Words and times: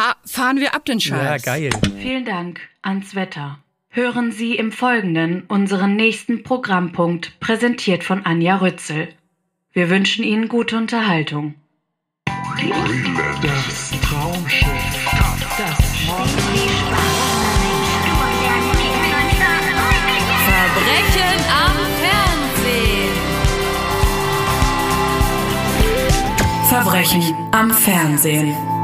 Fa 0.00 0.16
fahren 0.24 0.60
wir 0.60 0.74
ab 0.74 0.86
den 0.86 0.98
Ja, 0.98 1.16
Scheiß. 1.16 1.42
geil. 1.42 1.68
Vielen 2.00 2.24
Dank 2.24 2.60
ans 2.80 3.14
Wetter. 3.14 3.58
Hören 3.90 4.32
Sie 4.32 4.54
im 4.56 4.72
Folgenden 4.72 5.42
unseren 5.46 5.94
nächsten 5.94 6.42
Programmpunkt, 6.42 7.38
präsentiert 7.38 8.02
von 8.02 8.24
Anja 8.24 8.56
Rützel. 8.56 9.08
Wir 9.74 9.90
wünschen 9.90 10.24
Ihnen 10.24 10.48
gute 10.48 10.78
Unterhaltung. 10.78 11.54
Das 13.42 13.90
Traumschiff. 14.00 14.66
Verbrechen 20.48 21.30
am 21.60 21.76
Fernsehen. 22.00 23.12
Verbrechen 26.70 27.34
am 27.52 27.70
Fernsehen. 27.70 28.79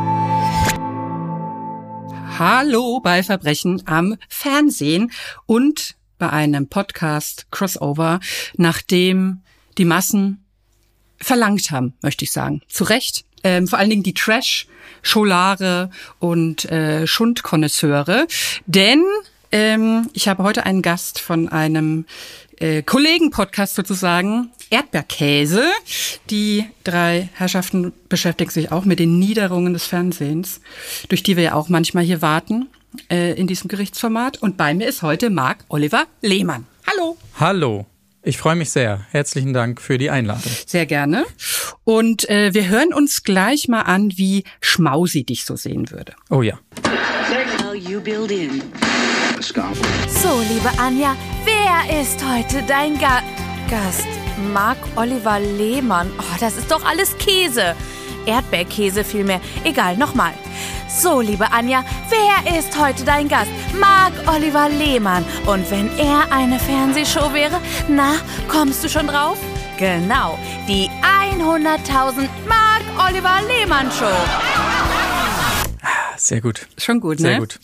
Hallo 2.39 3.01
bei 3.01 3.23
Verbrechen 3.23 3.83
am 3.87 4.17
Fernsehen 4.29 5.11
und 5.47 5.97
bei 6.19 6.29
einem 6.29 6.69
Podcast 6.69 7.47
Crossover, 7.51 8.21
nachdem 8.59 9.41
die 9.79 9.87
Massen 9.87 10.45
verlangt 11.17 11.71
haben, 11.71 11.95
möchte 12.03 12.25
ich 12.27 12.33
sagen. 12.33 12.61
Zu 12.69 12.85
Recht. 12.85 13.25
Ähm, 13.43 13.67
vor 13.67 13.79
allen 13.79 13.89
Dingen 13.89 14.03
die 14.03 14.13
Trash-Scholare 14.13 15.91
und 16.19 16.67
äh, 16.67 17.07
Schundkonnoisseure. 17.07 18.27
Denn 18.67 19.03
ähm, 19.51 20.11
ich 20.13 20.29
habe 20.29 20.43
heute 20.43 20.67
einen 20.67 20.83
Gast 20.83 21.19
von 21.19 21.49
einem 21.49 22.05
äh, 22.59 22.83
Kollegen-Podcast 22.83 23.75
sozusagen, 23.75 24.51
Erdbeerkäse. 24.71 25.65
Die 26.31 26.65
drei 26.85 27.29
Herrschaften 27.35 27.93
beschäftigen 28.09 28.51
sich 28.51 28.73
auch 28.73 28.85
mit 28.85 28.99
den 28.99 29.19
Niederungen 29.19 29.73
des 29.73 29.87
Fernsehens, 29.87 30.61
durch 31.09 31.23
die 31.23 31.37
wir 31.37 31.45
ja 31.45 31.55
auch 31.55 31.69
manchmal 31.69 32.05
hier 32.05 32.23
warten 32.23 32.69
äh, 33.11 33.33
in 33.39 33.47
diesem 33.47 33.69
Gerichtsformat. 33.69 34.43
Und 34.43 34.57
bei 34.57 34.75
mir 34.75 34.89
ist 34.89 35.03
heute 35.03 35.31
Marc 35.31 35.65
Oliver 35.69 36.07
Lehmann. 36.23 36.67
Hallo. 36.87 37.17
Hallo. 37.39 37.87
Ich 38.23 38.39
freue 38.39 38.57
mich 38.57 38.71
sehr. 38.71 39.07
Herzlichen 39.13 39.53
Dank 39.53 39.81
für 39.81 39.99
die 39.99 40.11
Einladung. 40.11 40.51
Sehr 40.67 40.85
gerne. 40.85 41.25
Und 41.85 42.29
äh, 42.29 42.53
wir 42.55 42.69
hören 42.69 42.93
uns 42.93 43.23
gleich 43.23 43.69
mal 43.69 43.83
an, 43.83 44.13
wie 44.17 44.43
Schmausi 44.61 45.23
dich 45.23 45.45
so 45.45 45.55
sehen 45.55 45.93
würde. 45.93 46.15
Oh 46.29 46.43
ja. 46.43 46.59
So, 50.09 50.41
liebe 50.49 50.71
Anja, 50.79 51.15
wer 51.45 52.01
ist 52.01 52.25
heute 52.25 52.63
dein 52.67 52.99
Ga 52.99 53.23
Gast? 53.69 54.07
Marc 54.53 54.79
Oliver 54.97 55.39
Lehmann. 55.41 56.11
Oh, 56.19 56.37
das 56.41 56.57
ist 56.57 56.71
doch 56.71 56.85
alles 56.85 57.17
Käse. 57.19 57.75
Erdbeerkäse 58.25 59.05
vielmehr. 59.05 59.41
Egal, 59.65 59.97
nochmal. 59.97 60.33
So, 60.89 61.21
liebe 61.21 61.53
Anja, 61.53 61.85
wer 62.09 62.59
ist 62.59 62.79
heute 62.81 63.05
dein 63.05 63.29
Gast? 63.29 63.51
Marc 63.79 64.13
Oliver 64.27 64.69
Lehmann. 64.69 65.25
Und 65.47 65.71
wenn 65.71 65.91
er 65.99 66.33
eine 66.33 66.59
Fernsehshow 66.59 67.33
wäre, 67.33 67.61
na, 67.89 68.15
kommst 68.49 68.85
du 68.85 68.89
schon 68.89 69.07
drauf? 69.07 69.37
Genau, 69.79 70.39
die 70.67 70.89
100.000 71.39 72.29
Marc 72.49 72.83
Oliver 73.07 73.41
Lehmann 73.47 73.91
Show. 73.93 75.16
Sehr 76.17 76.41
gut. 76.41 76.67
Schon 76.79 77.01
gut, 77.01 77.19
Sehr 77.21 77.33
ne? 77.33 77.39
gut. 77.39 77.59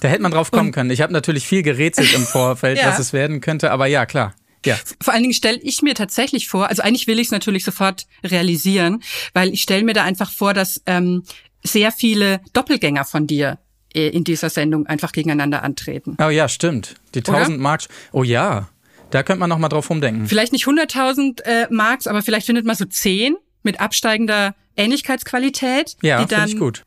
Da 0.00 0.08
hätte 0.08 0.22
man 0.22 0.32
drauf 0.32 0.50
kommen 0.50 0.72
können. 0.72 0.90
Ich 0.90 1.00
habe 1.00 1.12
natürlich 1.12 1.46
viel 1.46 1.62
gerätselt 1.62 2.12
im 2.14 2.22
Vorfeld, 2.26 2.78
Ja. 2.78 2.86
was 2.88 2.98
es 2.98 3.12
werden 3.12 3.40
könnte, 3.40 3.70
aber 3.70 3.86
ja, 3.86 4.06
klar. 4.06 4.34
Ja. 4.64 4.76
Vor 5.00 5.14
allen 5.14 5.22
Dingen 5.22 5.34
stelle 5.34 5.58
ich 5.62 5.80
mir 5.82 5.94
tatsächlich 5.94 6.48
vor, 6.48 6.68
also 6.68 6.82
eigentlich 6.82 7.06
will 7.06 7.18
ich 7.18 7.28
es 7.28 7.32
natürlich 7.32 7.64
sofort 7.64 8.06
realisieren, 8.22 9.02
weil 9.32 9.52
ich 9.52 9.62
stelle 9.62 9.84
mir 9.84 9.94
da 9.94 10.04
einfach 10.04 10.30
vor, 10.30 10.52
dass 10.54 10.82
ähm, 10.86 11.24
sehr 11.62 11.92
viele 11.92 12.40
Doppelgänger 12.52 13.04
von 13.06 13.26
dir 13.26 13.58
äh, 13.94 14.08
in 14.08 14.22
dieser 14.22 14.50
Sendung 14.50 14.86
einfach 14.86 15.12
gegeneinander 15.12 15.62
antreten. 15.62 16.16
Oh 16.22 16.28
ja, 16.28 16.48
stimmt. 16.48 16.96
Die 17.14 17.20
Oder? 17.20 17.38
1000 17.38 17.58
Mark. 17.58 17.84
Oh 18.12 18.22
ja. 18.22 18.68
Da 19.10 19.22
könnte 19.22 19.40
man 19.40 19.48
noch 19.48 19.58
mal 19.58 19.68
drauf 19.70 19.88
rumdenken. 19.90 20.28
Vielleicht 20.28 20.52
nicht 20.52 20.66
100.000 20.66 21.42
äh, 21.42 21.66
Marks, 21.70 22.06
aber 22.06 22.22
vielleicht 22.22 22.46
findet 22.46 22.64
man 22.66 22.76
so 22.76 22.84
10 22.84 23.36
mit 23.62 23.80
absteigender 23.80 24.54
Ähnlichkeitsqualität, 24.76 25.96
Ja, 26.02 26.18
finde 26.26 26.44
ich 26.46 26.58
gut. 26.58 26.84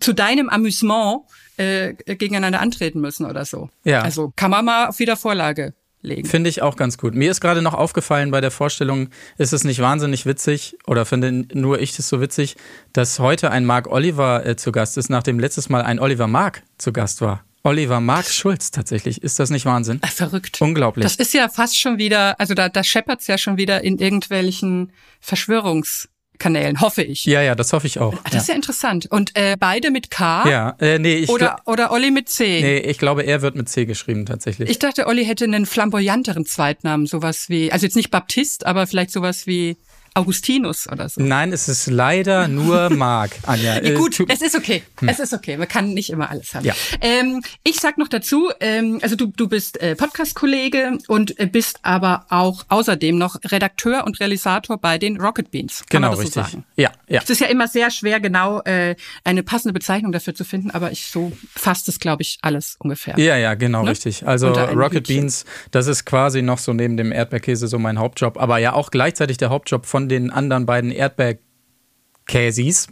Zu, 0.00 0.14
deinem 0.14 0.48
Amüsement 0.48 1.22
äh, 1.56 1.94
gegeneinander 1.94 2.60
antreten 2.60 3.00
müssen 3.00 3.26
oder 3.26 3.44
so. 3.44 3.68
Ja. 3.84 4.02
Also 4.02 4.32
kann 4.36 4.50
man 4.50 4.64
mal 4.64 4.88
auf 4.88 4.98
Wiedervorlage 4.98 5.74
legen. 6.02 6.26
Finde 6.26 6.50
ich 6.50 6.62
auch 6.62 6.76
ganz 6.76 6.98
gut. 6.98 7.14
Mir 7.14 7.30
ist 7.30 7.40
gerade 7.40 7.62
noch 7.62 7.74
aufgefallen 7.74 8.30
bei 8.30 8.40
der 8.40 8.50
Vorstellung, 8.50 9.10
ist 9.38 9.52
es 9.52 9.64
nicht 9.64 9.80
wahnsinnig 9.80 10.26
witzig 10.26 10.76
oder 10.86 11.04
finde 11.04 11.46
nur 11.52 11.80
ich 11.80 11.96
das 11.96 12.08
so 12.08 12.20
witzig, 12.20 12.56
dass 12.92 13.18
heute 13.18 13.50
ein 13.50 13.64
Mark 13.64 13.88
Oliver 13.88 14.46
äh, 14.46 14.56
zu 14.56 14.72
Gast 14.72 14.96
ist, 14.96 15.10
nachdem 15.10 15.38
letztes 15.38 15.68
Mal 15.68 15.82
ein 15.82 15.98
Oliver 15.98 16.26
Mark 16.26 16.62
zu 16.78 16.92
Gast 16.92 17.20
war. 17.20 17.44
Oliver 17.62 18.00
Mark 18.00 18.26
Schulz 18.26 18.70
tatsächlich. 18.70 19.22
Ist 19.22 19.38
das 19.38 19.50
nicht 19.50 19.66
Wahnsinn? 19.66 20.00
Verrückt. 20.14 20.62
Unglaublich. 20.62 21.04
Das 21.04 21.16
ist 21.16 21.34
ja 21.34 21.48
fast 21.48 21.78
schon 21.78 21.98
wieder, 21.98 22.40
also 22.40 22.54
da, 22.54 22.70
da 22.70 22.82
scheppert's 22.82 23.26
ja 23.26 23.36
schon 23.36 23.58
wieder 23.58 23.84
in 23.84 23.98
irgendwelchen 23.98 24.92
Verschwörungskanälen, 26.40 26.80
hoffe 26.80 27.02
ich. 27.02 27.24
ja, 27.26 27.42
ja, 27.42 27.54
das 27.54 27.72
hoffe 27.72 27.86
ich 27.86 27.98
auch. 27.98 28.14
Ah, 28.14 28.30
Das 28.30 28.42
ist 28.42 28.48
ja 28.48 28.54
interessant. 28.54 29.06
Und 29.10 29.36
äh, 29.36 29.56
beide 29.58 29.90
mit 29.90 30.10
K 30.10 30.48
Ja, 30.48 30.76
äh, 30.80 30.98
nee, 30.98 31.16
ich, 31.16 31.28
oder, 31.28 31.58
oder 31.66 31.92
Olli 31.92 32.10
mit 32.10 32.28
C. 32.28 32.60
nee, 32.62 32.78
ich 32.78 32.98
glaube, 32.98 33.22
er 33.22 33.42
wird 33.42 33.54
mit 33.56 33.68
C 33.68 33.84
geschrieben 33.84 34.26
tatsächlich. 34.26 34.70
Ich 34.70 34.78
dachte, 34.78 35.06
Olli 35.06 35.24
hätte 35.24 35.44
einen 35.44 35.66
flamboyanteren 35.66 36.46
Zweitnamen, 36.46 37.06
sowas 37.06 37.48
wie, 37.48 37.70
also 37.70 37.86
jetzt 37.86 37.96
nicht 37.96 38.10
Baptist, 38.10 38.66
aber 38.66 38.86
vielleicht 38.86 39.10
sowas 39.10 39.46
wie 39.46 39.76
Augustinus 40.14 40.88
oder 40.90 41.08
so. 41.08 41.20
Nein, 41.22 41.52
es 41.52 41.68
ist 41.68 41.86
leider 41.88 42.48
nur 42.48 42.90
Mark, 42.94 43.32
Anja. 43.46 43.74
Ja, 43.76 43.80
Äh, 43.82 43.94
gut, 43.94 44.16
tu- 44.16 44.26
es 44.28 44.42
ist 44.42 44.54
okay. 44.56 44.82
Es 45.06 45.18
ist 45.18 45.32
okay. 45.32 45.56
Man 45.56 45.68
kann 45.68 45.92
nicht 45.94 46.10
immer 46.10 46.30
alles 46.30 46.54
haben. 46.54 46.64
Ja. 46.64 46.74
Ähm, 47.00 47.42
ich 47.64 47.80
sag 47.80 47.98
noch 47.98 48.08
dazu, 48.08 48.50
ähm, 48.60 48.98
also 49.02 49.16
du, 49.16 49.26
du 49.34 49.48
bist 49.48 49.80
äh, 49.80 49.94
Podcast-Kollege 49.96 50.98
und 51.08 51.38
äh, 51.38 51.46
bist 51.46 51.78
aber 51.82 52.26
auch 52.28 52.64
außerdem 52.68 53.16
noch 53.16 53.36
Redakteur 53.50 54.04
und 54.04 54.20
Realisator 54.20 54.78
bei 54.78 54.98
den 54.98 55.20
Rocket 55.20 55.50
Beans. 55.50 55.84
Kann 55.88 56.02
genau, 56.02 56.08
man 56.08 56.16
das 56.18 56.26
richtig. 56.26 56.34
so 56.44 56.50
sagen? 56.50 56.64
Ja, 56.76 56.90
ja. 57.08 57.20
Es 57.22 57.30
ist 57.30 57.40
ja 57.40 57.46
immer 57.48 57.68
sehr 57.68 57.90
schwer, 57.90 58.20
genau 58.20 58.60
äh, 58.62 58.96
eine 59.24 59.42
passende 59.42 59.72
Bezeichnung 59.72 60.12
dafür 60.12 60.34
zu 60.34 60.44
finden, 60.44 60.70
aber 60.70 60.92
ich 60.92 61.06
so 61.06 61.32
fasst 61.54 61.88
es, 61.88 61.98
glaube 62.00 62.22
ich, 62.22 62.38
alles 62.42 62.76
ungefähr. 62.78 63.18
Ja, 63.18 63.36
ja, 63.36 63.54
genau, 63.54 63.82
Ne? 63.84 63.90
richtig. 63.90 64.26
Also 64.26 64.48
Rocket 64.48 65.00
Hütchen. 65.08 65.16
Beans, 65.22 65.44
das 65.70 65.86
ist 65.86 66.04
quasi 66.04 66.42
noch 66.42 66.58
so 66.58 66.72
neben 66.72 66.96
dem 66.96 67.12
Erdbeerkäse 67.12 67.66
so 67.68 67.78
mein 67.78 67.98
Hauptjob, 67.98 68.38
aber 68.38 68.58
ja 68.58 68.72
auch 68.72 68.90
gleichzeitig 68.90 69.36
der 69.36 69.50
Hauptjob 69.50 69.86
von 69.86 69.99
den 70.08 70.30
anderen 70.30 70.66
beiden 70.66 70.90
Erdbeerkäsis. 70.90 72.88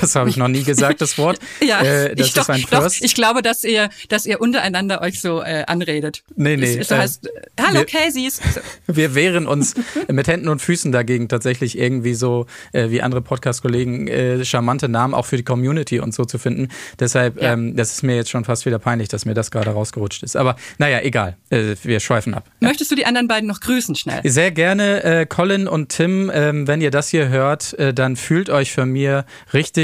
Das 0.00 0.14
habe 0.16 0.28
ich 0.28 0.36
noch 0.36 0.48
nie 0.48 0.62
gesagt, 0.62 1.00
das 1.00 1.18
Wort. 1.18 1.38
Ja, 1.64 1.80
äh, 1.82 2.14
das 2.14 2.26
ich, 2.28 2.32
doch, 2.34 2.42
ist 2.42 2.50
ein 2.50 2.62
doch, 2.70 2.82
First. 2.82 3.02
ich 3.04 3.14
glaube, 3.14 3.40
dass 3.42 3.64
ihr, 3.64 3.88
dass 4.08 4.26
ihr 4.26 4.40
untereinander 4.40 5.00
euch 5.00 5.20
so 5.20 5.40
äh, 5.42 5.64
anredet. 5.66 6.22
Nee, 6.36 6.56
nee, 6.56 6.64
Es, 6.74 6.76
es 6.76 6.90
äh, 6.90 6.96
heißt, 6.98 7.26
äh, 7.26 7.30
hallo 7.62 7.78
wir- 7.80 7.84
Caseys. 7.86 8.40
Wir 8.86 9.14
wehren 9.14 9.46
uns 9.46 9.74
mit 10.08 10.28
Händen 10.28 10.48
und 10.48 10.60
Füßen 10.60 10.92
dagegen, 10.92 11.28
tatsächlich 11.28 11.78
irgendwie 11.78 12.14
so 12.14 12.46
äh, 12.72 12.90
wie 12.90 13.00
andere 13.02 13.22
Podcast-Kollegen 13.22 14.08
äh, 14.08 14.44
charmante 14.44 14.88
Namen 14.88 15.14
auch 15.14 15.24
für 15.26 15.36
die 15.36 15.42
Community 15.42 16.00
und 16.00 16.14
so 16.14 16.24
zu 16.24 16.38
finden. 16.38 16.68
Deshalb, 17.00 17.40
Ja. 17.40 17.52
ähm, 17.54 17.76
das 17.76 17.92
ist 17.92 18.02
mir 18.02 18.16
jetzt 18.16 18.30
schon 18.30 18.44
fast 18.44 18.66
wieder 18.66 18.78
peinlich, 18.78 19.08
dass 19.08 19.24
mir 19.24 19.34
das 19.34 19.50
gerade 19.50 19.70
rausgerutscht 19.70 20.22
ist. 20.22 20.36
Aber 20.36 20.56
naja, 20.78 21.00
egal. 21.02 21.36
Äh, 21.50 21.76
wir 21.82 22.00
schweifen 22.00 22.34
ab. 22.34 22.44
Möchtest 22.60 22.90
du 22.90 22.94
die 22.94 23.06
anderen 23.06 23.28
beiden 23.28 23.48
noch 23.48 23.60
grüßen 23.60 23.94
schnell? 23.94 24.20
Sehr 24.24 24.50
gerne, 24.50 25.02
äh, 25.02 25.26
Colin 25.26 25.66
und 25.66 25.88
Tim, 25.90 26.30
ähm, 26.34 26.66
wenn 26.68 26.80
ihr 26.80 26.90
das 26.90 27.08
hier 27.08 27.28
hört, 27.28 27.72
äh, 27.78 27.94
dann 27.94 28.16
fühlt 28.16 28.50
euch 28.50 28.72
von 28.72 28.90
mir 28.90 29.24
richtig 29.52 29.83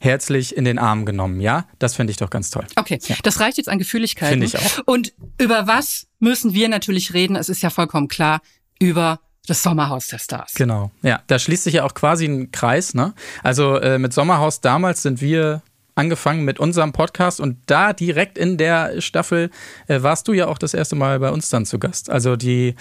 herzlich 0.00 0.56
in 0.56 0.64
den 0.64 0.78
Arm 0.78 1.04
genommen, 1.04 1.40
ja? 1.40 1.66
Das 1.78 1.94
finde 1.94 2.10
ich 2.10 2.16
doch 2.16 2.30
ganz 2.30 2.50
toll. 2.50 2.66
Okay, 2.76 2.98
das 3.22 3.40
reicht 3.40 3.58
jetzt 3.58 3.68
an 3.68 3.78
Gefühligkeiten. 3.78 4.40
Finde 4.40 4.46
ich 4.46 4.58
auch. 4.58 4.82
Und 4.86 5.12
über 5.38 5.66
was 5.66 6.06
müssen 6.18 6.54
wir 6.54 6.68
natürlich 6.68 7.14
reden? 7.14 7.36
Es 7.36 7.48
ist 7.48 7.62
ja 7.62 7.70
vollkommen 7.70 8.08
klar, 8.08 8.40
über 8.78 9.20
das 9.46 9.62
Sommerhaus 9.62 10.08
der 10.08 10.18
Stars. 10.18 10.54
Genau. 10.54 10.90
Ja, 11.02 11.22
da 11.26 11.38
schließt 11.38 11.64
sich 11.64 11.74
ja 11.74 11.84
auch 11.84 11.94
quasi 11.94 12.26
ein 12.26 12.52
Kreis, 12.52 12.94
ne? 12.94 13.14
Also 13.42 13.76
äh, 13.76 13.98
mit 13.98 14.12
Sommerhaus 14.12 14.60
damals 14.60 15.02
sind 15.02 15.20
wir 15.20 15.62
angefangen 15.94 16.44
mit 16.44 16.58
unserem 16.58 16.92
Podcast 16.92 17.40
und 17.40 17.58
da 17.66 17.92
direkt 17.92 18.38
in 18.38 18.56
der 18.56 19.00
Staffel 19.00 19.50
äh, 19.86 20.02
warst 20.02 20.28
du 20.28 20.32
ja 20.32 20.46
auch 20.46 20.56
das 20.56 20.72
erste 20.72 20.96
Mal 20.96 21.18
bei 21.20 21.30
uns 21.30 21.50
dann 21.50 21.66
zu 21.66 21.78
Gast. 21.78 22.10
Also 22.10 22.36
die 22.36 22.74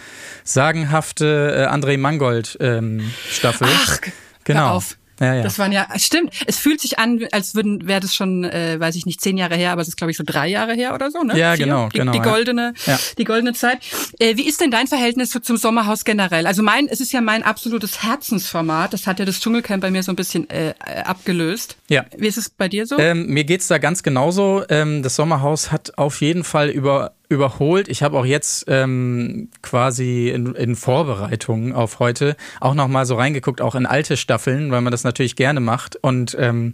sagenhafte 0.43 1.67
äh, 1.69 1.73
André 1.73 1.97
Mangold 1.97 2.57
ähm, 2.61 3.11
Staffel. 3.29 3.67
Ach, 3.69 3.99
genau. 4.43 4.59
hör 4.59 4.71
auf. 4.71 4.97
Ja, 5.19 5.35
ja. 5.35 5.41
Das 5.43 5.59
waren 5.59 5.71
ja, 5.71 5.87
stimmt. 5.97 6.33
Es 6.47 6.57
fühlt 6.57 6.79
sich 6.81 6.99
an, 6.99 7.25
als 7.31 7.55
würden, 7.55 7.87
wäre 7.87 7.99
das 7.99 8.13
schon, 8.15 8.43
äh, 8.43 8.79
weiß 8.79 8.95
ich 8.95 9.05
nicht, 9.05 9.21
zehn 9.21 9.37
Jahre 9.37 9.55
her, 9.55 9.71
aber 9.71 9.81
es 9.81 9.87
ist, 9.87 9.97
glaube 9.97 10.11
ich, 10.11 10.17
so 10.17 10.23
drei 10.25 10.47
Jahre 10.47 10.73
her 10.73 10.93
oder 10.93 11.11
so, 11.11 11.23
ne? 11.23 11.37
Ja, 11.37 11.55
Vier? 11.55 11.65
genau, 11.65 11.89
die, 11.89 11.97
genau, 11.99 12.11
Die 12.11 12.19
goldene, 12.19 12.73
Ja. 12.85 12.97
die 13.17 13.23
goldene 13.23 13.53
Zeit. 13.53 13.79
Äh, 14.19 14.37
wie 14.37 14.47
ist 14.47 14.61
denn 14.61 14.71
dein 14.71 14.87
Verhältnis 14.87 15.31
so 15.31 15.39
zum 15.39 15.57
Sommerhaus 15.57 16.05
generell? 16.05 16.47
Also 16.47 16.63
mein, 16.63 16.87
es 16.87 17.01
ist 17.01 17.11
ja 17.11 17.21
mein 17.21 17.43
absolutes 17.43 18.03
Herzensformat. 18.03 18.93
Das 18.93 19.07
hat 19.07 19.19
ja 19.19 19.25
das 19.25 19.39
Dschungelcamp 19.39 19.81
bei 19.81 19.91
mir 19.91 20.03
so 20.03 20.11
ein 20.11 20.15
bisschen 20.15 20.49
äh, 20.49 20.69
äh, 20.85 21.01
abgelöst. 21.03 21.77
Ja. 21.89 22.05
Wie 22.17 22.27
ist 22.27 22.37
es 22.37 22.49
bei 22.49 22.67
dir 22.67 22.85
so? 22.85 22.97
Ähm, 22.97 23.27
mir 23.27 23.43
geht's 23.43 23.67
da 23.67 23.77
ganz 23.77 24.03
genauso. 24.03 24.63
Ähm, 24.69 25.03
das 25.03 25.15
Sommerhaus 25.15 25.71
hat 25.71 25.97
auf 25.97 26.21
jeden 26.21 26.43
Fall 26.43 26.69
über, 26.69 27.13
überholt. 27.29 27.87
Ich 27.87 28.03
habe 28.03 28.17
auch 28.17 28.25
jetzt 28.25 28.65
ähm, 28.67 29.49
quasi 29.61 30.29
in, 30.29 30.55
in 30.55 30.75
Vorbereitungen 30.75 31.73
auf 31.73 31.99
heute 31.99 32.35
auch 32.59 32.73
noch 32.73 32.87
mal 32.87 33.05
so 33.05 33.15
reingeguckt, 33.15 33.61
auch 33.61 33.75
in 33.75 33.85
alte 33.85 34.17
Staffeln, 34.17 34.71
weil 34.71 34.81
man 34.81 34.91
das 34.91 35.03
natürlich 35.03 35.35
gerne 35.35 35.59
macht. 35.59 35.95
Und 35.95 36.35
ähm, 36.39 36.73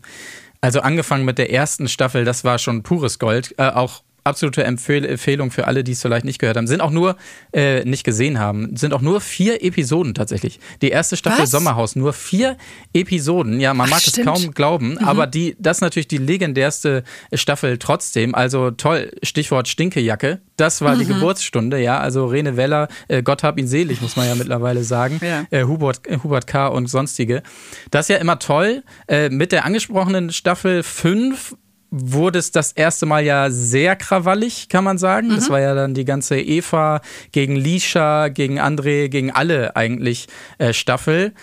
Also 0.62 0.80
angefangen 0.80 1.26
mit 1.26 1.38
der 1.38 1.52
ersten 1.52 1.88
Staffel, 1.88 2.26
das 2.26 2.44
war 2.44 2.58
schon 2.58 2.82
pures 2.82 3.20
Gold. 3.20 3.54
Äh, 3.58 3.70
auch 3.70 4.02
absolute 4.26 4.64
Empfehl 4.64 5.06
Empfehlung 5.06 5.52
für 5.52 5.68
alle, 5.68 5.84
die 5.84 5.92
es 5.92 6.02
vielleicht 6.02 6.26
nicht 6.26 6.40
gehört 6.40 6.58
haben. 6.58 6.68
Sind 6.68 6.82
auch 6.82 6.92
nur, 6.92 7.16
äh, 7.54 7.86
nicht 7.86 8.04
gesehen 8.04 8.40
haben, 8.40 8.76
sind 8.76 8.94
auch 8.94 9.02
nur 9.02 9.22
vier 9.22 9.64
Episoden 9.64 10.14
tatsächlich. 10.14 10.60
Die 10.82 10.90
erste 10.90 11.16
Staffel 11.16 11.44
Was? 11.44 11.52
Sommerhaus, 11.52 11.96
nur 11.96 12.12
vier 12.12 12.58
Episoden. 12.94 13.60
Ja, 13.60 13.74
man 13.74 13.88
Ach, 13.88 13.92
mag 13.92 14.00
es 14.00 14.10
stimmt. 14.10 14.28
kaum 14.28 14.52
glauben, 14.52 14.98
aber 14.98 15.28
die, 15.28 15.56
das 15.60 15.78
ist 15.78 15.82
natürlich 15.82 16.08
die 16.08 16.18
legendärste 16.18 17.04
Staffel 17.34 17.78
trotzdem. 17.78 18.34
Also 18.34 18.72
toll, 18.72 19.12
Stichwort 19.24 19.68
Stinkejacke. 19.68 20.42
Das 20.58 20.82
war 20.82 20.96
die 20.96 21.06
Geburtsstunde, 21.06 21.80
ja. 21.80 22.00
Also 22.00 22.26
Rene 22.26 22.58
Weller, 22.58 22.88
äh, 23.08 23.22
Gott 23.22 23.44
hab 23.44 23.60
ihn 23.60 23.68
selig, 23.68 24.02
muss 24.02 24.16
man 24.16 24.28
ja 24.28 24.36
mittlerweile 24.36 24.84
sagen. 24.84 25.20
Ja. 25.22 25.46
Äh, 25.52 25.66
Hubert, 25.66 26.08
äh, 26.08 26.18
Hubert 26.24 26.48
K. 26.48 26.68
und 26.68 26.88
sonstige. 26.88 27.44
Das 27.92 28.06
ist 28.06 28.16
ja 28.16 28.18
immer 28.18 28.40
toll. 28.40 28.84
Äh, 29.08 29.30
mit 29.30 29.52
der 29.52 29.66
angesprochenen 29.66 30.32
Staffel 30.32 30.82
5 30.82 31.56
wurde 31.92 32.40
es 32.40 32.52
das 32.52 32.72
erste 32.72 33.06
Mal 33.06 33.24
ja 33.24 33.50
sehr 33.50 33.96
krawallig, 33.96 34.70
kann 34.70 34.84
man 34.84 34.98
sagen. 34.98 35.30
Das 35.30 35.50
war 35.50 35.60
ja 35.60 35.74
dann 35.76 35.94
die 35.94 36.06
ganze 36.06 36.40
Eva 36.40 37.02
gegen 37.32 37.56
Lisha, 37.56 38.28
gegen 38.30 38.60
André, 38.60 39.08
gegen 39.08 39.32
alle 39.32 39.76
eigentlich 39.76 40.28
äh, 40.58 40.74
Staffel. 40.74 41.34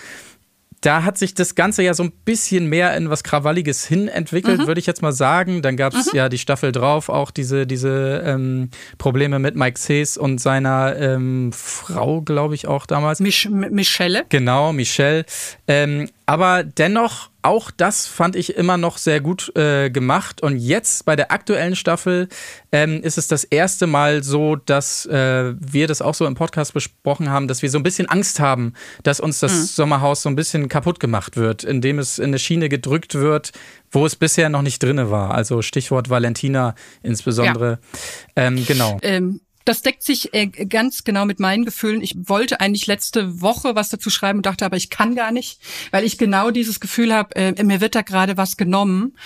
Da 0.82 1.04
hat 1.04 1.16
sich 1.16 1.34
das 1.34 1.54
Ganze 1.54 1.84
ja 1.84 1.94
so 1.94 2.02
ein 2.02 2.10
bisschen 2.10 2.66
mehr 2.66 2.96
in 2.96 3.08
was 3.08 3.22
Krawalliges 3.22 3.86
hin 3.86 4.08
entwickelt, 4.08 4.66
würde 4.66 4.80
ich 4.80 4.86
jetzt 4.86 5.00
mal 5.00 5.12
sagen. 5.12 5.62
Dann 5.62 5.76
gab 5.76 5.94
es 5.94 6.12
ja 6.12 6.28
die 6.28 6.38
Staffel 6.38 6.72
drauf 6.72 7.08
auch 7.08 7.30
diese, 7.30 7.68
diese 7.68 8.22
ähm, 8.26 8.68
Probleme 8.98 9.38
mit 9.38 9.54
Mike 9.54 9.78
Sees 9.78 10.16
und 10.16 10.40
seiner 10.40 10.96
ähm, 10.98 11.52
Frau, 11.52 12.20
glaube 12.20 12.56
ich, 12.56 12.66
auch 12.66 12.86
damals. 12.86 13.20
Mich 13.20 13.48
Michelle. 13.48 14.24
Genau, 14.28 14.72
Michelle. 14.72 15.24
Ähm, 15.68 16.08
aber 16.26 16.64
dennoch, 16.64 17.30
auch 17.42 17.70
das 17.70 18.06
fand 18.06 18.36
ich 18.36 18.56
immer 18.56 18.76
noch 18.76 18.98
sehr 18.98 19.20
gut 19.20 19.54
äh, 19.56 19.90
gemacht. 19.90 20.42
Und 20.42 20.56
jetzt 20.56 21.04
bei 21.04 21.16
der 21.16 21.32
aktuellen 21.32 21.76
Staffel 21.76 22.28
ähm, 22.70 23.02
ist 23.02 23.18
es 23.18 23.28
das 23.28 23.44
erste 23.44 23.86
Mal 23.86 24.22
so, 24.22 24.56
dass 24.56 25.06
äh, 25.06 25.54
wir 25.58 25.86
das 25.86 26.02
auch 26.02 26.14
so 26.14 26.26
im 26.26 26.34
Podcast 26.34 26.74
besprochen 26.74 27.30
haben, 27.30 27.48
dass 27.48 27.62
wir 27.62 27.70
so 27.70 27.78
ein 27.78 27.82
bisschen 27.82 28.08
Angst 28.08 28.40
haben, 28.40 28.74
dass 29.02 29.20
uns 29.20 29.40
das 29.40 29.74
Sommerhaus 29.74 30.22
so 30.22 30.28
ein 30.28 30.36
bisschen 30.36 30.68
kaputt 30.68 31.00
gemacht 31.00 31.36
wird, 31.36 31.64
indem 31.64 31.98
es 31.98 32.18
in 32.18 32.26
eine 32.26 32.38
Schiene 32.38 32.68
gedrückt 32.68 33.14
wird, 33.14 33.52
wo 33.90 34.06
es 34.06 34.16
bisher 34.16 34.48
noch 34.48 34.62
nicht 34.62 34.82
drinne 34.82 35.10
war. 35.10 35.34
Also 35.34 35.62
Stichwort 35.62 36.10
Valentina 36.10 36.74
insbesondere. 37.02 37.78
Ähm, 38.36 38.64
genau. 38.66 38.98
Ähm, 39.02 39.40
das 39.64 39.82
deckt 39.82 40.02
sich 40.02 40.32
äh, 40.34 40.46
ganz 40.46 41.04
genau 41.04 41.24
mit 41.24 41.40
meinen 41.40 41.64
Gefühlen. 41.64 42.02
Ich 42.02 42.14
wollte 42.16 42.60
eigentlich 42.60 42.86
letzte 42.86 43.40
Woche 43.40 43.74
was 43.74 43.88
dazu 43.88 44.10
schreiben 44.10 44.38
und 44.38 44.46
dachte, 44.46 44.64
aber 44.64 44.76
ich 44.76 44.90
kann 44.90 45.14
gar 45.14 45.32
nicht, 45.32 45.60
weil 45.90 46.04
ich 46.04 46.18
genau 46.18 46.50
dieses 46.50 46.80
Gefühl 46.80 47.14
habe, 47.14 47.34
äh, 47.36 47.62
mir 47.62 47.80
wird 47.80 47.94
da 47.94 48.02
gerade 48.02 48.36
was 48.36 48.56
genommen, 48.56 49.16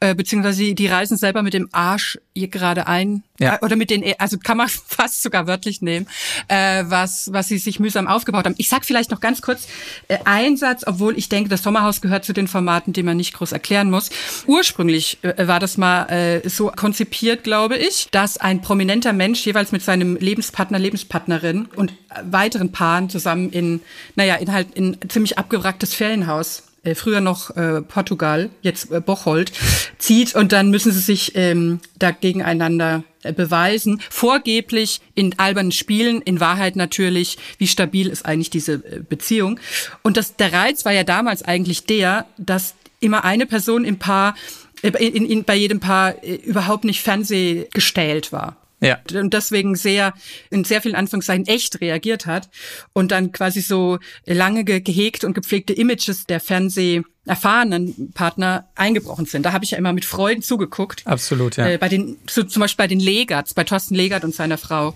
äh, 0.00 0.14
beziehungsweise 0.14 0.74
die, 0.74 0.86
reisen 0.86 1.16
selber 1.16 1.42
mit 1.42 1.52
dem 1.52 1.68
Arsch 1.72 2.18
hier 2.34 2.48
gerade 2.48 2.86
ein. 2.86 3.22
Ja. 3.38 3.60
Oder 3.60 3.76
mit 3.76 3.90
den, 3.90 4.04
also 4.18 4.38
kann 4.38 4.56
man 4.56 4.68
fast 4.88 5.22
sogar 5.22 5.46
wörtlich 5.46 5.82
nehmen, 5.82 6.06
äh, 6.48 6.84
was, 6.86 7.32
was 7.32 7.48
sie 7.48 7.58
sich 7.58 7.80
mühsam 7.80 8.06
aufgebaut 8.06 8.46
haben. 8.46 8.54
Ich 8.56 8.68
sag 8.68 8.84
vielleicht 8.84 9.10
noch 9.10 9.20
ganz 9.20 9.42
kurz 9.42 9.68
äh, 10.08 10.18
einen 10.24 10.56
Satz, 10.56 10.84
obwohl 10.86 11.18
ich 11.18 11.28
denke, 11.28 11.50
das 11.50 11.62
Sommerhaus 11.62 12.00
gehört 12.00 12.24
zu 12.24 12.32
den 12.32 12.48
Formaten, 12.48 12.92
die 12.92 13.02
man 13.02 13.16
nicht 13.16 13.34
groß 13.34 13.52
erklären 13.52 13.90
muss. 13.90 14.10
Ursprünglich 14.46 15.18
äh, 15.22 15.46
war 15.46 15.60
das 15.60 15.76
mal 15.76 16.06
äh, 16.06 16.48
so 16.48 16.70
konzipiert, 16.74 17.44
glaube 17.44 17.76
ich, 17.76 18.08
dass 18.10 18.38
ein 18.38 18.62
prominenter 18.62 19.12
Mensch 19.12 19.44
jeweils 19.44 19.72
mit 19.72 19.82
seinem 19.86 20.16
Lebenspartner, 20.16 20.78
Lebenspartnerin 20.78 21.66
und 21.74 21.94
weiteren 22.22 22.72
Paaren 22.72 23.08
zusammen 23.08 23.50
in, 23.50 23.80
naja, 24.14 24.34
in 24.34 24.52
halt 24.52 24.74
in 24.74 24.98
ziemlich 25.08 25.38
abgewracktes 25.38 25.94
Ferienhaus 25.94 26.64
äh, 26.86 26.94
früher 26.94 27.20
noch 27.20 27.50
äh, 27.56 27.82
Portugal, 27.82 28.50
jetzt 28.62 28.90
äh, 28.92 29.00
Bocholt, 29.00 29.52
zieht 29.98 30.34
und 30.34 30.52
dann 30.52 30.70
müssen 30.70 30.92
sie 30.92 31.00
sich 31.00 31.32
ähm, 31.34 31.80
da 31.98 32.12
gegeneinander 32.12 33.02
äh, 33.22 33.32
beweisen. 33.32 34.00
Vorgeblich 34.08 35.00
in 35.14 35.38
albernen 35.38 35.72
Spielen, 35.72 36.22
in 36.22 36.40
Wahrheit 36.40 36.76
natürlich, 36.76 37.38
wie 37.58 37.66
stabil 37.66 38.08
ist 38.08 38.24
eigentlich 38.24 38.50
diese 38.50 38.74
äh, 38.74 39.00
Beziehung. 39.06 39.58
Und 40.02 40.16
das, 40.16 40.36
der 40.36 40.52
Reiz 40.52 40.84
war 40.84 40.92
ja 40.92 41.04
damals 41.04 41.42
eigentlich 41.42 41.84
der, 41.86 42.26
dass 42.38 42.74
immer 43.00 43.24
eine 43.24 43.46
Person 43.46 43.84
im 43.84 43.98
Paar, 43.98 44.36
äh, 44.82 44.90
in, 44.90 45.26
in, 45.26 45.44
bei 45.44 45.56
jedem 45.56 45.80
Paar 45.80 46.22
überhaupt 46.22 46.84
nicht 46.84 47.02
fernsehgestellt 47.02 48.32
war 48.32 48.56
Ja. 48.80 48.98
und 49.14 49.32
deswegen 49.32 49.74
sehr, 49.74 50.12
in 50.50 50.64
sehr 50.64 50.82
vielen 50.82 50.96
Anführungszeichen 50.96 51.46
echt 51.46 51.80
reagiert 51.80 52.26
hat 52.26 52.50
und 52.92 53.10
dann 53.10 53.32
quasi 53.32 53.62
so 53.62 53.98
lange 54.26 54.64
ge 54.64 54.80
gehegte 54.80 55.26
und 55.26 55.32
gepflegte 55.32 55.72
Images 55.72 56.26
der 56.26 56.40
Fernseh 56.40 57.02
erfahrenen 57.24 58.12
Partner 58.12 58.68
eingebrochen 58.74 59.26
sind. 59.26 59.44
Da 59.44 59.52
habe 59.52 59.64
ich 59.64 59.72
ja 59.72 59.78
immer 59.78 59.92
mit 59.92 60.04
Freuden 60.04 60.42
zugeguckt. 60.42 61.06
Absolut, 61.06 61.56
ja. 61.56 61.66
Äh, 61.66 61.78
bei 61.78 61.88
den, 61.88 62.18
so, 62.28 62.42
zum 62.44 62.60
Beispiel 62.60 62.84
bei 62.84 62.86
den 62.86 63.00
Legerts, 63.00 63.54
bei 63.54 63.64
Thorsten 63.64 63.94
Legert 63.94 64.24
und 64.24 64.34
seiner 64.34 64.58
Frau, 64.58 64.94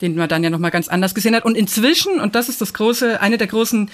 den 0.00 0.14
man 0.14 0.28
dann 0.28 0.44
ja 0.44 0.50
nochmal 0.50 0.70
ganz 0.70 0.88
anders 0.88 1.14
gesehen 1.14 1.34
hat. 1.34 1.44
Und 1.44 1.56
inzwischen, 1.56 2.20
und 2.20 2.34
das 2.34 2.48
ist 2.48 2.60
das 2.60 2.74
große, 2.74 3.20
eine 3.20 3.38
der 3.38 3.46
großen 3.46 3.90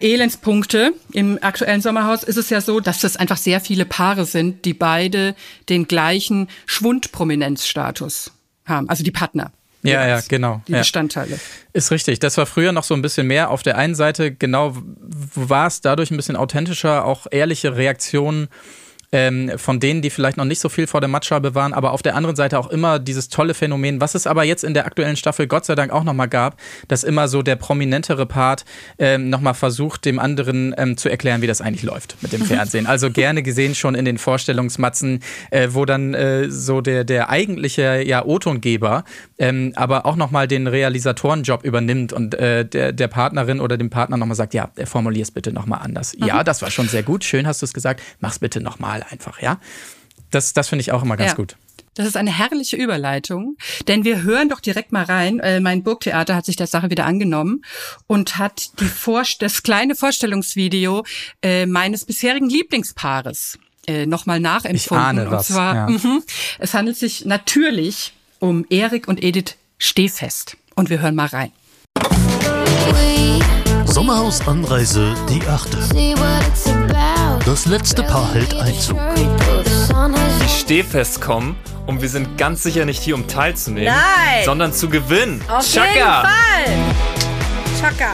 Elendspunkte 0.00 0.92
im 1.12 1.38
aktuellen 1.42 1.80
Sommerhaus 1.80 2.22
ist 2.22 2.36
es 2.36 2.50
ja 2.50 2.60
so, 2.60 2.78
dass 2.78 3.00
das 3.00 3.16
einfach 3.16 3.36
sehr 3.36 3.60
viele 3.60 3.84
Paare 3.84 4.26
sind, 4.26 4.64
die 4.64 4.74
beide 4.74 5.34
den 5.68 5.88
gleichen 5.88 6.48
Schwundprominenzstatus 6.66 8.30
haben, 8.68 8.88
also 8.88 9.02
die 9.02 9.10
Partner. 9.10 9.52
Ja, 9.82 10.06
ja, 10.06 10.20
genau. 10.26 10.60
Die 10.66 10.72
ja. 10.72 10.78
Bestandteile. 10.78 11.38
Ist 11.72 11.90
richtig. 11.90 12.18
Das 12.18 12.36
war 12.36 12.46
früher 12.46 12.72
noch 12.72 12.82
so 12.82 12.94
ein 12.94 13.02
bisschen 13.02 13.26
mehr. 13.26 13.50
Auf 13.50 13.62
der 13.62 13.78
einen 13.78 13.94
Seite, 13.94 14.32
genau, 14.32 14.76
war 15.34 15.68
es 15.68 15.80
dadurch 15.80 16.10
ein 16.10 16.16
bisschen 16.16 16.36
authentischer, 16.36 17.04
auch 17.04 17.26
ehrliche 17.30 17.76
Reaktionen 17.76 18.48
ähm, 19.12 19.52
von 19.56 19.80
denen, 19.80 20.02
die 20.02 20.10
vielleicht 20.10 20.36
noch 20.36 20.44
nicht 20.44 20.60
so 20.60 20.68
viel 20.68 20.86
vor 20.86 21.00
der 21.00 21.08
Mattscheibe 21.08 21.54
waren, 21.54 21.72
aber 21.72 21.92
auf 21.92 22.02
der 22.02 22.14
anderen 22.14 22.36
Seite 22.36 22.58
auch 22.58 22.68
immer 22.68 22.98
dieses 22.98 23.28
tolle 23.28 23.54
Phänomen, 23.54 24.00
was 24.00 24.14
es 24.14 24.26
aber 24.26 24.44
jetzt 24.44 24.64
in 24.64 24.74
der 24.74 24.86
aktuellen 24.86 25.16
Staffel 25.16 25.46
Gott 25.46 25.64
sei 25.64 25.74
Dank 25.74 25.92
auch 25.92 26.04
nochmal 26.04 26.28
gab, 26.28 26.60
dass 26.88 27.04
immer 27.04 27.28
so 27.28 27.42
der 27.42 27.56
prominentere 27.56 28.26
Part 28.26 28.64
ähm, 28.98 29.30
nochmal 29.30 29.54
versucht, 29.54 30.04
dem 30.04 30.18
anderen 30.18 30.74
ähm, 30.76 30.96
zu 30.96 31.08
erklären, 31.08 31.40
wie 31.42 31.46
das 31.46 31.60
eigentlich 31.60 31.84
läuft 31.84 32.16
mit 32.20 32.32
dem 32.32 32.42
Fernsehen. 32.44 32.86
Also 32.86 33.10
gerne 33.10 33.42
gesehen 33.42 33.74
schon 33.74 33.94
in 33.94 34.04
den 34.04 34.18
Vorstellungsmatzen, 34.18 35.20
äh, 35.50 35.68
wo 35.70 35.84
dann 35.84 36.14
äh, 36.14 36.50
so 36.50 36.80
der, 36.80 37.04
der 37.04 37.30
eigentliche 37.30 38.02
ja, 38.02 38.24
O-Tongeber 38.24 39.04
ähm, 39.38 39.72
aber 39.76 40.04
auch 40.04 40.16
nochmal 40.16 40.48
den 40.48 40.66
Realisatorenjob 40.66 41.64
übernimmt 41.64 42.12
und 42.12 42.34
äh, 42.34 42.64
der, 42.64 42.92
der 42.92 43.08
Partnerin 43.08 43.60
oder 43.60 43.76
dem 43.76 43.90
Partner 43.90 44.16
nochmal 44.16 44.36
sagt, 44.36 44.52
ja, 44.52 44.70
formulier 44.84 45.22
es 45.22 45.30
bitte 45.30 45.52
nochmal 45.52 45.80
anders. 45.82 46.14
Ja, 46.18 46.44
das 46.44 46.60
war 46.62 46.70
schon 46.70 46.88
sehr 46.88 47.02
gut, 47.02 47.24
schön 47.24 47.46
hast 47.46 47.62
du 47.62 47.66
es 47.66 47.72
gesagt, 47.72 48.02
mach's 48.20 48.38
bitte 48.38 48.60
nochmal 48.60 48.97
einfach, 49.02 49.40
ja. 49.40 49.58
Das, 50.30 50.52
das 50.52 50.68
finde 50.68 50.82
ich 50.82 50.92
auch 50.92 51.02
immer 51.02 51.16
ganz 51.16 51.30
Ja. 51.30 51.36
gut. 51.36 51.56
Das 51.94 52.06
ist 52.06 52.16
eine 52.16 52.30
herrliche 52.30 52.76
Überleitung, 52.76 53.56
denn 53.88 54.04
wir 54.04 54.22
hören 54.22 54.48
doch 54.48 54.60
direkt 54.60 54.92
mal 54.92 55.02
rein. 55.02 55.40
Äh, 55.40 55.58
mein 55.58 55.82
Burgtheater 55.82 56.36
hat 56.36 56.44
sich 56.46 56.54
der 56.54 56.68
Sache 56.68 56.90
wieder 56.90 57.06
angenommen 57.06 57.62
und 58.06 58.38
hat 58.38 58.78
die 58.78 58.84
Vor 58.84 59.24
das 59.40 59.64
kleine 59.64 59.96
Vorstellungsvideo 59.96 61.02
äh, 61.42 61.66
meines 61.66 62.04
bisherigen 62.04 62.48
Lieblingspaares 62.48 63.58
äh, 63.88 64.06
nochmal 64.06 64.38
nachempfunden. 64.38 65.04
ahne 65.06 65.30
was, 65.30 65.48
Und 65.50 65.54
zwar, 65.54 65.74
ja. 65.74 65.88
mhm, 65.88 66.22
es 66.60 66.72
handelt 66.72 66.96
sich 66.96 67.24
natürlich 67.24 68.12
um 68.38 68.64
Erik 68.70 69.08
und 69.08 69.20
Edith 69.24 69.56
Stehfest. 69.78 70.56
Und 70.76 70.90
wir 70.90 71.00
hören 71.00 71.16
mal 71.16 71.26
rein. 71.26 71.50
Sommerhaus 73.86 74.46
Anreise, 74.46 75.16
die 75.28 75.44
achte. 75.48 75.76
Das 77.48 77.64
letzte 77.64 78.02
Paar 78.02 78.34
hält 78.34 78.54
Einzug. 78.60 78.98
Die 79.16 80.48
Stehfest 80.50 81.22
kommen 81.22 81.56
und 81.86 82.02
wir 82.02 82.10
sind 82.10 82.36
ganz 82.36 82.62
sicher 82.62 82.84
nicht 82.84 83.02
hier, 83.02 83.14
um 83.14 83.26
teilzunehmen, 83.26 83.86
Nein! 83.94 84.44
sondern 84.44 84.74
zu 84.74 84.90
gewinnen. 84.90 85.40
Auf 85.48 85.66
jeden 85.66 85.86
Chaka! 85.94 86.28
Fall! 86.28 86.74
Chaka. 87.80 88.12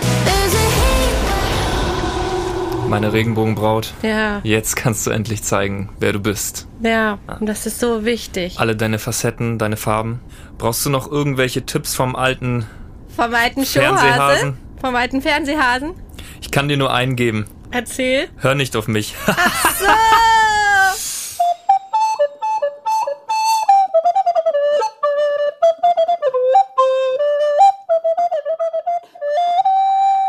Meine 2.89 3.13
Regenbogenbraut, 3.13 3.93
Ja, 4.03 4.41
jetzt 4.45 4.77
kannst 4.77 5.05
du 5.05 5.11
endlich 5.11 5.43
zeigen, 5.43 5.89
wer 5.99 6.13
du 6.13 6.21
bist. 6.21 6.69
ja, 6.81 7.19
und 7.41 7.47
das 7.49 7.67
ist 7.67 7.81
so 7.81 8.05
wichtig. 8.05 8.61
Alle 8.61 8.77
deine 8.77 9.01
Facetten, 9.01 9.59
deine 9.59 9.77
Farben. 9.77 10.21
Brauchst 10.59 10.87
du 10.87 10.91
noch 10.91 11.11
irgendwelche 11.11 11.67
Tipps 11.67 11.97
vom 11.97 12.15
alten? 12.15 12.67
Vom 13.17 13.35
alten 13.35 13.67
Showhase, 13.67 13.97
Fernsehhasen? 13.99 14.59
vom 14.81 14.95
alten 14.95 15.21
Fernsehhasen. 15.23 15.95
Ich 16.41 16.53
kann 16.53 16.69
dir 16.69 16.77
nur 16.77 16.95
einen 16.95 17.17
geben. 17.17 17.47
Erzähl. 17.75 18.29
Hör 18.39 18.55
nicht 18.55 18.77
auf 18.77 18.87
mich. 18.87 19.15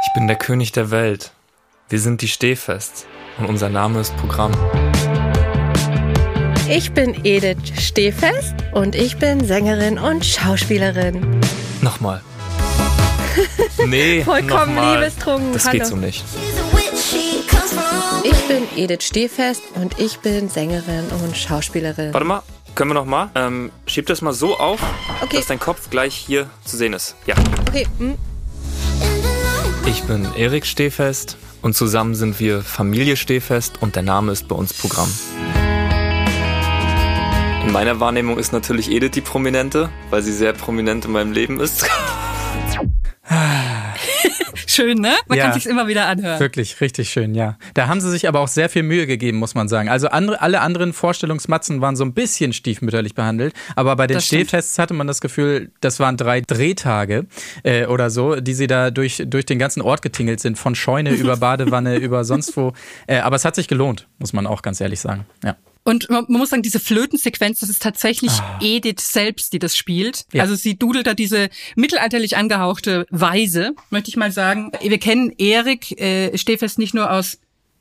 Ich 0.03 0.13
bin 0.13 0.27
der 0.27 0.37
König 0.37 0.71
der 0.71 0.91
Welt. 0.91 1.31
Wir 1.89 1.99
sind 1.99 2.21
die 2.21 2.27
Stehfest 2.27 3.05
und 3.37 3.45
unser 3.47 3.69
Name 3.69 3.99
ist 4.01 4.15
Programm. 4.17 4.51
Ich 6.67 6.93
bin 6.93 7.23
Edith 7.23 7.57
Stehfest 7.79 8.55
und 8.73 8.95
ich 8.95 9.17
bin 9.17 9.45
Sängerin 9.45 9.99
und 9.99 10.25
Schauspielerin. 10.25 11.41
Nochmal. 11.81 12.21
Nee, 13.87 14.23
Vollkommen 14.23 14.73
nochmal. 14.73 14.99
liebestrunken. 15.01 15.53
Das 15.53 15.65
Hallo. 15.65 15.77
geht 15.77 15.85
so 15.85 15.95
nicht. 15.97 16.23
Ich 18.47 18.49
bin 18.49 18.67
bin 18.69 18.77
Edith 18.77 19.01
Stehfest 19.03 19.63
und 19.73 19.97
ich 19.97 20.19
bin 20.19 20.49
Sängerin 20.49 21.05
und 21.23 21.35
Schauspielerin. 21.35 22.13
Warte 22.13 22.27
mal, 22.27 22.43
können 22.75 22.91
wir 22.91 22.93
noch 22.93 23.05
mal? 23.05 23.31
Ähm, 23.33 23.71
schieb 23.87 24.05
das 24.05 24.21
mal 24.21 24.33
so 24.33 24.59
auf, 24.59 24.79
Okay. 25.23 25.37
dass 25.37 25.47
dein 25.47 25.59
Kopf 25.59 25.89
gleich 25.89 26.13
hier 26.13 26.47
zu 26.63 26.77
sehen 26.77 26.93
ist. 26.93 27.15
Ja. 27.25 27.33
Okay, 27.67 27.87
hm. 27.97 28.13
Ich 29.87 30.03
bin 30.03 30.27
Erik 30.37 30.67
Stehfest 30.67 31.37
und 31.63 31.75
zusammen 31.75 32.13
sind 32.13 32.39
wir 32.39 32.61
Familie 32.61 33.15
Stehfest 33.17 33.81
und 33.81 33.95
der 33.95 34.03
Name 34.03 34.31
ist 34.31 34.47
bei 34.47 34.55
uns 34.55 34.73
Programm. 34.73 35.11
In 37.65 37.71
meiner 37.71 37.99
Wahrnehmung 37.99 38.37
ist 38.37 38.53
natürlich 38.53 38.91
Edith 38.91 39.11
die 39.15 39.21
Prominente, 39.21 39.89
weil 40.11 40.21
sie 40.21 40.31
sehr 40.33 40.53
prominent 40.53 41.05
in 41.05 41.13
meinem 41.13 41.31
Leben 41.31 41.59
ist. 41.59 41.89
Schön, 44.67 44.99
ne? 44.99 45.13
Man 45.27 45.37
Ja. 45.37 45.45
kann 45.45 45.53
sich's 45.53 45.65
immer 45.65 45.87
wieder 45.87 46.07
anhören. 46.07 46.39
Wirklich, 46.39 46.79
richtig 46.81 47.09
schön, 47.09 47.35
ja. 47.35 47.57
Da 47.73 47.87
haben 47.87 48.01
sie 48.01 48.09
sich 48.09 48.27
aber 48.27 48.39
auch 48.39 48.47
sehr 48.47 48.69
viel 48.69 48.83
Mühe 48.83 49.05
gegeben, 49.07 49.37
muss 49.37 49.55
man 49.55 49.67
sagen. 49.67 49.89
Also 49.89 50.07
andere, 50.09 50.41
alle 50.41 50.61
anderen 50.61 50.93
Vorstellungsmatzen 50.93 51.81
waren 51.81 51.95
so 51.95 52.03
ein 52.03 52.13
bisschen 52.13 52.53
stiefmütterlich 52.53 53.15
behandelt, 53.15 53.53
aber 53.75 53.95
bei 53.95 54.07
den. 54.07 54.19
Stehfests 54.21 54.79
hatte 54.79 54.93
man 54.93 55.07
das 55.07 55.21
Gefühl, 55.21 55.71
das 55.81 55.99
waren 55.99 56.17
drei 56.17 56.41
Drehtage 56.41 57.25
äh, 57.63 57.85
oder 57.85 58.09
so, 58.09 58.35
die 58.37 58.53
sie 58.53 58.67
da 58.67 58.91
durch, 58.91 59.23
durch 59.25 59.45
den 59.45 59.59
ganzen 59.59 59.81
Ort 59.81 60.01
getingelt 60.01 60.39
sind, 60.39 60.57
von 60.57 60.75
Scheune 60.75 61.11
über 61.11 61.37
Badewanne, 61.45 61.97
über 61.97 62.23
sonst 62.25 62.55
wo. 62.57 62.73
Äh, 63.07 63.19
aber 63.19 63.35
es 63.35 63.45
hat 63.45 63.55
sich 63.55 63.67
gelohnt, 63.67 64.07
muss 64.19 64.33
man 64.33 64.47
auch 64.47 64.61
ganz 64.61 64.81
ehrlich 64.81 64.99
sagen. 64.99 65.25
Ja. 65.43 65.55
Und 65.87 66.09
man 66.09 66.25
man 66.27 66.39
muss 66.39 66.49
sagen, 66.49 66.63
diese 66.63 66.79
Flötensequenz, 66.79 67.59
das 67.61 67.69
ist 67.69 67.81
tatsächlich 67.81 68.31
Edith 68.59 68.99
selbst, 68.99 69.53
die 69.53 69.59
das 69.59 69.77
spielt. 69.77 70.25
Ah. 70.33 70.37
Ja. 70.37 70.43
Also 70.43 70.55
sie 70.55 70.77
dudelt 70.77 71.07
da 71.07 71.13
diese 71.13 71.49
mittelalterlich 71.75 72.35
angehauchte 72.35 73.05
Weise, 73.11 73.73
möchte 73.91 74.09
ich 74.09 74.17
mal 74.17 74.31
sagen. 74.31 74.71
Wir 74.81 74.97
kennen 74.97 75.31
Erik 75.37 75.91
äh, 76.01 76.37
Stehfest 76.37 76.79
nicht 76.79 76.93
nur 76.95 77.11
aus 77.11 77.37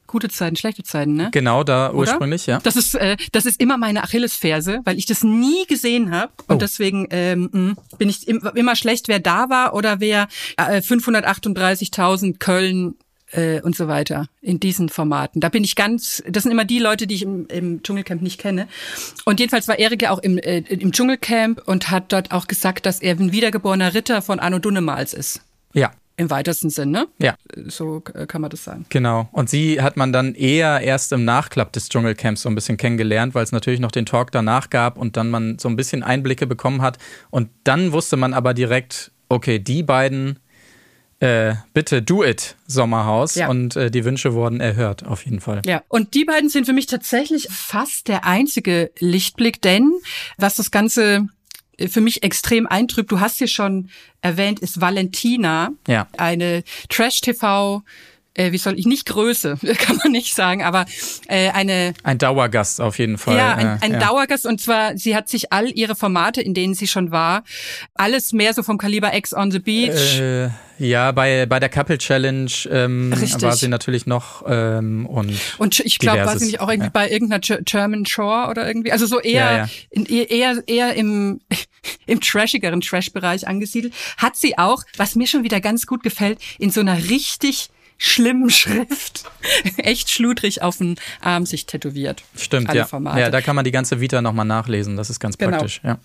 gute 0.06 0.28
Zeiten, 0.28 0.54
schlechte 0.54 0.82
Zeiten, 0.84 1.14
ne? 1.14 1.30
Genau 1.32 1.64
da 1.64 1.88
Oder? 1.88 1.96
ursprünglich, 1.98 2.46
ja. 2.46 2.60
Das 2.62 2.76
ist, 2.76 2.94
äh, 2.94 3.16
das 3.32 3.46
ist 3.46 3.58
immer 3.60 3.78
meine 3.78 4.04
Achillesferse, 4.04 4.80
weil 4.84 4.96
ich 4.98 5.06
das 5.06 5.24
nie 5.24 5.64
gesehen 5.66 6.10
habe. 6.12 6.30
Und 6.46 6.56
Oh. 6.56 6.58
deswegen 6.58 7.08
ähm, 7.10 7.48
mh, 7.50 7.74
bin 7.98 8.08
ich 8.10 8.28
im, 8.28 8.38
immer 8.54 8.76
schlecht, 8.76 9.08
wer 9.08 9.18
da 9.18 9.48
war 9.48 9.74
oder 9.74 9.98
wer 9.98 10.28
äh, 10.56 10.82
538.000 10.82 12.38
Köln 12.38 12.94
äh, 13.34 13.60
und 13.60 13.76
so 13.76 13.88
weiter 13.88 14.26
in 14.40 14.60
diesen 14.60 14.88
Formaten. 14.88 15.40
Da 15.40 15.48
bin 15.48 15.64
ich 15.64 15.76
ganz, 15.76 16.22
das 16.28 16.44
sind 16.44 16.52
immer 16.52 16.64
die 16.64 16.78
Leute, 16.78 17.06
die 17.06 17.16
ich 17.16 17.22
im, 17.22 17.46
im 17.48 17.82
Dschungelcamp 17.82 18.22
nicht 18.22 18.40
kenne. 18.40 18.68
Und 19.24 19.40
jedenfalls 19.40 19.68
war 19.68 19.78
Erik 19.78 20.02
ja 20.02 20.10
auch 20.10 20.18
im, 20.18 20.38
äh, 20.38 20.58
im 20.58 20.92
Dschungelcamp 20.92 21.62
und 21.66 21.90
hat 21.90 22.12
dort 22.12 22.32
auch 22.32 22.46
gesagt, 22.46 22.86
dass 22.86 23.00
er 23.00 23.14
ein 23.14 23.32
wiedergeborener 23.32 23.94
Ritter 23.94 24.22
von 24.22 24.40
Arno 24.40 24.58
Dunnemals 24.58 25.14
ist. 25.14 25.40
Ja, 25.72 25.90
Im 26.16 26.30
weitesten 26.30 26.70
Sinne. 26.70 27.08
ja. 27.18 27.34
So 27.66 28.02
äh, 28.14 28.26
kann 28.26 28.40
man 28.40 28.50
das 28.50 28.62
sagen. 28.62 28.86
Genau. 28.88 29.28
Und 29.32 29.50
sie 29.50 29.80
hat 29.82 29.96
man 29.96 30.12
dann 30.12 30.34
eher 30.34 30.80
erst 30.80 31.12
im 31.12 31.24
Nachklapp 31.24 31.72
des 31.72 31.88
Dschungelcamps 31.88 32.42
so 32.42 32.48
ein 32.48 32.54
bisschen 32.54 32.76
kennengelernt, 32.76 33.34
weil 33.34 33.42
es 33.42 33.52
natürlich 33.52 33.80
noch 33.80 33.90
den 33.90 34.06
Talk 34.06 34.30
danach 34.30 34.70
gab 34.70 34.96
und 34.96 35.16
dann 35.16 35.30
man 35.30 35.58
so 35.58 35.68
ein 35.68 35.76
bisschen 35.76 36.02
Einblicke 36.02 36.46
bekommen 36.46 36.82
hat. 36.82 36.98
Und 37.30 37.48
dann 37.64 37.92
wusste 37.92 38.16
man 38.16 38.34
aber 38.34 38.54
direkt, 38.54 39.10
okay, 39.28 39.58
die 39.58 39.82
beiden, 39.82 40.38
äh, 41.24 41.54
bitte 41.72 42.02
do 42.02 42.22
it, 42.24 42.56
Sommerhaus. 42.66 43.34
Ja. 43.34 43.48
Und 43.48 43.76
äh, 43.76 43.90
die 43.90 44.04
Wünsche 44.04 44.34
wurden 44.34 44.60
erhört, 44.60 45.04
auf 45.06 45.24
jeden 45.24 45.40
Fall. 45.40 45.62
Ja, 45.66 45.82
und 45.88 46.14
die 46.14 46.24
beiden 46.24 46.48
sind 46.50 46.66
für 46.66 46.72
mich 46.72 46.86
tatsächlich 46.86 47.48
fast 47.50 48.08
der 48.08 48.24
einzige 48.24 48.90
Lichtblick, 48.98 49.62
denn 49.62 49.92
was 50.36 50.56
das 50.56 50.70
Ganze 50.70 51.28
äh, 51.78 51.88
für 51.88 52.00
mich 52.00 52.22
extrem 52.22 52.66
eintrübt, 52.66 53.10
du 53.10 53.20
hast 53.20 53.38
hier 53.38 53.48
schon 53.48 53.88
erwähnt, 54.20 54.60
ist 54.60 54.80
Valentina, 54.80 55.70
Ja. 55.88 56.06
eine 56.18 56.62
Trash-TV, 56.88 57.82
äh, 58.34 58.52
wie 58.52 58.58
soll 58.58 58.78
ich, 58.78 58.86
nicht 58.86 59.06
Größe, 59.06 59.56
kann 59.78 59.96
man 60.02 60.12
nicht 60.12 60.34
sagen, 60.34 60.62
aber 60.62 60.86
äh, 61.28 61.50
eine 61.50 61.94
Ein 62.02 62.18
Dauergast 62.18 62.80
auf 62.80 62.98
jeden 62.98 63.18
Fall. 63.18 63.36
ja, 63.36 63.54
ein, 63.54 63.66
äh, 63.66 63.78
ein 63.80 63.92
ja. 63.92 63.98
Dauergast 64.00 64.46
und 64.46 64.60
zwar, 64.60 64.96
sie 64.96 65.16
hat 65.16 65.28
sich 65.28 65.52
all 65.52 65.70
ihre 65.70 65.94
Formate, 65.94 66.40
in 66.40 66.54
denen 66.54 66.74
sie 66.74 66.86
schon 66.88 67.10
war, 67.10 67.44
alles 67.94 68.32
mehr 68.32 68.54
so 68.54 68.62
vom 68.62 68.78
Kaliber 68.78 69.14
X 69.14 69.32
on 69.32 69.50
the 69.50 69.58
Beach. 69.58 70.18
Äh, 70.20 70.50
ja, 70.78 71.12
bei, 71.12 71.46
bei 71.46 71.60
der 71.60 71.68
Couple 71.68 71.98
Challenge 71.98 72.50
ähm, 72.68 73.12
Richtig. 73.12 73.42
war 73.42 73.54
sie 73.54 73.68
natürlich 73.68 74.06
noch 74.06 74.42
ähm, 74.48 75.06
und, 75.06 75.32
Und 75.58 75.78
ich 75.80 76.00
glaube, 76.00 76.26
war 76.26 76.36
sie 76.36 76.46
nicht 76.46 76.60
auch 76.60 76.68
irgendwie 76.68 76.86
ja. 76.86 76.92
bei 76.92 77.08
irgendeiner 77.10 77.38
Ge- 77.38 77.60
German 77.64 78.06
Shore 78.06 78.48
oder 78.50 78.66
irgendwie? 78.66 78.90
Also 78.90 79.06
so 79.06 79.20
eher, 79.20 79.44
Ja, 79.44 79.56
ja. 79.58 79.68
In, 79.90 80.06
eher, 80.06 80.62
eher 80.66 80.94
im, 80.94 81.40
im 82.06 82.20
trashigeren 82.20 82.80
Trash-Bereich 82.80 83.46
angesiedelt. 83.46 83.94
Hat 84.16 84.36
sie 84.36 84.58
auch, 84.58 84.82
was 84.96 85.14
mir 85.14 85.28
schon 85.28 85.44
wieder 85.44 85.60
ganz 85.60 85.86
gut 85.86 86.02
gefällt, 86.02 86.40
in 86.58 86.70
so 86.70 86.80
einer 86.80 87.08
richtig 87.08 87.68
schlimmen 87.98 88.50
Schrift, 88.50 89.24
echt 89.76 90.10
schludrig 90.10 90.62
auf 90.62 90.78
den 90.78 90.96
Arm 91.20 91.46
sich 91.46 91.66
tätowiert. 91.66 92.22
Stimmt, 92.36 92.68
Alle 92.70 92.80
ja. 92.80 92.86
Formate. 92.86 93.20
Ja, 93.20 93.30
da 93.30 93.40
kann 93.40 93.56
man 93.56 93.64
die 93.64 93.70
ganze 93.70 94.00
Vita 94.00 94.20
nochmal 94.22 94.44
nachlesen. 94.46 94.96
Das 94.96 95.10
ist 95.10 95.20
ganz 95.20 95.38
Genau. 95.38 95.52
praktisch. 95.58 95.80
Ja. 95.84 95.98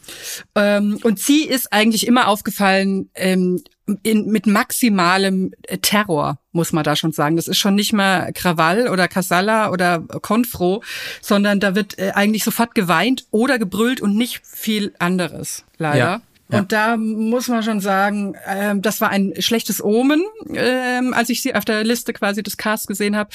Ähm, 0.55 0.99
und 1.03 1.19
sie 1.19 1.43
ist 1.43 1.71
eigentlich 1.73 2.07
immer 2.07 2.27
aufgefallen 2.27 3.09
ähm, 3.15 3.63
in, 4.03 4.27
mit 4.27 4.45
maximalem 4.45 5.51
äh, 5.63 5.77
Terror, 5.79 6.39
muss 6.51 6.71
man 6.73 6.83
da 6.83 6.95
schon 6.95 7.11
sagen. 7.11 7.35
Das 7.35 7.47
ist 7.47 7.57
schon 7.57 7.75
nicht 7.75 7.93
mehr 7.93 8.31
Krawall 8.33 8.87
oder 8.89 9.07
Casalla 9.07 9.71
oder 9.71 9.99
Confro, 10.21 10.83
sondern 11.21 11.59
da 11.59 11.75
wird 11.75 11.97
äh, 11.97 12.11
eigentlich 12.13 12.43
sofort 12.43 12.75
geweint 12.75 13.25
oder 13.31 13.57
gebrüllt 13.59 13.99
und 14.01 14.15
nicht 14.15 14.41
viel 14.45 14.93
anderes, 14.99 15.63
leider. 15.77 15.97
Ja, 15.97 16.21
Und 16.51 16.71
da 16.71 16.97
muss 16.97 17.47
man 17.47 17.61
schon 17.61 17.79
sagen, 17.79 18.35
ähm, 18.47 18.81
das 18.81 19.01
war 19.01 19.09
ein 19.09 19.33
schlechtes 19.39 19.83
Omen, 19.83 20.23
ähm, 20.53 21.13
als 21.13 21.29
ich 21.29 21.43
sie 21.43 21.53
auf 21.53 21.63
der 21.63 21.83
Liste 21.83 22.11
quasi 22.11 22.41
des 22.41 22.57
Casts 22.57 22.87
gesehen 22.87 23.15
habe. 23.15 23.29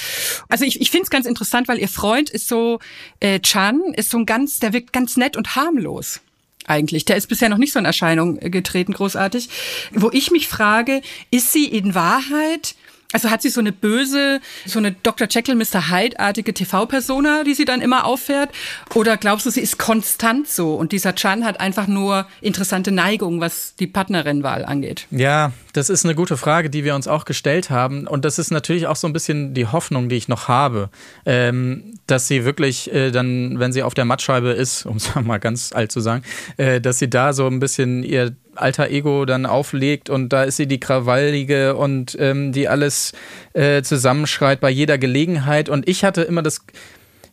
Also 0.49 0.65
ich, 0.65 0.81
ich 0.81 0.91
finde 0.91 1.05
es 1.05 1.11
ganz 1.11 1.27
interessant, 1.27 1.69
weil 1.69 1.79
ihr 1.79 1.89
Freund 1.89 2.29
ist 2.29 2.49
so, 2.49 2.81
äh, 3.21 3.39
Chan, 3.39 3.81
ist 3.95 4.11
so 4.11 4.19
ein 4.19 4.27
ganz, 4.27 4.59
der 4.59 4.73
wirkt 4.73 4.93
ganz 4.93 5.17
nett 5.17 5.37
und 5.37 5.55
harmlos 5.55 6.21
eigentlich. 6.67 7.05
Der 7.05 7.17
ist 7.17 7.29
bisher 7.29 7.49
noch 7.49 7.59
nicht 7.59 7.73
so 7.73 7.79
in 7.79 7.85
Erscheinung 7.85 8.39
äh, 8.41 8.51
getreten, 8.51 8.93
großartig. 8.93 9.49
Wo 9.93 10.11
ich 10.13 10.31
mich 10.31 10.49
frage, 10.49 11.01
ist 11.31 11.53
sie 11.53 11.67
in 11.67 11.95
Wahrheit, 11.95 12.75
also 13.15 13.31
hat 13.31 13.43
sie 13.43 13.49
so 13.49 13.61
eine 13.61 13.73
böse, 13.73 14.41
so 14.67 14.79
eine 14.79 14.93
Dr. 14.93 15.29
Jekyll, 15.31 15.55
Mr. 15.55 15.91
Hyde-artige 15.91 16.53
TV-Persona, 16.53 17.45
die 17.45 17.55
sie 17.55 17.65
dann 17.65 17.81
immer 17.81 18.05
auffährt? 18.05 18.51
Oder 18.95 19.17
glaubst 19.17 19.47
du, 19.47 19.51
sie 19.51 19.61
ist 19.61 19.79
konstant 19.79 20.49
so 20.49 20.75
und 20.75 20.93
dieser 20.93 21.15
Chan 21.15 21.45
hat 21.45 21.61
einfach 21.61 21.87
nur 21.87 22.27
interessante 22.41 22.91
Neigungen, 22.91 23.41
was 23.41 23.77
die 23.77 23.87
Partnerinnenwahl 23.87 24.65
angeht? 24.65 25.07
Ja, 25.11 25.53
das 25.75 25.91
ist 25.91 26.05
eine 26.05 26.15
gute 26.15 26.37
Frage, 26.37 26.71
die 26.71 26.85
wir 26.85 26.95
uns 26.95 27.09
auch 27.09 27.25
gestellt 27.25 27.69
haben. 27.69 28.07
Und 28.07 28.25
das 28.25 28.39
ist 28.39 28.53
natürlich 28.53 28.87
auch 28.87 28.95
so 28.95 29.09
ein 29.09 29.13
bisschen 29.13 29.55
die 29.55 29.67
Hoffnung, 29.67 30.09
die 30.09 30.15
ich 30.15 30.29
noch 30.29 30.47
habe, 30.47 30.89
ähm, 31.27 31.99
dass 32.07 32.29
sie 32.29 32.45
wirklich 32.45 32.93
äh, 32.95 33.11
dann, 33.11 33.59
wenn 33.59 33.73
sie 33.73 33.83
auf 33.83 33.93
der 33.93 34.05
Mattscheibe 34.05 34.51
ist, 34.51 34.87
um 34.87 34.97
es 34.97 35.13
mal 35.23 35.39
ganz 35.39 35.73
alt 35.73 35.91
zu 35.91 36.01
sagen, 36.01 36.23
äh, 36.59 36.81
dass 36.81 37.01
sie 37.01 37.11
da 37.11 37.33
so 37.33 37.49
ein 37.49 37.59
bisschen 37.59 38.05
ihr 38.05 38.37
alter 38.55 38.89
Ego 38.89 39.25
dann 39.25 39.47
auflegt 39.47 40.11
und 40.11 40.29
da 40.29 40.45
ist 40.45 40.59
sie 40.59 40.69
die 40.69 40.79
Krawallige 40.79 41.75
und 41.75 42.17
ähm, 42.21 42.53
die 42.53 42.69
alles 42.69 43.13
äh, 43.53 43.83
zusammenschreit 43.83 44.61
bei 44.61 44.71
jeder 44.71 44.97
Gelegenheit. 44.97 45.69
Und 45.69 45.89
ich 45.89 46.05
hatte 46.05 46.23
immer 46.23 46.43
das 46.43 46.65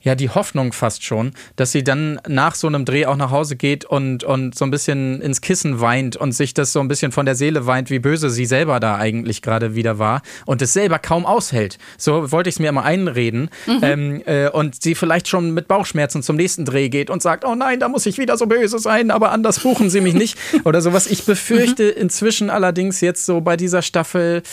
ja, 0.02 0.16
die 0.16 0.30
Hoffnung 0.30 0.74
fast 0.74 1.04
schon, 1.04 1.32
dass 1.56 1.72
sie 1.72 1.84
dann 1.84 2.20
nach 2.28 2.56
so 2.56 2.68
einem 2.68 2.86
Dreh 2.86 3.06
auch 3.06 3.16
nach 3.16 3.32
Hause 3.32 3.56
geht 3.56 3.86
und, 3.86 4.24
und 4.24 4.56
so 4.56 4.66
ein 4.66 4.72
bisschen 4.72 5.22
ins 5.22 5.42
Kissen 5.42 5.80
weint 5.80 6.18
und 6.18 6.32
sich 6.34 6.54
das 6.54 6.74
so 6.74 6.80
ein 6.80 6.88
bisschen 6.88 7.12
von 7.12 7.26
der 7.26 7.36
Seele 7.36 7.68
weint, 7.68 7.90
wie 7.90 8.00
böse 8.00 8.30
sie 8.30 8.46
selber 8.46 8.80
da 8.80 8.98
eigentlich 8.98 9.42
gerade 9.42 9.76
wieder 9.76 10.00
war 10.00 10.22
und 10.46 10.62
es 10.62 10.74
selber 10.74 11.00
kaum 11.00 11.26
aushält. 11.26 11.78
So 11.98 12.32
wollte 12.32 12.50
ich 12.50 12.56
es 12.56 12.60
mir 12.60 12.70
immer 12.70 12.84
einreden. 12.84 13.50
Ähm, 13.82 14.22
äh, 14.26 14.50
und 14.50 14.82
sie 14.82 14.96
vielleicht 14.96 15.28
schon 15.28 15.52
mit 15.52 15.68
Bauchschmerzen 15.68 16.24
zum 16.24 16.36
nächsten 16.36 16.66
Dreh 16.66 16.90
geht 16.90 17.10
und 17.10 17.22
sagt, 17.22 17.46
oh 17.46 17.56
nein, 17.56 17.80
da 17.80 17.88
muss 17.88 18.06
ich 18.06 18.18
wieder 18.18 18.38
so 18.38 18.48
böse 18.48 18.80
sein, 18.80 19.12
aber 19.12 19.32
anders 19.32 19.60
buchen 19.60 19.90
sie 19.90 20.02
mich 20.02 20.14
nicht 20.14 20.38
oder 20.64 20.82
sowas. 20.82 21.08
Ich 21.08 21.26
befürchte 21.26 21.84
inzwischen 21.84 22.50
allerdings 22.50 23.02
jetzt 23.02 23.26
so 23.26 23.42
bei 23.42 23.58
dieser 23.58 23.82
Staffel, 23.82 24.44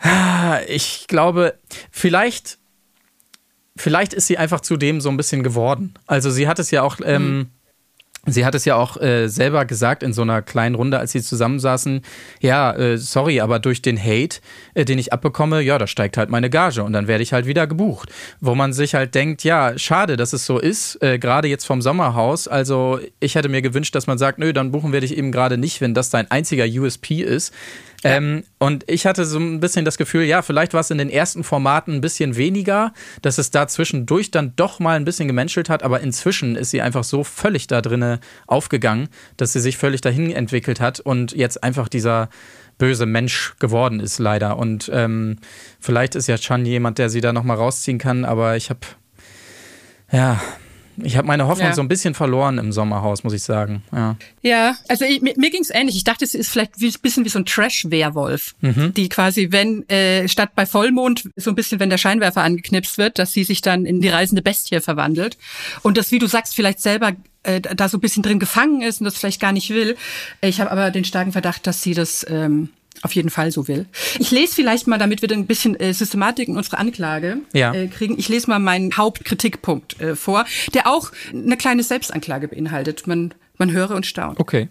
ah, 0.00 0.58
ich 0.66 1.06
glaube, 1.08 1.54
vielleicht 1.90 2.58
vielleicht 3.82 4.14
ist 4.14 4.28
sie 4.28 4.38
einfach 4.38 4.60
zudem 4.60 5.00
so 5.00 5.10
ein 5.10 5.16
bisschen 5.16 5.42
geworden. 5.42 5.94
Also 6.06 6.30
sie 6.30 6.46
hat 6.46 6.58
es 6.60 6.70
ja 6.70 6.82
auch, 6.82 6.98
ähm, 7.04 7.48
sie 8.26 8.46
hat 8.46 8.54
es 8.54 8.64
ja 8.64 8.76
auch 8.76 8.96
äh, 9.00 9.26
selber 9.26 9.64
gesagt 9.64 10.04
in 10.04 10.12
so 10.12 10.22
einer 10.22 10.40
kleinen 10.40 10.76
Runde, 10.76 11.00
als 11.00 11.10
sie 11.10 11.20
zusammensaßen, 11.20 12.02
ja, 12.40 12.72
äh, 12.74 12.96
sorry, 12.96 13.40
aber 13.40 13.58
durch 13.58 13.82
den 13.82 13.98
Hate, 13.98 14.38
äh, 14.74 14.84
den 14.84 15.00
ich 15.00 15.12
abbekomme, 15.12 15.60
ja, 15.62 15.78
da 15.78 15.88
steigt 15.88 16.16
halt 16.16 16.30
meine 16.30 16.48
Gage 16.48 16.84
und 16.84 16.92
dann 16.92 17.08
werde 17.08 17.24
ich 17.24 17.32
halt 17.32 17.46
wieder 17.46 17.66
gebucht. 17.66 18.10
Wo 18.40 18.54
man 18.54 18.72
sich 18.72 18.94
halt 18.94 19.16
denkt, 19.16 19.42
ja, 19.42 19.76
schade, 19.76 20.16
dass 20.16 20.32
es 20.32 20.46
so 20.46 20.60
ist, 20.60 21.02
äh, 21.02 21.18
gerade 21.18 21.48
jetzt 21.48 21.64
vom 21.64 21.82
Sommerhaus. 21.82 22.46
Also 22.46 23.00
ich 23.18 23.34
hätte 23.34 23.48
mir 23.48 23.62
gewünscht, 23.62 23.96
dass 23.96 24.06
man 24.06 24.16
sagt, 24.16 24.38
nö, 24.38 24.52
dann 24.52 24.70
buchen 24.70 24.92
wir 24.92 25.00
dich 25.00 25.16
eben 25.18 25.32
gerade 25.32 25.58
nicht, 25.58 25.80
wenn 25.80 25.92
das 25.92 26.10
dein 26.10 26.30
einziger 26.30 26.66
USP 26.66 27.22
ist. 27.22 27.52
Ähm, 28.04 28.44
und 28.58 28.84
ich 28.88 29.06
hatte 29.06 29.24
so 29.24 29.38
ein 29.38 29.60
bisschen 29.60 29.84
das 29.84 29.96
Gefühl, 29.96 30.24
ja, 30.24 30.42
vielleicht 30.42 30.74
war 30.74 30.80
es 30.80 30.90
in 30.90 30.98
den 30.98 31.10
ersten 31.10 31.44
Formaten 31.44 31.94
ein 31.94 32.00
bisschen 32.00 32.36
weniger, 32.36 32.92
dass 33.22 33.38
es 33.38 33.50
da 33.50 33.68
zwischendurch 33.68 34.30
dann 34.30 34.54
doch 34.56 34.80
mal 34.80 34.96
ein 34.96 35.04
bisschen 35.04 35.28
gemenschelt 35.28 35.68
hat, 35.68 35.82
aber 35.82 36.00
inzwischen 36.00 36.56
ist 36.56 36.70
sie 36.70 36.82
einfach 36.82 37.04
so 37.04 37.24
völlig 37.24 37.66
da 37.66 37.80
drinne 37.80 38.20
aufgegangen, 38.46 39.08
dass 39.36 39.52
sie 39.52 39.60
sich 39.60 39.76
völlig 39.76 40.00
dahin 40.00 40.30
entwickelt 40.32 40.80
hat 40.80 41.00
und 41.00 41.32
jetzt 41.32 41.62
einfach 41.62 41.88
dieser 41.88 42.28
böse 42.78 43.06
Mensch 43.06 43.54
geworden 43.60 44.00
ist, 44.00 44.18
leider. 44.18 44.58
Und 44.58 44.90
ähm, 44.92 45.38
vielleicht 45.78 46.14
ist 46.16 46.26
ja 46.26 46.36
Chan 46.36 46.66
jemand, 46.66 46.98
der 46.98 47.10
sie 47.10 47.20
da 47.20 47.32
nochmal 47.32 47.56
rausziehen 47.56 47.98
kann, 47.98 48.24
aber 48.24 48.56
ich 48.56 48.70
habe, 48.70 48.80
ja, 50.10 50.40
ich 51.04 51.16
habe 51.16 51.26
meine 51.26 51.46
Hoffnung 51.46 51.68
ja. 51.68 51.74
so 51.74 51.82
ein 51.82 51.88
bisschen 51.88 52.14
verloren 52.14 52.58
im 52.58 52.72
Sommerhaus, 52.72 53.24
muss 53.24 53.32
ich 53.32 53.42
sagen. 53.42 53.82
Ja, 53.92 54.16
ja 54.42 54.76
also 54.88 55.04
ich, 55.04 55.20
mir, 55.22 55.34
mir 55.36 55.50
ging 55.50 55.62
es 55.62 55.70
ähnlich. 55.70 55.96
Ich 55.96 56.04
dachte, 56.04 56.24
es 56.24 56.34
ist 56.34 56.50
vielleicht 56.50 56.80
ein 56.80 56.92
bisschen 57.02 57.24
wie 57.24 57.28
so 57.28 57.38
ein 57.38 57.44
Trash-Werwolf, 57.44 58.54
mhm. 58.60 58.94
die 58.94 59.08
quasi, 59.08 59.48
wenn 59.50 59.88
äh, 59.88 60.28
statt 60.28 60.50
bei 60.54 60.66
Vollmond 60.66 61.28
so 61.36 61.50
ein 61.50 61.54
bisschen, 61.54 61.80
wenn 61.80 61.90
der 61.90 61.98
Scheinwerfer 61.98 62.42
angeknipst 62.42 62.98
wird, 62.98 63.18
dass 63.18 63.32
sie 63.32 63.44
sich 63.44 63.60
dann 63.62 63.86
in 63.86 64.00
die 64.00 64.08
reisende 64.08 64.42
Bestie 64.42 64.80
verwandelt 64.80 65.36
und 65.82 65.96
das, 65.96 66.10
wie 66.10 66.18
du 66.18 66.26
sagst, 66.26 66.54
vielleicht 66.54 66.80
selber 66.80 67.12
äh, 67.42 67.60
da 67.60 67.88
so 67.88 67.98
ein 67.98 68.00
bisschen 68.00 68.22
drin 68.22 68.38
gefangen 68.38 68.82
ist 68.82 69.00
und 69.00 69.04
das 69.04 69.16
vielleicht 69.16 69.40
gar 69.40 69.52
nicht 69.52 69.70
will. 69.70 69.96
Ich 70.40 70.60
habe 70.60 70.70
aber 70.70 70.90
den 70.90 71.04
starken 71.04 71.32
Verdacht, 71.32 71.66
dass 71.66 71.82
sie 71.82 71.94
das 71.94 72.24
ähm, 72.28 72.70
auf 73.02 73.14
jeden 73.14 73.30
Fall 73.30 73.50
so 73.50 73.68
will. 73.68 73.86
Ich 74.18 74.30
lese 74.30 74.54
vielleicht 74.54 74.86
mal, 74.86 74.98
damit 74.98 75.22
wir 75.22 75.28
dann 75.28 75.40
ein 75.40 75.46
bisschen 75.46 75.78
äh, 75.78 75.92
Systematik 75.92 76.48
in 76.48 76.56
unsere 76.56 76.78
Anklage 76.78 77.38
ja. 77.52 77.74
äh, 77.74 77.88
kriegen. 77.88 78.18
Ich 78.18 78.28
lese 78.28 78.48
mal 78.48 78.58
meinen 78.58 78.96
Hauptkritikpunkt 78.96 80.00
äh, 80.00 80.16
vor, 80.16 80.44
der 80.74 80.86
auch 80.86 81.10
eine 81.32 81.56
kleine 81.56 81.82
Selbstanklage 81.82 82.48
beinhaltet. 82.48 83.06
Man, 83.06 83.34
man 83.58 83.72
höre 83.72 83.90
und 83.90 84.06
staune. 84.06 84.38
Okay. 84.38 84.68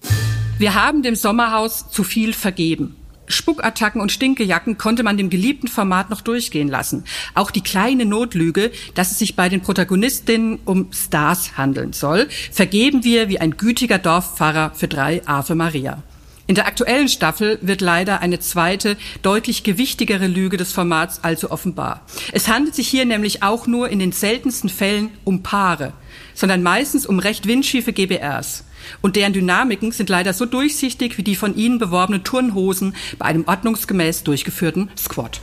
Wir 0.57 0.75
haben 0.75 1.03
dem 1.03 1.15
Sommerhaus 1.15 1.89
zu 1.89 2.03
viel 2.03 2.33
vergeben. 2.33 2.95
Spuckattacken 3.27 4.01
und 4.01 4.11
Stinkejacken 4.11 4.77
konnte 4.77 5.03
man 5.03 5.17
dem 5.17 5.29
geliebten 5.29 5.67
Format 5.67 6.09
noch 6.09 6.21
durchgehen 6.21 6.67
lassen. 6.67 7.05
Auch 7.33 7.51
die 7.51 7.61
kleine 7.61 8.05
Notlüge, 8.05 8.71
dass 8.93 9.11
es 9.11 9.19
sich 9.19 9.35
bei 9.35 9.49
den 9.49 9.61
Protagonistinnen 9.61 10.59
um 10.65 10.91
Stars 10.91 11.57
handeln 11.57 11.93
soll, 11.93 12.27
vergeben 12.51 13.03
wir 13.03 13.29
wie 13.29 13.39
ein 13.39 13.57
gütiger 13.57 13.97
Dorfpfarrer 13.97 14.73
für 14.75 14.87
drei 14.87 15.21
Ave 15.25 15.55
Maria. 15.55 16.03
In 16.51 16.55
der 16.55 16.67
aktuellen 16.67 17.07
Staffel 17.07 17.59
wird 17.61 17.79
leider 17.79 18.19
eine 18.19 18.41
zweite, 18.41 18.97
deutlich 19.21 19.63
gewichtigere 19.63 20.27
Lüge 20.27 20.57
des 20.57 20.73
Formats 20.73 21.23
also 21.23 21.49
offenbar. 21.49 22.01
Es 22.33 22.49
handelt 22.49 22.75
sich 22.75 22.89
hier 22.89 23.05
nämlich 23.05 23.41
auch 23.41 23.67
nur 23.67 23.87
in 23.87 23.99
den 23.99 24.11
seltensten 24.11 24.69
Fällen 24.69 25.11
um 25.23 25.43
Paare, 25.43 25.93
sondern 26.33 26.61
meistens 26.61 27.05
um 27.05 27.19
recht 27.19 27.47
windschiefe 27.47 27.93
GBRs. 27.93 28.65
Und 28.99 29.15
deren 29.15 29.31
Dynamiken 29.31 29.93
sind 29.93 30.09
leider 30.09 30.33
so 30.33 30.45
durchsichtig 30.45 31.17
wie 31.17 31.23
die 31.23 31.37
von 31.37 31.55
ihnen 31.55 31.79
beworbenen 31.79 32.25
Turnhosen 32.25 32.97
bei 33.17 33.27
einem 33.27 33.45
ordnungsgemäß 33.47 34.25
durchgeführten 34.25 34.89
Squat. 34.97 35.39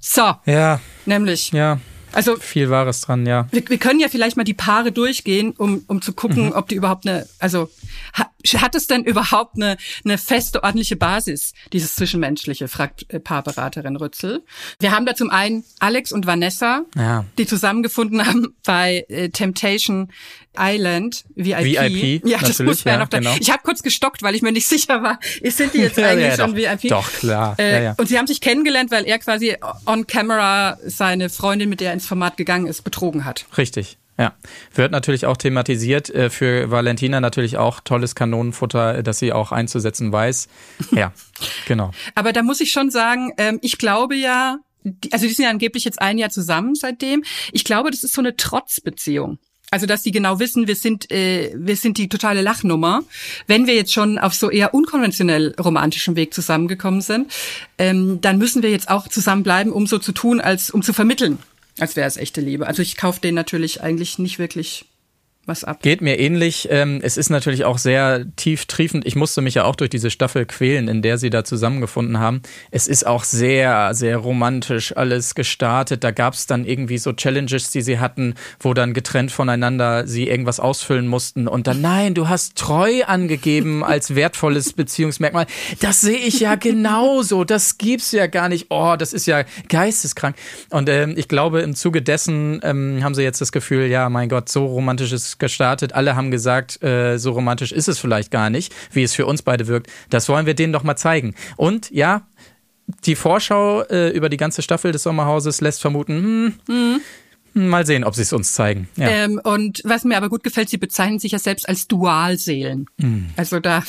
So. 0.00 0.36
Ja. 0.46 0.80
Nämlich. 1.04 1.52
Ja. 1.52 1.80
Also 2.14 2.36
viel 2.36 2.70
Wahres 2.70 3.02
dran, 3.02 3.26
ja. 3.26 3.46
Wir, 3.50 3.68
wir 3.68 3.78
können 3.78 4.00
ja 4.00 4.08
vielleicht 4.08 4.36
mal 4.36 4.44
die 4.44 4.54
Paare 4.54 4.92
durchgehen, 4.92 5.50
um, 5.50 5.84
um 5.88 6.00
zu 6.00 6.12
gucken, 6.12 6.46
mhm. 6.46 6.52
ob 6.52 6.68
die 6.68 6.76
überhaupt 6.76 7.06
eine, 7.06 7.26
also 7.40 7.68
ha, 8.16 8.30
hat 8.44 8.74
es 8.74 8.86
denn 8.86 9.04
überhaupt 9.04 9.56
eine, 9.56 9.76
eine 10.04 10.18
feste, 10.18 10.62
ordentliche 10.62 10.96
Basis, 10.96 11.52
dieses 11.72 11.94
Zwischenmenschliche, 11.96 12.68
fragt 12.68 13.12
äh, 13.12 13.20
Paarberaterin 13.20 13.96
Rützel. 13.96 14.44
Wir 14.80 14.92
haben 14.92 15.06
da 15.06 15.14
zum 15.14 15.30
einen 15.30 15.64
Alex 15.80 16.12
und 16.12 16.26
Vanessa, 16.26 16.84
ja. 16.96 17.24
die 17.38 17.46
zusammengefunden 17.46 18.26
haben 18.26 18.54
bei 18.64 19.04
äh, 19.08 19.28
Temptation 19.30 20.12
Island 20.56 21.24
VIP. 21.34 21.64
VIP 21.64 22.26
ja, 22.26 22.38
das 22.38 22.60
muss 22.60 22.84
ja 22.84 22.98
noch 22.98 23.08
da. 23.08 23.18
Genau. 23.18 23.34
Ich 23.40 23.50
habe 23.50 23.62
kurz 23.64 23.82
gestockt, 23.82 24.22
weil 24.22 24.34
ich 24.34 24.42
mir 24.42 24.52
nicht 24.52 24.66
sicher 24.68 25.02
war, 25.02 25.18
sind 25.42 25.74
die 25.74 25.78
jetzt 25.78 25.98
eigentlich 25.98 26.28
ja, 26.28 26.36
schon 26.36 26.54
doch, 26.54 26.56
VIP? 26.56 26.88
Doch, 26.88 27.12
klar. 27.12 27.58
Äh, 27.58 27.94
und 27.96 28.08
sie 28.08 28.18
haben 28.18 28.26
sich 28.26 28.40
kennengelernt, 28.40 28.90
weil 28.90 29.06
er 29.06 29.18
quasi 29.18 29.56
on 29.86 30.06
camera 30.06 30.78
seine 30.84 31.30
Freundin, 31.30 31.68
mit 31.68 31.80
der 31.80 31.88
er 31.88 31.94
ins 31.94 32.06
Format 32.06 32.36
gegangen 32.36 32.66
ist, 32.66 32.82
betrogen 32.82 33.24
hat. 33.24 33.46
Richtig. 33.56 33.98
Ja, 34.18 34.34
wird 34.72 34.92
natürlich 34.92 35.26
auch 35.26 35.36
thematisiert. 35.36 36.08
Äh, 36.10 36.30
für 36.30 36.70
Valentina 36.70 37.20
natürlich 37.20 37.56
auch 37.56 37.80
tolles 37.80 38.14
Kanonenfutter, 38.14 39.02
das 39.02 39.18
sie 39.18 39.32
auch 39.32 39.52
einzusetzen 39.52 40.12
weiß. 40.12 40.48
Ja, 40.92 41.12
genau. 41.66 41.90
Aber 42.14 42.32
da 42.32 42.42
muss 42.42 42.60
ich 42.60 42.70
schon 42.70 42.90
sagen, 42.90 43.32
ähm, 43.36 43.58
ich 43.62 43.78
glaube 43.78 44.14
ja, 44.14 44.58
also 45.10 45.26
die 45.26 45.32
sind 45.32 45.44
ja 45.44 45.50
angeblich 45.50 45.84
jetzt 45.84 46.00
ein 46.00 46.18
Jahr 46.18 46.30
zusammen 46.30 46.74
seitdem. 46.74 47.24
Ich 47.52 47.64
glaube, 47.64 47.90
das 47.90 48.04
ist 48.04 48.14
so 48.14 48.20
eine 48.20 48.36
Trotzbeziehung. 48.36 49.38
Also 49.70 49.86
dass 49.86 50.02
die 50.02 50.12
genau 50.12 50.38
wissen, 50.38 50.68
wir 50.68 50.76
sind 50.76 51.10
äh, 51.10 51.52
wir 51.56 51.74
sind 51.74 51.98
die 51.98 52.08
totale 52.08 52.42
Lachnummer. 52.42 53.02
Wenn 53.48 53.66
wir 53.66 53.74
jetzt 53.74 53.92
schon 53.92 54.18
auf 54.18 54.34
so 54.34 54.50
eher 54.50 54.72
unkonventionell 54.72 55.54
romantischen 55.58 56.14
Weg 56.14 56.32
zusammengekommen 56.32 57.00
sind, 57.00 57.32
ähm, 57.78 58.20
dann 58.20 58.38
müssen 58.38 58.62
wir 58.62 58.70
jetzt 58.70 58.88
auch 58.88 59.08
zusammenbleiben, 59.08 59.72
um 59.72 59.88
so 59.88 59.98
zu 59.98 60.12
tun, 60.12 60.40
als 60.40 60.70
um 60.70 60.82
zu 60.82 60.92
vermitteln, 60.92 61.38
als 61.78 61.96
wäre 61.96 62.06
es 62.06 62.16
echte 62.16 62.40
Liebe. 62.40 62.66
Also 62.66 62.82
ich 62.82 62.96
kaufe 62.96 63.20
den 63.20 63.34
natürlich 63.34 63.82
eigentlich 63.82 64.18
nicht 64.18 64.38
wirklich 64.38 64.86
was 65.46 65.64
ab. 65.64 65.82
Geht 65.82 66.00
mir 66.00 66.18
ähnlich. 66.18 66.68
Ähm, 66.70 67.00
es 67.02 67.16
ist 67.16 67.30
natürlich 67.30 67.64
auch 67.64 67.78
sehr 67.78 68.24
tief 68.36 68.66
triefend. 68.66 69.06
Ich 69.06 69.16
musste 69.16 69.40
mich 69.42 69.54
ja 69.54 69.64
auch 69.64 69.76
durch 69.76 69.90
diese 69.90 70.10
Staffel 70.10 70.46
quälen, 70.46 70.88
in 70.88 71.02
der 71.02 71.18
sie 71.18 71.30
da 71.30 71.44
zusammengefunden 71.44 72.18
haben. 72.18 72.42
Es 72.70 72.86
ist 72.86 73.06
auch 73.06 73.24
sehr, 73.24 73.94
sehr 73.94 74.16
romantisch 74.16 74.96
alles 74.96 75.34
gestartet. 75.34 76.04
Da 76.04 76.10
gab 76.10 76.34
es 76.34 76.46
dann 76.46 76.64
irgendwie 76.64 76.98
so 76.98 77.12
Challenges, 77.12 77.70
die 77.70 77.82
sie 77.82 77.98
hatten, 77.98 78.34
wo 78.60 78.74
dann 78.74 78.94
getrennt 78.94 79.32
voneinander 79.32 80.06
sie 80.06 80.28
irgendwas 80.28 80.60
ausfüllen 80.60 81.06
mussten. 81.06 81.48
Und 81.48 81.66
dann, 81.66 81.80
nein, 81.80 82.14
du 82.14 82.28
hast 82.28 82.56
treu 82.56 83.04
angegeben 83.04 83.84
als 83.84 84.14
wertvolles 84.14 84.72
Beziehungsmerkmal. 84.74 85.46
Das 85.80 86.00
sehe 86.00 86.18
ich 86.18 86.40
ja 86.40 86.54
genauso. 86.54 87.44
Das 87.44 87.78
gibt's 87.78 88.12
ja 88.12 88.26
gar 88.26 88.48
nicht. 88.48 88.66
Oh, 88.70 88.96
das 88.98 89.12
ist 89.12 89.26
ja 89.26 89.44
geisteskrank. 89.68 90.36
Und 90.70 90.88
ähm, 90.88 91.14
ich 91.16 91.28
glaube, 91.28 91.60
im 91.60 91.74
Zuge 91.74 92.02
dessen 92.02 92.60
ähm, 92.62 93.00
haben 93.02 93.14
sie 93.14 93.22
jetzt 93.22 93.40
das 93.40 93.52
Gefühl, 93.52 93.86
ja, 93.86 94.08
mein 94.08 94.28
Gott, 94.28 94.48
so 94.48 94.66
romantisch 94.66 95.12
gestartet. 95.38 95.92
Alle 95.92 96.16
haben 96.16 96.30
gesagt, 96.30 96.82
äh, 96.82 97.18
so 97.18 97.32
romantisch 97.32 97.72
ist 97.72 97.88
es 97.88 97.98
vielleicht 97.98 98.30
gar 98.30 98.50
nicht, 98.50 98.74
wie 98.92 99.02
es 99.02 99.14
für 99.14 99.26
uns 99.26 99.42
beide 99.42 99.66
wirkt. 99.66 99.90
Das 100.10 100.28
wollen 100.28 100.46
wir 100.46 100.54
denen 100.54 100.72
doch 100.72 100.82
mal 100.82 100.96
zeigen. 100.96 101.34
Und 101.56 101.90
ja, 101.90 102.26
die 103.04 103.14
Vorschau 103.14 103.82
äh, 103.82 104.10
über 104.10 104.28
die 104.28 104.36
ganze 104.36 104.62
Staffel 104.62 104.92
des 104.92 105.02
Sommerhauses 105.02 105.60
lässt 105.60 105.80
vermuten, 105.80 106.58
hm, 106.66 106.74
mhm. 106.76 107.00
Mal 107.56 107.86
sehen, 107.86 108.02
ob 108.02 108.16
sie 108.16 108.22
es 108.22 108.32
uns 108.32 108.52
zeigen. 108.52 108.88
Ja. 108.96 109.08
Ähm, 109.08 109.40
und 109.44 109.80
was 109.84 110.02
mir 110.02 110.16
aber 110.16 110.28
gut 110.28 110.42
gefällt, 110.42 110.68
sie 110.68 110.76
bezeichnen 110.76 111.20
sich 111.20 111.30
ja 111.30 111.38
selbst 111.38 111.68
als 111.68 111.86
Dualseelen. 111.86 112.86
Mhm. 112.96 113.30
Also 113.36 113.60
da 113.60 113.84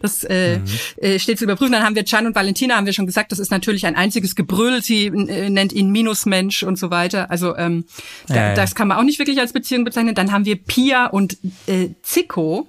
das 0.00 0.24
äh, 0.24 0.58
mhm. 0.58 0.64
Äh, 0.96 1.18
steht 1.18 1.38
zu 1.38 1.44
überprüfen. 1.44 1.72
Dann 1.72 1.84
haben 1.84 1.94
wir 1.94 2.04
Chan 2.04 2.26
und 2.26 2.34
Valentina, 2.34 2.76
haben 2.76 2.86
wir 2.86 2.92
schon 2.92 3.06
gesagt, 3.06 3.32
das 3.32 3.38
ist 3.38 3.50
natürlich 3.50 3.86
ein 3.86 3.96
einziges 3.96 4.34
Gebrüll. 4.34 4.82
Sie 4.82 5.06
äh, 5.06 5.50
nennt 5.50 5.72
ihn 5.72 5.90
Minusmensch 5.90 6.62
und 6.62 6.78
so 6.78 6.90
weiter. 6.90 7.30
Also 7.30 7.56
ähm, 7.56 7.84
da, 8.26 8.34
ja, 8.34 8.48
ja. 8.48 8.54
das 8.54 8.74
kann 8.74 8.88
man 8.88 8.98
auch 8.98 9.04
nicht 9.04 9.18
wirklich 9.18 9.40
als 9.40 9.52
Beziehung 9.52 9.84
bezeichnen. 9.84 10.14
Dann 10.14 10.32
haben 10.32 10.44
wir 10.44 10.56
Pia 10.56 11.06
und 11.06 11.38
äh, 11.66 11.90
Zico. 12.02 12.68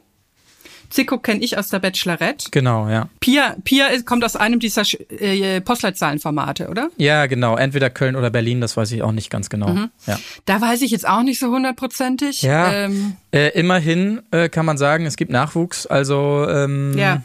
Zico 0.90 1.18
kenne 1.20 1.42
ich 1.42 1.58
aus 1.58 1.70
der 1.70 1.80
Bachelorette. 1.80 2.50
Genau, 2.52 2.90
ja. 2.90 3.10
Pia, 3.20 3.56
Pia 3.64 3.88
kommt 4.06 4.24
aus 4.24 4.36
einem 4.36 4.60
dieser 4.60 4.84
äh, 5.20 5.62
Postleitzahlenformate, 5.62 6.68
oder? 6.68 6.90
Ja, 6.98 7.28
genau. 7.28 7.56
Entweder 7.58 7.90
Köln 7.90 8.16
oder 8.16 8.30
Berlin, 8.30 8.62
das 8.62 8.76
weiß 8.76 8.92
ich 8.92 9.04
auch 9.04 9.12
nicht 9.12 9.30
ganz 9.30 9.50
genau. 9.50 9.70
Mhm. 9.70 9.90
Ja. 10.08 10.20
Da 10.46 10.62
weiß 10.62 10.82
ich 10.82 10.92
jetzt 10.92 11.08
auch 11.08 11.24
nicht 11.24 11.40
so 11.40 11.48
hundertprozentig. 11.48 12.42
Ja. 12.42 12.74
Ähm, 12.74 13.16
äh, 13.32 13.50
immerhin 13.60 14.22
äh, 14.32 14.50
kann 14.50 14.66
man 14.66 14.78
sagen, 14.78 15.06
es 15.06 15.16
gibt 15.16 15.32
Nachwuchs. 15.32 15.86
Also 15.86 16.48
ähm, 16.50 16.98
ja. 16.98 17.22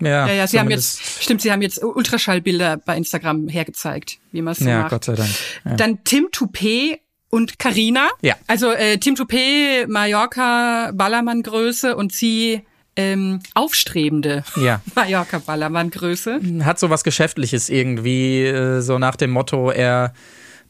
Ja, 0.00 0.26
ja, 0.26 0.32
ja, 0.34 0.46
sie 0.46 0.60
haben 0.60 0.70
jetzt, 0.70 1.22
stimmt, 1.22 1.40
sie 1.40 1.50
haben 1.50 1.62
jetzt 1.62 1.82
Ultraschallbilder 1.82 2.76
bei 2.76 2.98
Instagram 2.98 3.48
hergezeigt, 3.48 4.18
wie 4.30 4.42
man 4.42 4.52
es 4.52 4.58
so 4.58 4.68
ja, 4.68 4.80
macht. 4.80 4.90
Gott 4.90 5.04
sei 5.04 5.14
Dank. 5.14 5.30
Ja. 5.64 5.74
Dann 5.76 6.04
Tim 6.04 6.28
Toupet 6.32 7.00
und 7.30 7.58
Carina. 7.58 8.08
Ja. 8.20 8.34
Also 8.46 8.70
äh, 8.72 8.98
Tim 8.98 9.14
Toupet, 9.14 9.88
Mallorca, 9.88 10.90
Ballermann-Größe 10.92 11.96
und 11.96 12.12
sie 12.12 12.62
ähm, 12.96 13.40
aufstrebende 13.54 14.44
ja. 14.56 14.80
Mallorca-Ballermann-Größe. 14.94 16.40
Hat 16.64 16.78
so 16.78 16.90
was 16.90 17.04
Geschäftliches 17.04 17.68
irgendwie, 17.68 18.44
äh, 18.44 18.80
so 18.80 18.98
nach 18.98 19.16
dem 19.16 19.30
Motto, 19.30 19.70
er 19.70 20.12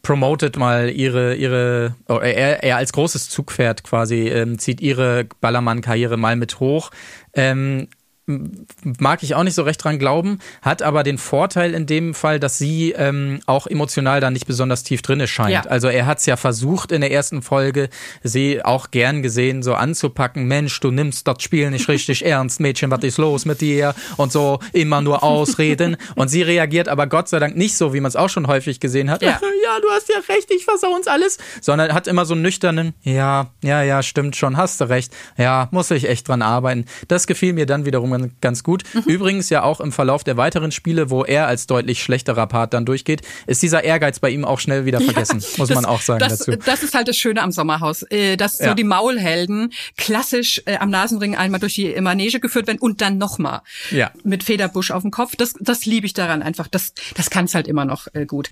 promotet 0.03 0.57
mal 0.57 0.89
ihre, 0.89 1.35
ihre, 1.35 1.95
oh, 2.07 2.19
er, 2.19 2.63
er 2.63 2.77
als 2.77 2.93
großes 2.93 3.29
Zugpferd 3.29 3.83
quasi, 3.83 4.27
ähm, 4.27 4.59
zieht 4.59 4.79
ihre 4.81 5.25
Ballermann-Karriere 5.41 6.17
mal 6.17 6.35
mit 6.35 6.59
hoch. 6.59 6.91
Ähm, 7.33 7.87
mag 8.27 9.23
ich 9.23 9.35
auch 9.35 9.43
nicht 9.43 9.55
so 9.55 9.63
recht 9.63 9.81
dran 9.81 9.99
glauben, 9.99 10.39
hat 10.61 10.81
aber 10.81 11.03
den 11.03 11.17
Vorteil 11.17 11.73
in 11.73 11.85
dem 11.85 12.13
Fall, 12.13 12.41
dass 12.41 12.57
sie 12.57 12.91
ähm, 12.91 13.39
auch 13.45 13.67
emotional 13.67 14.19
da 14.19 14.29
nicht 14.29 14.45
besonders 14.45 14.83
tief 14.83 15.01
drinne 15.01 15.27
scheint. 15.27 15.51
Ja. 15.51 15.61
Also 15.61 15.87
er 15.87 16.05
hat 16.05 16.19
es 16.19 16.25
ja 16.25 16.35
versucht 16.35 16.91
in 16.91 16.99
der 16.99 17.11
ersten 17.11 17.41
Folge, 17.41 17.89
sie 18.23 18.63
auch 18.63 18.91
gern 18.91 19.23
gesehen, 19.23 19.63
so 19.63 19.75
anzupacken, 19.75 20.45
Mensch, 20.45 20.77
du 20.81 20.91
nimmst 20.91 21.25
das 21.25 21.41
Spiel 21.41 21.71
nicht 21.71 21.87
richtig 21.87 22.25
ernst, 22.25 22.59
Mädchen, 22.59 22.91
was 22.91 23.03
ist 23.03 23.17
los 23.17 23.45
mit 23.45 23.61
dir? 23.61 23.95
Und 24.17 24.33
so 24.33 24.59
immer 24.73 25.01
nur 25.01 25.23
ausreden. 25.23 25.95
Und 26.15 26.27
sie 26.27 26.41
reagiert 26.41 26.89
aber 26.89 27.07
Gott 27.07 27.29
sei 27.29 27.39
Dank 27.39 27.55
nicht 27.55 27.77
so, 27.77 27.93
wie 27.93 28.01
man 28.01 28.09
es 28.09 28.17
auch 28.17 28.29
schon 28.29 28.47
häufig 28.47 28.81
gesehen 28.81 29.09
hat. 29.09 29.21
Ja. 29.21 29.39
ja, 29.63 29.79
du 29.81 29.89
hast 29.89 30.09
ja 30.09 30.19
recht, 30.33 30.51
ich 30.51 30.65
versau 30.65 30.93
uns 30.93 31.07
alles. 31.07 31.37
Sondern 31.61 31.93
hat 31.93 32.07
immer 32.07 32.25
so 32.25 32.33
einen 32.33 32.41
nüchternen, 32.41 32.93
ja, 33.03 33.51
ja, 33.63 33.83
ja, 33.83 34.03
stimmt 34.03 34.35
schon, 34.35 34.57
hast 34.57 34.81
du 34.81 34.89
recht. 34.89 35.13
Ja, 35.37 35.69
muss 35.71 35.91
ich 35.91 36.09
echt 36.09 36.27
dran 36.27 36.41
arbeiten. 36.41 36.85
Das 37.07 37.25
gefiel 37.25 37.53
mir 37.53 37.65
dann 37.65 37.85
wiederum 37.85 38.16
man 38.19 38.31
ganz 38.41 38.63
gut. 38.63 38.83
Mhm. 38.93 39.01
Übrigens 39.05 39.49
ja 39.49 39.63
auch 39.63 39.79
im 39.79 39.91
Verlauf 39.91 40.23
der 40.23 40.37
weiteren 40.37 40.71
Spiele, 40.71 41.09
wo 41.09 41.23
er 41.23 41.47
als 41.47 41.67
deutlich 41.67 42.03
schlechterer 42.03 42.47
Part 42.47 42.73
dann 42.73 42.85
durchgeht, 42.85 43.21
ist 43.45 43.61
dieser 43.61 43.83
Ehrgeiz 43.83 44.19
bei 44.19 44.29
ihm 44.29 44.45
auch 44.45 44.59
schnell 44.59 44.85
wieder 44.85 45.01
vergessen, 45.01 45.39
ja, 45.39 45.47
muss 45.57 45.69
das, 45.69 45.75
man 45.75 45.85
auch 45.85 46.01
sagen 46.01 46.19
das, 46.19 46.39
dazu. 46.39 46.55
Das 46.55 46.83
ist 46.83 46.93
halt 46.93 47.07
das 47.07 47.17
Schöne 47.17 47.41
am 47.41 47.51
Sommerhaus, 47.51 48.03
äh, 48.03 48.37
dass 48.37 48.59
ja. 48.59 48.69
so 48.69 48.73
die 48.73 48.83
Maulhelden 48.83 49.71
klassisch 49.97 50.61
äh, 50.65 50.77
am 50.77 50.89
Nasenring 50.89 51.35
einmal 51.35 51.59
durch 51.59 51.75
die 51.75 51.99
Manege 52.01 52.39
geführt 52.39 52.67
werden 52.67 52.79
und 52.79 53.01
dann 53.01 53.17
nochmal 53.17 53.61
ja. 53.91 54.11
mit 54.23 54.43
Federbusch 54.43 54.91
auf 54.91 55.01
dem 55.01 55.11
Kopf. 55.11 55.35
Das, 55.35 55.53
das 55.59 55.85
liebe 55.85 56.05
ich 56.05 56.13
daran 56.13 56.41
einfach. 56.41 56.67
Das, 56.67 56.93
das 57.15 57.29
kann 57.29 57.45
es 57.45 57.55
halt 57.55 57.67
immer 57.67 57.85
noch 57.85 58.07
äh, 58.13 58.25
gut. 58.25 58.49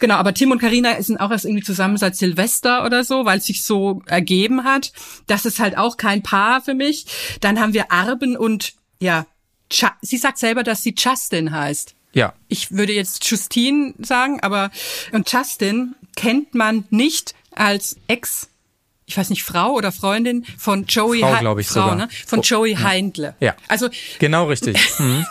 Genau, 0.00 0.14
aber 0.14 0.32
Tim 0.32 0.50
und 0.52 0.58
Karina 0.58 1.00
sind 1.02 1.18
auch 1.18 1.30
erst 1.30 1.44
irgendwie 1.44 1.62
zusammen 1.62 1.98
seit 1.98 2.16
Silvester 2.16 2.84
oder 2.84 3.04
so, 3.04 3.24
weil 3.24 3.38
es 3.38 3.46
sich 3.46 3.62
so 3.62 4.02
ergeben 4.06 4.64
hat. 4.64 4.92
Das 5.26 5.44
ist 5.44 5.60
halt 5.60 5.76
auch 5.76 5.96
kein 5.96 6.22
Paar 6.22 6.62
für 6.62 6.74
mich. 6.74 7.06
Dann 7.40 7.60
haben 7.60 7.74
wir 7.74 7.92
Arben 7.92 8.36
und 8.36 8.74
ja, 9.00 9.26
sie 10.00 10.16
sagt 10.16 10.38
selber, 10.38 10.62
dass 10.62 10.82
sie 10.82 10.94
Justin 10.96 11.52
heißt. 11.52 11.94
Ja. 12.12 12.32
Ich 12.48 12.72
würde 12.72 12.92
jetzt 12.92 13.28
Justine 13.28 13.94
sagen, 13.98 14.40
aber 14.40 14.70
und 15.12 15.30
Justin 15.30 15.94
kennt 16.14 16.54
man 16.54 16.84
nicht 16.90 17.34
als 17.54 17.96
Ex 18.08 18.48
ich 19.08 19.16
weiß 19.16 19.30
nicht, 19.30 19.44
Frau 19.44 19.70
oder 19.70 19.92
Freundin 19.92 20.44
von 20.58 20.84
Joey 20.86 21.20
Frau, 21.20 21.38
glaube 21.38 21.60
ich 21.60 21.68
Frau, 21.68 21.82
sogar. 21.82 21.94
Ne? 21.94 22.08
Von 22.26 22.42
Joey 22.42 22.76
oh, 22.76 22.82
Heindle. 22.82 23.36
Ja. 23.38 23.54
Also 23.68 23.88
genau 24.18 24.48
richtig. 24.48 24.76
mhm. 24.98 25.24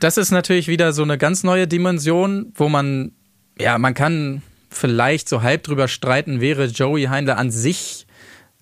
Das 0.00 0.16
ist 0.16 0.30
natürlich 0.30 0.66
wieder 0.66 0.94
so 0.94 1.02
eine 1.02 1.18
ganz 1.18 1.44
neue 1.44 1.68
Dimension, 1.68 2.52
wo 2.54 2.70
man 2.70 3.12
ja, 3.58 3.78
man 3.78 3.94
kann 3.94 4.42
vielleicht 4.70 5.28
so 5.28 5.42
halb 5.42 5.62
drüber 5.62 5.88
streiten, 5.88 6.40
wäre 6.40 6.66
Joey 6.66 7.04
Heindler 7.04 7.36
an 7.36 7.50
sich 7.50 8.06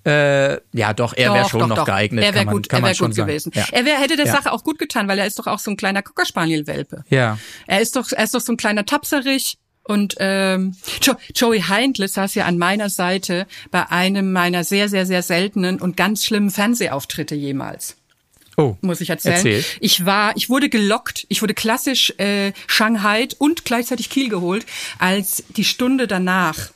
äh, 0.04 0.58
ja, 0.72 0.94
doch, 0.94 1.12
er 1.14 1.34
wäre 1.34 1.48
schon 1.48 1.60
doch, 1.60 1.68
noch 1.68 1.76
doch. 1.76 1.84
geeignet. 1.84 2.24
Er 2.24 2.34
wäre 2.34 2.46
gut, 2.46 2.72
er 2.72 2.82
wär 2.82 2.94
gut 2.94 3.14
gewesen. 3.14 3.52
Ja. 3.54 3.66
Er 3.70 3.84
wär, 3.84 3.98
hätte 3.98 4.16
der 4.16 4.26
ja. 4.26 4.32
Sache 4.32 4.52
auch 4.52 4.64
gut 4.64 4.78
getan, 4.78 5.08
weil 5.08 5.18
er 5.18 5.26
ist 5.26 5.38
doch 5.38 5.46
auch 5.46 5.58
so 5.58 5.70
ein 5.70 5.76
kleiner 5.76 6.02
Cocker 6.02 6.24
Spaniel 6.24 6.66
Welpe. 6.66 7.04
Ja. 7.10 7.38
Er 7.66 7.80
ist 7.80 7.96
doch, 7.96 8.10
er 8.12 8.24
ist 8.24 8.34
doch 8.34 8.40
so 8.40 8.52
ein 8.52 8.56
kleiner 8.56 8.86
Tapserich. 8.86 9.58
Und 9.82 10.16
ähm, 10.18 10.76
jo 11.02 11.14
Joey 11.34 11.62
Heindle 11.62 12.06
saß 12.06 12.34
ja 12.34 12.44
an 12.44 12.58
meiner 12.58 12.90
Seite 12.90 13.46
bei 13.70 13.90
einem 13.90 14.30
meiner 14.32 14.62
sehr, 14.62 14.88
sehr, 14.88 15.04
sehr 15.04 15.22
seltenen 15.22 15.80
und 15.80 15.96
ganz 15.96 16.24
schlimmen 16.24 16.50
Fernsehauftritte 16.50 17.34
jemals. 17.34 17.96
Oh, 18.56 18.76
muss 18.82 19.00
ich 19.00 19.10
erzählen. 19.10 19.36
Erzähl. 19.36 19.64
Ich 19.80 20.04
war, 20.04 20.36
ich 20.36 20.48
wurde 20.50 20.68
gelockt, 20.68 21.26
ich 21.28 21.40
wurde 21.40 21.54
klassisch 21.54 22.12
äh, 22.18 22.52
Shanghai 22.66 23.28
und 23.38 23.64
gleichzeitig 23.64 24.10
Kiel 24.10 24.28
geholt, 24.28 24.66
als 24.98 25.44
die 25.56 25.64
Stunde 25.64 26.06
danach 26.06 26.70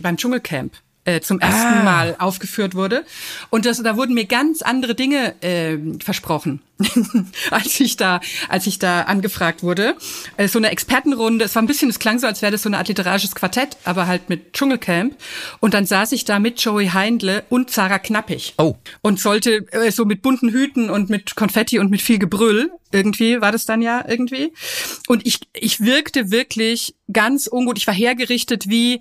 beim 0.00 0.16
Dschungelcamp 0.16 0.72
äh, 1.08 1.20
zum 1.22 1.40
ersten 1.40 1.78
ah. 1.78 1.82
Mal 1.82 2.16
aufgeführt 2.18 2.74
wurde. 2.74 3.04
Und 3.48 3.64
das, 3.64 3.82
da 3.82 3.96
wurden 3.96 4.14
mir 4.14 4.26
ganz 4.26 4.60
andere 4.60 4.94
Dinge 4.94 5.34
äh, 5.42 5.78
versprochen, 6.04 6.60
als 7.50 7.80
ich 7.80 7.96
da, 7.96 8.20
als 8.48 8.66
ich 8.66 8.78
da 8.78 9.02
angefragt 9.02 9.62
wurde. 9.62 9.96
Äh, 10.36 10.48
so 10.48 10.58
eine 10.58 10.70
Expertenrunde. 10.70 11.46
Es 11.46 11.54
war 11.54 11.62
ein 11.62 11.66
bisschen, 11.66 11.88
es 11.88 11.98
klang 11.98 12.18
so, 12.18 12.26
als 12.26 12.42
wäre 12.42 12.52
das 12.52 12.62
so 12.62 12.68
eine 12.68 12.76
Art 12.76 12.88
literarisches 12.88 13.34
Quartett, 13.34 13.78
aber 13.84 14.06
halt 14.06 14.28
mit 14.28 14.52
Dschungelcamp. 14.52 15.16
Und 15.60 15.72
dann 15.72 15.86
saß 15.86 16.12
ich 16.12 16.26
da 16.26 16.38
mit 16.38 16.60
Joey 16.60 16.88
Heindle 16.88 17.42
und 17.48 17.70
Sarah 17.70 17.98
Knappig. 17.98 18.52
Oh. 18.58 18.74
Und 19.00 19.18
sollte 19.18 19.66
äh, 19.72 19.90
so 19.90 20.04
mit 20.04 20.20
bunten 20.20 20.50
Hüten 20.50 20.90
und 20.90 21.08
mit 21.08 21.36
Konfetti 21.36 21.78
und 21.78 21.90
mit 21.90 22.02
viel 22.02 22.18
Gebrüll 22.18 22.70
irgendwie 22.90 23.40
war 23.40 23.52
das 23.52 23.66
dann 23.66 23.82
ja 23.82 24.04
irgendwie. 24.06 24.52
Und 25.08 25.26
ich, 25.26 25.40
ich 25.52 25.80
wirkte 25.80 26.30
wirklich 26.30 26.94
ganz 27.12 27.46
ungut. 27.46 27.78
Ich 27.78 27.86
war 27.86 27.94
hergerichtet 27.94 28.68
wie 28.68 29.00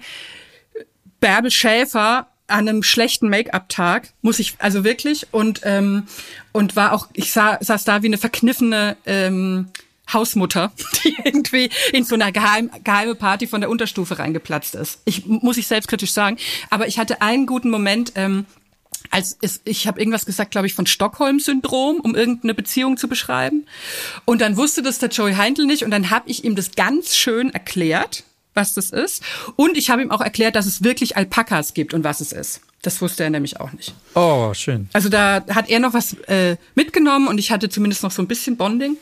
Bärbel 1.20 1.52
Schäfer 1.52 2.28
an 2.48 2.70
einem 2.70 2.84
schlechten 2.84 3.30
Make-up-Tag, 3.30 4.14
muss 4.22 4.40
ich, 4.40 4.56
also 4.60 4.84
wirklich, 4.84 5.28
und, 5.32 5.62
ähm, 5.64 6.08
und 6.54 6.76
war 6.76 6.94
auch, 6.94 7.08
ich 7.14 7.32
sah, 7.32 7.58
saß 7.60 7.84
da 7.84 8.02
wie 8.04 8.08
eine 8.08 8.18
verkniffene 8.18 8.96
ähm, 9.06 9.68
Hausmutter, 10.12 10.72
die 11.04 11.16
irgendwie 11.24 11.70
in 11.92 12.06
so 12.06 12.16
einer 12.16 12.32
geheim, 12.32 12.72
geheime 12.84 13.16
Party 13.16 13.48
von 13.48 13.62
der 13.62 13.70
Unterstufe 13.70 14.20
reingeplatzt 14.20 14.76
ist. 14.76 15.02
Ich 15.06 15.26
muss 15.26 15.58
ich 15.58 15.68
selbstkritisch 15.68 16.12
sagen. 16.12 16.38
Aber 16.70 16.88
ich 16.88 17.00
hatte 17.00 17.22
einen 17.22 17.46
guten 17.46 17.70
Moment, 17.70 18.14
ähm, 18.16 18.46
als 19.10 19.38
es, 19.42 19.62
ich 19.66 19.88
habe 19.88 20.00
irgendwas 20.00 20.26
gesagt, 20.26 20.52
glaube 20.52 20.68
ich, 20.68 20.74
von 20.74 20.86
Stockholm-Syndrom, 20.86 22.00
um 22.00 22.16
irgendeine 22.16 22.54
Beziehung 22.54 22.98
zu 22.98 23.08
beschreiben. 23.08 23.66
Und 24.26 24.42
dann 24.42 24.58
wusste 24.58 24.82
das 24.82 25.00
der 25.00 25.10
Joey 25.10 25.36
Heindl 25.36 25.66
nicht 25.66 25.84
und 25.84 25.92
dann 25.92 26.10
habe 26.10 26.30
ich 26.30 26.44
ihm 26.44 26.56
das 26.56 26.72
ganz 26.72 27.16
schön 27.16 27.54
erklärt 27.54 28.24
was 28.58 28.74
das 28.74 28.90
ist. 28.90 29.24
Und 29.56 29.78
ich 29.78 29.90
habe 29.90 30.02
ihm 30.02 30.12
auch 30.12 30.20
erklärt, 30.20 30.58
dass 30.58 30.66
es 30.66 30.84
wirklich 30.84 31.16
Alpakas 31.16 31.74
gibt 31.74 31.94
und 31.94 32.04
was 32.04 32.20
es 32.20 32.34
ist. 32.34 32.60
Das 32.82 33.02
wusste 33.02 33.24
er 33.24 33.30
nämlich 33.30 33.60
auch 33.60 33.72
nicht. 33.72 33.94
Oh, 34.14 34.54
schön. 34.54 34.90
Also 34.94 35.08
da 35.08 35.46
hat 35.50 35.70
er 35.70 35.80
noch 35.80 35.94
was 35.94 36.14
äh, 36.28 36.58
mitgenommen 36.76 37.28
und 37.28 37.38
ich 37.38 37.52
hatte 37.52 37.70
zumindest 37.70 38.04
noch 38.04 38.12
so 38.12 38.22
ein 38.22 38.28
bisschen 38.28 38.58
Bonding. 38.58 38.98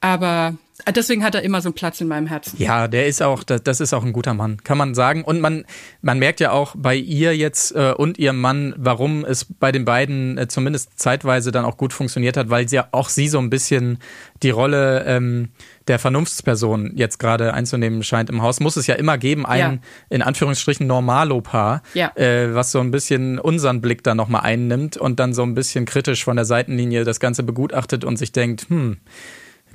Aber 0.00 0.54
deswegen 0.94 1.24
hat 1.24 1.34
er 1.34 1.42
immer 1.42 1.60
so 1.60 1.68
einen 1.68 1.74
Platz 1.74 2.00
in 2.00 2.08
meinem 2.08 2.26
Herzen. 2.26 2.60
Ja, 2.60 2.88
der 2.88 3.06
ist 3.06 3.22
auch, 3.22 3.42
das 3.44 3.80
ist 3.80 3.92
auch 3.92 4.04
ein 4.04 4.12
guter 4.12 4.34
Mann, 4.34 4.62
kann 4.62 4.78
man 4.78 4.94
sagen. 4.94 5.24
Und 5.24 5.40
man, 5.40 5.64
man 6.02 6.18
merkt 6.18 6.40
ja 6.40 6.52
auch 6.52 6.74
bei 6.76 6.94
ihr 6.94 7.36
jetzt 7.36 7.74
äh, 7.74 7.92
und 7.96 8.18
ihrem 8.18 8.40
Mann, 8.40 8.74
warum 8.76 9.24
es 9.24 9.44
bei 9.44 9.72
den 9.72 9.84
beiden 9.84 10.38
äh, 10.38 10.48
zumindest 10.48 10.98
zeitweise 10.98 11.52
dann 11.52 11.64
auch 11.64 11.76
gut 11.76 11.92
funktioniert 11.92 12.36
hat, 12.36 12.50
weil 12.50 12.68
sie 12.68 12.76
ja 12.76 12.88
auch 12.92 13.08
sie 13.08 13.28
so 13.28 13.38
ein 13.38 13.50
bisschen 13.50 13.98
die 14.42 14.50
Rolle 14.50 15.04
ähm, 15.06 15.50
der 15.88 15.98
Vernunftsperson 15.98 16.92
jetzt 16.94 17.18
gerade 17.18 17.54
einzunehmen 17.54 18.02
scheint 18.02 18.30
im 18.30 18.42
Haus, 18.42 18.60
muss 18.60 18.76
es 18.76 18.86
ja 18.86 18.94
immer 18.94 19.18
geben, 19.18 19.46
ein 19.46 19.58
ja. 19.58 19.78
in 20.10 20.22
Anführungsstrichen 20.22 20.86
Normalo-Paar, 20.86 21.82
ja. 21.94 22.12
äh, 22.14 22.54
was 22.54 22.70
so 22.70 22.80
ein 22.80 22.90
bisschen 22.90 23.38
unseren 23.38 23.80
Blick 23.80 24.04
da 24.04 24.14
nochmal 24.14 24.42
einnimmt 24.42 24.96
und 24.96 25.18
dann 25.18 25.32
so 25.32 25.42
ein 25.42 25.54
bisschen 25.54 25.86
kritisch 25.86 26.24
von 26.24 26.36
der 26.36 26.44
Seitenlinie 26.44 27.04
das 27.04 27.20
Ganze 27.20 27.42
begutachtet 27.42 28.04
und 28.04 28.16
sich 28.18 28.32
denkt, 28.32 28.68
hm, 28.68 28.98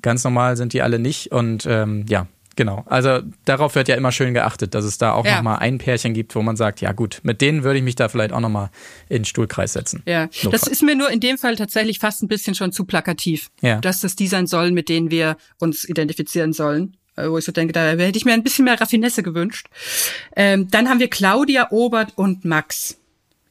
ganz 0.03 0.23
normal 0.23 0.55
sind 0.55 0.73
die 0.73 0.83
alle 0.83 0.99
nicht 0.99 1.31
und 1.31 1.65
ähm, 1.67 2.05
ja, 2.07 2.27
Genau, 2.55 2.83
also 2.87 3.21
darauf 3.45 3.73
wird 3.73 3.87
ja 3.87 3.95
immer 3.95 4.11
schön 4.11 4.33
geachtet, 4.33 4.75
dass 4.75 4.85
es 4.85 4.99
da 4.99 5.13
auch 5.13 5.25
ja. 5.25 5.37
nochmal 5.37 5.57
ein 5.59 5.79
Pärchen 5.79 6.13
gibt, 6.13 6.35
wo 6.35 6.41
man 6.43 6.55
sagt, 6.55 6.81
ja 6.81 6.91
gut, 6.91 7.19
mit 7.23 7.41
denen 7.41 7.63
würde 7.63 7.79
ich 7.79 7.83
mich 7.83 7.95
da 7.95 8.09
vielleicht 8.09 8.31
auch 8.31 8.39
nochmal 8.39 8.69
in 9.09 9.19
den 9.19 9.25
Stuhlkreis 9.25 9.73
setzen. 9.73 10.03
Ja, 10.05 10.25
Notfall. 10.25 10.51
das 10.51 10.67
ist 10.67 10.83
mir 10.83 10.95
nur 10.95 11.09
in 11.09 11.19
dem 11.19 11.39
Fall 11.39 11.55
tatsächlich 11.55 11.97
fast 11.97 12.21
ein 12.21 12.27
bisschen 12.27 12.53
schon 12.53 12.71
zu 12.71 12.85
plakativ, 12.85 13.49
ja. 13.61 13.79
dass 13.79 14.01
das 14.01 14.15
die 14.15 14.27
sein 14.27 14.45
sollen, 14.45 14.75
mit 14.75 14.87
denen 14.87 15.09
wir 15.09 15.37
uns 15.59 15.83
identifizieren 15.83 16.53
sollen. 16.53 16.95
Äh, 17.15 17.29
wo 17.29 17.37
ich 17.37 17.45
so 17.45 17.51
denke, 17.51 17.73
da 17.73 17.91
hätte 17.91 18.17
ich 18.17 18.25
mir 18.25 18.33
ein 18.33 18.43
bisschen 18.43 18.65
mehr 18.65 18.79
Raffinesse 18.79 19.23
gewünscht. 19.23 19.67
Ähm, 20.35 20.67
dann 20.69 20.89
haben 20.89 20.99
wir 20.99 21.09
Claudia, 21.09 21.71
Obert 21.71 22.13
und 22.15 22.45
Max. 22.45 22.97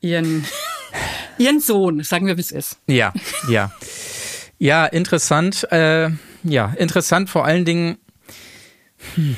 Ihren, 0.01 0.45
ihren 1.39 1.61
Sohn, 1.61 2.03
sagen 2.03 2.27
wir, 2.27 2.37
wie 2.37 2.41
es 2.41 2.51
ist. 2.53 2.79
Ja, 2.87 3.13
ja. 3.49 3.73
Ja, 4.59 4.87
interessant. 4.87 5.71
Äh, 5.73 6.11
ja, 6.43 6.75
interessant 6.79 7.31
vor 7.31 7.45
allen 7.45 7.65
Dingen, 7.65 7.99
hm. 9.15 9.37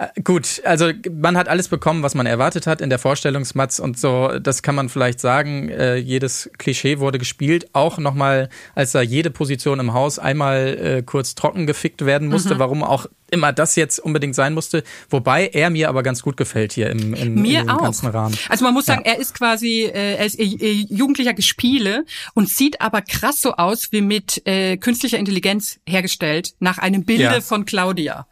Äh, 0.00 0.22
gut, 0.22 0.62
also 0.64 0.92
man 1.12 1.36
hat 1.36 1.48
alles 1.48 1.68
bekommen, 1.68 2.02
was 2.02 2.14
man 2.14 2.24
erwartet 2.24 2.66
hat 2.66 2.80
in 2.80 2.88
der 2.88 2.98
Vorstellungsmatz 2.98 3.78
und 3.78 3.98
so, 3.98 4.38
das 4.40 4.62
kann 4.62 4.74
man 4.74 4.88
vielleicht 4.88 5.20
sagen. 5.20 5.68
Äh, 5.68 5.96
jedes 5.96 6.50
Klischee 6.56 7.00
wurde 7.00 7.18
gespielt, 7.18 7.68
auch 7.74 7.98
nochmal, 7.98 8.48
als 8.74 8.92
da 8.92 9.02
jede 9.02 9.30
Position 9.30 9.78
im 9.78 9.92
Haus 9.92 10.18
einmal 10.18 10.78
äh, 10.78 11.02
kurz 11.02 11.34
trocken 11.34 11.66
gefickt 11.66 12.06
werden 12.06 12.28
musste, 12.28 12.54
mhm. 12.54 12.58
warum 12.60 12.82
auch 12.82 13.06
immer 13.30 13.52
das 13.52 13.76
jetzt 13.76 13.98
unbedingt 13.98 14.34
sein 14.34 14.54
musste. 14.54 14.82
Wobei 15.08 15.48
er 15.48 15.70
mir 15.70 15.88
aber 15.88 16.02
ganz 16.02 16.22
gut 16.22 16.36
gefällt 16.36 16.72
hier 16.72 16.90
im, 16.90 17.14
im, 17.14 17.34
mir 17.34 17.60
im 17.60 17.66
ganzen 17.66 18.08
Rahmen. 18.08 18.36
Also 18.48 18.64
man 18.64 18.74
muss 18.74 18.86
sagen, 18.86 19.02
ja. 19.04 19.12
er 19.12 19.18
ist 19.18 19.34
quasi, 19.34 19.84
äh, 19.84 20.16
er 20.16 20.26
ist 20.26 20.38
jugendlicher 20.38 21.34
Gespiele 21.34 22.04
und 22.34 22.48
sieht 22.48 22.80
aber 22.80 23.02
krass 23.02 23.40
so 23.40 23.54
aus 23.54 23.92
wie 23.92 24.00
mit 24.00 24.46
äh, 24.46 24.76
künstlicher 24.76 25.18
Intelligenz 25.18 25.78
hergestellt 25.86 26.54
nach 26.60 26.78
einem 26.78 27.04
Bilde 27.04 27.24
ja. 27.24 27.40
von 27.40 27.64
Claudia. 27.64 28.26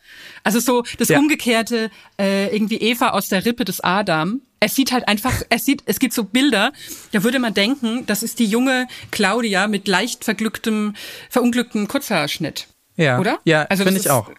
Also 0.44 0.60
so 0.60 0.82
das 0.98 1.08
ja. 1.08 1.18
umgekehrte 1.18 1.90
äh, 2.20 2.54
irgendwie 2.54 2.76
Eva 2.76 3.10
aus 3.10 3.28
der 3.28 3.44
Rippe 3.44 3.64
des 3.64 3.82
Adam. 3.82 4.40
Es 4.60 4.74
sieht 4.74 4.90
halt 4.90 5.06
einfach, 5.06 5.42
es 5.50 5.64
sieht, 5.64 5.82
es 5.86 6.00
gibt 6.00 6.12
so 6.12 6.24
Bilder, 6.24 6.72
da 7.12 7.22
würde 7.22 7.38
man 7.38 7.54
denken, 7.54 8.04
das 8.06 8.24
ist 8.24 8.40
die 8.40 8.46
junge 8.46 8.88
Claudia 9.12 9.68
mit 9.68 9.86
leicht 9.86 10.24
verglücktem, 10.24 10.94
verunglücktem 11.30 11.86
Kurzhaarschnitt. 11.86 12.66
Ja. 12.96 13.20
Oder? 13.20 13.38
Ja, 13.44 13.62
also 13.64 13.84
finde 13.84 14.00
ich 14.00 14.10
auch. 14.10 14.30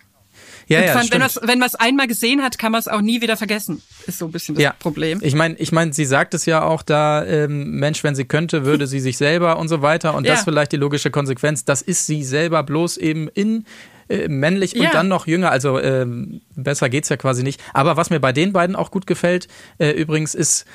Ja, 0.70 0.82
ja, 0.82 0.94
fand, 0.94 1.12
wenn 1.12 1.20
man 1.20 1.32
wenn 1.42 1.60
man 1.60 1.68
es 1.68 1.76
einmal 1.76 2.08
gesehen 2.08 2.44
hat, 2.44 2.60
kann 2.60 2.72
man 2.72 2.80
es 2.80 2.88
auch 2.88 3.02
nie 3.02 3.22
wieder 3.22 3.36
vergessen. 3.38 3.82
Ist 4.06 4.20
so 4.20 4.26
ein 4.26 4.32
bisschen 4.32 4.54
das 4.54 4.64
ja. 4.64 4.74
Problem. 4.78 5.20
Ich 5.24 5.34
meine, 5.34 5.56
ich 5.56 5.72
meine, 5.72 5.94
sie 5.94 6.06
sagt 6.06 6.36
es 6.36 6.46
ja 6.46 6.62
auch 6.62 6.84
da, 6.84 7.26
ähm, 7.26 7.72
Mensch, 7.72 8.04
wenn 8.04 8.14
sie 8.14 8.26
könnte, 8.26 8.66
würde 8.66 8.86
sie 8.86 9.00
sich 9.00 9.18
selber 9.18 9.58
und 9.58 9.68
so 9.68 9.82
weiter. 9.82 10.14
Und 10.14 10.28
ja. 10.28 10.34
das 10.34 10.44
vielleicht 10.44 10.72
die 10.72 10.78
logische 10.78 11.10
Konsequenz. 11.10 11.66
Das 11.66 11.82
ist 11.82 12.06
sie 12.06 12.24
selber 12.24 12.62
bloß 12.62 12.98
eben 12.98 13.28
in 13.30 13.66
äh, 14.10 14.28
männlich 14.28 14.76
und 14.76 14.84
ja. 14.84 14.92
dann 14.92 15.08
noch 15.08 15.26
jünger. 15.26 15.50
Also 15.50 15.80
ähm, 15.80 16.42
besser 16.56 16.88
geht's 16.88 17.10
ja 17.10 17.18
quasi 17.18 17.42
nicht. 17.42 17.60
Aber 17.74 17.98
was 17.98 18.12
mir 18.12 18.20
bei 18.20 18.32
den 18.32 18.54
beiden 18.54 18.76
auch 18.76 18.92
gut 18.92 19.08
gefällt, 19.08 19.48
äh, 19.80 19.90
übrigens, 19.90 20.36
ist 20.36 20.66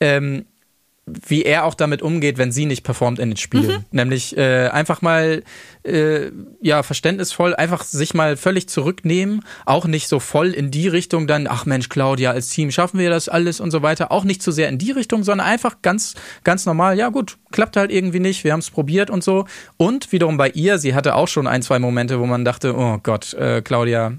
ähm, 0.00 0.44
wie 1.06 1.44
er 1.44 1.64
auch 1.64 1.74
damit 1.74 2.02
umgeht, 2.02 2.36
wenn 2.36 2.50
sie 2.50 2.66
nicht 2.66 2.82
performt 2.82 3.20
in 3.20 3.30
den 3.30 3.36
Spielen. 3.36 3.78
Mhm. 3.78 3.84
Nämlich 3.92 4.36
äh, 4.36 4.68
einfach 4.68 5.02
mal 5.02 5.44
äh, 5.84 6.32
ja 6.60 6.82
verständnisvoll, 6.82 7.54
einfach 7.54 7.84
sich 7.84 8.12
mal 8.12 8.36
völlig 8.36 8.68
zurücknehmen, 8.68 9.44
auch 9.66 9.86
nicht 9.86 10.08
so 10.08 10.18
voll 10.18 10.48
in 10.48 10.72
die 10.72 10.88
Richtung 10.88 11.28
dann, 11.28 11.46
ach 11.46 11.64
Mensch, 11.64 11.88
Claudia, 11.88 12.32
als 12.32 12.48
Team 12.48 12.72
schaffen 12.72 12.98
wir 12.98 13.08
das 13.08 13.28
alles 13.28 13.60
und 13.60 13.70
so 13.70 13.82
weiter, 13.82 14.10
auch 14.10 14.24
nicht 14.24 14.42
zu 14.42 14.50
sehr 14.50 14.68
in 14.68 14.78
die 14.78 14.90
Richtung, 14.90 15.22
sondern 15.22 15.46
einfach 15.46 15.80
ganz 15.80 16.14
ganz 16.42 16.66
normal, 16.66 16.98
ja 16.98 17.08
gut, 17.10 17.38
klappt 17.52 17.76
halt 17.76 17.92
irgendwie 17.92 18.20
nicht, 18.20 18.42
wir 18.42 18.52
haben 18.52 18.60
es 18.60 18.70
probiert 18.70 19.08
und 19.08 19.22
so. 19.22 19.46
Und 19.76 20.10
wiederum 20.10 20.36
bei 20.36 20.50
ihr, 20.50 20.78
sie 20.78 20.94
hatte 20.94 21.14
auch 21.14 21.28
schon 21.28 21.46
ein, 21.46 21.62
zwei 21.62 21.78
Momente, 21.78 22.18
wo 22.18 22.26
man 22.26 22.44
dachte, 22.44 22.76
oh 22.76 22.98
Gott, 23.00 23.32
äh, 23.34 23.62
Claudia, 23.62 24.14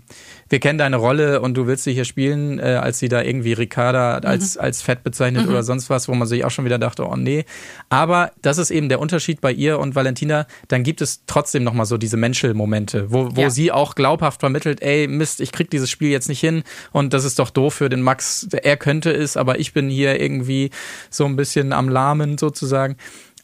wir 0.49 0.59
kennen 0.59 0.77
deine 0.77 0.97
Rolle 0.97 1.41
und 1.41 1.55
du 1.55 1.67
willst 1.67 1.83
sie 1.83 1.93
hier 1.93 2.05
spielen, 2.05 2.59
äh, 2.59 2.79
als 2.81 2.99
sie 2.99 3.09
da 3.09 3.21
irgendwie 3.21 3.53
Ricarda 3.53 4.17
als, 4.19 4.55
mhm. 4.55 4.61
als 4.61 4.81
fett 4.81 5.03
bezeichnet 5.03 5.45
mhm. 5.45 5.51
oder 5.51 5.63
sonst 5.63 5.89
was, 5.89 6.07
wo 6.07 6.13
man 6.13 6.27
sich 6.27 6.45
auch 6.45 6.51
schon 6.51 6.65
wieder 6.65 6.79
dachte, 6.79 7.05
oh 7.05 7.15
nee. 7.15 7.45
Aber 7.89 8.31
das 8.41 8.57
ist 8.57 8.71
eben 8.71 8.89
der 8.89 8.99
Unterschied 8.99 9.41
bei 9.41 9.51
ihr 9.51 9.79
und 9.79 9.95
Valentina, 9.95 10.47
dann 10.67 10.83
gibt 10.83 11.01
es 11.01 11.23
trotzdem 11.25 11.63
nochmal 11.63 11.85
so 11.85 11.97
diese 11.97 12.17
Menschel-Momente, 12.17 13.11
wo, 13.11 13.35
wo 13.35 13.41
ja. 13.41 13.49
sie 13.49 13.71
auch 13.71 13.95
glaubhaft 13.95 14.39
vermittelt, 14.39 14.81
ey, 14.81 15.07
Mist, 15.07 15.41
ich 15.41 15.51
krieg 15.51 15.69
dieses 15.69 15.89
Spiel 15.89 16.09
jetzt 16.09 16.29
nicht 16.29 16.39
hin 16.39 16.63
und 16.91 17.13
das 17.13 17.25
ist 17.25 17.39
doch 17.39 17.49
doof 17.49 17.73
für 17.75 17.89
den 17.89 18.01
Max, 18.01 18.47
er 18.51 18.77
könnte 18.77 19.11
es, 19.11 19.37
aber 19.37 19.59
ich 19.59 19.73
bin 19.73 19.89
hier 19.89 20.19
irgendwie 20.19 20.71
so 21.09 21.25
ein 21.25 21.35
bisschen 21.35 21.73
am 21.73 21.89
Lahmen 21.89 22.37
sozusagen. 22.37 22.97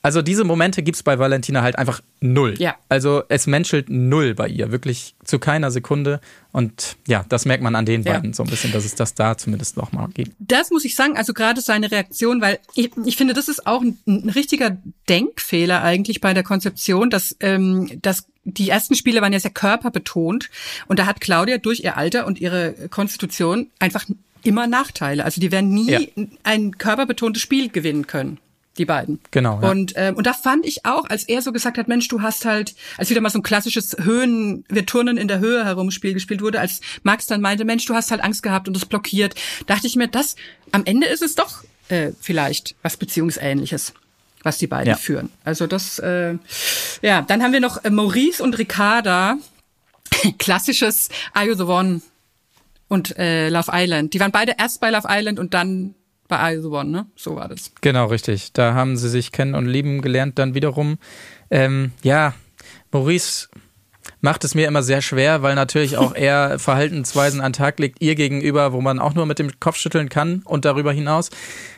Also 0.05 0.21
diese 0.21 0.43
Momente 0.43 0.83
gibt's 0.83 1.01
bei 1.01 1.17
Valentina 1.17 1.61
halt 1.61 1.77
einfach 1.79 2.01
null. 2.19 2.55
Ja. 2.59 2.75
Also 2.89 3.23
es 3.29 3.47
menschelt 3.47 3.89
null 3.89 4.35
bei 4.35 4.49
ihr, 4.49 4.69
wirklich 4.69 5.15
zu 5.23 5.39
keiner 5.39 5.71
Sekunde. 5.71 6.19
Und 6.51 6.97
ja, 7.07 7.25
das 7.29 7.45
merkt 7.45 7.63
man 7.63 7.73
an 7.73 7.85
den 7.85 8.03
ja. 8.03 8.11
beiden 8.11 8.33
so 8.33 8.43
ein 8.43 8.49
bisschen, 8.49 8.73
dass 8.73 8.83
es 8.83 8.95
das 8.95 9.15
da 9.15 9.37
zumindest 9.37 9.77
nochmal 9.77 10.09
gibt. 10.13 10.33
Das 10.39 10.71
muss 10.71 10.83
ich 10.83 10.95
sagen, 10.95 11.15
also 11.15 11.33
gerade 11.33 11.61
seine 11.61 11.89
Reaktion, 11.89 12.41
weil 12.41 12.59
ich, 12.75 12.91
ich 13.05 13.15
finde, 13.15 13.33
das 13.33 13.47
ist 13.47 13.65
auch 13.65 13.81
ein, 13.81 13.97
ein 14.05 14.29
richtiger 14.29 14.77
Denkfehler 15.07 15.81
eigentlich 15.81 16.19
bei 16.19 16.33
der 16.33 16.43
Konzeption, 16.43 17.09
dass, 17.09 17.37
ähm, 17.39 17.89
dass 18.01 18.25
die 18.43 18.69
ersten 18.69 18.95
Spiele 18.95 19.21
waren 19.21 19.31
ja 19.31 19.39
sehr 19.39 19.51
körperbetont 19.51 20.49
und 20.87 20.99
da 20.99 21.05
hat 21.05 21.21
Claudia 21.21 21.59
durch 21.59 21.79
ihr 21.79 21.95
Alter 21.95 22.27
und 22.27 22.41
ihre 22.41 22.73
Konstitution 22.89 23.67
einfach 23.79 24.03
immer 24.43 24.67
Nachteile. 24.67 25.23
Also 25.23 25.39
die 25.39 25.53
werden 25.53 25.69
nie 25.69 25.89
ja. 25.89 25.99
ein 26.43 26.77
körperbetontes 26.77 27.41
Spiel 27.41 27.69
gewinnen 27.69 28.05
können 28.05 28.39
die 28.77 28.85
beiden. 28.85 29.19
Genau. 29.31 29.59
Ja. 29.61 29.69
Und 29.69 29.93
ähm, 29.95 30.15
und 30.15 30.25
da 30.25 30.33
fand 30.33 30.65
ich 30.65 30.85
auch, 30.85 31.05
als 31.09 31.23
er 31.25 31.41
so 31.41 31.51
gesagt 31.51 31.77
hat, 31.77 31.87
Mensch, 31.87 32.07
du 32.07 32.21
hast 32.21 32.45
halt, 32.45 32.75
als 32.97 33.09
wieder 33.09 33.21
mal 33.21 33.29
so 33.29 33.39
ein 33.39 33.43
klassisches 33.43 33.95
Höhen, 33.99 34.65
wir 34.67 34.85
turnen 34.85 35.17
in 35.17 35.27
der 35.27 35.39
Höhe 35.39 35.63
herum 35.63 35.91
Spiel 35.91 36.13
gespielt 36.13 36.41
wurde, 36.41 36.59
als 36.59 36.81
Max 37.03 37.27
dann 37.27 37.41
meinte, 37.41 37.65
Mensch, 37.65 37.85
du 37.85 37.93
hast 37.93 38.11
halt 38.11 38.23
Angst 38.23 38.43
gehabt 38.43 38.67
und 38.67 38.75
das 38.75 38.85
blockiert, 38.85 39.35
dachte 39.67 39.87
ich 39.87 39.95
mir, 39.95 40.07
das 40.07 40.35
am 40.71 40.85
Ende 40.85 41.07
ist 41.07 41.21
es 41.21 41.35
doch 41.35 41.63
äh, 41.89 42.11
vielleicht 42.19 42.75
was 42.81 42.97
Beziehungsähnliches 42.97 43.93
was 44.43 44.57
die 44.57 44.67
beiden 44.67 44.89
ja. 44.89 44.97
führen. 44.97 45.29
Also 45.45 45.67
das, 45.67 45.99
äh, 45.99 46.35
ja, 47.01 47.21
dann 47.21 47.41
haben 47.41 47.53
wir 47.53 47.61
noch 47.61 47.83
äh, 47.85 47.89
Maurice 47.89 48.43
und 48.43 48.57
Ricarda, 48.57 49.37
klassisches 50.37 51.07
Are 51.33 51.47
You 51.47 51.55
the 51.55 51.63
One 51.63 52.01
und 52.89 53.17
äh, 53.17 53.47
Love 53.47 53.71
Island. 53.73 54.13
Die 54.13 54.19
waren 54.19 54.31
beide 54.31 54.55
erst 54.57 54.81
bei 54.81 54.89
Love 54.89 55.07
Island 55.09 55.39
und 55.39 55.53
dann 55.53 55.95
bei 56.33 56.55
I 56.55 56.61
The 56.61 56.67
One, 56.67 56.89
ne? 56.89 57.05
So 57.15 57.35
war 57.35 57.47
das. 57.47 57.71
Genau, 57.81 58.07
richtig. 58.07 58.53
Da 58.53 58.73
haben 58.73 58.97
sie 58.97 59.09
sich 59.09 59.31
kennen 59.31 59.55
und 59.55 59.67
lieben 59.67 60.01
gelernt 60.01 60.39
dann 60.39 60.55
wiederum. 60.55 60.97
Ähm, 61.51 61.91
ja, 62.01 62.33
Maurice 62.91 63.49
macht 64.21 64.43
es 64.43 64.55
mir 64.55 64.67
immer 64.67 64.81
sehr 64.81 65.01
schwer, 65.01 65.43
weil 65.43 65.55
natürlich 65.55 65.97
auch 65.97 66.15
er 66.15 66.57
Verhaltensweisen 66.57 67.41
an 67.41 67.53
Tag 67.53 67.79
legt 67.79 68.01
ihr 68.01 68.15
gegenüber, 68.15 68.73
wo 68.73 68.81
man 68.81 68.99
auch 68.99 69.13
nur 69.13 69.25
mit 69.25 69.37
dem 69.37 69.59
Kopf 69.59 69.77
schütteln 69.77 70.09
kann 70.09 70.41
und 70.45 70.65
darüber 70.65 70.91
hinaus 70.91 71.29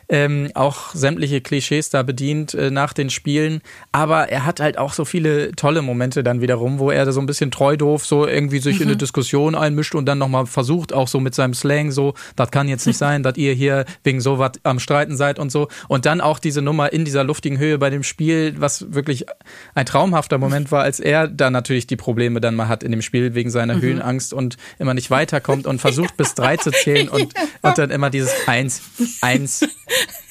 ähm, 0.10 0.52
auch 0.54 0.94
sämtliche 0.94 1.42
Klischees 1.42 1.90
da 1.90 2.04
bedient 2.04 2.54
äh, 2.54 2.72
nach 2.72 2.94
den 2.94 3.10
Spielen. 3.10 3.62
Aber 3.92 4.30
er 4.30 4.46
hat 4.46 4.60
halt 4.60 4.78
auch 4.78 4.94
so 4.94 5.06
viele 5.06 5.52
tolle 5.54 5.82
Momente 5.82 6.24
dann 6.24 6.42
wiederum, 6.42 6.80
wo 6.80 6.92
er 6.92 7.12
so 7.12 7.20
ein 7.20 7.26
bisschen 7.26 7.52
treu 7.52 7.78
doof 7.78 8.06
so 8.06 8.28
irgendwie 8.28 8.60
sich 8.60 8.78
mhm. 8.78 8.82
in 8.84 8.88
eine 8.90 8.98
Diskussion 8.98 9.56
einmischt 9.56 9.96
und 9.96 10.06
dann 10.06 10.18
nochmal 10.18 10.46
versucht, 10.46 10.94
auch 10.94 11.08
so 11.08 11.20
mit 11.20 11.36
seinem 11.36 11.54
Slang 11.54 11.92
so, 11.92 12.14
das 12.36 12.52
kann 12.52 12.68
jetzt 12.68 12.86
nicht 12.86 12.98
sein, 13.06 13.24
dass 13.24 13.38
ihr 13.38 13.54
hier 13.54 13.86
wegen 14.04 14.22
sowas 14.22 14.54
am 14.64 14.80
Streiten 14.80 15.18
seid 15.18 15.40
und 15.40 15.52
so. 15.52 15.68
Und 15.88 16.06
dann 16.06 16.22
auch 16.22 16.40
diese 16.40 16.62
Nummer 16.62 16.94
in 16.94 17.06
dieser 17.06 17.24
luftigen 17.24 17.58
Höhe 17.58 17.78
bei 17.78 17.90
dem 17.90 18.04
Spiel, 18.04 18.56
was 18.58 18.94
wirklich 18.94 19.26
ein 19.74 19.86
traumhafter 19.86 20.38
Moment 20.38 20.72
war, 20.72 20.84
als 20.84 21.00
er 21.00 21.28
da 21.28 21.50
natürlich 21.50 21.88
die 21.88 21.96
Probleme 21.96 22.42
dann 22.42 22.56
mal 22.56 22.68
hat 22.68 22.84
in 22.84 22.92
dem 22.92 23.02
Spiel 23.02 23.36
wegen 23.36 23.50
seiner 23.50 23.76
mhm. 23.76 23.82
Höhenangst 23.82 24.34
und 24.34 24.58
immer 24.80 24.94
nicht 24.94 25.10
weiterkommt 25.10 25.68
und 25.68 25.80
versucht 25.80 26.18
bis 26.18 26.36
drei 26.36 26.58
zu 26.58 26.72
zählen 26.72 27.10
und, 27.10 27.34
und 27.62 27.78
dann 27.78 27.92
immer 27.92 28.10
dieses 28.10 28.48
eins, 28.48 28.82
eins, 29.22 29.68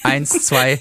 eins, 0.05 0.31
zwei, 0.44 0.79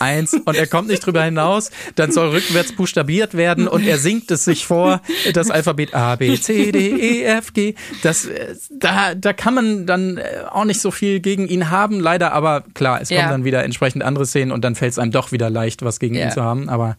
eins 0.00 0.34
und 0.34 0.56
er 0.56 0.66
kommt 0.66 0.88
nicht 0.88 1.06
drüber 1.06 1.22
hinaus, 1.22 1.70
dann 1.94 2.12
soll 2.12 2.30
rückwärts 2.30 2.72
buchstabiert 2.72 3.34
werden 3.34 3.68
und 3.68 3.86
er 3.86 3.98
singt 3.98 4.30
es 4.30 4.44
sich 4.44 4.66
vor, 4.66 5.00
das 5.32 5.50
Alphabet 5.50 5.94
A, 5.94 6.16
B, 6.16 6.38
C, 6.38 6.72
D, 6.72 6.90
E, 6.90 7.22
F, 7.22 7.52
G. 7.52 7.74
Das, 8.02 8.26
äh, 8.26 8.56
da, 8.70 9.14
da 9.14 9.32
kann 9.32 9.54
man 9.54 9.86
dann 9.86 10.18
äh, 10.18 10.42
auch 10.50 10.64
nicht 10.64 10.80
so 10.80 10.90
viel 10.90 11.20
gegen 11.20 11.48
ihn 11.48 11.70
haben, 11.70 12.00
leider, 12.00 12.32
aber 12.32 12.64
klar, 12.74 13.00
es 13.00 13.10
ja. 13.10 13.18
kommen 13.18 13.30
dann 13.30 13.44
wieder 13.44 13.64
entsprechend 13.64 14.02
andere 14.02 14.26
Szenen 14.26 14.50
und 14.50 14.62
dann 14.64 14.74
fällt 14.74 14.92
es 14.92 14.98
einem 14.98 15.12
doch 15.12 15.32
wieder 15.32 15.50
leicht, 15.50 15.82
was 15.82 16.00
gegen 16.00 16.16
ja. 16.16 16.26
ihn 16.26 16.32
zu 16.32 16.42
haben, 16.42 16.68
aber 16.68 16.96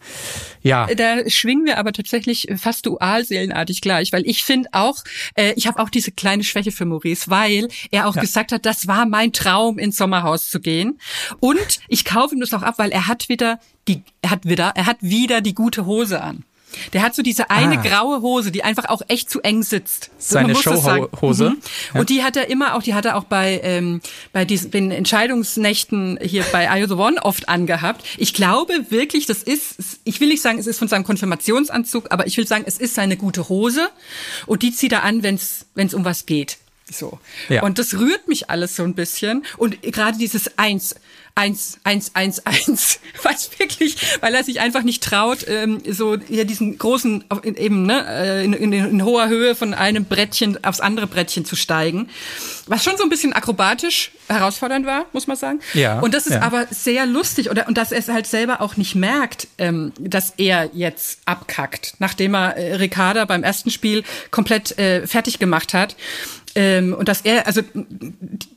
ja. 0.62 0.86
Da 0.86 1.28
schwingen 1.28 1.66
wir 1.66 1.78
aber 1.78 1.92
tatsächlich 1.92 2.48
fast 2.56 2.86
dualseelenartig 2.86 3.82
gleich, 3.82 4.12
weil 4.12 4.26
ich 4.26 4.44
finde 4.44 4.70
auch, 4.72 5.04
äh, 5.34 5.52
ich 5.56 5.66
habe 5.66 5.80
auch 5.80 5.90
diese 5.90 6.10
kleine 6.10 6.42
Schwäche 6.42 6.72
für 6.72 6.86
Maurice, 6.86 7.30
weil 7.30 7.68
er 7.90 8.08
auch 8.08 8.16
ja. 8.16 8.22
gesagt 8.22 8.52
hat, 8.52 8.64
das 8.64 8.86
war 8.86 9.06
mein 9.06 9.32
Traum, 9.32 9.78
ins 9.78 9.96
Sommerhaus 9.96 10.50
zu 10.50 10.60
gehen 10.60 10.98
und 11.40 11.80
ich 11.88 12.04
kaufe 12.04 12.34
ihm 12.34 12.40
das 12.40 12.52
auch 12.54 12.62
ab, 12.62 12.74
weil 12.78 12.90
er 12.90 13.06
hat 13.06 13.28
wieder 13.28 13.60
die, 13.88 14.02
er 14.22 14.30
hat 14.30 14.44
wieder, 14.44 14.72
er 14.74 14.86
hat 14.86 14.98
wieder 15.00 15.40
die 15.40 15.54
gute 15.54 15.86
Hose 15.86 16.22
an. 16.22 16.44
Der 16.92 17.02
hat 17.02 17.14
so 17.14 17.22
diese 17.22 17.50
eine 17.50 17.78
ah. 17.78 17.82
graue 17.82 18.22
Hose, 18.22 18.50
die 18.50 18.64
einfach 18.64 18.86
auch 18.86 19.02
echt 19.08 19.30
zu 19.30 19.40
eng 19.40 19.62
sitzt. 19.62 20.10
Seine 20.18 20.54
Showhose. 20.54 21.50
Mhm. 21.50 21.56
Ja. 21.94 22.00
Und 22.00 22.10
die 22.10 22.22
hat 22.22 22.36
er 22.36 22.50
immer 22.50 22.74
auch, 22.74 22.82
die 22.82 22.94
hat 22.94 23.04
er 23.04 23.16
auch 23.16 23.24
bei 23.24 23.60
ähm, 23.62 24.00
bei 24.32 24.44
diesen 24.44 24.70
den 24.70 24.90
Entscheidungsnächten 24.90 26.18
hier 26.20 26.44
bei 26.52 26.66
I 26.66 26.86
The 26.86 26.94
One 26.94 27.22
oft 27.22 27.48
angehabt. 27.48 28.04
Ich 28.18 28.34
glaube 28.34 28.72
wirklich, 28.90 29.26
das 29.26 29.42
ist, 29.42 30.00
ich 30.04 30.20
will 30.20 30.28
nicht 30.28 30.42
sagen, 30.42 30.58
es 30.58 30.66
ist 30.66 30.78
von 30.78 30.88
seinem 30.88 31.04
Konfirmationsanzug, 31.04 32.10
aber 32.10 32.26
ich 32.26 32.36
will 32.36 32.46
sagen, 32.46 32.64
es 32.66 32.78
ist 32.78 32.94
seine 32.94 33.16
gute 33.16 33.48
Hose 33.48 33.88
und 34.46 34.62
die 34.62 34.72
zieht 34.72 34.92
er 34.92 35.02
an, 35.04 35.22
wenn 35.22 35.36
es 35.36 35.94
um 35.94 36.04
was 36.04 36.26
geht. 36.26 36.58
So. 36.90 37.18
Ja. 37.48 37.62
Und 37.62 37.78
das 37.78 37.94
rührt 37.94 38.28
mich 38.28 38.48
alles 38.48 38.76
so 38.76 38.84
ein 38.84 38.94
bisschen. 38.94 39.44
Und 39.56 39.82
gerade 39.82 40.18
dieses 40.18 40.56
Eins, 40.56 40.94
eins, 41.36 41.78
eins, 41.84 42.12
eins, 42.14 42.44
eins, 42.46 42.98
was 43.22 43.50
wirklich, 43.58 43.96
weil 44.20 44.34
er 44.34 44.42
sich 44.42 44.58
einfach 44.60 44.82
nicht 44.82 45.02
traut, 45.02 45.46
ähm, 45.46 45.80
so 45.88 46.16
hier 46.18 46.46
diesen 46.46 46.78
großen, 46.78 47.24
eben 47.44 47.84
ne, 47.84 48.04
äh, 48.08 48.44
in, 48.44 48.54
in, 48.54 48.72
in 48.72 49.04
hoher 49.04 49.28
Höhe 49.28 49.54
von 49.54 49.74
einem 49.74 50.06
Brettchen 50.06 50.64
aufs 50.64 50.80
andere 50.80 51.06
Brettchen 51.06 51.44
zu 51.44 51.54
steigen, 51.54 52.08
was 52.66 52.82
schon 52.82 52.96
so 52.96 53.02
ein 53.02 53.10
bisschen 53.10 53.34
akrobatisch 53.34 54.12
herausfordernd 54.28 54.86
war, 54.86 55.04
muss 55.12 55.26
man 55.26 55.36
sagen. 55.36 55.60
Ja. 55.74 56.00
Und 56.00 56.14
das 56.14 56.26
ist 56.26 56.34
ja. 56.34 56.42
aber 56.42 56.66
sehr 56.70 57.04
lustig 57.04 57.50
oder 57.50 57.68
und 57.68 57.76
dass 57.76 57.92
er 57.92 57.98
es 57.98 58.08
halt 58.08 58.26
selber 58.26 58.62
auch 58.62 58.78
nicht 58.78 58.94
merkt, 58.94 59.46
ähm, 59.58 59.92
dass 60.00 60.32
er 60.38 60.70
jetzt 60.72 61.20
abkackt, 61.26 61.94
nachdem 61.98 62.34
er 62.34 62.56
äh, 62.56 62.74
Ricarda 62.76 63.26
beim 63.26 63.42
ersten 63.42 63.70
Spiel 63.70 64.04
komplett 64.30 64.78
äh, 64.78 65.06
fertig 65.06 65.38
gemacht 65.38 65.74
hat. 65.74 65.96
Ähm, 66.54 66.94
und 66.94 67.08
dass 67.08 67.20
er, 67.20 67.46
also 67.46 67.60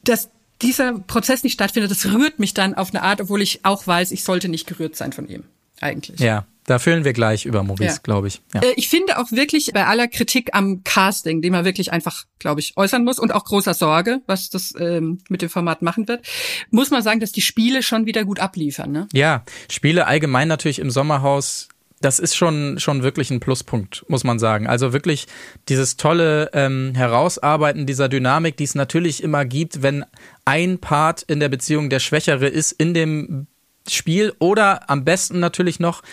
dass 0.05 0.29
dieser 0.62 1.00
Prozess 1.00 1.43
nicht 1.43 1.54
stattfindet, 1.54 1.91
das 1.91 2.06
rührt 2.06 2.39
mich 2.39 2.54
dann 2.54 2.74
auf 2.74 2.89
eine 2.89 3.02
Art, 3.04 3.22
obwohl 3.22 3.41
ich 3.41 3.63
auch 3.63 3.86
weiß, 3.86 4.12
ich 4.12 4.24
sollte 4.24 4.50
nicht 4.50 4.67
gerührt 4.67 4.95
sein 4.95 5.13
von 5.13 5.28
ihm. 5.28 5.43
Eigentlich. 5.82 6.19
Ja, 6.19 6.45
da 6.65 6.78
fühlen 6.78 7.04
wir 7.04 7.13
gleich 7.13 7.45
über 7.45 7.63
Maurice, 7.63 7.95
ja. 7.95 8.00
glaube 8.04 8.28
ich. 8.28 8.41
Ja. 8.54 8.62
Äh, 8.62 8.74
ich 8.76 8.89
finde 8.89 9.17
auch 9.17 9.32
wirklich 9.32 9.72
bei 9.74 9.86
aller 9.86 10.08
Kritik 10.08 10.50
am 10.54 10.84
Casting, 10.84 11.41
den 11.41 11.52
man 11.52 11.65
wirklich 11.65 11.91
einfach, 11.91 12.26
glaube 12.38 12.60
ich, 12.60 12.78
äußern 12.78 13.04
muss 13.04 13.17
und 13.17 13.34
auch 13.34 13.45
großer 13.45 13.74
Sorge, 13.74 14.22
was 14.28 14.50
das 14.50 14.74
ähm, 14.78 15.19
mit 15.30 15.41
dem 15.41 15.50
Format 15.50 15.82
machen 15.82 16.08
wird, 16.08 16.28
muss 16.69 16.91
man 16.91 17.02
sagen, 17.02 17.22
dass 17.22 17.32
die 17.32 17.41
Spiele 17.41 17.82
schon 17.82 18.06
wieder 18.06 18.26
gut 18.26 18.39
abliefern. 18.39 18.91
Ne? 18.91 19.08
Ja, 19.13 19.43
Spiele 19.69 20.06
allgemein 20.06 20.48
natürlich 20.48 20.80
im 20.80 20.91
Sommerhaus 20.91 21.69
das 22.01 22.19
ist 22.19 22.35
schon, 22.35 22.79
schon 22.79 23.03
wirklich 23.03 23.29
ein 23.29 23.39
Pluspunkt, 23.39 24.05
muss 24.07 24.23
man 24.23 24.39
sagen. 24.39 24.67
Also 24.67 24.93
wirklich 24.93 25.27
dieses 25.67 25.97
tolle 25.97 26.49
ähm, 26.53 26.93
Herausarbeiten 26.95 27.85
dieser 27.85 28.09
Dynamik, 28.09 28.57
die 28.57 28.63
es 28.63 28.75
natürlich 28.75 29.23
immer 29.23 29.45
gibt, 29.45 29.81
wenn 29.81 30.05
ein 30.45 30.79
Part 30.79 31.23
in 31.23 31.39
der 31.39 31.49
Beziehung 31.49 31.89
der 31.89 31.99
Schwächere 31.99 32.47
ist 32.47 32.71
in 32.71 32.93
dem 32.93 33.47
Spiel 33.88 34.33
oder 34.39 34.89
am 34.89 35.03
besten 35.03 35.39
natürlich 35.39 35.79
noch 35.79 36.03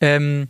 ähm, 0.00 0.48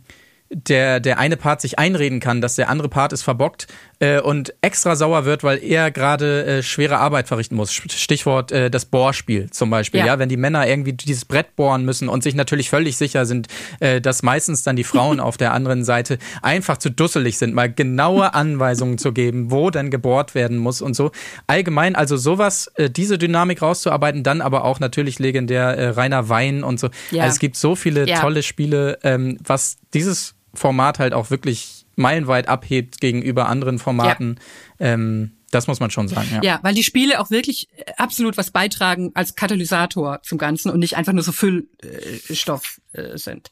der, 0.49 0.99
der 0.99 1.19
eine 1.19 1.37
Part 1.37 1.61
sich 1.61 1.79
einreden 1.79 2.19
kann, 2.19 2.41
dass 2.41 2.55
der 2.55 2.69
andere 2.69 2.89
Part 2.89 3.13
es 3.13 3.21
verbockt 3.21 3.67
äh, 3.99 4.19
und 4.19 4.53
extra 4.61 4.95
sauer 4.95 5.25
wird, 5.25 5.43
weil 5.43 5.63
er 5.63 5.91
gerade 5.91 6.45
äh, 6.45 6.63
schwere 6.63 6.97
Arbeit 6.97 7.27
verrichten 7.27 7.55
muss. 7.55 7.73
Stichwort 7.73 8.51
äh, 8.51 8.69
das 8.69 8.85
Bohrspiel 8.85 9.49
zum 9.49 9.69
Beispiel. 9.69 9.99
Ja. 10.01 10.05
ja. 10.05 10.19
wenn 10.19 10.29
die 10.29 10.37
Männer 10.37 10.67
irgendwie 10.67 10.93
dieses 10.93 11.25
Brett 11.25 11.55
bohren 11.55 11.83
müssen 11.83 12.07
und 12.07 12.23
sich 12.23 12.35
natürlich 12.35 12.69
völlig 12.69 12.97
sicher 12.97 13.25
sind, 13.25 13.47
äh, 13.79 13.99
dass 13.99 14.23
meistens 14.23 14.63
dann 14.63 14.75
die 14.75 14.83
Frauen 14.83 15.19
auf 15.27 15.37
der 15.37 15.53
anderen 15.53 15.83
Seite 15.83 16.17
einfach 16.41 16.77
zu 16.77 16.89
dusselig 16.89 17.37
sind, 17.37 17.53
mal 17.53 17.71
genaue 17.71 18.33
Anweisungen 18.33 18.97
zu 18.97 19.11
geben, 19.11 19.51
wo 19.51 19.69
denn 19.69 19.89
gebohrt 19.89 20.35
werden 20.35 20.57
muss 20.57 20.81
und 20.81 20.95
so. 20.95 21.11
Allgemein 21.47 21.95
also 21.95 22.17
sowas, 22.17 22.71
äh, 22.75 22.89
diese 22.89 23.17
Dynamik 23.17 23.61
rauszuarbeiten, 23.61 24.23
dann 24.23 24.41
aber 24.41 24.63
auch 24.63 24.79
natürlich 24.79 25.19
legendär 25.19 25.77
äh, 25.77 25.89
reiner 25.89 26.29
Wein 26.29 26.63
und 26.63 26.79
so. 26.79 26.89
Ja. 27.11 27.23
Also 27.23 27.35
es 27.35 27.39
gibt 27.39 27.57
so 27.57 27.75
viele 27.75 28.07
ja. 28.07 28.21
tolle 28.21 28.43
Spiele, 28.43 28.99
ähm, 29.03 29.37
was 29.43 29.77
dieses 29.93 30.35
Format 30.57 30.99
halt 30.99 31.13
auch 31.13 31.29
wirklich 31.29 31.85
meilenweit 31.95 32.47
abhebt 32.47 32.99
gegenüber 32.99 33.47
anderen 33.47 33.79
Formaten. 33.79 34.39
Ja. 34.79 34.93
Ähm, 34.93 35.31
Das 35.51 35.67
muss 35.67 35.79
man 35.79 35.89
schon 35.91 36.07
sagen, 36.09 36.27
ja. 36.33 36.41
Ja, 36.43 36.59
weil 36.61 36.73
die 36.73 36.83
Spiele 36.83 37.19
auch 37.21 37.29
wirklich 37.31 37.69
äh, 37.77 37.91
absolut 37.97 38.35
was 38.37 38.51
beitragen 38.51 39.11
als 39.13 39.35
Katalysator 39.35 40.19
zum 40.23 40.37
Ganzen 40.37 40.69
und 40.71 40.79
nicht 40.79 40.97
einfach 40.97 41.13
nur 41.13 41.23
so 41.23 41.31
Füllstoff 41.31 42.81
äh, 42.93 43.17
sind. 43.17 43.49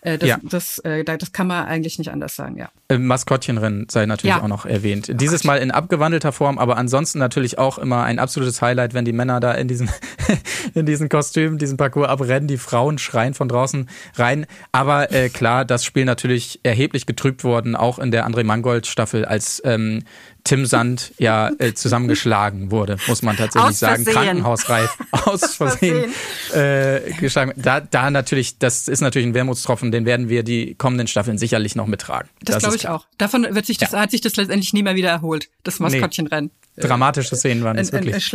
Äh, 0.00 0.18
das, 0.18 0.28
Ja. 0.28 0.38
das, 0.42 0.82
da- 0.82 1.16
das 1.16 1.32
kann 1.32 1.46
man 1.46 1.66
eigentlich 1.66 1.98
nicht 1.98 2.10
anders 2.10 2.34
sagen, 2.36 2.56
ja. 2.58 2.70
Maskottchenrennen 2.96 3.88
sei 3.90 4.06
natürlich 4.06 4.36
Ja. 4.36 4.42
auch 4.42 4.48
noch 4.48 4.66
erwähnt. 4.66 5.10
Dieses 5.20 5.44
Mal 5.44 5.56
in 5.58 5.70
abgewandelter 5.70 6.32
Form, 6.32 6.58
aber 6.58 6.76
ansonsten 6.76 7.18
natürlich 7.18 7.58
auch 7.58 7.78
immer 7.78 8.04
ein 8.04 8.18
absolutes 8.18 8.62
Highlight, 8.62 8.94
wenn 8.94 9.04
die 9.04 9.12
Männer 9.12 9.40
da 9.40 9.52
in 9.52 9.68
diesen, 9.68 9.88
in 10.74 10.86
diesen 10.86 11.08
Kostümen, 11.08 11.58
diesen 11.58 11.76
Parcours 11.76 12.08
abrennen, 12.08 12.48
die 12.48 12.58
Frauen 12.58 12.98
schreien 12.98 13.34
von 13.34 13.48
draußen 13.48 13.88
rein. 14.16 14.46
Aber 14.72 15.12
äh, 15.12 15.28
klar, 15.28 15.64
das 15.64 15.84
Spiel 15.84 16.04
natürlich 16.04 16.60
erheblich 16.62 17.06
getrübt 17.06 17.44
worden, 17.44 17.76
auch 17.76 17.98
in 17.98 18.10
der 18.10 18.26
André 18.28 18.44
Mangold 18.44 18.86
Staffel, 18.86 19.24
als 19.24 19.60
ähm, 19.64 20.02
Tim 20.46 20.64
Sand 20.66 21.12
ja 21.18 21.50
äh, 21.58 21.74
zusammengeschlagen 21.74 22.70
wurde, 22.70 22.96
muss 23.06 23.22
man 23.22 23.36
tatsächlich 23.36 23.76
sagen. 23.76 24.04
Krankenhausreif 24.04 24.96
aus 25.12 25.54
Versehen 25.54 26.12
äh, 26.54 27.00
geschlagen. 27.20 27.52
Da, 27.56 27.80
da 27.80 28.10
natürlich, 28.10 28.58
das 28.58 28.88
ist 28.88 29.00
natürlich 29.00 29.26
ein 29.28 29.34
Wermutstropfen, 29.34 29.92
den 29.92 30.06
werden 30.06 30.28
wir 30.28 30.42
die 30.42 30.74
kommenden 30.74 31.06
Staffeln 31.06 31.38
sicherlich 31.38 31.74
noch 31.74 31.86
mittragen. 31.86 32.28
Das, 32.42 32.58
glaube 32.58 32.76
ist 32.76 32.82
ich 32.82 32.88
auch. 32.88 33.06
Davon 33.18 33.46
wird 33.50 33.66
sich 33.66 33.78
das, 33.78 33.92
hat 33.92 34.10
sich 34.10 34.20
das 34.20 34.36
letztendlich 34.36 34.72
nie 34.72 34.82
mehr 34.82 34.94
wieder 34.94 35.10
erholt, 35.10 35.48
das 35.64 35.80
Maskottchenrennen. 35.80 36.50
Dramatische 36.76 37.36
Szenen 37.36 37.64
waren 37.64 37.76
das 37.78 37.90
ein- 37.90 38.04
wirklich. 38.04 38.32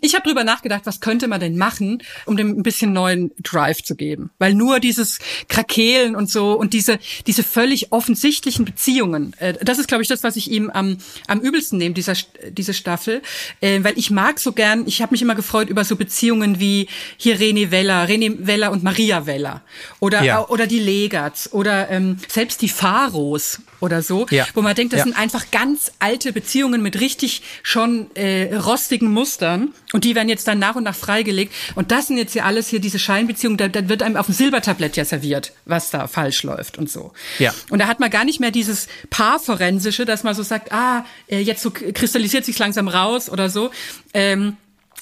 Ich 0.00 0.14
habe 0.14 0.26
drüber 0.26 0.42
nachgedacht, 0.42 0.82
was 0.84 1.00
könnte 1.00 1.28
man 1.28 1.38
denn 1.38 1.58
machen, 1.58 2.02
um 2.24 2.36
dem 2.36 2.50
ein 2.58 2.62
bisschen 2.62 2.92
neuen 2.94 3.30
Drive 3.42 3.82
zu 3.82 3.94
geben? 3.94 4.30
Weil 4.38 4.54
nur 4.54 4.80
dieses 4.80 5.18
Krakehlen 5.48 6.16
und 6.16 6.30
so 6.30 6.54
und 6.54 6.72
diese 6.72 6.98
diese 7.26 7.42
völlig 7.42 7.92
offensichtlichen 7.92 8.64
Beziehungen, 8.64 9.34
äh, 9.38 9.52
das 9.62 9.78
ist, 9.78 9.86
glaube 9.88 10.02
ich, 10.02 10.08
das, 10.08 10.22
was 10.22 10.36
ich 10.36 10.50
ihm 10.50 10.70
am 10.70 10.96
am 11.28 11.40
übelsten 11.40 11.78
nehme, 11.78 11.94
dieser 11.94 12.14
diese 12.50 12.74
Staffel, 12.74 13.22
äh, 13.60 13.84
weil 13.84 13.96
ich 13.96 14.10
mag 14.10 14.38
so 14.40 14.52
gern. 14.52 14.84
Ich 14.86 15.00
habe 15.02 15.12
mich 15.12 15.22
immer 15.22 15.34
gefreut 15.36 15.68
über 15.68 15.84
so 15.84 15.94
Beziehungen 15.96 16.58
wie 16.58 16.88
hier 17.16 17.38
René 17.38 17.70
Weller, 17.70 18.06
René 18.08 18.34
Weller 18.46 18.70
und 18.72 18.82
Maria 18.82 19.26
Weller 19.26 19.62
oder 20.00 20.22
Ja. 20.22 20.48
oder 20.48 20.66
die 20.66 20.80
Legerts 20.80 21.52
oder 21.52 21.88
ähm, 21.90 22.18
selbst 22.28 22.60
die 22.62 22.68
Pharos 22.68 23.60
oder 23.80 24.02
so, 24.02 24.26
Ja. 24.30 24.46
wo 24.54 24.62
man 24.62 24.74
denkt, 24.74 24.92
das 24.92 24.98
Ja. 24.98 25.04
sind 25.04 25.16
einfach 25.16 25.50
ganz 25.50 25.92
alte 25.98 26.32
Beziehungen 26.32 26.82
mit 26.82 27.00
richtig 27.00 27.42
schon 27.62 28.14
äh, 28.16 28.54
rostigen 28.56 29.10
Mustern 29.10 29.72
und 29.92 30.04
die 30.04 30.14
werden 30.14 30.28
jetzt 30.28 30.48
dann 30.48 30.58
nach 30.58 30.74
und 30.76 30.84
nach 30.84 30.96
freigelegt 30.96 31.52
und 31.74 31.90
das 31.92 32.08
sind 32.08 32.16
jetzt 32.18 32.34
ja 32.34 32.44
alles 32.44 32.68
hier 32.68 32.80
diese 32.80 32.98
Scheinbeziehungen, 32.98 33.56
da, 33.56 33.68
da 33.68 33.88
wird 33.88 34.02
einem 34.02 34.16
auf 34.16 34.26
dem 34.26 34.34
Silbertablett 34.34 34.96
ja 34.96 35.04
serviert, 35.04 35.52
was 35.64 35.90
da 35.90 36.06
falsch 36.08 36.42
läuft 36.42 36.78
und 36.78 36.90
so. 36.90 37.12
Ja. 37.38 37.54
Und 37.70 37.78
da 37.78 37.86
hat 37.86 38.00
man 38.00 38.10
gar 38.10 38.24
nicht 38.24 38.40
mehr 38.40 38.50
dieses 38.50 38.88
Paarforensische, 39.10 40.04
dass 40.04 40.24
man 40.24 40.34
so 40.34 40.42
sagt, 40.42 40.72
ah, 40.72 41.04
äh, 41.28 41.38
jetzt 41.40 41.62
so 41.62 41.70
kristallisiert 41.70 42.44
sich 42.44 42.58
langsam 42.58 42.88
raus 42.88 43.30
oder 43.30 43.50
so. 43.50 43.70
Ähm, 44.14 44.56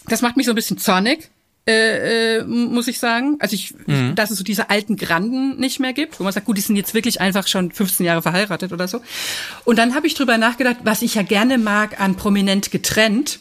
das 0.09 0.23
macht 0.23 0.37
mich 0.37 0.47
so 0.47 0.53
ein 0.53 0.57
bisschen 0.57 0.79
zornig. 0.79 1.31
Äh, 1.69 2.37
äh, 2.39 2.45
muss 2.45 2.87
ich 2.87 3.01
sagen. 3.01 3.37
Also 3.41 3.55
ich, 3.55 3.75
Mhm. 3.87 4.15
dass 4.15 4.31
es 4.31 4.39
so 4.39 4.45
diese 4.45 4.71
alten 4.71 4.97
Granden 4.97 5.59
nicht 5.59 5.81
mehr 5.81 5.93
gibt, 5.93 6.21
wo 6.21 6.25
man 6.25 6.33
sagt, 6.33 6.47
gut, 6.47 6.57
die 6.57 6.61
sind 6.61 6.77
jetzt 6.77 6.95
wirklich 6.95 7.21
einfach 7.21 7.49
schon 7.49 7.73
15 7.73 8.07
Jahre 8.07 8.23
verheiratet 8.23 8.73
oder 8.73 8.87
so. 8.87 9.01
Und 9.65 9.77
dann 9.77 9.97
habe 9.97 10.07
ich 10.07 10.15
drüber 10.15 10.39
nachgedacht, 10.39 10.77
was 10.85 11.03
ich 11.03 11.17
ja 11.17 11.23
gerne 11.23 11.59
mag 11.59 12.01
an 12.01 12.15
prominent 12.15 12.71
getrennt, 12.71 13.41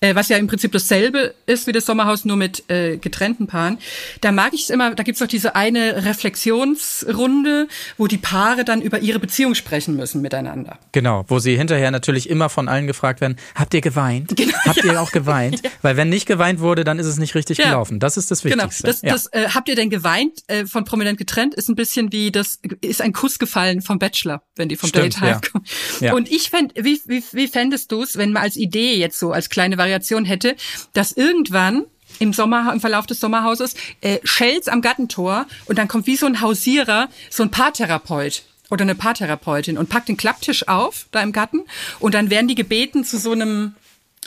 äh, 0.00 0.14
was 0.14 0.28
ja 0.28 0.36
im 0.36 0.46
Prinzip 0.46 0.72
dasselbe 0.72 1.34
ist 1.46 1.66
wie 1.66 1.72
das 1.72 1.86
Sommerhaus, 1.86 2.24
nur 2.24 2.36
mit 2.36 2.68
äh, 2.70 2.96
getrennten 2.98 3.46
Paaren. 3.46 3.78
Da 4.20 4.32
mag 4.32 4.54
ich 4.54 4.64
es 4.64 4.70
immer, 4.70 4.94
da 4.94 5.02
gibt's 5.02 5.20
doch 5.20 5.26
diese 5.26 5.54
eine 5.56 6.04
Reflexionsrunde, 6.04 7.68
wo 7.96 8.06
die 8.06 8.18
Paare 8.18 8.64
dann 8.64 8.82
über 8.82 9.00
ihre 9.00 9.18
Beziehung 9.18 9.54
sprechen 9.54 9.96
müssen 9.96 10.22
miteinander. 10.22 10.78
Genau, 10.92 11.24
wo 11.28 11.38
sie 11.38 11.56
hinterher 11.56 11.90
natürlich 11.90 12.28
immer 12.28 12.48
von 12.48 12.68
allen 12.68 12.86
gefragt 12.86 13.20
werden, 13.20 13.36
habt 13.54 13.74
ihr 13.74 13.80
geweint? 13.80 14.36
Genau, 14.36 14.56
habt 14.64 14.84
ihr 14.84 15.00
auch 15.00 15.12
geweint? 15.12 15.62
Weil 15.82 15.96
wenn 15.96 16.08
nicht 16.08 16.26
geweint 16.26 16.60
wurde, 16.60 16.84
dann 16.84 16.98
ist 16.98 17.06
es 17.06 17.18
nicht 17.18 17.34
richtig 17.34 17.58
Ja. 17.58 17.66
gelaufen. 17.66 17.98
Das 18.00 18.16
ist 18.16 18.30
das 18.30 18.42
Genau. 18.42 18.64
Wichtigste. 18.64 18.86
Das, 18.86 19.02
ja. 19.02 19.10
das 19.12 19.26
äh, 19.32 19.48
habt 19.54 19.68
ihr 19.68 19.74
denn 19.76 19.90
geweint 19.90 20.42
äh, 20.48 20.66
von 20.66 20.84
prominent 20.84 21.18
getrennt? 21.18 21.54
Ist 21.54 21.68
ein 21.68 21.74
bisschen 21.74 22.12
wie 22.12 22.30
das 22.30 22.58
ist 22.80 23.00
ein 23.02 23.12
Kuss 23.12 23.38
gefallen 23.38 23.82
vom 23.82 23.98
Bachelor, 23.98 24.42
wenn 24.56 24.68
die 24.68 24.76
vom 24.76 24.88
Stimmt, 24.88 25.14
Date 25.16 25.20
heimkommen. 25.20 25.66
Ja. 26.00 26.14
Und 26.14 26.30
ich 26.30 26.50
fänd, 26.50 26.72
wie, 26.76 27.00
wie, 27.06 27.22
wie 27.32 27.48
fändest 27.48 27.90
du 27.92 28.02
es, 28.02 28.16
wenn 28.16 28.32
man 28.32 28.42
als 28.42 28.56
Idee 28.56 28.94
jetzt 28.96 29.18
so 29.18 29.32
als 29.32 29.48
kleine 29.48 29.78
Variation 29.88 30.24
hätte, 30.24 30.56
dass 30.92 31.12
irgendwann 31.12 31.84
im 32.18 32.32
Sommer, 32.32 32.72
im 32.72 32.80
Verlauf 32.80 33.06
des 33.06 33.20
Sommerhauses, 33.20 33.74
äh, 34.00 34.18
Schells 34.24 34.68
am 34.68 34.80
Gattentor 34.80 35.46
und 35.66 35.78
dann 35.78 35.88
kommt 35.88 36.06
wie 36.06 36.16
so 36.16 36.26
ein 36.26 36.40
Hausierer, 36.40 37.08
so 37.30 37.42
ein 37.42 37.50
Paartherapeut 37.50 38.42
oder 38.70 38.82
eine 38.82 38.94
Paartherapeutin 38.94 39.78
und 39.78 39.88
packt 39.88 40.08
den 40.08 40.16
Klapptisch 40.16 40.68
auf, 40.68 41.06
da 41.10 41.22
im 41.22 41.32
Garten, 41.32 41.62
und 42.00 42.14
dann 42.14 42.30
werden 42.30 42.48
die 42.48 42.54
gebeten 42.54 43.04
zu 43.04 43.18
so 43.18 43.32
einem 43.32 43.74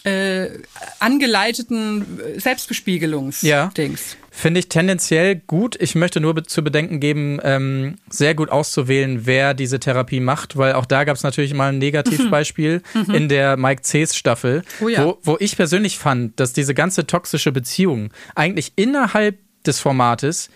äh, 0.03 0.47
angeleiteten 0.99 2.19
äh, 2.35 2.39
Selbstbespiegelungs-Dings. 2.39 3.41
Ja. 3.43 3.71
Finde 4.33 4.61
ich 4.61 4.69
tendenziell 4.69 5.35
gut. 5.35 5.75
Ich 5.79 5.93
möchte 5.95 6.21
nur 6.21 6.33
be 6.33 6.43
zu 6.43 6.63
bedenken 6.63 6.99
geben, 6.99 7.39
ähm, 7.43 7.97
sehr 8.09 8.33
gut 8.33 8.49
auszuwählen, 8.49 9.25
wer 9.25 9.53
diese 9.53 9.79
Therapie 9.79 10.21
macht, 10.21 10.55
weil 10.55 10.73
auch 10.73 10.85
da 10.85 11.03
gab 11.03 11.17
es 11.17 11.23
natürlich 11.23 11.53
mal 11.53 11.69
ein 11.73 11.79
Negativbeispiel 11.79 12.81
in 13.13 13.27
der 13.27 13.57
Mike 13.57 13.81
C's 13.83 14.15
Staffel, 14.15 14.63
Oh 14.81 14.87
ja. 14.87 15.03
wo, 15.05 15.19
wo 15.23 15.37
ich 15.39 15.57
persönlich 15.57 15.97
fand, 15.97 16.39
dass 16.39 16.53
diese 16.53 16.73
ganze 16.73 17.05
toxische 17.05 17.51
Beziehung 17.51 18.11
eigentlich 18.33 18.71
innerhalb 18.77 19.37
des 19.65 19.79
Formates 19.79 20.49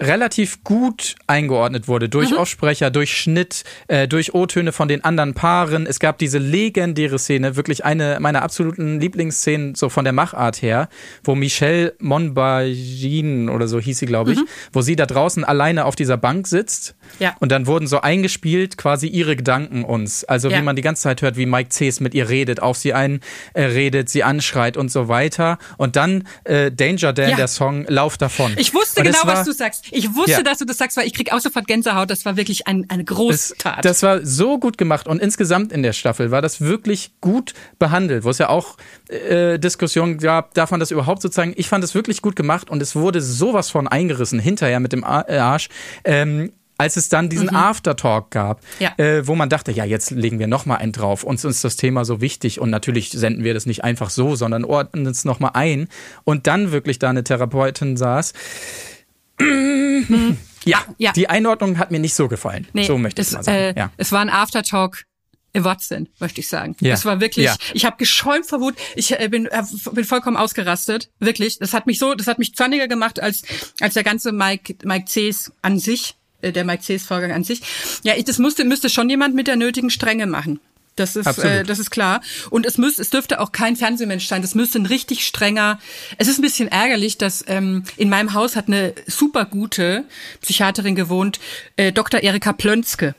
relativ 0.00 0.64
gut 0.64 1.14
eingeordnet 1.28 1.86
wurde 1.86 2.08
durch 2.08 2.30
Mhm. 2.32 2.38
Offsprecher, 2.38 2.90
durch 2.90 3.16
Schnitt, 3.16 3.62
äh, 3.86 4.08
durch 4.08 4.34
O-Töne 4.34 4.72
von 4.72 4.88
den 4.88 5.04
anderen 5.04 5.34
Paaren. 5.34 5.86
Es 5.86 6.00
gab 6.00 6.18
diese 6.18 6.38
legendäre 6.38 7.18
Szene, 7.18 7.54
wirklich 7.54 7.84
eine 7.84 8.18
meiner 8.20 8.42
absoluten 8.42 8.98
Lieblingsszenen 9.00 9.76
so 9.76 9.88
von 9.88 10.04
der 10.04 10.12
Machart 10.12 10.62
her, 10.62 10.88
wo 11.22 11.36
Michelle 11.36 11.94
Monbagin 12.00 13.48
oder 13.48 13.68
so 13.68 13.78
hieß 13.78 13.98
sie, 13.98 14.06
glaube 14.06 14.32
ich, 14.32 14.38
wo 14.72 14.80
sie 14.82 14.96
da 14.96 15.06
draußen 15.06 15.44
alleine 15.44 15.84
auf 15.84 15.94
dieser 15.96 16.16
Bank 16.16 16.46
sitzt 16.46 16.94
Mhm. 17.00 17.03
Ja. 17.18 17.36
und 17.40 17.52
dann 17.52 17.66
wurden 17.66 17.86
so 17.86 18.00
eingespielt 18.00 18.76
quasi 18.76 19.06
ihre 19.06 19.36
Gedanken 19.36 19.84
uns. 19.84 20.24
Also 20.24 20.48
Ja. 20.50 20.58
wie 20.58 20.62
man 20.62 20.74
die 20.76 20.82
ganze 20.82 21.02
Zeit 21.02 21.22
hört, 21.22 21.36
wie 21.36 21.46
Mike 21.46 21.70
C's 21.70 22.00
mit 22.00 22.14
ihr 22.14 22.28
redet, 22.28 22.60
auf 22.60 22.76
sie 22.76 22.92
einredet, 22.92 23.24
äh, 23.54 23.62
redet, 23.64 24.08
sie 24.08 24.24
anschreit 24.24 24.76
und 24.76 24.90
so 24.90 25.08
weiter. 25.08 25.58
Und 25.76 25.96
dann 25.96 26.24
äh, 26.44 26.70
Danger 26.72 27.12
Dan, 27.12 27.30
Ja. 27.30 27.36
der 27.36 27.48
Song, 27.48 27.84
Lauf 27.88 28.16
davon. 28.18 28.52
Ich 28.56 28.74
wusste 28.74 29.00
Und 29.00 29.06
genau, 29.06 29.18
war- 29.24 29.34
was 29.38 29.44
du 29.44 29.52
sagst. 29.52 29.86
Ich 29.90 30.14
wusste, 30.14 30.42
dass 30.42 30.58
du 30.58 30.64
das 30.64 30.78
sagst, 30.78 30.96
weil 30.96 31.06
ich 31.06 31.14
krieg 31.14 31.32
auch 31.32 31.40
sofort 31.40 31.66
Gänsehaut. 31.66 32.10
Das 32.10 32.24
war 32.24 32.36
wirklich 32.36 32.66
ein, 32.66 32.86
eine 32.88 33.04
Das, 33.04 33.14
Großtat. 33.16 33.84
das 33.84 34.02
war 34.02 34.24
so 34.24 34.58
gut 34.58 34.78
gemacht 34.78 35.06
und 35.06 35.20
insgesamt 35.22 35.72
in 35.72 35.82
der 35.82 35.92
Staffel 35.92 36.30
war 36.30 36.42
das 36.42 36.60
wirklich 36.60 37.12
gut 37.20 37.54
behandelt, 37.78 38.24
wo 38.24 38.30
es 38.30 38.38
ja 38.38 38.48
auch 38.48 38.76
äh, 39.08 39.58
Diskussionen 39.58 40.18
gab, 40.18 40.54
darf 40.54 40.70
man 40.70 40.80
das 40.80 40.90
überhaupt 40.90 41.22
so 41.22 41.28
zeigen? 41.28 41.52
Ich 41.56 41.68
fand 41.68 41.84
es 41.84 41.94
wirklich 41.94 42.22
gut 42.22 42.36
gemacht 42.36 42.70
und 42.70 42.82
es 42.82 42.96
wurde 42.96 43.20
sowas 43.20 43.70
von 43.70 43.86
eingerissen 43.88 44.38
hinterher 44.40 44.80
mit 44.80 44.92
dem 44.92 45.02
äh, 45.02 45.36
Arsch. 45.38 45.68
Ähm, 46.04 46.52
als 46.76 46.96
es 46.96 47.08
dann 47.08 47.28
diesen 47.28 47.54
Aftertalk 47.54 48.30
gab, 48.30 48.60
Ja. 48.80 48.92
äh, 48.98 49.26
wo 49.26 49.34
man 49.34 49.48
dachte, 49.48 49.70
ja, 49.72 49.84
jetzt 49.84 50.10
legen 50.10 50.38
wir 50.38 50.46
noch 50.48 50.66
mal 50.66 50.76
einen 50.76 50.92
drauf. 50.92 51.22
Uns 51.24 51.44
ist 51.44 51.62
das 51.64 51.76
Thema 51.76 52.04
so 52.04 52.20
wichtig 52.20 52.60
und 52.60 52.70
natürlich 52.70 53.10
senden 53.10 53.44
wir 53.44 53.54
das 53.54 53.66
nicht 53.66 53.84
einfach 53.84 54.10
so, 54.10 54.34
sondern 54.36 54.64
ordnen 54.64 55.06
es 55.06 55.24
noch 55.24 55.38
mal 55.40 55.50
ein. 55.54 55.88
Und 56.24 56.46
dann 56.46 56.72
wirklich 56.72 56.98
da 56.98 57.10
eine 57.10 57.22
Therapeutin 57.24 57.96
saß. 57.96 58.32
Ja, 60.64 60.84
Ja. 60.98 61.12
die 61.12 61.28
Einordnung 61.28 61.78
hat 61.78 61.90
mir 61.90 61.98
nicht 62.00 62.14
so 62.14 62.28
gefallen. 62.28 62.66
Nee, 62.72 62.86
so 62.86 62.96
möchte 62.98 63.20
ich 63.22 63.28
es, 63.28 63.34
mal 63.34 63.42
sagen. 63.44 63.56
Äh, 63.58 63.78
ja. 63.78 63.90
Es 63.96 64.12
war 64.12 64.20
ein 64.20 64.30
Aftertalk 64.30 65.04
Wortsinn, 65.56 66.08
möchte 66.18 66.40
ich 66.40 66.48
sagen. 66.48 66.74
Ja. 66.80 66.94
Es 66.94 67.04
war 67.04 67.20
wirklich, 67.20 67.46
Ja. 67.46 67.54
ich 67.74 67.84
habe 67.84 67.96
geschäumt 67.96 68.46
vor 68.46 68.60
Wut. 68.60 68.74
Ich 68.96 69.12
äh, 69.18 69.28
bin, 69.28 69.46
äh, 69.46 69.62
bin 69.92 70.04
vollkommen 70.04 70.36
ausgerastet. 70.36 71.10
Wirklich. 71.20 71.58
Das 71.60 71.72
hat 71.74 71.86
mich 71.86 71.98
so, 72.00 72.14
das 72.14 72.26
hat 72.26 72.40
mich 72.40 72.54
zorniger 72.56 72.88
gemacht 72.88 73.20
als, 73.20 73.42
als 73.80 73.94
der 73.94 74.02
ganze 74.02 74.32
Mike, 74.32 74.74
Mike 74.84 75.06
C's 75.08 75.52
an 75.62 75.78
sich, 75.78 76.16
der 76.52 76.64
Mike 76.64 76.82
C's 76.82 77.04
Vorgang 77.04 77.32
an 77.32 77.44
sich. 77.44 77.60
Ja, 78.02 78.14
ich, 78.16 78.24
das 78.24 78.38
musste, 78.38 78.64
müsste 78.64 78.88
schon 78.88 79.08
jemand 79.10 79.34
mit 79.34 79.46
der 79.46 79.56
nötigen 79.56 79.90
Strenge 79.90 80.26
machen. 80.26 80.60
Das 80.96 81.16
ist, 81.16 81.26
Absolut. 81.26 81.50
äh, 81.50 81.62
das 81.64 81.78
ist 81.80 81.90
klar. 81.90 82.20
Und 82.50 82.66
es 82.66 82.78
müsste, 82.78 83.02
es 83.02 83.10
dürfte 83.10 83.40
auch 83.40 83.50
kein 83.50 83.74
Fernsehmensch 83.74 84.26
sein. 84.26 84.42
Das 84.42 84.54
müsste 84.54 84.78
ein 84.78 84.86
richtig 84.86 85.26
strenger. 85.26 85.80
Es 86.18 86.28
ist 86.28 86.38
ein 86.38 86.42
bisschen 86.42 86.68
ärgerlich, 86.68 87.18
dass 87.18 87.44
ähm, 87.48 87.82
in 87.96 88.08
meinem 88.08 88.32
Haus 88.32 88.54
hat 88.54 88.68
eine 88.68 88.94
super 89.06 89.44
gute 89.44 90.04
Psychiaterin 90.42 90.94
gewohnt, 90.94 91.40
äh, 91.76 91.92
Dr. 91.92 92.22
Erika 92.22 92.52
Plönzke. 92.52 93.14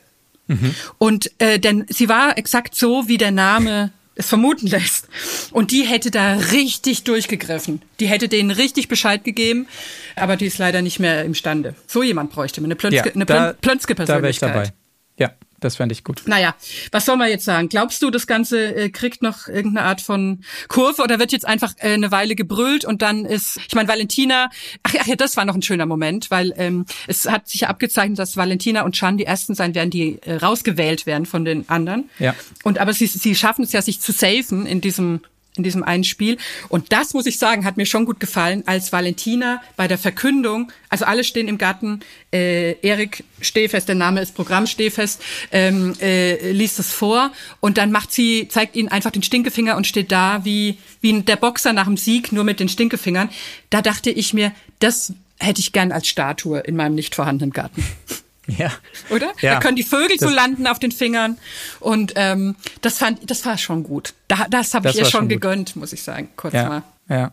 Und 0.98 1.32
äh, 1.38 1.58
denn 1.58 1.86
sie 1.88 2.08
war 2.08 2.38
exakt 2.38 2.76
so, 2.76 3.08
wie 3.08 3.18
der 3.18 3.32
Name 3.32 3.90
es 4.16 4.28
vermuten 4.28 4.66
lässt. 4.66 5.08
Und 5.52 5.70
die 5.70 5.82
hätte 5.86 6.10
da 6.10 6.34
richtig 6.34 7.04
durchgegriffen. 7.04 7.82
Die 8.00 8.08
hätte 8.08 8.28
denen 8.28 8.50
richtig 8.50 8.88
Bescheid 8.88 9.22
gegeben, 9.22 9.68
aber 10.16 10.36
die 10.36 10.46
ist 10.46 10.58
leider 10.58 10.82
nicht 10.82 10.98
mehr 10.98 11.24
imstande. 11.24 11.74
So 11.86 12.02
jemand 12.02 12.32
bräuchte 12.32 12.60
man, 12.60 12.68
eine 12.68 12.76
Plönzke, 12.76 13.08
ja, 13.08 13.14
eine 13.14 13.26
da, 13.26 13.50
Plön- 13.50 13.56
Plönzke 13.60 13.94
da 13.94 14.08
wäre 14.08 14.30
ich 14.30 14.38
dabei. 14.38 14.72
Ja, 15.18 15.32
Das 15.60 15.76
fände 15.76 15.92
ich 15.92 16.04
gut. 16.04 16.22
Naja, 16.26 16.54
was 16.92 17.06
soll 17.06 17.16
man 17.16 17.28
jetzt 17.28 17.44
sagen? 17.44 17.68
Glaubst 17.68 18.02
du, 18.02 18.10
das 18.10 18.26
Ganze 18.26 18.74
äh, 18.74 18.90
kriegt 18.90 19.22
noch 19.22 19.48
irgendeine 19.48 19.86
Art 19.86 20.00
von 20.00 20.42
Kurve 20.68 21.02
oder 21.02 21.18
wird 21.18 21.32
jetzt 21.32 21.46
einfach 21.46 21.72
äh, 21.78 21.94
eine 21.94 22.10
Weile 22.10 22.34
gebrüllt 22.34 22.84
und 22.84 23.02
dann 23.02 23.24
ist, 23.24 23.58
ich 23.66 23.74
meine, 23.74 23.88
Valentina, 23.88 24.50
ach, 24.82 24.94
ach 25.00 25.06
ja, 25.06 25.16
das 25.16 25.36
war 25.36 25.44
noch 25.44 25.54
ein 25.54 25.62
schöner 25.62 25.86
Moment, 25.86 26.30
weil 26.30 26.52
ähm, 26.56 26.84
es 27.06 27.26
hat 27.26 27.48
sich 27.48 27.62
ja 27.62 27.68
abgezeichnet, 27.68 28.18
dass 28.18 28.36
Valentina 28.36 28.82
und 28.82 28.94
Chan 28.94 29.16
die 29.16 29.24
ersten 29.24 29.54
sein 29.54 29.74
werden, 29.74 29.90
die 29.90 30.20
äh, 30.22 30.36
rausgewählt 30.36 31.06
werden 31.06 31.26
von 31.26 31.44
den 31.44 31.68
anderen. 31.68 32.10
Ja. 32.18 32.34
Und 32.62 32.78
aber 32.78 32.92
sie, 32.92 33.06
sie 33.06 33.34
schaffen 33.34 33.64
es 33.64 33.72
ja, 33.72 33.82
sich 33.82 34.00
zu 34.00 34.12
safen 34.12 34.66
in 34.66 34.80
diesem 34.80 35.20
in 35.56 35.64
diesem 35.64 35.82
einen 35.82 36.04
Spiel. 36.04 36.36
Und 36.68 36.92
das, 36.92 37.14
muss 37.14 37.26
ich 37.26 37.38
sagen, 37.38 37.64
hat 37.64 37.76
mir 37.76 37.86
schon 37.86 38.04
gut 38.04 38.20
gefallen, 38.20 38.62
als 38.66 38.92
Valentina 38.92 39.62
bei 39.76 39.88
der 39.88 39.98
Verkündung, 39.98 40.72
also 40.88 41.04
alle 41.04 41.24
stehen 41.24 41.48
im 41.48 41.58
Garten, 41.58 42.00
äh, 42.32 42.72
Erik 42.80 43.24
Stehfest, 43.40 43.88
der 43.88 43.94
Name 43.94 44.20
ist 44.20 44.34
Programm 44.34 44.66
Stehfest, 44.66 45.22
ähm, 45.52 45.94
äh, 46.00 46.52
liest 46.52 46.78
es 46.78 46.92
vor 46.92 47.32
und 47.60 47.78
dann 47.78 47.92
macht 47.92 48.12
sie, 48.12 48.48
zeigt 48.48 48.76
ihnen 48.76 48.88
einfach 48.88 49.10
den 49.10 49.22
Stinkefinger 49.22 49.76
und 49.76 49.86
steht 49.86 50.12
da 50.12 50.44
wie, 50.44 50.78
wie 51.00 51.22
der 51.22 51.36
Boxer 51.36 51.72
nach 51.72 51.86
dem 51.86 51.96
Sieg, 51.96 52.32
nur 52.32 52.44
mit 52.44 52.60
den 52.60 52.68
Stinkefingern. 52.68 53.30
Da 53.70 53.82
dachte 53.82 54.10
ich 54.10 54.32
mir, 54.32 54.52
das 54.78 55.12
hätte 55.38 55.60
ich 55.60 55.72
gern 55.72 55.92
als 55.92 56.08
Statue 56.08 56.60
in 56.60 56.76
meinem 56.76 56.94
nicht 56.94 57.14
vorhandenen 57.14 57.52
Garten. 57.52 57.84
Ja. 58.46 58.70
Oder? 59.10 59.32
Ja. 59.40 59.54
Da 59.54 59.60
können 59.60 59.76
die 59.76 59.82
Vögel 59.82 60.18
so 60.18 60.26
Das- 60.26 60.34
landen 60.34 60.66
auf 60.66 60.78
den 60.78 60.92
Fingern. 60.92 61.36
Und 61.80 62.12
ähm, 62.16 62.54
das 62.80 62.98
fand, 62.98 63.28
das 63.30 63.44
war 63.44 63.58
schon 63.58 63.82
gut. 63.82 64.14
Da, 64.28 64.46
das 64.48 64.72
habe 64.74 64.88
ich 64.88 64.96
ihr 64.96 65.02
schon 65.04 65.10
schon 65.10 65.20
gut. 65.22 65.30
gegönnt, 65.30 65.76
muss 65.76 65.92
ich 65.92 66.02
sagen. 66.02 66.28
Kurz 66.36 66.54
Ja, 66.54 66.68
mal. 66.68 66.82
ja. 67.08 67.32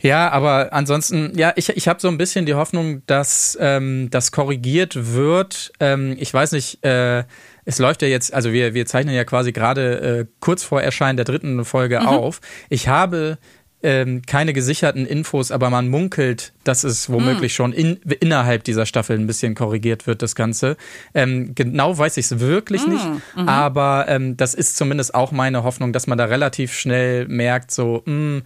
Ja, 0.00 0.30
aber 0.30 0.72
ansonsten, 0.72 1.36
ja, 1.36 1.52
ich, 1.56 1.70
ich 1.70 1.88
habe 1.88 2.00
so 2.00 2.06
ein 2.06 2.18
bisschen 2.18 2.46
die 2.46 2.54
Hoffnung, 2.54 3.02
dass 3.06 3.58
ähm, 3.60 4.08
das 4.10 4.30
korrigiert 4.30 5.12
wird. 5.14 5.72
Ähm, 5.80 6.14
ich 6.20 6.32
weiß 6.32 6.52
nicht, 6.52 6.84
äh, 6.84 7.24
es 7.64 7.78
läuft 7.80 8.02
ja 8.02 8.08
jetzt, 8.08 8.32
also 8.32 8.52
wir, 8.52 8.74
wir 8.74 8.86
zeichnen 8.86 9.12
ja 9.14 9.24
quasi 9.24 9.50
gerade 9.52 10.00
äh, 10.20 10.26
kurz 10.38 10.62
vor 10.62 10.80
Erscheinen 10.80 11.16
der 11.16 11.24
dritten 11.24 11.64
Folge 11.64 12.06
auf. 12.06 12.40
Ich 12.68 12.86
habe 12.86 13.38
ähm, 13.82 14.22
keine 14.26 14.52
gesicherten 14.52 15.06
Infos, 15.06 15.52
aber 15.52 15.70
man 15.70 15.88
munkelt, 15.88 16.52
dass 16.64 16.82
es 16.82 17.10
womöglich 17.10 17.54
schon 17.54 17.72
in, 17.72 18.00
innerhalb 18.20 18.64
dieser 18.64 18.86
Staffel 18.86 19.18
ein 19.18 19.26
bisschen 19.26 19.54
korrigiert 19.54 20.06
wird, 20.06 20.22
das 20.22 20.34
Ganze. 20.34 20.76
Ähm, 21.14 21.54
genau 21.54 21.96
weiß 21.96 22.16
ich 22.16 22.26
es 22.26 22.40
wirklich 22.40 22.86
nicht, 22.86 23.06
aber 23.36 24.06
ähm, 24.08 24.36
das 24.36 24.54
ist 24.54 24.76
zumindest 24.76 25.14
auch 25.14 25.30
meine 25.30 25.62
Hoffnung, 25.62 25.92
dass 25.92 26.06
man 26.06 26.18
da 26.18 26.24
relativ 26.24 26.72
schnell 26.74 27.28
merkt, 27.28 27.70
so, 27.70 28.02
mh, 28.04 28.42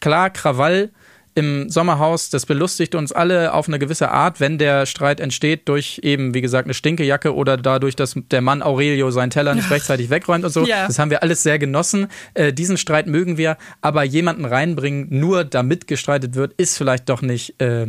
klar, 0.00 0.30
Krawall 0.30 0.90
im 1.36 1.68
Sommerhaus, 1.68 2.30
das 2.30 2.46
belustigt 2.46 2.94
uns 2.94 3.12
alle 3.12 3.52
auf 3.52 3.68
eine 3.68 3.78
gewisse 3.78 4.10
Art, 4.10 4.40
wenn 4.40 4.56
der 4.56 4.86
Streit 4.86 5.20
entsteht 5.20 5.68
durch 5.68 6.00
eben, 6.02 6.32
wie 6.32 6.40
gesagt, 6.40 6.66
eine 6.66 6.72
Stinkejacke 6.74 7.34
oder 7.34 7.58
dadurch, 7.58 7.94
dass 7.94 8.14
der 8.30 8.40
Mann 8.40 8.62
Aurelio 8.62 9.10
seinen 9.10 9.30
Teller 9.30 9.54
nicht 9.54 9.70
rechtzeitig 9.70 10.08
wegräumt 10.08 10.44
und 10.44 10.50
so. 10.50 10.64
Ja. 10.64 10.86
Das 10.86 10.98
haben 10.98 11.10
wir 11.10 11.22
alles 11.22 11.42
sehr 11.42 11.58
genossen. 11.58 12.08
Äh, 12.32 12.54
diesen 12.54 12.78
Streit 12.78 13.06
mögen 13.06 13.36
wir, 13.36 13.58
aber 13.82 14.02
jemanden 14.02 14.46
reinbringen, 14.46 15.08
nur 15.10 15.44
damit 15.44 15.86
gestreitet 15.86 16.34
wird, 16.36 16.54
ist 16.54 16.78
vielleicht 16.78 17.08
doch 17.10 17.20
nicht. 17.20 17.60
Äh, 17.60 17.88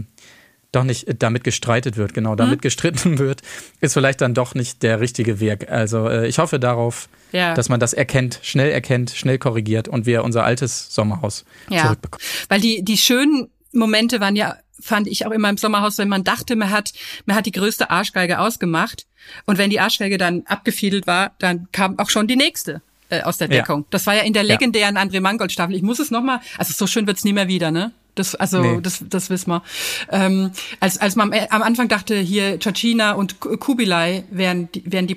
doch 0.77 0.83
nicht 0.85 1.05
damit 1.19 1.43
gestreitet 1.43 1.97
wird, 1.97 2.13
genau, 2.13 2.33
Mhm. 2.33 2.37
damit 2.37 2.61
gestritten 2.61 3.17
wird, 3.19 3.41
ist 3.81 3.93
vielleicht 3.93 4.21
dann 4.21 4.33
doch 4.33 4.55
nicht 4.55 4.83
der 4.83 4.99
richtige 4.99 5.39
Weg. 5.39 5.69
Also 5.69 6.07
äh, 6.07 6.27
ich 6.27 6.39
hoffe 6.39 6.59
darauf, 6.59 7.09
Ja. 7.31 7.53
dass 7.53 7.67
man 7.69 7.79
das 7.79 7.93
erkennt, 7.93 8.39
schnell 8.43 8.71
erkennt, 8.71 9.11
schnell 9.11 9.37
korrigiert 9.37 9.87
und 9.87 10.05
wir 10.05 10.23
unser 10.23 10.43
altes 10.45 10.93
Sommerhaus 10.93 11.43
Ja. 11.69 11.83
zurückbekommen. 11.83 12.23
Weil 12.49 12.61
die, 12.61 12.83
die 12.83 12.97
schönen 12.97 13.49
Momente 13.73 14.19
waren 14.19 14.35
ja, 14.35 14.55
fand 14.79 15.07
ich 15.07 15.25
auch 15.25 15.31
immer 15.31 15.49
im 15.49 15.57
Sommerhaus, 15.57 15.97
wenn 15.97 16.07
man 16.07 16.23
dachte, 16.23 16.55
man 16.55 16.69
hat, 16.69 16.93
man 17.25 17.35
hat 17.35 17.45
die 17.45 17.51
größte 17.51 17.89
Arschgeige 17.89 18.39
ausgemacht. 18.39 19.05
Und 19.45 19.57
wenn 19.57 19.69
die 19.69 19.79
Arschgeige 19.79 20.17
dann 20.17 20.43
abgefiedelt 20.45 21.05
war, 21.07 21.31
dann 21.39 21.67
kam 21.71 21.99
auch 21.99 22.09
schon 22.09 22.27
die 22.27 22.35
nächste 22.37 22.81
äh, 23.09 23.21
aus 23.23 23.37
der 23.37 23.49
Ja. 23.49 23.61
Deckung. 23.61 23.85
Das 23.89 24.05
war 24.05 24.15
ja 24.15 24.21
in 24.21 24.33
der 24.33 24.43
Ja. 24.43 24.53
legendären 24.53 24.97
André 24.97 25.19
Mangold 25.21 25.51
Staffel. 25.51 25.75
Ich 25.75 25.81
muss 25.81 25.99
es 25.99 26.11
nochmal, 26.11 26.39
also 26.57 26.73
so 26.73 26.87
schön 26.87 27.07
wird's 27.07 27.23
nie 27.23 27.33
mehr 27.33 27.47
wieder, 27.47 27.71
ne? 27.71 27.91
Das, 28.17 28.35
also, 28.35 28.59
Nee. 28.61 28.79
das, 28.81 29.03
das 29.07 29.29
wissen 29.29 29.51
wir. 29.51 29.63
Ähm, 30.11 30.51
als, 30.79 30.97
als 30.99 31.15
man 31.15 31.31
am 31.49 31.61
Anfang 31.63 31.87
dachte, 31.87 32.17
hier 32.17 32.57
Chachina 32.59 33.13
und 33.13 33.39
Ku- 33.39 33.55
Kubilai 33.57 34.23
wären 34.31 34.69
die, 34.73 34.83
wären 34.85 35.07
die 35.07 35.15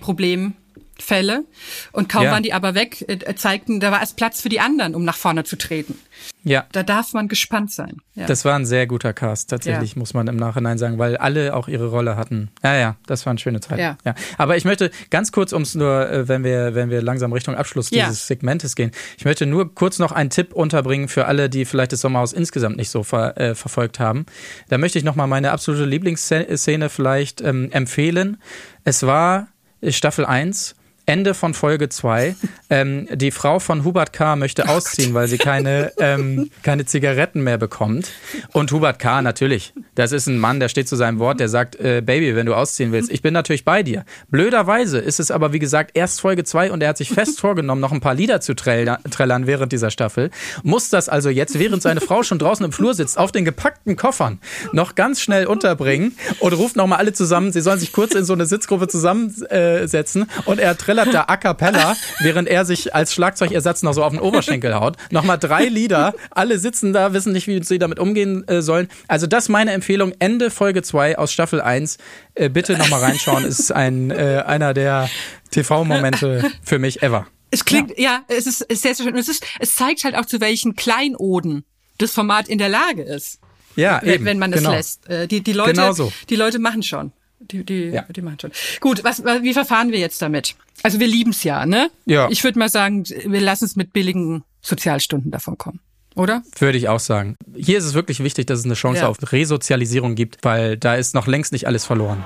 Problemfälle. 1.01 1.45
Und 1.93 2.09
kaum 2.09 2.25
Ja. 2.25 2.33
waren 2.33 2.43
die 2.43 2.53
aber 2.53 2.75
weg, 2.75 3.05
äh, 3.09 3.35
zeigten, 3.35 3.81
da 3.81 3.91
war 3.91 4.03
es 4.03 4.13
Platz 4.15 4.41
für 4.41 4.49
die 4.49 4.61
anderen, 4.61 4.95
um 4.95 5.05
nach 5.05 5.17
vorne 5.17 5.45
zu 5.45 5.57
treten. 5.57 5.99
Ja. 6.45 6.67
Da 6.73 6.83
darf 6.83 7.13
man 7.13 7.29
gespannt 7.29 7.71
sein. 7.73 7.99
Ja. 8.15 8.27
Das 8.27 8.45
war 8.45 8.55
ein 8.55 8.65
sehr 8.67 8.87
guter 8.87 9.13
Cast, 9.13 9.51
tatsächlich, 9.51 9.93
Ja. 9.95 9.99
muss 9.99 10.15
man 10.15 10.27
im 10.27 10.37
Nachhinein 10.37 10.79
sagen, 10.79 10.99
weil 10.99 11.17
alle 11.17 11.55
auch 11.55 11.69
ihre 11.69 11.89
Rolle 11.89 12.17
hatten. 12.17 12.51
Ja, 12.63 12.77
ja, 12.77 12.97
das 13.07 13.27
war 13.27 13.31
eine 13.31 13.39
schöne 13.39 13.61
Zeit. 13.61 13.79
Ja. 13.79 13.97
Aber 14.39 14.57
ich 14.57 14.65
möchte 14.65 14.91
ganz 15.11 15.33
kurz, 15.33 15.53
um 15.53 15.63
es 15.63 15.75
nur, 15.75 16.09
äh, 16.11 16.29
wenn 16.29 16.45
wir, 16.45 16.75
wenn 16.75 16.91
wir 16.91 17.03
langsam 17.03 17.33
Richtung 17.33 17.55
Abschluss 17.55 17.91
Ja. 17.91 18.07
dieses 18.07 18.27
Segmentes 18.27 18.75
gehen, 18.77 18.91
ich 19.19 19.25
möchte 19.25 19.47
nur 19.47 19.75
kurz 19.75 19.99
noch 19.99 20.13
einen 20.13 20.31
Tipp 20.31 20.53
unterbringen 20.53 21.09
für 21.09 21.27
alle, 21.27 21.49
die 21.51 21.65
vielleicht 21.65 21.93
das 21.93 22.01
Sommerhaus 22.01 22.33
insgesamt 22.33 22.77
nicht 22.77 22.91
so 22.91 23.03
ver, 23.03 23.37
äh, 23.39 23.55
verfolgt 23.55 23.99
haben. 24.01 24.27
Da 24.69 24.79
möchte 24.79 24.99
ich 24.99 25.05
nochmal 25.05 25.27
meine 25.27 25.53
absolute 25.53 25.85
Lieblingsszene 25.85 26.89
vielleicht 26.89 27.41
ähm, 27.41 27.71
empfehlen. 27.73 28.39
Es 28.85 29.03
war 29.07 29.49
Staffel 29.89 30.27
1. 30.27 30.75
Ende 31.11 31.35
von 31.35 31.55
Folge 31.55 31.89
2. 31.89 32.37
Ähm, 32.71 33.09
die 33.13 33.33
Frau 33.33 33.59
von 33.59 33.83
Hubert 33.83 34.13
K. 34.13 34.37
möchte 34.37 34.69
ausziehen, 34.69 35.13
weil 35.13 35.27
sie 35.27 35.39
keine, 35.39 35.91
ähm, 35.99 36.51
keine 36.63 36.85
Zigaretten 36.85 37.43
mehr 37.43 37.59
bekommt. 37.59 38.13
Und 38.53 38.71
Hubert 38.71 39.01
K. 39.01 39.21
natürlich, 39.21 39.75
das 39.97 40.13
ist 40.13 40.29
ein 40.29 40.39
Mann, 40.39 40.61
der 40.61 40.69
steht 40.69 40.89
zu 40.89 40.95
seinem 40.95 41.19
Wort, 41.19 41.41
der 41.41 41.49
sagt, 41.49 41.75
äh, 41.81 42.01
Baby, 42.01 42.37
wenn 42.37 42.47
du 42.47 42.55
ausziehen 42.55 42.93
willst, 42.93 43.11
ich 43.11 43.23
bin 43.23 43.35
natürlich 43.35 43.65
bei 43.65 43.83
dir. 43.83 44.05
Blöderweise 44.29 44.99
ist 44.99 45.19
es 45.19 45.33
aber, 45.33 45.53
wie 45.53 45.59
gesagt, 45.59 45.91
erst 45.95 46.21
Folge 46.21 46.45
2 46.45 46.71
und 46.71 46.81
er 46.81 46.91
hat 46.91 46.97
sich 46.97 47.11
fest 47.11 47.41
vorgenommen, 47.41 47.81
noch 47.81 47.91
ein 47.91 48.01
paar 48.01 48.15
Lieder 48.15 48.41
zu 48.41 48.55
trällern, 48.55 48.99
trällern 49.11 49.49
während 49.49 49.73
dieser 49.73 49.91
Staffel. 49.91 50.31
Muss 50.63 50.91
das 50.91 51.09
also 51.09 51.29
jetzt, 51.29 51.59
während 51.59 51.83
seine 51.83 52.01
Frau 52.01 52.23
schon 52.23 52.39
draußen 52.39 52.65
im 52.65 52.71
Flur 52.71 52.95
sitzt, 52.95 53.19
auf 53.19 53.33
den 53.33 53.45
gepackten 53.45 53.97
Koffern 53.97 54.39
noch 54.73 54.95
ganz 54.95 55.21
schnell 55.21 55.47
unterbringen 55.47 56.17
und 56.39 56.53
ruft 56.53 56.77
nochmal 56.77 57.01
alle 57.01 57.13
zusammen, 57.13 57.51
sie 57.51 57.63
sollen 57.63 57.81
sich 57.81 57.93
kurz 57.93 58.15
in 58.15 58.25
so 58.25 58.33
eine 58.33 58.47
Sitzgruppe 58.47 58.87
zusammensetzen 58.87 60.31
und 60.45 60.61
er 60.61 60.79
trällert 60.79 61.00
da 61.09 61.25
a 61.29 61.37
cappella, 61.37 61.97
während 62.21 62.49
er 62.49 62.65
sich 62.65 62.95
als 62.95 63.15
Schlagzeugersatz 63.15 63.83
noch 63.83 63.93
so 63.95 64.05
auf 64.05 64.13
den 64.13 64.21
Oberschenkel 64.21 64.75
haut. 64.75 64.97
Nochmal 65.11 65.39
drei 65.39 65.65
Lieder, 65.67 66.15
alle 66.31 66.59
sitzen 66.59 66.93
da, 66.93 67.13
wissen 67.13 67.33
nicht, 67.33 67.47
wie 67.47 67.63
sie 67.63 67.79
damit 67.79 67.99
umgehen 67.99 68.47
äh, 68.49 68.63
sollen. 68.63 68.89
Also 69.09 69.27
das 69.27 69.45
ist 69.45 69.49
meine 69.49 69.73
Empfehlung, 69.73 70.13
Ende 70.19 70.51
Folge 70.51 70.83
2 70.83 71.19
aus 71.19 71.33
Staffel 71.33 71.61
1. 71.61 71.99
Äh, 72.35 72.49
bitte 72.49 72.77
nochmal 72.77 73.01
reinschauen, 73.01 73.45
ist 73.45 73.73
ein, 73.73 74.11
äh, 74.11 74.43
einer 74.47 74.75
der 74.75 75.09
TV-Momente 75.51 76.51
für 76.63 76.79
mich 76.79 77.03
ever. 77.03 77.27
Es 77.51 77.65
klingt, 77.65 77.99
ja, 77.99 78.23
es 78.29 78.47
ist, 78.47 78.61
es 78.63 78.67
ist 78.77 78.83
sehr, 78.83 78.95
sehr 78.95 79.07
schön. 79.07 79.17
Es, 79.17 79.29
ist, 79.29 79.45
es 79.59 79.75
zeigt 79.75 80.05
halt 80.05 80.15
auch, 80.15 80.27
zu 80.27 80.41
welchen 80.41 80.77
Kleinoden 80.77 81.65
das 81.99 82.13
Format 82.13 82.49
in 82.49 82.59
der 82.59 82.69
Lage 82.69 83.03
ist, 83.03 83.41
Ja, 83.77 84.01
wenn, 84.03 84.15
eben, 84.15 84.25
wenn 84.25 84.39
man 84.39 84.53
es 84.53 84.61
genau. 84.61 84.73
lässt. 84.73 85.09
Äh, 85.09 85.27
Die, 85.27 85.41
die, 85.43 85.53
Leute, 85.53 85.73
Genau 85.73 85.93
so. 85.93 86.13
die 86.29 86.37
Leute 86.37 86.59
machen 86.59 86.83
schon. 86.83 87.13
Die, 87.41 87.65
die, 87.65 87.85
Ja. 87.87 88.03
die 88.15 88.23
machen 88.23 88.39
schon. 88.41 88.53
Gut, 88.81 89.03
was, 89.03 89.25
wie 89.25 89.53
verfahren 89.55 89.91
wir 89.93 89.99
jetzt 89.99 90.21
damit? 90.23 90.55
Also 90.83 91.01
wir 91.01 91.07
lieben 91.07 91.31
es 91.31 91.43
ja, 91.43 91.67
ne? 91.67 91.91
Ja. 92.07 92.29
Ich 92.31 92.45
würde 92.45 92.59
mal 92.59 92.69
sagen, 92.69 93.05
wir 93.05 93.41
lassen 93.41 93.65
es 93.65 93.77
mit 93.77 93.93
billigen 93.93 94.45
Sozialstunden 94.63 95.31
davon 95.31 95.57
kommen. 95.59 95.81
Oder? 96.17 96.43
Würde 96.59 96.77
ich 96.77 96.89
auch 96.89 97.01
sagen. 97.01 97.37
Hier 97.57 97.79
ist 97.79 97.85
es 97.85 97.95
wirklich 97.95 98.21
wichtig, 98.23 98.47
dass 98.47 98.59
es 98.59 98.65
eine 98.65 98.75
Chance 98.75 99.03
Ja. 99.03 99.09
auf 99.09 99.19
Resozialisierung 99.33 100.15
gibt, 100.17 100.39
weil 100.45 100.77
da 100.77 100.95
ist 100.97 101.15
noch 101.15 101.27
längst 101.27 101.53
nicht 101.53 101.67
alles 101.67 101.85
verloren. 101.85 102.25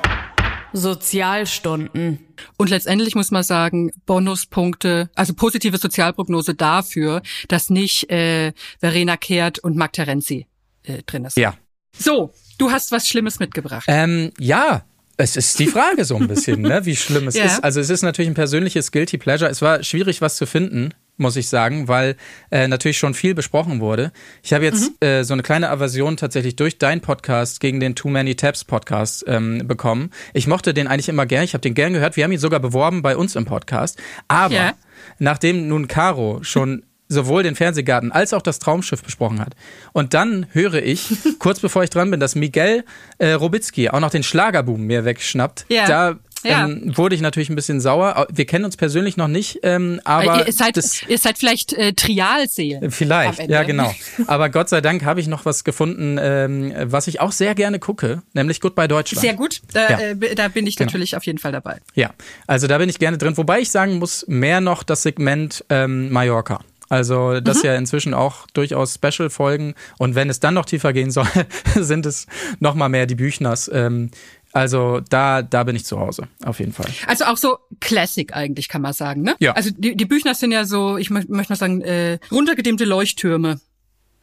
Sozialstunden. 0.72 2.18
Und 2.56 2.70
letztendlich 2.70 3.14
muss 3.14 3.30
man 3.30 3.42
sagen, 3.44 3.90
Bonuspunkte, 4.06 5.10
also 5.14 5.34
positive 5.34 5.78
Sozialprognose 5.78 6.54
dafür, 6.54 7.22
dass 7.48 7.70
nicht 7.70 8.10
äh, 8.10 8.52
Verena 8.80 9.16
Kehrt 9.16 9.58
und 9.60 9.76
Marc 9.76 9.92
Terenzi 9.92 10.46
äh, 10.82 11.02
drin 11.06 11.24
ist. 11.24 11.36
Ja. 11.36 11.54
So, 11.96 12.32
du 12.58 12.70
hast 12.72 12.90
was 12.90 13.08
Schlimmes 13.08 13.38
mitgebracht. 13.38 13.84
Ähm, 13.86 14.32
ja. 14.40 14.84
Es 15.16 15.36
ist 15.36 15.58
die 15.60 15.66
Frage 15.68 16.04
so 16.04 16.16
ein 16.16 16.26
bisschen, 16.26 16.62
ne, 16.62 16.84
wie 16.86 16.96
schlimm 16.96 17.28
es 17.28 17.34
Ja. 17.36 17.44
ist. 17.44 17.62
Also 17.62 17.80
es 17.80 17.88
ist 17.90 18.02
natürlich 18.02 18.30
ein 18.30 18.34
persönliches 18.34 18.90
Guilty 18.90 19.16
Pleasure. 19.18 19.48
Es 19.50 19.62
war 19.62 19.82
schwierig, 19.84 20.20
was 20.20 20.34
zu 20.36 20.44
finden, 20.46 20.90
muss 21.16 21.36
ich 21.36 21.48
sagen, 21.48 21.86
weil 21.86 22.16
äh, 22.50 22.66
natürlich 22.66 22.98
schon 22.98 23.14
viel 23.14 23.34
besprochen 23.34 23.80
wurde. 23.80 24.10
Ich 24.42 24.52
habe 24.52 24.64
jetzt 24.64 24.90
Mhm. 25.00 25.06
äh, 25.06 25.22
so 25.22 25.32
eine 25.32 25.44
kleine 25.44 25.70
Aversion 25.70 26.16
tatsächlich 26.16 26.56
durch 26.56 26.78
deinen 26.78 27.00
Podcast 27.00 27.60
gegen 27.60 27.78
den 27.78 27.94
Too 27.94 28.08
Many 28.08 28.34
Tabs 28.34 28.64
Podcast 28.64 29.24
ähm, 29.28 29.62
bekommen. 29.68 30.10
Ich 30.32 30.48
mochte 30.48 30.74
den 30.74 30.88
eigentlich 30.88 31.08
immer 31.08 31.26
gern. 31.26 31.44
Ich 31.44 31.54
habe 31.54 31.62
den 31.62 31.74
gern 31.74 31.92
gehört. 31.92 32.16
Wir 32.16 32.24
haben 32.24 32.32
ihn 32.32 32.38
sogar 32.40 32.58
beworben 32.58 33.02
bei 33.02 33.16
uns 33.16 33.36
im 33.36 33.44
Podcast. 33.44 34.00
Aber 34.26 34.54
Ja. 34.54 34.72
nachdem 35.20 35.68
nun 35.68 35.86
Caro 35.86 36.40
schon 36.42 36.82
sowohl 37.08 37.42
den 37.42 37.54
Fernsehgarten 37.54 38.12
als 38.12 38.32
auch 38.32 38.42
das 38.42 38.58
Traumschiff 38.58 39.02
besprochen 39.02 39.40
hat. 39.40 39.54
Und 39.92 40.14
dann 40.14 40.46
höre 40.52 40.74
ich, 40.82 41.08
kurz 41.38 41.60
bevor 41.60 41.84
ich 41.84 41.90
dran 41.90 42.10
bin, 42.10 42.20
dass 42.20 42.34
Miguel 42.34 42.84
äh, 43.18 43.32
Robitzky 43.32 43.90
auch 43.90 44.00
noch 44.00 44.10
den 44.10 44.22
Schlagerboom 44.22 44.82
mir 44.82 45.04
wegschnappt. 45.04 45.66
Ja. 45.68 45.86
Da 45.86 46.16
Ja. 46.44 46.64
ähm, 46.66 46.92
wurde 46.96 47.14
ich 47.14 47.20
natürlich 47.22 47.48
ein 47.50 47.56
bisschen 47.56 47.80
sauer. 47.80 48.26
Wir 48.32 48.44
kennen 48.46 48.64
uns 48.66 48.76
persönlich 48.76 49.16
noch 49.16 49.28
nicht, 49.28 49.60
ähm, 49.62 50.00
aber 50.04 50.46
ihr, 50.46 50.52
seid, 50.52 50.76
das, 50.76 51.02
ihr 51.08 51.16
seid 51.18 51.38
vielleicht 51.38 51.72
äh, 51.72 51.92
Trialseelen. 51.94 52.90
Vielleicht, 52.90 53.48
ja 53.48 53.62
genau. 53.62 53.94
Aber 54.26 54.48
Gott 54.50 54.68
sei 54.68 54.80
Dank 54.82 55.04
habe 55.04 55.20
ich 55.20 55.26
noch 55.26 55.44
was 55.46 55.64
gefunden, 55.64 56.18
ähm, 56.20 56.72
was 56.84 57.06
ich 57.06 57.20
auch 57.20 57.32
sehr 57.32 57.54
gerne 57.54 57.78
gucke, 57.78 58.22
nämlich 58.34 58.60
Goodbye 58.60 58.88
Deutschland. 58.88 59.20
Sehr 59.22 59.34
gut, 59.34 59.60
da, 59.72 59.88
Ja. 59.90 59.98
äh, 60.00 60.34
da 60.34 60.48
bin 60.48 60.66
ich 60.66 60.76
Genau. 60.76 60.88
natürlich 60.88 61.16
auf 61.16 61.24
jeden 61.24 61.38
Fall 61.38 61.52
dabei. 61.52 61.78
Ja, 61.94 62.10
also 62.46 62.66
da 62.66 62.76
bin 62.78 62.88
ich 62.90 62.98
gerne 62.98 63.16
drin. 63.18 63.36
Wobei 63.36 63.60
ich 63.60 63.70
sagen 63.70 63.98
muss, 63.98 64.24
mehr 64.28 64.60
noch 64.60 64.82
das 64.82 65.02
Segment 65.02 65.64
ähm, 65.70 66.10
Mallorca. 66.10 66.60
Also 66.88 67.40
das 67.40 67.58
Mhm. 67.58 67.64
ja 67.66 67.74
inzwischen 67.76 68.14
auch 68.14 68.46
durchaus 68.52 68.94
Special-Folgen. 68.94 69.74
Und 69.98 70.14
wenn 70.14 70.28
es 70.30 70.40
dann 70.40 70.54
noch 70.54 70.64
tiefer 70.66 70.92
gehen 70.92 71.10
soll, 71.10 71.26
sind 71.74 72.06
es 72.06 72.26
noch 72.60 72.74
mal 72.74 72.88
mehr 72.88 73.06
die 73.06 73.14
Büchners. 73.14 73.70
Ähm, 73.72 74.10
also 74.52 75.00
da, 75.10 75.42
da 75.42 75.64
bin 75.64 75.74
ich 75.74 75.84
zu 75.84 75.98
Hause, 75.98 76.28
auf 76.44 76.60
jeden 76.60 76.72
Fall. 76.72 76.86
Also 77.08 77.24
auch 77.24 77.36
so 77.36 77.58
Classic 77.80 78.32
eigentlich, 78.36 78.68
kann 78.68 78.82
man 78.82 78.92
sagen, 78.92 79.22
ne? 79.22 79.34
Ja. 79.40 79.52
Also 79.52 79.70
die, 79.76 79.96
die 79.96 80.04
Büchner 80.04 80.34
sind 80.34 80.52
ja 80.52 80.64
so, 80.64 80.96
ich 80.96 81.08
mö- 81.08 81.24
möchte 81.28 81.52
mal 81.52 81.56
sagen, 81.56 81.80
äh, 81.80 82.18
runtergedimmte 82.30 82.84
Leuchttürme 82.84 83.60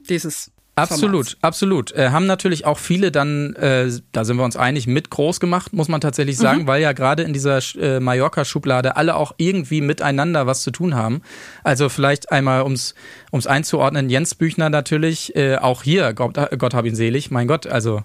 dieses 0.09 0.51
Absolut, 0.76 1.11
Formats. 1.11 1.38
absolut. 1.41 1.91
Äh, 1.91 2.09
haben 2.09 2.26
natürlich 2.26 2.65
auch 2.65 2.78
viele 2.78 3.11
dann, 3.11 3.53
äh, 3.55 3.91
da 4.13 4.24
sind 4.24 4.38
wir 4.38 4.45
uns 4.45 4.55
einig, 4.55 4.88
mit 4.88 5.09
groß 5.09 5.39
gemacht, 5.39 5.74
muss 5.74 5.89
man 5.89 5.99
tatsächlich 6.01 6.38
sagen, 6.38 6.65
weil 6.65 6.82
ja 6.82 6.93
gerade 6.93 7.24
in 7.24 7.34
dieser 7.34 7.59
äh, 7.78 7.99
Mallorca-Schublade 7.99 8.95
alle 8.95 9.15
auch 9.15 9.34
irgendwie 9.38 9.82
miteinander 9.82 10.47
was 10.47 10.61
zu 10.63 10.72
tun 10.72 10.95
haben. 10.95 11.22
Also 11.63 11.89
vielleicht 11.89 12.32
einmal, 12.32 12.63
ums 12.63 12.95
ums 13.32 13.47
einzuordnen, 13.47 14.09
Jens 14.09 14.34
Büchner 14.36 14.69
natürlich, 14.69 15.36
äh, 15.36 15.57
auch 15.57 15.84
hier, 15.84 16.13
Gott, 16.13 16.38
Gott 16.57 16.74
hab 16.74 16.86
ihn 16.86 16.95
selig, 16.95 17.32
mein 17.32 17.47
Gott, 17.47 17.67
also 17.67 18.03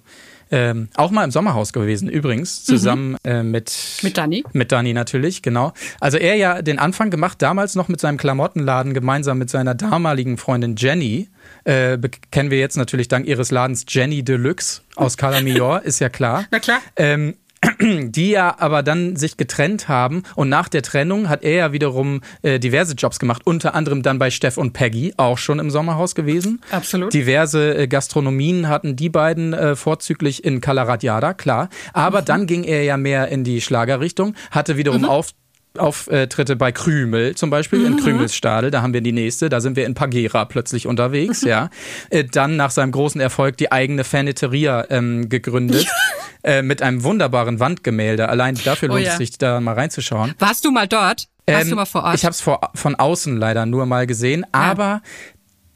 ähm, 0.50 0.88
auch 0.94 1.10
mal 1.10 1.24
im 1.24 1.32
Sommerhaus 1.32 1.72
gewesen, 1.72 2.08
übrigens, 2.08 2.64
zusammen 2.64 3.16
äh, 3.24 3.42
mit 3.42 3.72
Mit 4.02 4.16
Dani. 4.16 4.44
mit 4.52 4.70
Dani 4.70 4.92
natürlich, 4.92 5.42
genau. 5.42 5.72
Also 5.98 6.18
er 6.18 6.36
ja 6.36 6.62
den 6.62 6.78
Anfang 6.78 7.10
gemacht, 7.10 7.42
damals 7.42 7.74
noch 7.74 7.88
mit 7.88 8.00
seinem 8.00 8.16
Klamottenladen, 8.16 8.94
gemeinsam 8.94 9.38
mit 9.38 9.50
seiner 9.50 9.74
damaligen 9.74 10.36
Freundin 10.36 10.76
Jenny. 10.76 11.28
Äh, 11.66 11.98
kennen 12.30 12.50
wir 12.50 12.58
jetzt 12.58 12.76
natürlich 12.76 13.08
dank 13.08 13.26
ihres 13.26 13.50
Ladens 13.50 13.84
Jenny 13.88 14.22
Deluxe 14.22 14.82
aus 14.94 15.16
Cala 15.16 15.40
Major, 15.40 15.82
ist 15.84 15.98
ja 15.98 16.08
klar. 16.08 16.44
Na 16.50 16.60
klar. 16.60 16.80
Ähm, 16.94 17.34
die 17.80 18.30
ja 18.30 18.54
aber 18.58 18.82
dann 18.82 19.16
sich 19.16 19.36
getrennt 19.36 19.88
haben 19.88 20.22
und 20.36 20.48
nach 20.48 20.68
der 20.68 20.82
Trennung 20.82 21.28
hat 21.28 21.42
er 21.42 21.52
ja 21.52 21.72
wiederum 21.72 22.20
äh, 22.42 22.60
diverse 22.60 22.94
Jobs 22.94 23.18
gemacht, 23.18 23.42
unter 23.44 23.74
anderem 23.74 24.02
dann 24.02 24.18
bei 24.18 24.30
Steff 24.30 24.56
und 24.56 24.72
Peggy, 24.72 25.14
auch 25.16 25.38
schon 25.38 25.58
im 25.58 25.70
Sommerhaus 25.70 26.14
gewesen. 26.14 26.60
Absolut. 26.70 27.12
Diverse 27.12 27.76
äh, 27.76 27.88
Gastronomien 27.88 28.68
hatten 28.68 28.94
die 28.94 29.08
beiden 29.08 29.52
äh, 29.52 29.74
vorzüglich 29.74 30.44
in 30.44 30.60
Calaratiada, 30.60 31.34
klar. 31.34 31.68
Aber 31.92 32.22
dann 32.22 32.46
ging 32.46 32.62
er 32.62 32.84
ja 32.84 32.96
mehr 32.96 33.28
in 33.28 33.42
die 33.42 33.60
Schlagerrichtung, 33.60 34.34
hatte 34.50 34.76
wiederum 34.76 35.04
auf 35.04 35.32
Auftritte 35.78 36.56
bei 36.56 36.72
Krümel 36.72 37.34
zum 37.34 37.50
Beispiel, 37.50 37.84
in 37.84 37.96
Krümelsstadel, 37.96 38.70
da 38.70 38.82
haben 38.82 38.92
wir 38.92 39.00
die 39.00 39.12
nächste, 39.12 39.48
da 39.48 39.60
sind 39.60 39.76
wir 39.76 39.86
in 39.86 39.94
Pagera 39.94 40.44
plötzlich 40.44 40.86
unterwegs, 40.86 41.42
ja. 41.42 41.70
Äh, 42.10 42.24
Dann 42.24 42.56
nach 42.56 42.70
seinem 42.70 42.92
großen 42.92 43.20
Erfolg 43.20 43.56
die 43.56 43.72
eigene 43.72 44.04
Faneteria 44.04 44.84
ähm, 44.90 45.28
gegründet, 45.28 45.86
äh, 46.42 46.62
mit 46.62 46.82
einem 46.82 47.02
wunderbaren 47.02 47.60
Wandgemälde. 47.60 48.28
Allein 48.28 48.58
dafür 48.64 48.90
Oh 48.90 48.92
lohnt 48.94 49.06
ja. 49.06 49.12
es 49.12 49.18
sich, 49.18 49.38
da 49.38 49.60
mal 49.60 49.74
reinzuschauen. 49.74 50.34
Warst 50.38 50.64
du 50.64 50.70
mal 50.70 50.86
dort? 50.88 51.28
Warst 51.46 51.64
Ähm, 51.64 51.70
du 51.70 51.76
mal 51.76 51.84
vor 51.86 52.02
Ort? 52.02 52.14
Ich 52.16 52.24
habe 52.24 52.32
es 52.32 52.40
von 52.40 52.94
außen 52.96 53.36
leider 53.36 53.66
nur 53.66 53.86
mal 53.86 54.06
gesehen, 54.06 54.44
aber 54.52 55.00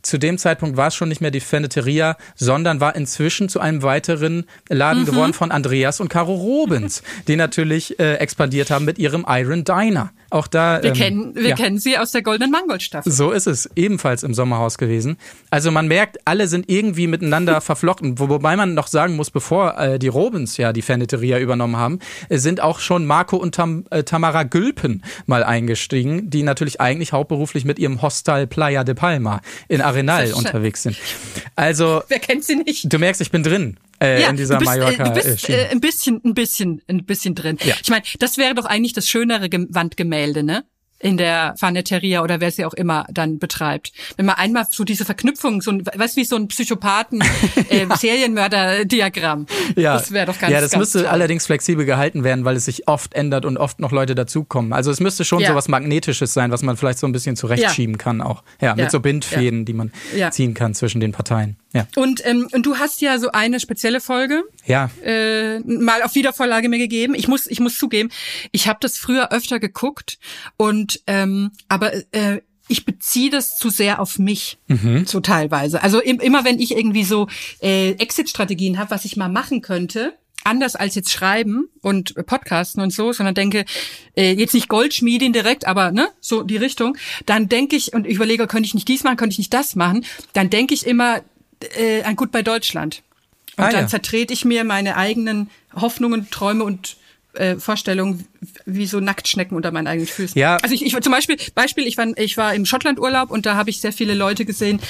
zu 0.03 0.19
dem 0.19 0.39
Zeitpunkt 0.39 0.77
war 0.77 0.89
es 0.89 0.95
schon 0.95 1.09
nicht 1.09 1.21
mehr 1.21 1.31
die 1.31 1.41
Faneteria, 1.41 2.17
sondern 2.35 2.81
war 2.81 2.95
inzwischen 2.97 3.49
zu 3.49 3.61
einem 3.61 3.83
weiteren 3.83 4.37
Mhm. 4.37 4.45
Laden 4.69 5.05
geworden 5.05 5.33
von 5.33 5.51
Andreas 5.51 6.01
und 6.01 6.09
Caro 6.09 6.35
Robens, 6.35 7.03
die 7.29 7.37
natürlich 7.37 7.99
äh, 7.99 8.15
expandiert 8.15 8.71
haben 8.71 8.85
mit 8.85 8.99
ihrem 8.99 9.25
Iron 9.29 9.65
Diner. 9.65 10.13
Auch 10.31 10.47
da. 10.47 10.83
wir 10.83 10.91
ähm, 10.91 10.97
kennen, 10.97 11.35
wir 11.35 11.49
ja. 11.51 11.57
kennen 11.57 11.79
sie 11.79 11.99
aus 11.99 12.13
der 12.13 12.23
Goldenen 12.23 12.51
Mangold-Staffel. 12.51 13.11
So 13.13 13.33
ist 13.33 13.47
es, 13.47 13.69
ebenfalls 13.77 14.23
im 14.23 14.33
Sommerhaus 14.33 14.79
gewesen. 14.79 15.17
Also 15.51 15.71
man 15.71 15.89
merkt, 15.89 16.19
alle 16.25 16.47
sind 16.49 16.69
irgendwie 16.71 17.07
miteinander 17.07 17.61
verflochten. 17.61 18.19
Wo- 18.19 18.29
Wobei 18.29 18.57
man 18.57 18.75
noch 18.75 18.87
sagen 18.87 19.17
muss, 19.17 19.31
bevor 19.31 19.77
äh, 19.79 19.99
die 19.99 20.09
Robens 20.09 20.57
ja 20.57 20.73
die 20.73 20.83
Faneteria 20.83 21.39
übernommen 21.39 21.77
haben, 21.77 21.99
äh, 22.29 22.39
sind 22.39 22.61
auch 22.61 22.79
schon 22.79 23.07
Marco 23.07 23.37
und 23.37 23.55
Tam, 23.55 23.85
äh, 23.91 24.05
Tamara 24.05 24.45
Gülpen 24.45 25.03
mal 25.27 25.43
eingestiegen, 25.43 26.31
die 26.31 26.43
natürlich 26.43 26.81
eigentlich 26.81 27.13
hauptberuflich 27.13 27.65
mit 27.65 27.79
ihrem 27.79 28.01
Hostel 28.03 28.47
Playa 28.47 28.85
de 28.85 28.95
Palma 28.95 29.41
in 29.69 29.81
Arenal 29.81 30.33
unterwegs 30.33 30.83
sind. 30.85 30.97
Also 31.57 32.03
Wer 32.09 32.21
kennt 32.21 32.45
sie 32.45 32.57
nicht? 32.57 32.93
du 32.93 32.99
merkst, 32.99 33.21
ich 33.21 33.31
bin 33.31 33.43
drin 33.43 33.77
äh, 34.03 34.29
in 34.29 34.37
dieser 34.37 34.55
du 34.55 34.61
bist, 34.61 34.71
Mallorca. 34.71 35.05
äh, 35.05 35.13
du 35.13 35.21
äh, 35.21 35.23
bist 35.23 35.49
äh, 35.49 35.67
ein 35.71 35.81
bisschen, 35.81 36.21
ein 36.25 36.35
bisschen, 36.35 36.83
ein 36.89 37.05
bisschen 37.05 37.35
drin. 37.35 37.59
Ja. 37.65 37.75
Ich 37.83 37.91
meine, 37.91 38.03
das 38.19 38.37
wäre 38.39 38.55
doch 38.55 38.65
eigentlich 38.67 38.93
das 38.95 39.09
schönere 39.09 39.49
Gem- 39.49 39.69
Wandgemälde, 39.71 40.43
ne? 40.43 40.65
In 41.03 41.17
der 41.17 41.55
Faneteria 41.59 42.23
oder 42.23 42.41
wer 42.43 42.51
sie 42.51 42.67
auch 42.67 42.75
immer 42.75 43.07
dann 43.11 43.39
betreibt. 43.39 43.91
Wenn 44.19 44.27
man 44.27 44.35
einmal 44.37 44.67
so 44.71 44.85
diese 44.85 45.07
Verknüpfung, 45.07 45.63
so 45.63 45.71
ein, 45.71 45.83
weißt 45.87 46.17
wie 46.17 46.25
so 46.25 46.37
ein 46.37 46.49
Psychopathen, 46.49 47.23
äh. 47.71 47.87
Ja, 49.77 49.95
Das 49.95 50.13
wäre 50.13 50.27
doch 50.27 50.39
ganz 50.39 50.53
ja, 50.53 50.61
das 50.61 50.73
ganz 50.73 50.81
müsste 50.81 50.99
toll. 50.99 51.07
allerdings 51.09 51.47
flexibel 51.47 51.85
gehalten 51.87 52.23
werden, 52.25 52.45
weil 52.45 52.57
es 52.57 52.67
sich 52.67 52.87
oft 52.89 53.15
ändert 53.15 53.45
und 53.45 53.57
oft 53.57 53.81
noch 53.81 53.93
Leute 53.93 54.15
dazukommen. 54.15 54.73
Also 54.73 54.91
es 54.91 55.01
müsste 55.01 55.25
schon 55.25 55.41
Ja. 55.41 55.49
so 55.51 55.55
was 55.55 55.69
Magnetisches 55.69 56.35
sein, 56.35 56.51
was 56.51 56.63
man 56.63 56.77
vielleicht 56.77 56.99
so 56.99 57.07
ein 57.07 57.13
bisschen 57.13 57.35
zurechtschieben 57.37 57.97
kann 57.99 58.21
auch. 58.21 58.43
Ja, 58.61 58.75
mit 58.75 58.85
Ja. 58.85 58.91
so 58.91 59.01
Bindfäden, 59.01 59.65
die 59.65 59.73
man 59.73 59.93
Ja. 60.15 60.31
ziehen 60.31 60.55
kann 60.55 60.75
zwischen 60.75 61.01
den 61.01 61.13
Parteien. 61.13 61.57
Ja. 61.73 61.87
Und, 61.97 62.25
ähm, 62.27 62.49
und 62.53 62.67
du 62.67 62.79
hast 62.79 63.01
ja 63.01 63.19
so 63.19 63.31
eine 63.31 63.61
spezielle 63.61 64.01
Folge 64.01 64.43
Ja. 64.67 64.91
äh, 65.05 65.61
mal 65.61 66.03
auf 66.03 66.15
Wiedervorlage 66.15 66.69
mir 66.69 66.79
gegeben. 66.79 67.15
Ich 67.15 67.29
muss, 67.29 67.47
ich 67.47 67.61
muss 67.61 67.79
zugeben, 67.79 68.11
ich 68.53 68.67
habe 68.67 68.79
das 68.81 68.99
früher 68.99 69.33
öfter 69.33 69.61
geguckt 69.61 70.19
und 70.57 71.01
ähm, 71.07 71.53
aber 71.69 71.93
äh, 72.13 72.41
ich 72.69 72.85
beziehe 72.85 73.31
das 73.31 73.57
zu 73.57 73.69
sehr 73.69 74.01
auf 74.01 74.21
mich, 74.21 74.59
so 75.05 75.19
teilweise. 75.19 75.83
Also 75.83 76.01
im, 76.01 76.21
immer 76.21 76.45
wenn 76.45 76.61
ich 76.61 76.77
irgendwie 76.77 77.03
so 77.03 77.27
äh, 77.61 77.91
Exit-Strategien 77.95 78.79
habe, 78.79 78.93
was 78.93 79.05
ich 79.05 79.17
mal 79.17 79.29
machen 79.29 79.61
könnte, 79.61 80.15
anders 80.45 80.77
als 80.77 80.95
jetzt 80.95 81.11
schreiben 81.11 81.69
und 81.83 82.15
podcasten 82.27 82.81
und 82.81 82.93
so, 82.93 83.13
sondern 83.13 83.35
denke, 83.35 83.65
äh, 84.17 84.33
jetzt 84.35 84.55
nicht 84.55 84.69
Goldschmiedin 84.69 85.33
direkt, 85.33 85.67
aber 85.67 85.91
ne, 85.91 86.09
so 86.21 86.43
die 86.45 86.57
Richtung, 86.57 86.97
dann 87.27 87.49
denke 87.49 87.75
ich 87.75 87.93
und 87.93 88.07
ich 88.07 88.15
überlege, 88.15 88.47
könnte 88.47 88.67
ich 88.67 88.75
nicht 88.75 88.87
dies 88.89 89.03
machen, 89.03 89.17
könnte 89.17 89.35
ich 89.35 89.39
nicht 89.39 89.53
das 89.53 89.75
machen, 89.75 90.05
dann 90.33 90.49
denke 90.49 90.73
ich 90.73 90.87
immer 90.87 91.23
äh, 91.77 92.03
an 92.03 92.17
Gut 92.17 92.33
bei 92.33 92.43
Deutschland. 92.43 93.03
Und 93.57 93.65
Ah, 93.65 93.71
dann 93.71 93.83
ja. 93.83 93.89
zertrete 93.89 94.33
ich 94.33 94.45
mir 94.45 94.65
meine 94.65 94.97
eigenen 94.97 95.51
Hoffnungen, 95.75 96.31
Träume 96.31 96.65
und 96.65 96.97
äh, 97.35 97.57
Vorstellungen 97.57 98.27
wie 98.65 98.87
so 98.87 99.01
Nacktschnecken 99.01 99.57
unter 99.57 99.71
meinen 99.71 99.87
eigenen 99.87 100.09
Füßen. 100.09 100.39
Ja. 100.39 100.57
Also 100.63 100.75
ich, 100.75 100.85
ich 100.85 100.99
zum 101.01 101.13
Beispiel, 101.13 101.37
Beispiel, 101.55 101.87
ich 101.87 101.97
war, 101.97 102.07
ich 102.17 102.37
war 102.37 102.55
im 102.55 102.67
Schottland-Urlaub 102.67 103.31
und 103.31 103.47
da 103.47 103.55
habe 103.55 103.71
ich 103.71 103.81
sehr 103.81 103.93
viele 103.93 104.15
Leute 104.15 104.45
gesehen 104.45 104.81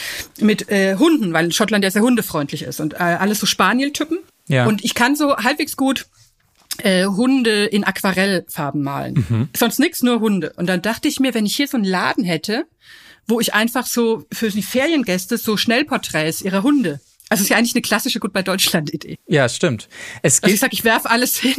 mit 0.41 0.71
äh, 0.71 0.97
Hunden, 0.97 1.33
weil 1.33 1.53
Schottland 1.53 1.85
ja 1.85 1.91
sehr 1.91 2.03
hundefreundlich 2.03 2.63
ist 2.63 2.81
und 2.81 2.95
äh, 2.95 2.99
alles 2.99 3.41
so 3.41 3.47
Spaniel-Typen. 3.47 4.19
Ja. 4.49 4.67
Und 4.67 4.85
ich 4.85 4.95
kann 4.95 5.17
so 5.17 5.37
halbwegs 5.37 5.77
gut 5.77 6.07
äh, 6.83 7.05
Hunde 7.05 7.67
in 7.67 7.85
Aquarellfarben 7.85 8.83
malen. 8.83 9.27
Mhm. 9.29 9.49
Sonst 9.55 9.79
nix, 9.79 10.03
nur 10.03 10.21
Hunde. 10.21 10.53
Und 10.57 10.67
dann 10.67 10.83
dachte 10.83 11.09
ich 11.09 11.21
mir, 11.21 11.35
wenn 11.35 11.47
ich 11.47 11.57
hier 11.57 11.69
so 11.69 11.77
einen 11.77 11.85
Laden 11.85 12.25
hätte, 12.25 12.65
wo 13.31 13.41
ich 13.41 13.55
einfach 13.55 13.87
so 13.87 14.25
für 14.33 14.51
die 14.51 14.63
Feriengäste 14.63 15.39
so 15.39 15.57
Schnellporträts 15.57 16.43
ihrer 16.43 16.63
Hunde. 16.63 17.01
Also 17.29 17.43
ist 17.45 17.49
ja 17.49 17.57
eigentlich 17.57 17.75
eine 17.75 17.83
klassische 17.83 18.19
Gut 18.21 18.33
bei 18.33 18.43
Deutschland 18.43 18.93
Idee. 18.93 19.19
Ja, 19.29 19.49
stimmt. 19.49 19.89
Es 20.23 20.43
Also 20.43 20.53
ich 20.53 20.61
sag, 20.61 20.73
ich 20.73 20.85
werf 20.85 21.07
alles 21.07 21.37
hin. 21.39 21.55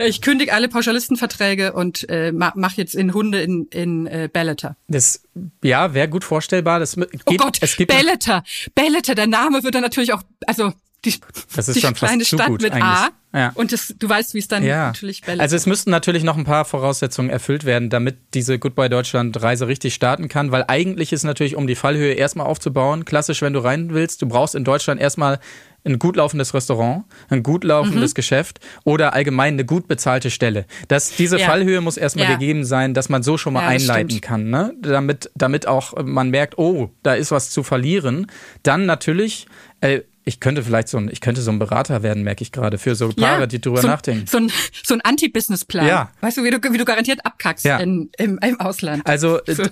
Ich 0.00 0.20
kündige 0.20 0.52
alle 0.52 0.68
Pauschalistenverträge 0.68 1.74
und 1.74 2.08
äh, 2.08 2.32
ma- 2.32 2.52
mach 2.56 2.72
jetzt 2.72 2.94
in 2.96 3.14
Hunde 3.14 3.40
in, 3.40 3.66
in 3.70 4.06
äh, 4.06 4.28
Bellator. 4.32 4.76
das, 4.88 5.22
ja, 5.62 5.94
wäre 5.94 6.08
gut 6.08 6.24
vorstellbar. 6.24 6.80
Das 6.80 6.96
geht, 6.96 7.08
Oh 7.26 7.34
Gott, 7.36 7.58
es 7.60 7.76
gibt 7.76 7.92
Bellator. 7.96 8.42
Bellator, 8.74 9.14
der 9.14 9.28
Name 9.28 9.62
wird 9.62 9.76
dann 9.76 9.82
natürlich 9.82 10.12
auch, 10.12 10.22
also 10.46 10.72
die, 11.04 11.14
Das 11.54 11.68
ist 11.68 11.76
die 11.76 11.80
schon 11.80 11.94
fast 11.94 12.10
kleine 12.10 12.24
Stadt 12.24 12.46
gut 12.48 12.62
mit 12.62 12.72
A. 12.72 12.76
eigentlich. 12.76 13.14
Ja. 13.34 13.50
Und 13.54 13.72
das, 13.72 13.92
du 13.98 14.08
weißt, 14.08 14.34
wie 14.34 14.38
es 14.38 14.46
dann 14.48 14.62
Ja, 14.62 14.86
natürlich 14.86 15.20
Bellator. 15.22 15.42
also 15.42 15.56
es 15.56 15.66
müssten 15.66 15.90
natürlich 15.90 16.22
noch 16.22 16.36
ein 16.36 16.44
paar 16.44 16.64
Voraussetzungen 16.64 17.30
erfüllt 17.30 17.64
werden, 17.64 17.90
damit 17.90 18.16
diese 18.32 18.58
Goodbye 18.60 18.88
Deutschland 18.88 19.40
Reise 19.42 19.66
richtig 19.66 19.92
starten 19.94 20.28
kann, 20.28 20.52
weil 20.52 20.64
eigentlich 20.68 21.12
ist 21.12 21.24
natürlich, 21.24 21.56
um 21.56 21.66
die 21.66 21.74
Fallhöhe 21.74 22.12
erstmal 22.14 22.46
aufzubauen, 22.46 23.04
klassisch, 23.04 23.42
wenn 23.42 23.52
du 23.52 23.58
rein 23.58 23.92
willst, 23.92 24.22
du 24.22 24.26
brauchst 24.28 24.54
in 24.54 24.62
Deutschland 24.62 25.00
erstmal 25.00 25.40
ein 25.86 25.98
gut 25.98 26.16
laufendes 26.16 26.54
Restaurant, 26.54 27.04
ein 27.28 27.42
gut 27.42 27.62
laufendes 27.64 28.12
Mhm. 28.12 28.14
Geschäft 28.14 28.60
oder 28.84 29.12
allgemein 29.14 29.54
eine 29.54 29.64
gut 29.66 29.86
bezahlte 29.88 30.30
Stelle. 30.30 30.64
Das, 30.88 31.10
diese 31.16 31.38
Ja. 31.38 31.46
Fallhöhe 31.46 31.80
muss 31.82 31.96
erstmal 31.96 32.26
Ja. 32.26 32.32
gegeben 32.36 32.64
sein, 32.64 32.94
dass 32.94 33.08
man 33.10 33.22
so 33.24 33.36
schon 33.36 33.52
mal 33.52 33.62
Ja, 33.62 33.66
einleiten 33.68 34.10
stimmt. 34.10 34.22
kann, 34.22 34.48
ne? 34.48 34.72
damit, 34.80 35.30
damit 35.34 35.66
auch 35.66 35.92
man 36.04 36.30
merkt, 36.30 36.56
oh, 36.56 36.90
da 37.02 37.14
ist 37.14 37.32
was 37.32 37.50
zu 37.50 37.62
verlieren. 37.64 38.28
Dann 38.62 38.86
natürlich, 38.86 39.46
äh, 39.82 40.00
ich 40.24 40.40
könnte 40.40 40.62
vielleicht 40.62 40.88
so 40.88 40.96
ein, 40.98 41.08
ich 41.12 41.20
könnte 41.20 41.42
so 41.42 41.50
ein 41.50 41.58
Berater 41.58 42.02
werden, 42.02 42.22
merke 42.22 42.42
ich 42.42 42.50
gerade, 42.50 42.78
für 42.78 42.94
so 42.94 43.08
Paare, 43.08 43.40
Ja, 43.42 43.46
die 43.46 43.60
drüber 43.60 43.82
so, 43.82 43.88
nachdenken. 43.88 44.26
So 44.26 44.38
ein, 44.38 44.50
so 44.82 44.94
ein 44.94 45.00
Anti-Business-Plan. 45.02 45.86
Ja. 45.86 46.10
Weißt 46.20 46.38
du 46.38 46.44
wie, 46.44 46.50
du, 46.50 46.58
wie 46.72 46.78
du 46.78 46.84
garantiert 46.84 47.24
abkackst 47.24 47.64
Ja. 47.64 47.78
in, 47.78 48.10
im, 48.16 48.38
im 48.38 48.60
Ausland. 48.60 49.06
Also 49.06 49.40
So. 49.46 49.62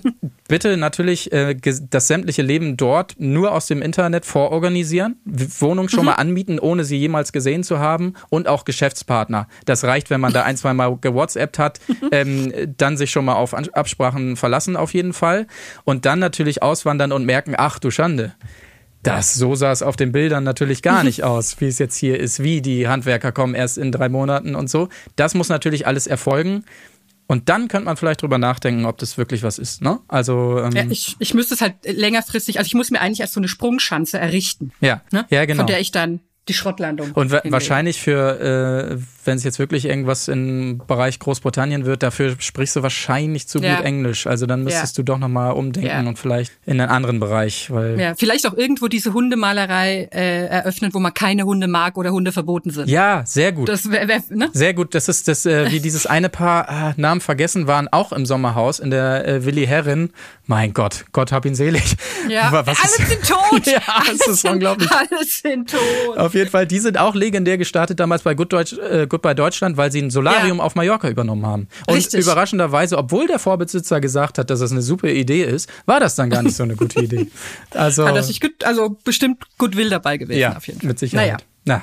bitte 0.47 0.77
natürlich 0.77 1.31
äh, 1.31 1.55
das 1.89 2.07
sämtliche 2.07 2.41
Leben 2.43 2.77
dort 2.77 3.15
nur 3.17 3.51
aus 3.51 3.65
dem 3.67 3.81
Internet 3.81 4.25
vororganisieren, 4.25 5.17
Wohnung 5.25 5.89
schon 5.89 6.05
mal 6.05 6.13
anmieten, 6.13 6.59
ohne 6.59 6.85
sie 6.85 6.97
jemals 6.97 7.31
gesehen 7.33 7.63
zu 7.63 7.79
haben 7.79 8.13
und 8.29 8.47
auch 8.47 8.63
Geschäftspartner. 8.63 9.47
Das 9.65 9.83
reicht, 9.83 10.09
wenn 10.09 10.21
man 10.21 10.33
da 10.33 10.43
ein, 10.43 10.55
zwei 10.57 10.73
Mal 10.73 10.97
gewhatsappt 11.01 11.57
hat, 11.59 11.79
ähm, 12.11 12.53
dann 12.77 12.97
sich 12.97 13.11
schon 13.11 13.25
mal 13.25 13.35
auf 13.35 13.53
Absprachen 13.53 14.35
verlassen 14.37 14.75
auf 14.77 14.93
jeden 14.93 15.13
Fall 15.13 15.47
und 15.83 16.05
dann 16.05 16.19
natürlich 16.19 16.61
auswandern 16.61 17.11
und 17.11 17.25
merken, 17.25 17.55
ach 17.57 17.79
du 17.79 17.89
Schande. 17.89 18.33
Das, 19.03 19.33
so 19.33 19.53
sah 19.55 19.71
es 19.71 19.81
auf 19.83 19.95
den 19.95 20.11
Bildern 20.11 20.43
natürlich 20.43 20.81
gar 20.81 21.03
nicht 21.03 21.23
aus, 21.23 21.59
wie 21.59 21.67
es 21.67 21.77
jetzt 21.77 21.97
hier 21.97 22.19
ist, 22.19 22.41
wie 22.41 22.61
die 22.61 22.87
Handwerker 22.87 23.31
kommen 23.31 23.53
erst 23.53 23.77
in 23.77 23.91
drei 23.91 24.09
Monaten 24.09 24.55
und 24.55 24.69
so. 24.69 24.89
Das 25.15 25.35
muss 25.35 25.49
natürlich 25.49 25.85
alles 25.85 26.07
erfolgen. 26.07 26.63
Und 27.27 27.47
dann 27.49 27.67
könnte 27.67 27.85
man 27.85 27.95
vielleicht 27.97 28.21
drüber 28.21 28.37
nachdenken, 28.37 28.85
ob 28.85 28.97
das 28.97 29.17
wirklich 29.17 29.43
was 29.43 29.57
ist. 29.57 29.81
Ne? 29.81 29.99
Also 30.07 30.59
ähm, 30.59 30.71
Ja, 30.73 30.83
ich, 30.89 31.15
ich 31.19 31.33
müsste 31.33 31.53
es 31.53 31.61
halt 31.61 31.75
längerfristig, 31.85 32.57
also 32.59 32.67
ich 32.67 32.73
muss 32.73 32.91
mir 32.91 32.99
eigentlich 33.01 33.21
erst 33.21 33.33
so 33.33 33.39
eine 33.39 33.47
Sprungschanze 33.47 34.19
errichten. 34.19 34.71
ja, 34.81 35.01
Ne? 35.11 35.25
ja, 35.29 35.45
genau. 35.45 35.59
Von 35.59 35.67
der 35.67 35.79
ich 35.79 35.91
dann 35.91 36.19
die 36.49 36.53
Schrottlandung. 36.53 37.11
und 37.11 37.31
wa 37.31 37.37
hinlege. 37.37 37.53
wahrscheinlich 37.53 38.01
für, 38.01 38.91
äh, 38.91 38.97
wenn 39.25 39.37
es 39.37 39.43
jetzt 39.43 39.59
wirklich 39.59 39.85
irgendwas 39.85 40.27
im 40.27 40.81
Bereich 40.87 41.19
Großbritannien 41.19 41.85
wird, 41.85 42.03
dafür 42.03 42.35
sprichst 42.39 42.75
du 42.75 42.83
wahrscheinlich 42.83 43.47
zu 43.47 43.59
Ja. 43.59 43.75
gut 43.77 43.85
Englisch. 43.85 44.27
Also 44.27 44.45
dann 44.45 44.63
müsstest 44.63 44.97
du 44.97 45.03
doch 45.03 45.17
nochmal 45.17 45.53
umdenken 45.53 45.89
Ja. 45.89 45.99
und 46.07 46.17
vielleicht 46.19 46.51
in 46.65 46.79
einen 46.79 46.89
anderen 46.89 47.19
Bereich, 47.19 47.69
weil 47.71 47.99
Ja, 47.99 48.13
vielleicht 48.15 48.47
auch 48.47 48.53
irgendwo 48.55 48.87
diese 48.87 49.13
Hundemalerei 49.13 50.09
äh, 50.11 50.45
eröffnen, 50.47 50.93
wo 50.93 50.99
man 50.99 51.13
keine 51.13 51.43
Hunde 51.43 51.67
mag 51.67 51.97
oder 51.97 52.11
Hunde 52.11 52.31
verboten 52.31 52.69
sind. 52.71 52.89
ja, 52.89 53.23
sehr 53.25 53.51
gut. 53.51 53.69
Das 53.69 53.89
wäre, 53.91 54.07
wär, 54.07 54.21
ne? 54.29 54.49
Sehr 54.53 54.73
gut, 54.73 54.95
das 54.95 55.09
ist 55.09 55.27
das, 55.27 55.45
äh, 55.45 55.71
wie 55.71 55.79
dieses 55.79 56.05
eine 56.05 56.29
Paar, 56.29 56.69
ah, 56.69 56.93
Namen 56.97 57.21
vergessen, 57.21 57.67
waren 57.67 57.87
auch 57.91 58.11
im 58.11 58.25
Sommerhaus 58.25 58.79
in 58.79 58.89
der 58.91 59.27
äh, 59.27 59.45
Willi 59.45 59.65
Herren. 59.65 60.11
Mein 60.45 60.73
Gott, 60.73 61.05
Gott 61.13 61.31
hab 61.31 61.45
ihn 61.45 61.55
selig. 61.55 61.95
Ja, 62.29 62.51
Wa- 62.51 62.63
was 62.65 62.79
alles 62.79 62.99
ist- 62.99 63.09
sind 63.09 63.27
tot. 63.27 63.65
Ja, 63.73 63.81
das 64.05 64.27
ist 64.27 64.45
unglaublich. 64.45 64.89
Alles 65.11 65.39
sind 65.39 65.69
tot. 65.71 66.17
Auf 66.17 66.33
jeden 66.33 66.49
Fall, 66.49 66.67
die 66.67 66.79
sind 66.79 66.97
auch 66.97 67.15
legendär 67.15 67.57
gestartet 67.57 67.99
damals 67.99 68.23
bei 68.23 68.33
Good 68.35 68.51
Deutsch, 68.53 68.73
äh, 68.73 69.07
Goodbye 69.13 69.35
Deutschland, 69.35 69.77
weil 69.77 69.91
sie 69.91 70.01
ein 70.01 70.09
Solarium 70.09 70.57
Ja. 70.57 70.63
auf 70.63 70.73
Mallorca 70.73 71.07
übernommen 71.07 71.45
haben. 71.45 71.67
Und 71.85 71.93
Richtig. 71.95 72.21
überraschenderweise, 72.21 72.97
obwohl 72.97 73.27
der 73.27 73.37
Vorbesitzer 73.37 74.01
gesagt 74.01 74.39
hat, 74.39 74.49
dass 74.49 74.59
das 74.59 74.71
eine 74.71 74.81
super 74.81 75.07
Idee 75.09 75.43
ist, 75.43 75.69
war 75.85 75.99
das 75.99 76.15
dann 76.15 76.31
gar 76.31 76.41
nicht 76.41 76.55
so 76.55 76.63
eine 76.63 76.75
gute 76.75 76.99
Idee. 76.99 77.27
Also 77.75 78.07
Hat 78.07 78.15
das 78.15 78.27
sich 78.27 78.41
gut, 78.41 78.63
also 78.63 78.97
bestimmt 79.03 79.43
gut 79.59 79.77
will 79.77 79.89
dabei 79.91 80.17
gewesen 80.17 80.39
ja, 80.39 80.57
auf 80.57 80.65
jeden 80.67 80.79
Fall. 80.79 80.87
mit 80.87 80.97
Sicherheit. 80.99 81.27
Naja. 81.27 81.37
Na, 81.65 81.81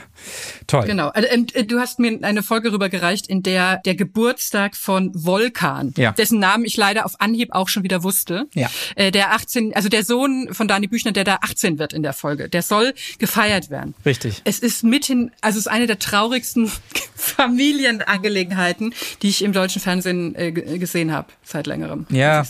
toll. 0.66 0.84
Genau. 0.84 1.08
Also, 1.08 1.28
ähm, 1.30 1.46
du 1.66 1.78
hast 1.80 1.98
mir 1.98 2.18
eine 2.22 2.42
Folge 2.42 2.70
rübergereicht, 2.72 3.26
in 3.28 3.42
der 3.42 3.78
der 3.86 3.94
Geburtstag 3.94 4.76
von 4.76 5.10
Volkan, 5.14 5.94
Ja. 5.96 6.12
dessen 6.12 6.38
Namen 6.38 6.64
ich 6.66 6.76
leider 6.76 7.06
auf 7.06 7.20
Anhieb 7.20 7.48
auch 7.52 7.68
schon 7.68 7.82
wieder 7.82 8.02
wusste, 8.02 8.46
Ja. 8.54 8.68
äh, 8.96 9.10
der 9.10 9.32
18, 9.32 9.74
also 9.74 9.88
der 9.88 10.04
Sohn 10.04 10.48
von 10.52 10.68
Dani 10.68 10.86
Büchner, 10.86 11.12
der 11.12 11.24
da 11.24 11.38
18 11.40 11.78
wird 11.78 11.92
in 11.94 12.02
der 12.02 12.12
Folge, 12.12 12.48
der 12.50 12.62
soll 12.62 12.92
gefeiert 13.18 13.70
werden. 13.70 13.94
Richtig. 14.04 14.42
Es 14.44 14.58
ist 14.58 14.84
mithin, 14.84 15.30
also 15.40 15.58
es 15.58 15.66
ist 15.66 15.72
eine 15.72 15.86
der 15.86 15.98
traurigsten 15.98 16.70
Familienangelegenheiten, 17.16 18.94
die 19.22 19.28
ich 19.28 19.42
im 19.42 19.52
deutschen 19.52 19.80
Fernsehen 19.80 20.34
äh, 20.34 20.52
gesehen 20.52 21.12
habe 21.12 21.28
seit 21.44 21.66
längerem. 21.66 22.06
Ja. 22.10 22.44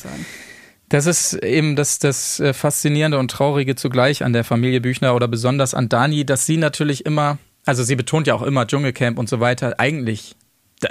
Das 0.90 1.06
ist 1.06 1.34
eben 1.34 1.76
das, 1.76 2.00
das 2.00 2.40
äh, 2.40 2.52
Faszinierende 2.52 3.18
und 3.18 3.30
Traurige 3.30 3.76
zugleich 3.76 4.24
an 4.24 4.32
der 4.32 4.42
Familie 4.42 4.80
Büchner 4.80 5.14
oder 5.14 5.28
besonders 5.28 5.72
an 5.72 5.88
Dani, 5.88 6.26
dass 6.26 6.46
sie 6.46 6.56
natürlich 6.56 7.06
immer, 7.06 7.38
also 7.64 7.84
sie 7.84 7.94
betont 7.94 8.26
ja 8.26 8.34
auch 8.34 8.42
immer 8.42 8.66
Dschungelcamp 8.66 9.16
und 9.16 9.28
so 9.28 9.38
weiter, 9.38 9.78
eigentlich 9.78 10.34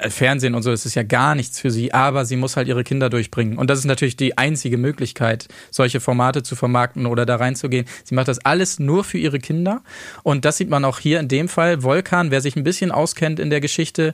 Fernsehen 0.09 0.55
und 0.55 0.61
so, 0.61 0.71
das 0.71 0.85
ist 0.85 0.95
ja 0.95 1.03
gar 1.03 1.35
nichts 1.35 1.59
für 1.59 1.71
sie, 1.71 1.93
aber 1.93 2.23
sie 2.23 2.37
muss 2.37 2.55
halt 2.55 2.67
ihre 2.67 2.83
Kinder 2.83 3.09
durchbringen. 3.09 3.57
Und 3.57 3.69
das 3.69 3.79
ist 3.79 3.85
natürlich 3.85 4.15
die 4.15 4.37
einzige 4.37 4.77
Möglichkeit, 4.77 5.47
solche 5.71 5.99
Formate 5.99 6.43
zu 6.43 6.55
vermarkten 6.55 7.05
oder 7.05 7.25
da 7.25 7.37
reinzugehen. 7.37 7.85
Sie 8.03 8.15
macht 8.15 8.27
das 8.27 8.39
alles 8.45 8.79
nur 8.79 9.03
für 9.03 9.17
ihre 9.17 9.39
Kinder. 9.39 9.81
Und 10.23 10.45
das 10.45 10.57
sieht 10.57 10.69
man 10.69 10.85
auch 10.85 10.99
hier 10.99 11.19
in 11.19 11.27
dem 11.27 11.49
Fall. 11.49 11.81
Volkan, 11.81 12.29
wer 12.29 12.39
sich 12.39 12.55
ein 12.55 12.63
bisschen 12.63 12.91
auskennt 12.91 13.39
in 13.39 13.49
der 13.49 13.61
Geschichte, 13.61 14.13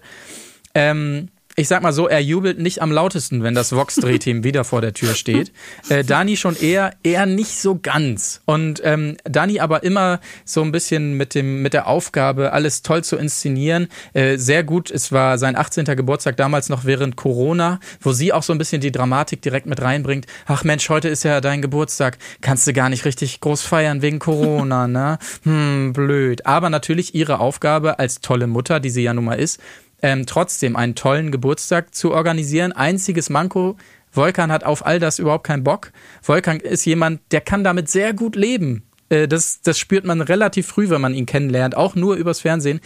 ähm, 0.74 1.28
ich 1.56 1.68
sag 1.70 1.82
mal 1.82 1.94
so, 1.94 2.08
er 2.08 2.20
jubelt 2.20 2.60
nicht 2.60 2.82
am 2.82 2.92
lautesten, 2.92 3.42
wenn 3.42 3.56
das 3.56 3.72
Vox-Drehteam 3.72 4.44
wieder 4.44 4.64
vor 4.66 4.82
der 4.82 4.94
Tür 4.94 5.16
steht. 5.16 5.54
Äh, 5.90 6.04
Dani 6.04 6.36
schon 6.36 6.56
eher, 6.56 6.94
eher 7.04 7.26
nicht 7.26 7.60
so 7.60 7.80
ganz. 7.82 8.42
Und 8.46 8.82
ähm, 8.84 9.16
Dani 9.24 9.60
aber 9.60 9.84
immer 9.84 10.20
so 10.44 10.62
ein 10.62 10.72
bisschen 10.72 11.16
mit 11.16 11.34
dem, 11.34 11.62
mit 11.62 11.74
der 11.74 11.88
Aufgabe, 11.88 12.52
alles 12.52 12.82
toll 12.82 13.04
zu 13.04 13.16
inszenieren. 13.16 13.88
Äh, 14.14 14.38
sehr 14.38 14.64
gut. 14.64 14.92
Es 14.92 15.12
war 15.12 15.38
sein 15.38 15.56
18. 15.56 15.86
Geburtstag 15.86 16.36
damals 16.36 16.68
noch 16.68 16.84
während 16.84 17.16
Corona, 17.16 17.80
wo 18.02 18.12
sie 18.12 18.34
auch 18.34 18.44
so 18.44 18.54
ein 18.54 18.58
bisschen 18.58 18.82
die 18.82 18.92
Dramatik 18.92 19.42
direkt 19.42 19.66
mit 19.66 19.82
reinbringt. 19.82 20.26
Ach 20.48 20.66
Mensch, 20.66 20.90
heute 20.90 21.08
ist 21.08 21.24
ja 21.24 21.40
dein 21.40 21.62
Geburtstag. 21.62 22.18
Kannst 22.42 22.68
du 22.68 22.74
gar 22.74 22.90
nicht 22.90 23.06
richtig 23.06 23.40
groß 23.40 23.62
feiern 23.62 24.02
wegen 24.02 24.20
Corona, 24.20 24.88
ne? 24.90 25.20
Hm, 25.44 25.94
blöd. 25.94 26.46
Aber 26.46 26.70
natürlich 26.70 27.16
ihre 27.16 27.40
Aufgabe 27.40 27.98
als 28.00 28.20
tolle 28.20 28.48
Mutter, 28.48 28.82
die 28.82 28.90
sie 28.90 29.04
ja 29.04 29.14
nun 29.14 29.26
mal 29.26 29.40
ist, 29.40 29.62
ähm, 30.06 30.26
trotzdem 30.28 30.76
einen 30.76 30.94
tollen 30.94 31.32
Geburtstag 31.32 31.96
zu 31.96 32.12
organisieren. 32.14 32.72
Einziges 32.74 33.32
Manko, 33.32 33.76
Volkan 34.12 34.52
hat 34.52 34.64
auf 34.64 34.86
all 34.86 35.00
das 35.00 35.18
überhaupt 35.18 35.46
keinen 35.48 35.64
Bock. 35.64 35.92
Volkan 36.22 36.60
ist 36.60 36.86
jemand, 36.86 37.22
der 37.32 37.42
kann 37.42 37.64
damit 37.64 37.90
sehr 37.90 38.14
gut 38.14 38.36
leben. 38.36 38.84
Äh, 39.10 39.28
das, 39.28 39.62
das 39.62 39.80
spürt 39.80 40.06
man 40.06 40.22
relativ 40.22 40.68
früh, 40.68 40.90
wenn 40.90 41.02
man 41.02 41.16
ihn 41.16 41.26
kennenlernt, 41.26 41.76
auch 41.76 41.96
nur 41.96 42.16
übers 42.16 42.42
Fernsehen, 42.42 42.82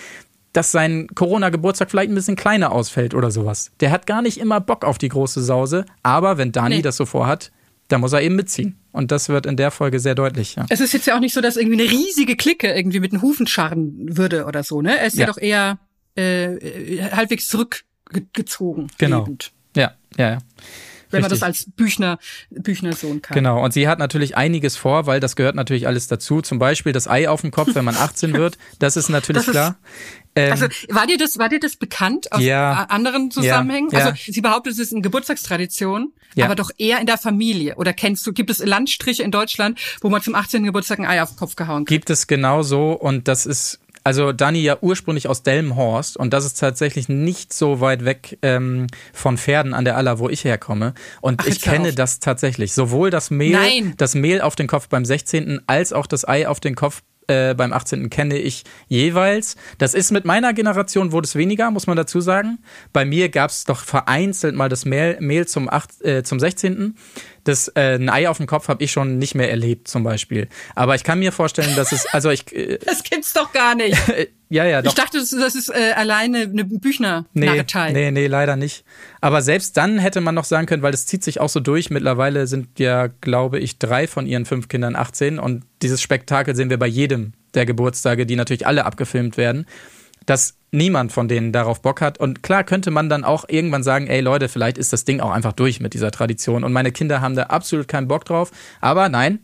dass 0.53 0.71
sein 0.71 1.07
Corona-Geburtstag 1.13 1.91
vielleicht 1.91 2.09
ein 2.09 2.15
bisschen 2.15 2.37
kleiner 2.37 2.71
ausfällt 2.71 3.13
oder 3.13 3.31
sowas. 3.31 3.71
Der 3.81 3.91
hat 3.91 4.07
gar 4.07 4.21
nicht 4.21 4.37
immer 4.39 4.61
Bock 4.61 4.85
auf 4.85 4.97
die 4.97 5.09
große 5.09 5.43
Sause, 5.43 5.85
aber 6.03 6.37
wenn 6.37 6.51
Dani 6.53 6.77
Nee. 6.77 6.81
das 6.81 6.95
so 6.95 7.05
vorhat, 7.05 7.51
dann 7.89 8.01
muss 8.01 8.13
er 8.13 8.21
eben 8.21 8.35
mitziehen. 8.35 8.77
Und 8.91 9.11
das 9.11 9.27
wird 9.29 9.45
in 9.45 9.57
der 9.57 9.71
Folge 9.71 9.99
sehr 9.99 10.15
deutlich. 10.15 10.55
Ja. 10.55 10.65
Es 10.69 10.79
ist 10.79 10.93
jetzt 10.93 11.05
ja 11.05 11.15
auch 11.15 11.19
nicht 11.19 11.33
so, 11.33 11.41
dass 11.41 11.57
irgendwie 11.57 11.81
eine 11.81 11.91
riesige 11.91 12.35
Clique 12.35 12.71
irgendwie 12.73 12.99
mit 12.99 13.11
den 13.11 13.21
Hufen 13.21 13.45
scharren 13.45 14.17
würde 14.17 14.45
oder 14.45 14.63
so, 14.63 14.81
ne? 14.81 14.97
Er 14.97 15.05
ist 15.07 15.15
ja, 15.17 15.21
Ja. 15.21 15.27
doch 15.27 15.37
eher 15.37 15.79
äh, 16.17 16.55
äh, 16.55 17.11
halbwegs 17.11 17.47
zurückgezogen. 17.47 18.87
Genau. 18.97 19.19
lebend, 19.23 19.51
Ja, 19.75 19.93
ja, 20.17 20.29
ja. 20.31 20.37
wenn 21.11 21.21
man 21.21 21.31
Richtig. 21.31 21.39
das 21.39 21.43
als 21.43 21.65
Büchner, 21.71 22.19
Büchner 22.51 22.93
Sohn 22.93 23.21
kann. 23.21 23.35
Genau, 23.35 23.63
und 23.63 23.73
sie 23.73 23.87
hat 23.87 23.97
natürlich 23.99 24.37
einiges 24.37 24.75
vor, 24.77 25.05
weil 25.07 25.19
das 25.19 25.35
gehört 25.35 25.55
natürlich 25.55 25.87
alles 25.87 26.07
dazu. 26.07 26.41
Zum 26.41 26.59
Beispiel 26.59 26.91
das 26.93 27.07
Ei 27.07 27.27
auf 27.29 27.41
dem 27.41 27.51
Kopf, 27.51 27.73
wenn 27.73 27.85
man 27.85 27.95
18 27.97 28.33
wird. 28.33 28.57
Das 28.79 28.95
ist 28.97 29.09
natürlich 29.09 29.45
Das 29.45 29.47
ist- 29.47 29.51
klar. 29.53 29.77
Ähm, 30.35 30.51
Also 30.51 30.67
war 30.89 31.07
dir 31.07 31.17
das, 31.17 31.37
war 31.39 31.49
dir 31.49 31.59
das 31.59 31.75
bekannt 31.75 32.31
aus 32.31 32.41
Ja. 32.41 32.85
anderen 32.89 33.31
Zusammenhängen? 33.31 33.89
Ja, 33.91 33.99
ja. 33.99 34.05
Also 34.09 34.31
sie 34.31 34.41
behauptet, 34.41 34.73
es 34.73 34.79
ist 34.79 34.93
eine 34.93 35.01
Geburtstagstradition, 35.01 36.13
Ja. 36.35 36.45
aber 36.45 36.53
doch 36.55 36.69
eher 36.77 36.99
in 36.99 37.07
der 37.07 37.17
Familie. 37.17 37.75
Oder 37.77 37.93
kennst 37.93 38.25
du, 38.27 38.31
gibt 38.33 38.51
es 38.51 38.59
Landstriche 38.63 39.23
in 39.23 39.31
Deutschland, 39.31 39.79
wo 40.01 40.09
man 40.09 40.21
zum 40.21 40.35
18. 40.35 40.63
Geburtstag 40.65 40.99
ein 40.99 41.05
Ei 41.07 41.21
auf 41.23 41.29
den 41.31 41.37
Kopf 41.37 41.55
gehauen 41.55 41.85
kriegt? 41.85 41.89
gibt 41.89 42.09
es 42.11 42.27
genau 42.27 42.61
so 42.61 42.91
und 42.91 43.27
das 43.27 43.47
ist 43.47 43.79
also 44.03 44.31
Dani 44.31 44.59
ja 44.59 44.77
ursprünglich 44.81 45.27
aus 45.27 45.43
Delmenhorst 45.43 46.17
und 46.17 46.33
das 46.33 46.45
ist 46.45 46.59
tatsächlich 46.59 47.09
nicht 47.09 47.53
so 47.53 47.81
weit 47.81 48.05
weg 48.05 48.37
ähm, 48.41 48.87
von 49.13 49.37
Pferden 49.37 49.73
an 49.73 49.85
der 49.85 49.97
Aller, 49.97 50.19
wo 50.19 50.29
ich 50.29 50.43
herkomme. 50.43 50.93
Und 51.21 51.41
Ach, 51.41 51.47
ich 51.47 51.61
kenne 51.61 51.93
das 51.93 52.19
tatsächlich. 52.19 52.73
Sowohl 52.73 53.09
das 53.09 53.29
Mehl, 53.31 53.51
Nein. 53.51 53.93
das 53.97 54.15
Mehl 54.15 54.41
auf 54.41 54.55
den 54.55 54.67
Kopf 54.67 54.87
beim 54.89 55.05
16. 55.05 55.61
als 55.67 55.93
auch 55.93 56.07
das 56.07 56.27
Ei 56.27 56.47
auf 56.47 56.59
den 56.59 56.75
Kopf 56.75 57.01
äh, 57.29 57.53
beim 57.53 57.71
18. 57.71 58.09
kenne 58.09 58.37
ich 58.37 58.63
jeweils. 58.87 59.55
Das 59.77 59.93
ist 59.93 60.11
mit 60.11 60.25
meiner 60.25 60.53
Generation 60.53 61.11
wurde 61.11 61.25
es 61.25 61.35
weniger, 61.35 61.71
muss 61.71 61.87
man 61.87 61.95
dazu 61.95 62.21
sagen. 62.21 62.59
Bei 62.91 63.05
mir 63.05 63.29
gab 63.29 63.51
es 63.51 63.65
doch 63.65 63.83
vereinzelt 63.83 64.55
mal 64.55 64.69
das 64.69 64.85
Mehl, 64.85 65.17
Mehl 65.19 65.47
zum, 65.47 65.69
8, 65.69 66.01
äh, 66.03 66.23
zum 66.23 66.39
16. 66.39 66.95
Das 67.43 67.69
äh, 67.69 67.95
ein 67.95 68.09
Ei 68.09 68.27
auf 68.29 68.37
dem 68.37 68.47
Kopf 68.47 68.67
habe 68.67 68.83
ich 68.83 68.91
schon 68.91 69.17
nicht 69.17 69.35
mehr 69.35 69.49
erlebt, 69.49 69.87
zum 69.87 70.03
Beispiel. 70.03 70.47
Aber 70.75 70.95
ich 70.95 71.03
kann 71.03 71.19
mir 71.19 71.31
vorstellen, 71.31 71.75
dass 71.75 71.91
es, 71.91 72.05
also 72.07 72.29
ich, 72.29 72.53
äh, 72.55 72.79
Das 72.85 73.03
gibt's 73.03 73.33
doch 73.33 73.51
gar 73.51 73.75
nicht. 73.75 73.97
ja, 74.49 74.65
ja, 74.65 74.81
doch. 74.81 74.89
Ich 74.91 74.95
dachte, 74.95 75.19
das, 75.19 75.29
das 75.29 75.55
ist 75.55 75.69
äh, 75.69 75.93
alleine 75.95 76.39
eine 76.39 76.63
Nee, 76.63 76.77
Büchner-Narretei. 76.77 77.91
nee, 77.91 78.11
nee, 78.11 78.27
leider 78.27 78.55
nicht. 78.55 78.83
Aber 79.21 79.41
selbst 79.41 79.77
dann 79.77 79.99
hätte 79.99 80.21
man 80.21 80.35
noch 80.35 80.43
sagen 80.45 80.65
können, 80.67 80.81
weil 80.81 80.91
das 80.91 81.05
zieht 81.05 81.23
sich 81.23 81.39
auch 81.39 81.49
so 81.49 81.59
durch. 81.59 81.89
Mittlerweile 81.89 82.47
sind 82.47 82.79
ja, 82.79 83.07
glaube 83.21 83.59
ich, 83.59 83.77
drei 83.79 84.07
von 84.07 84.25
ihren 84.25 84.45
fünf 84.45 84.67
Kindern 84.67 84.95
18 84.95 85.39
und 85.39 85.63
dieses 85.81 86.01
Spektakel 86.01 86.55
sehen 86.55 86.69
wir 86.69 86.79
bei 86.79 86.87
jedem 86.87 87.33
der 87.53 87.65
Geburtstage, 87.65 88.25
die 88.25 88.35
natürlich 88.35 88.67
alle 88.67 88.85
abgefilmt 88.85 89.37
werden, 89.37 89.65
dass 90.25 90.55
niemand 90.71 91.11
von 91.11 91.27
denen 91.27 91.51
darauf 91.51 91.81
Bock 91.81 92.01
hat. 92.01 92.19
Und 92.19 92.43
klar 92.43 92.63
könnte 92.63 92.91
man 92.91 93.09
dann 93.09 93.23
auch 93.23 93.45
irgendwann 93.47 93.83
sagen, 93.83 94.07
ey 94.07 94.21
Leute, 94.21 94.49
vielleicht 94.49 94.77
ist 94.77 94.93
das 94.93 95.05
Ding 95.05 95.19
auch 95.19 95.31
einfach 95.31 95.53
durch 95.53 95.79
mit 95.79 95.93
dieser 95.93 96.11
Tradition 96.11 96.63
und 96.63 96.73
meine 96.73 96.91
Kinder 96.91 97.21
haben 97.21 97.35
da 97.35 97.43
absolut 97.43 97.87
keinen 97.87 98.07
Bock 98.07 98.25
drauf. 98.25 98.51
Aber 98.81 99.09
nein, 99.09 99.39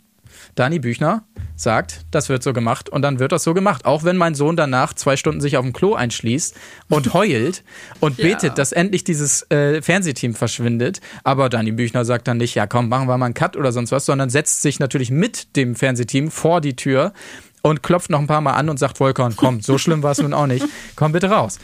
Dani 0.56 0.80
Büchner 0.80 1.24
sagt, 1.58 2.06
das 2.12 2.28
wird 2.30 2.44
so 2.44 2.52
gemacht 2.54 2.90
und 2.90 3.02
dann 3.02 3.20
wird 3.20 3.32
das 3.32 3.44
so 3.44 3.54
gemacht. 3.54 3.86
Auch 3.86 4.04
wenn 4.04 4.18
mein 4.18 4.36
Sohn 4.36 4.56
danach 4.56 4.94
zwei 4.94 5.16
Stunden 5.18 5.40
sich 5.42 5.58
auf 5.58 5.64
dem 5.64 5.74
Klo 5.74 5.94
einschließt 5.96 6.56
und 6.90 7.14
heult 7.14 7.64
und 8.00 8.18
Ja. 8.26 8.28
betet, 8.30 8.58
dass 8.58 8.72
endlich 8.72 9.04
dieses 9.04 9.50
äh, 9.52 9.82
Fernsehteam 9.82 10.34
verschwindet. 10.34 11.02
Aber 11.24 11.50
Dani 11.50 11.72
Büchner 11.72 12.04
sagt 12.06 12.28
dann 12.28 12.38
nicht, 12.38 12.56
ja 12.56 12.68
komm, 12.68 12.90
machen 12.90 13.08
wir 13.08 13.18
mal 13.18 13.26
einen 13.26 13.34
Cut 13.34 13.56
oder 13.58 13.72
sonst 13.72 13.92
was, 13.92 14.06
sondern 14.06 14.30
setzt 14.30 14.62
sich 14.62 14.80
natürlich 14.80 15.12
mit 15.12 15.56
dem 15.56 15.76
Fernsehteam 15.76 16.32
vor 16.32 16.62
die 16.62 16.76
Tür 16.76 17.14
und 17.62 17.82
klopft 17.84 18.10
noch 18.10 18.20
ein 18.20 18.28
paar 18.28 18.42
Mal 18.42 18.54
an 18.54 18.70
und 18.70 18.78
sagt, 18.78 18.98
Volkan, 19.00 19.36
komm, 19.36 19.60
so 19.62 19.78
schlimm 19.78 20.04
war 20.04 20.12
es 20.12 20.20
nun 20.20 20.34
auch 20.34 20.48
nicht. 20.48 20.66
Komm 20.96 21.12
bitte 21.14 21.30
raus. 21.30 21.58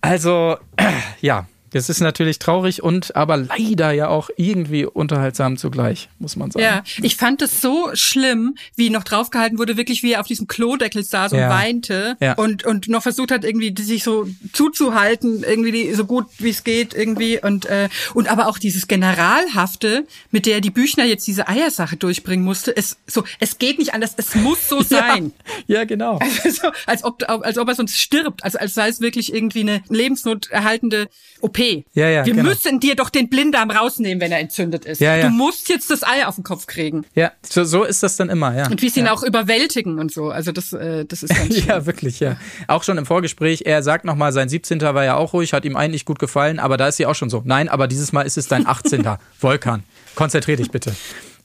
Also, 0.00 0.58
ja, 1.20 1.46
das 1.70 1.88
ist 1.88 2.00
natürlich 2.00 2.38
traurig 2.38 2.82
und 2.82 3.14
aber 3.16 3.36
leider 3.36 3.92
ja 3.92 4.08
auch 4.08 4.30
irgendwie 4.36 4.84
unterhaltsam 4.86 5.56
zugleich, 5.56 6.08
muss 6.18 6.36
man 6.36 6.50
sagen. 6.50 6.64
Ja, 6.64 6.82
ich 7.02 7.16
fand 7.16 7.42
es 7.42 7.60
so 7.60 7.90
schlimm, 7.94 8.54
wie 8.76 8.90
noch 8.90 9.04
draufgehalten 9.04 9.58
wurde, 9.58 9.76
wirklich 9.76 10.02
wie 10.02 10.12
er 10.12 10.20
auf 10.20 10.26
diesem 10.26 10.46
Klodeckel 10.46 11.02
saß 11.04 11.32
und 11.32 11.38
Ja. 11.38 11.50
weinte 11.50 12.16
Ja. 12.20 12.34
und, 12.34 12.64
und 12.64 12.88
noch 12.88 13.02
versucht 13.02 13.30
hat, 13.30 13.44
irgendwie 13.44 13.74
sich 13.82 14.02
so 14.04 14.28
zuzuhalten, 14.52 15.44
irgendwie 15.44 15.72
die, 15.72 15.94
so 15.94 16.04
gut 16.04 16.26
wie 16.38 16.50
es 16.50 16.64
geht, 16.64 16.94
irgendwie. 16.94 17.40
Und, 17.40 17.66
äh, 17.66 17.88
und 18.14 18.28
aber 18.28 18.48
auch 18.48 18.58
dieses 18.58 18.88
Generalhafte, 18.88 20.06
mit 20.30 20.46
der 20.46 20.60
die 20.60 20.70
Büchner 20.70 21.04
jetzt 21.04 21.26
diese 21.26 21.48
Eiersache 21.48 21.96
durchbringen 21.96 22.44
musste, 22.44 22.76
es, 22.76 22.96
so, 23.06 23.24
es 23.40 23.58
geht 23.58 23.78
nicht 23.78 23.94
anders, 23.94 24.14
es 24.16 24.34
muss 24.34 24.68
so 24.68 24.82
sein. 24.82 25.32
Ja, 25.66 25.84
genau. 25.84 26.18
so, 26.50 26.68
als, 26.86 27.04
ob, 27.04 27.22
als 27.28 27.58
ob 27.58 27.68
er 27.68 27.74
sonst 27.74 27.98
stirbt, 27.98 28.44
also 28.44 28.58
als 28.58 28.74
sei 28.74 28.88
es 28.88 29.00
wirklich 29.00 29.32
irgendwie 29.32 29.60
eine 29.60 29.82
lebensnoterhaltende 29.88 31.08
OP. 31.40 31.57
Ja, 31.58 32.08
ja, 32.08 32.26
Wir 32.26 32.34
genau. 32.34 32.48
müssen 32.48 32.80
dir 32.80 32.96
doch 32.96 33.10
den 33.10 33.28
Blinddarm 33.28 33.70
rausnehmen, 33.70 34.20
wenn 34.20 34.32
er 34.32 34.38
entzündet 34.38 34.84
ist. 34.84 35.00
Ja, 35.00 35.16
ja. 35.16 35.28
Du 35.28 35.30
musst 35.30 35.68
jetzt 35.68 35.90
das 35.90 36.02
Ei 36.02 36.26
auf 36.26 36.36
den 36.36 36.44
Kopf 36.44 36.66
kriegen. 36.66 37.04
Ja, 37.14 37.32
so, 37.42 37.64
so 37.64 37.84
ist 37.84 38.02
das 38.02 38.16
dann 38.16 38.28
immer, 38.28 38.56
ja. 38.56 38.68
Und 38.68 38.82
wie 38.82 38.88
sie 38.88 39.00
ihn 39.00 39.06
ja. 39.06 39.12
auch 39.12 39.22
überwältigen 39.22 39.98
und 39.98 40.12
so. 40.12 40.30
Also 40.30 40.52
das, 40.52 40.72
äh, 40.72 41.04
das 41.04 41.22
ist 41.22 41.34
ganz 41.34 41.54
schön. 41.54 41.64
Ja, 41.68 41.86
wirklich, 41.86 42.20
ja. 42.20 42.36
Auch 42.66 42.82
schon 42.82 42.96
im 42.98 43.04
Vorgespräch, 43.04 43.62
er 43.66 43.82
sagt 43.82 44.04
nochmal, 44.04 44.32
sein 44.32 44.48
17. 44.48 44.80
war 44.80 45.04
ja 45.04 45.16
auch 45.16 45.32
ruhig, 45.32 45.52
hat 45.52 45.64
ihm 45.64 45.76
eigentlich 45.76 46.04
gut 46.04 46.18
gefallen, 46.18 46.58
aber 46.58 46.76
da 46.76 46.88
ist 46.88 46.96
sie 46.96 47.06
auch 47.06 47.14
schon 47.14 47.30
so. 47.30 47.42
Nein, 47.44 47.68
aber 47.68 47.88
dieses 47.88 48.12
Mal 48.12 48.22
ist 48.22 48.38
es 48.38 48.48
dein 48.48 48.66
18. 48.66 49.06
Volkan, 49.38 49.82
konzentrier 50.14 50.56
dich 50.56 50.70
bitte. 50.70 50.94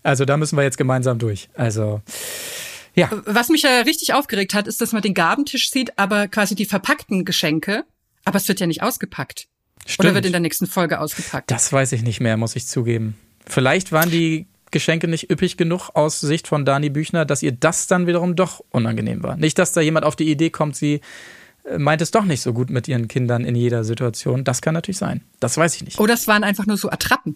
Also 0.04 0.26
da 0.26 0.38
müssen 0.38 0.58
wir 0.58 0.64
jetzt 0.64 0.78
gemeinsam 0.78 1.18
durch. 1.18 1.50
Also, 1.56 2.02
ja. 2.94 3.10
Was 3.26 3.50
mich 3.50 3.64
ja 3.64 3.82
richtig 3.82 4.14
aufgeregt 4.14 4.54
hat, 4.54 4.68
ist, 4.68 4.82
dass 4.82 4.92
man 4.92 5.02
den 5.02 5.14
Gabentisch 5.14 5.70
sieht, 5.70 5.98
aber 5.98 6.28
quasi 6.28 6.56
die 6.56 6.66
verpackten 6.66 7.26
Geschenke. 7.26 7.86
Aber 8.26 8.38
es 8.38 8.48
wird 8.48 8.60
ja 8.60 8.68
nicht 8.68 8.84
ausgepackt. 8.84 9.48
Stimmt. 9.86 10.06
Oder 10.08 10.16
wird 10.16 10.26
in 10.26 10.32
der 10.32 10.42
nächsten 10.42 10.68
Folge 10.68 11.00
ausgepackt. 11.00 11.52
Das 11.52 11.72
weiß 11.74 11.92
ich 11.92 12.04
nicht 12.04 12.20
mehr, 12.22 12.38
muss 12.38 12.56
ich 12.56 12.68
zugeben. 12.68 13.16
Vielleicht 13.46 13.92
waren 13.92 14.10
die 14.10 14.46
Geschenke 14.72 15.08
nicht 15.08 15.30
üppig 15.30 15.58
genug 15.58 15.90
aus 15.94 16.20
Sicht 16.20 16.48
von 16.48 16.66
Dani 16.66 16.90
Büchner, 16.90 17.26
dass 17.26 17.44
ihr 17.44 17.52
das 17.52 17.88
dann 17.88 18.08
wiederum 18.08 18.36
doch 18.36 18.64
unangenehm 18.72 19.22
war. 19.24 19.36
Nicht, 19.38 19.60
dass 19.60 19.72
da 19.74 19.82
jemand 19.82 20.06
auf 20.06 20.16
die 20.16 20.30
Idee 20.32 20.50
kommt, 20.50 20.76
sie 20.76 21.02
äh, 21.70 21.78
meint 21.78 22.02
es 22.02 22.12
doch 22.12 22.24
nicht 22.26 22.42
so 22.42 22.54
gut 22.54 22.70
mit 22.70 22.88
ihren 22.88 23.08
Kindern 23.08 23.46
in 23.46 23.56
jeder 23.56 23.84
Situation. 23.84 24.44
Das 24.44 24.62
kann 24.62 24.74
natürlich 24.74 24.98
sein. 24.98 25.22
Das 25.40 25.58
weiß 25.58 25.76
ich 25.76 25.84
nicht. 25.84 26.00
Oder 26.00 26.14
es 26.16 26.28
waren 26.28 26.44
einfach 26.44 26.66
nur 26.66 26.78
so 26.78 26.90
Attrappen. 26.90 27.36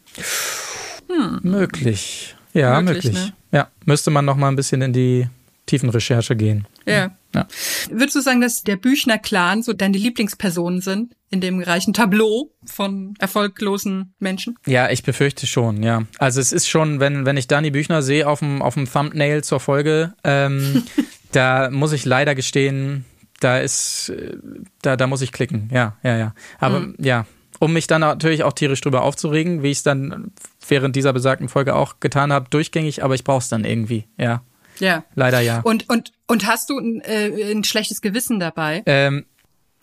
Möglich. 1.43 2.35
Ja, 2.53 2.81
Möglich, 2.81 3.05
möglich. 3.05 3.25
ne? 3.25 3.33
Ja, 3.51 3.67
müsste 3.85 4.09
man 4.11 4.25
noch 4.25 4.35
mal 4.35 4.47
ein 4.49 4.55
bisschen 4.55 4.81
in 4.81 4.93
die 4.93 5.27
Tiefenrecherche 5.67 6.35
gehen. 6.35 6.65
Ja. 6.87 7.11
Ja. 7.35 7.47
Würdest 7.91 8.15
du 8.15 8.21
sagen, 8.21 8.41
dass 8.41 8.63
der 8.63 8.77
Büchner-Clan 8.77 9.61
so 9.61 9.73
deine 9.73 9.97
Lieblingspersonen 9.97 10.81
sind 10.81 11.13
in 11.29 11.41
dem 11.41 11.61
reichen 11.61 11.93
Tableau 11.93 12.51
von 12.65 13.13
erfolglosen 13.19 14.13
Menschen? 14.17 14.57
Ja, 14.65 14.89
ich 14.89 15.03
befürchte 15.03 15.45
schon, 15.45 15.83
ja. 15.83 16.03
Also 16.17 16.39
es 16.39 16.51
ist 16.51 16.67
schon, 16.67 16.99
wenn, 16.99 17.25
wenn 17.25 17.37
ich 17.37 17.47
Dani 17.47 17.69
Büchner 17.69 18.01
sehe 18.01 18.27
auf 18.27 18.39
dem, 18.39 18.61
auf 18.61 18.73
dem 18.75 18.91
Thumbnail 18.91 19.43
zur 19.43 19.59
Folge, 19.59 20.13
ähm, 20.23 20.83
da 21.31 21.69
muss 21.69 21.91
ich 21.91 22.05
leider 22.05 22.33
gestehen, 22.33 23.05
da 23.39 23.59
ist, 23.59 24.09
äh, 24.09 24.37
da, 24.81 24.95
da 24.95 25.05
muss 25.05 25.21
ich 25.21 25.31
klicken, 25.31 25.69
ja, 25.71 25.97
ja, 26.03 26.17
ja. 26.17 26.33
Aber 26.59 26.87
ja, 26.97 27.25
um 27.59 27.73
mich 27.73 27.87
dann 27.87 28.01
natürlich 28.01 28.43
auch 28.43 28.53
tierisch 28.53 28.81
drüber 28.81 29.03
aufzuregen, 29.03 29.63
wie 29.63 29.71
ich 29.71 29.79
es 29.79 29.83
dann 29.83 30.31
während 30.67 30.95
dieser 30.95 31.13
besagten 31.13 31.49
Folge 31.49 31.75
auch 31.75 31.99
getan 31.99 32.31
habe, 32.31 32.49
durchgängig, 32.49 33.03
aber 33.03 33.15
ich 33.15 33.23
brauche 33.23 33.39
es 33.39 33.49
dann 33.49 33.65
irgendwie, 33.65 34.05
ja. 34.17 34.41
Ja. 34.79 35.03
Leider 35.15 35.39
ja. 35.41 35.61
Und, 35.61 35.89
und, 35.89 36.11
und 36.27 36.45
hast 36.47 36.69
du 36.69 36.77
ein, 36.79 37.01
äh, 37.01 37.51
ein 37.51 37.63
schlechtes 37.63 38.01
Gewissen 38.01 38.39
dabei? 38.39 38.83
Ähm, 38.85 39.25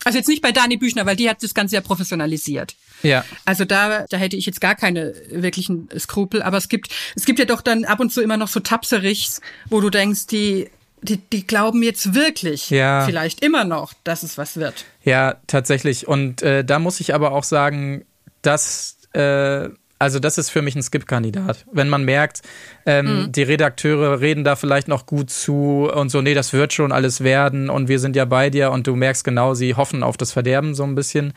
Also 0.03 0.17
jetzt 0.17 0.27
nicht 0.27 0.41
bei 0.41 0.51
Dani 0.51 0.77
Büchner, 0.77 1.05
weil 1.05 1.15
die 1.15 1.29
hat 1.29 1.41
das 1.41 1.53
Ganze 1.53 1.75
ja 1.75 1.81
professionalisiert. 1.81 2.75
ja. 3.03 3.23
Also 3.45 3.65
da, 3.65 4.05
da 4.09 4.17
hätte 4.17 4.35
ich 4.37 4.45
jetzt 4.45 4.61
gar 4.61 4.75
keine 4.75 5.13
wirklichen 5.31 5.89
Skrupel, 5.97 6.41
aber 6.43 6.57
es 6.57 6.69
gibt, 6.69 6.89
es 7.15 7.25
gibt 7.25 7.39
ja 7.39 7.45
doch 7.45 7.61
dann 7.61 7.85
ab 7.85 7.99
und 7.99 8.11
zu 8.13 8.21
immer 8.21 8.37
noch 8.37 8.47
so 8.47 8.59
Tapserichs, 8.59 9.41
wo 9.69 9.81
du 9.81 9.89
denkst, 9.89 10.27
die, 10.27 10.69
die, 11.01 11.17
die 11.17 11.45
glauben 11.47 11.81
jetzt 11.83 12.13
wirklich, 12.13 12.69
Ja. 12.69 13.05
vielleicht 13.05 13.43
immer 13.43 13.63
noch, 13.63 13.93
dass 14.03 14.23
es 14.23 14.37
was 14.37 14.57
wird. 14.57 14.85
Ja, 15.03 15.35
tatsächlich. 15.47 16.07
Und 16.07 16.41
äh, 16.41 16.63
da 16.63 16.79
muss 16.79 16.99
ich 16.99 17.13
aber 17.13 17.31
auch 17.31 17.43
sagen, 17.43 18.05
dass, 18.41 18.97
äh, 19.13 19.69
also 19.97 20.19
das 20.19 20.37
ist 20.37 20.49
für 20.49 20.61
mich 20.61 20.75
ein 20.75 20.83
Skip-Kandidat. 20.83 21.65
Wenn 21.71 21.87
man 21.87 22.03
merkt, 22.03 22.41
ähm, 22.85 23.31
die 23.31 23.43
Redakteure 23.43 24.19
reden 24.19 24.43
da 24.43 24.55
vielleicht 24.55 24.87
noch 24.87 25.05
gut 25.05 25.29
zu 25.29 25.89
und 25.93 26.09
so, 26.09 26.21
nee, 26.21 26.33
das 26.33 26.51
wird 26.51 26.73
schon 26.73 26.91
alles 26.91 27.23
werden 27.23 27.69
und 27.69 27.87
wir 27.87 27.99
sind 27.99 28.15
ja 28.15 28.25
bei 28.25 28.49
dir 28.49 28.71
und 28.71 28.87
du 28.87 28.95
merkst 28.95 29.23
genau, 29.23 29.53
sie 29.53 29.75
hoffen 29.75 30.03
auf 30.03 30.17
das 30.17 30.33
Verderben 30.33 30.75
so 30.75 30.83
ein 30.83 30.95
bisschen. 30.95 31.33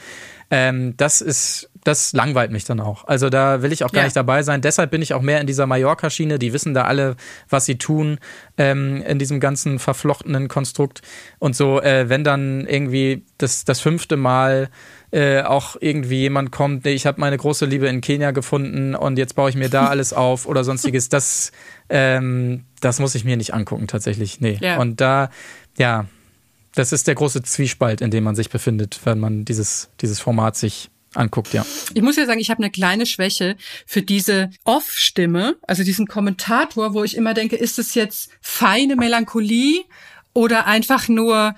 Ähm, 0.50 0.94
das 0.96 1.20
ist, 1.20 1.70
das 1.89 2.12
langweilt 2.12 2.51
mich 2.53 2.64
dann 2.64 2.80
auch. 2.80 3.05
Also 3.09 3.30
da 3.30 3.62
will 3.62 3.72
ich 3.72 3.82
auch 3.82 3.93
gar 3.93 4.03
Ja. 4.03 4.05
nicht 4.07 4.16
dabei 4.16 4.43
sein. 4.43 4.61
Deshalb 4.61 4.91
bin 4.91 5.01
ich 5.01 5.14
auch 5.14 5.22
mehr 5.22 5.41
in 5.41 5.47
dieser 5.47 5.66
Mallorca-Schiene. 5.66 6.39
Die 6.39 6.53
wissen 6.53 6.74
da 6.74 6.84
alle, 6.84 7.16
was 7.49 7.64
sie 7.64 7.78
tun 7.78 8.18
ähm, 8.59 9.03
in 9.03 9.18
diesem 9.18 9.41
ganzen 9.41 9.78
verflochtenen 9.78 10.49
Konstrukt. 10.49 11.01
Und 11.39 11.57
so, 11.57 11.80
äh, 11.80 12.09
wenn 12.11 12.24
dann 12.24 12.66
irgendwie 12.66 13.24
das, 13.39 13.64
das 13.64 13.80
fünfte 13.80 14.16
Mal 14.18 14.68
äh, 15.11 15.41
auch 15.43 15.76
irgendwie 15.80 16.20
jemand 16.20 16.53
kommt, 16.53 16.84
nee, 16.84 16.93
ich 16.93 17.07
habe 17.07 17.18
meine 17.20 17.39
große 17.39 17.64
Liebe 17.64 17.89
in 17.89 18.03
Kenia 18.03 18.32
gefunden 18.32 18.95
und 18.95 19.16
jetzt 19.16 19.34
baue 19.34 19.49
ich 19.49 19.57
mir 19.57 19.70
da 19.70 19.86
alles 19.89 20.12
auf 20.12 20.45
oder 20.45 20.64
sonstiges, 20.64 21.09
das, 21.09 21.51
ähm, 21.89 22.64
das 22.80 22.99
muss 23.01 23.14
ich 23.14 23.24
mir 23.24 23.39
nicht 23.39 23.55
angucken 23.55 23.86
tatsächlich. 23.86 24.41
Nee. 24.43 24.59
Ja. 24.61 24.76
Und 24.76 25.01
da, 25.01 25.30
ja, 25.78 26.05
das 26.74 26.93
ist 26.93 27.07
der 27.09 27.14
große 27.14 27.43
Zwiespalt, 27.43 28.03
in 28.03 28.11
dem 28.11 28.24
man 28.24 28.34
sich 28.36 28.51
befindet, 28.51 29.01
wenn 29.05 29.18
man 29.18 29.47
dieses, 29.47 29.89
dieses 30.03 30.20
Format 30.20 30.55
sich 30.55 30.91
anguckt, 31.14 31.52
ja. 31.52 31.64
Ich 31.94 32.02
muss 32.02 32.16
ja 32.16 32.26
sagen, 32.26 32.40
ich 32.40 32.50
habe 32.50 32.62
eine 32.62 32.70
kleine 32.70 33.06
Schwäche 33.06 33.56
für 33.86 34.02
diese 34.02 34.50
Off-Stimme, 34.64 35.56
also 35.62 35.82
diesen 35.82 36.06
Kommentator, 36.06 36.94
wo 36.94 37.04
ich 37.04 37.16
immer 37.16 37.34
denke, 37.34 37.56
ist 37.56 37.78
es 37.78 37.94
jetzt 37.94 38.30
feine 38.40 38.96
Melancholie 38.96 39.84
oder 40.34 40.66
einfach 40.66 41.09
nur 41.09 41.54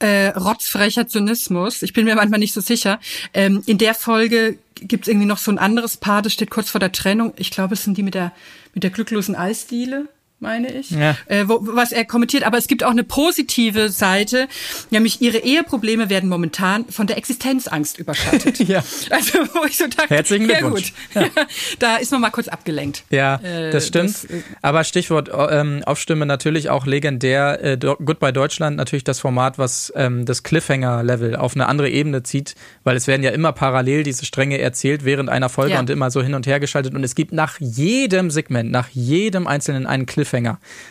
äh, 0.00 0.28
rotzfrecher 0.28 1.08
Zynismus? 1.08 1.82
Ich 1.82 1.92
bin 1.92 2.04
mir 2.04 2.14
manchmal 2.14 2.40
nicht 2.40 2.54
so 2.54 2.60
sicher. 2.60 3.00
Ähm, 3.34 3.62
in 3.66 3.78
der 3.78 3.94
Folge 3.94 4.58
gibt's 4.74 5.08
irgendwie 5.08 5.26
noch 5.26 5.38
so 5.38 5.50
ein 5.50 5.58
anderes 5.58 5.96
Paar, 5.96 6.22
das 6.22 6.32
steht 6.32 6.50
kurz 6.50 6.70
vor 6.70 6.80
der 6.80 6.92
Trennung. 6.92 7.32
Ich 7.36 7.50
glaube, 7.50 7.74
es 7.74 7.84
sind 7.84 7.96
die 7.96 8.02
mit 8.02 8.14
der 8.14 8.32
mit 8.74 8.84
der 8.84 8.90
glücklosen 8.90 9.34
Eisdiele 9.34 10.08
meine 10.40 10.72
ich, 10.72 10.90
Ja. 10.90 11.16
äh, 11.26 11.44
wo, 11.48 11.58
was 11.62 11.90
er 11.92 12.04
kommentiert. 12.04 12.44
Aber 12.44 12.58
es 12.58 12.68
gibt 12.68 12.84
auch 12.84 12.90
eine 12.90 13.02
positive 13.04 13.88
Seite, 13.88 14.46
nämlich 14.90 15.20
ihre 15.20 15.38
Eheprobleme 15.38 16.10
werden 16.10 16.28
momentan 16.28 16.84
von 16.88 17.06
der 17.06 17.16
Existenzangst 17.16 17.98
überschattet. 17.98 18.58
Ja. 18.68 18.82
Also 19.10 19.38
wo 19.54 19.64
ich 19.66 19.76
so 19.78 19.86
dachte, 19.86 20.08
Herzlichen 20.14 20.48
ja 20.48 20.58
Glückwunsch. 20.58 20.92
gut, 21.14 21.30
da 21.78 21.96
ist 21.96 22.12
man 22.12 22.20
mal 22.20 22.30
kurz 22.30 22.48
abgelenkt. 22.48 23.04
Ja, 23.10 23.36
Äh, 23.42 23.70
das 23.70 23.86
stimmt. 23.86 24.10
das, 24.10 24.24
äh, 24.26 24.42
Aber 24.62 24.84
Stichwort 24.84 25.30
ähm, 25.50 25.82
Aufstimme 25.86 26.26
natürlich 26.26 26.68
auch 26.70 26.86
legendär. 26.86 27.62
Äh, 27.64 27.78
Goodbye 27.78 28.32
Deutschland 28.32 28.76
natürlich 28.76 29.04
das 29.04 29.20
Format, 29.20 29.58
was 29.58 29.92
ähm, 29.96 30.24
das 30.26 30.42
Cliffhanger-Level 30.42 31.36
auf 31.36 31.54
eine 31.54 31.66
andere 31.66 31.88
Ebene 31.90 32.22
zieht, 32.22 32.54
weil 32.84 32.96
es 32.96 33.06
werden 33.06 33.22
ja 33.22 33.30
immer 33.30 33.52
parallel 33.52 34.02
diese 34.02 34.24
Stränge 34.24 34.58
erzählt 34.58 35.04
während 35.04 35.28
einer 35.30 35.48
Folge 35.48 35.74
Ja. 35.74 35.80
und 35.80 35.90
immer 35.90 36.10
so 36.10 36.22
hin 36.22 36.34
und 36.34 36.46
her 36.46 36.60
geschaltet 36.60 36.94
und 36.94 37.02
es 37.04 37.14
gibt 37.14 37.32
nach 37.32 37.58
jedem 37.60 38.30
Segment, 38.30 38.70
nach 38.70 38.88
jedem 38.92 39.46
einzelnen 39.46 39.86
einen 39.86 40.06
Cliffhanger. 40.06 40.27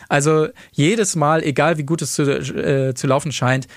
Also 0.08 0.48
jedes 0.72 1.16
Mal, 1.16 1.42
egal 1.42 1.78
wie 1.78 1.84
gut 1.84 2.02
es 2.02 2.14
zu, 2.14 2.22
äh, 2.22 2.94
zu 2.94 3.06
laufen 3.06 3.32
scheint, 3.32 3.68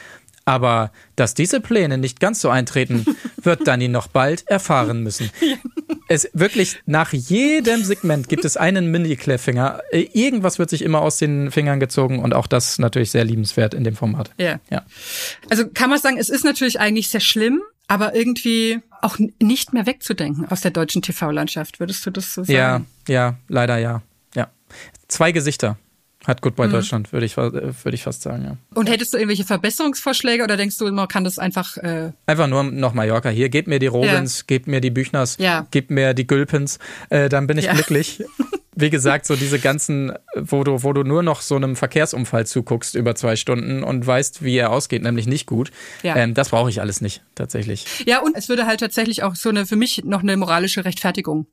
aber 0.45 0.91
dass 1.16 1.34
diese 1.34 1.62
Pläne 1.62 1.97
nicht 1.97 2.20
ganz 2.20 2.41
so 2.41 2.49
eintreten, 2.49 3.05
wird 3.41 3.68
Dani 3.68 3.88
noch 3.88 4.07
bald 4.07 4.47
erfahren 4.47 5.03
müssen. 5.03 5.30
Es 6.07 6.30
wirklich 6.34 6.80
nach 6.86 7.14
jedem 7.14 7.84
Segment 7.84 8.28
gibt 8.28 8.43
es 8.43 8.57
einen 8.57 8.91
Mini-Cliffhanger. 8.91 9.82
Äh, 9.91 10.07
Irgendwas 10.14 10.59
wird 10.59 10.70
sich 10.70 10.82
immer 10.82 11.01
aus 11.01 11.18
den 11.18 11.51
Fingern 11.51 11.80
gezogen 11.80 12.20
und 12.20 12.34
auch 12.34 12.47
das 12.47 12.80
natürlich 12.80 13.12
sehr 13.12 13.24
liebenswert 13.24 13.74
in 13.74 13.84
dem 13.84 13.95
Format. 13.95 14.32
Ja. 14.38 14.59
Ja. 14.70 14.84
Also 15.49 15.68
kann 15.70 15.89
man 15.89 15.99
sagen, 15.99 16.18
es 16.18 16.30
ist 16.30 16.43
natürlich 16.43 16.80
eigentlich 16.80 17.09
sehr 17.09 17.22
schlimm, 17.22 17.62
aber 17.88 18.16
irgendwie 18.16 18.82
auch 19.01 19.18
nicht 19.39 19.74
mehr 19.74 19.86
wegzudenken 19.86 20.47
aus 20.49 20.62
der 20.62 20.72
deutschen 20.72 21.01
TV-Landschaft. 21.01 21.80
Würdest 21.80 22.05
du 22.05 22.12
das 22.12 22.34
so 22.34 22.43
sagen? 22.43 22.53
Ja, 22.53 22.82
ja, 23.07 23.36
leider 23.47 23.78
ja. 23.78 24.01
Ja. 24.72 24.99
Zwei 25.07 25.32
Gesichter 25.32 25.78
hat 26.28 26.41
Goodbye 26.43 26.67
Mhm. 26.67 26.72
Deutschland, 26.74 27.13
würde 27.13 27.26
ich, 27.26 27.36
äh, 27.38 27.51
würde 27.51 27.95
ich 27.95 28.03
fast 28.03 28.22
sagen, 28.22 28.43
ja. 28.43 28.57
Und 28.76 28.88
hättest 28.89 29.11
du 29.13 29.17
irgendwelche 29.17 29.43
Verbesserungsvorschläge 29.43 30.43
oder 30.43 30.55
denkst 30.55 30.78
du, 30.78 30.91
man 30.91 31.07
kann 31.07 31.24
das 31.24 31.39
einfach 31.39 31.78
äh, 31.78 32.11
Einfach 32.28 32.45
nur 32.47 32.63
noch 32.63 32.93
Mallorca. 32.93 33.30
Hier, 33.30 33.49
gebt 33.49 33.67
mir 33.67 33.80
die 33.80 33.88
Robins, 33.88 34.45
gebt 34.45 34.67
mir 34.67 34.82
die 34.82 34.91
Büchners, 34.91 35.38
Ja. 35.39 35.65
gebt 35.72 35.89
mir 35.89 36.13
die 36.13 36.28
Gülpens, 36.28 36.78
äh, 37.09 37.28
dann 37.28 37.47
bin 37.47 37.57
ich 37.57 37.65
Ja. 37.65 37.74
glücklich. 37.74 38.24
Wie 38.74 38.89
gesagt, 38.89 39.26
so 39.26 39.36
diese 39.36 39.59
ganzen, 39.59 40.13
wo 40.36 40.63
du, 40.63 40.82
wo 40.84 40.93
du 40.93 41.03
nur 41.03 41.24
noch 41.24 41.41
so 41.41 41.55
einem 41.57 41.76
Verkehrsunfall 41.76 42.45
zuguckst 42.47 42.95
über 42.95 43.15
zwei 43.15 43.36
Stunden 43.36 43.84
und 43.84 44.07
weißt, 44.07 44.43
wie 44.43 44.55
er 44.55 44.72
ausgeht, 44.72 45.03
nämlich 45.03 45.28
nicht 45.28 45.45
gut. 45.45 45.72
Ja. 46.03 46.15
Ähm, 46.15 46.34
das 46.36 46.49
brauche 46.49 46.69
ich 46.69 46.80
alles 46.80 47.01
nicht, 47.01 47.22
tatsächlich. 47.36 47.86
Ja, 48.05 48.22
und 48.22 48.36
es 48.38 48.47
würde 48.47 48.65
halt 48.67 48.80
tatsächlich 48.80 49.24
auch 49.24 49.36
so 49.36 49.49
eine 49.49 49.65
für 49.65 49.76
mich 49.76 50.03
noch 50.05 50.22
eine 50.22 50.38
moralische 50.38 50.86
Rechtfertigung 50.86 51.47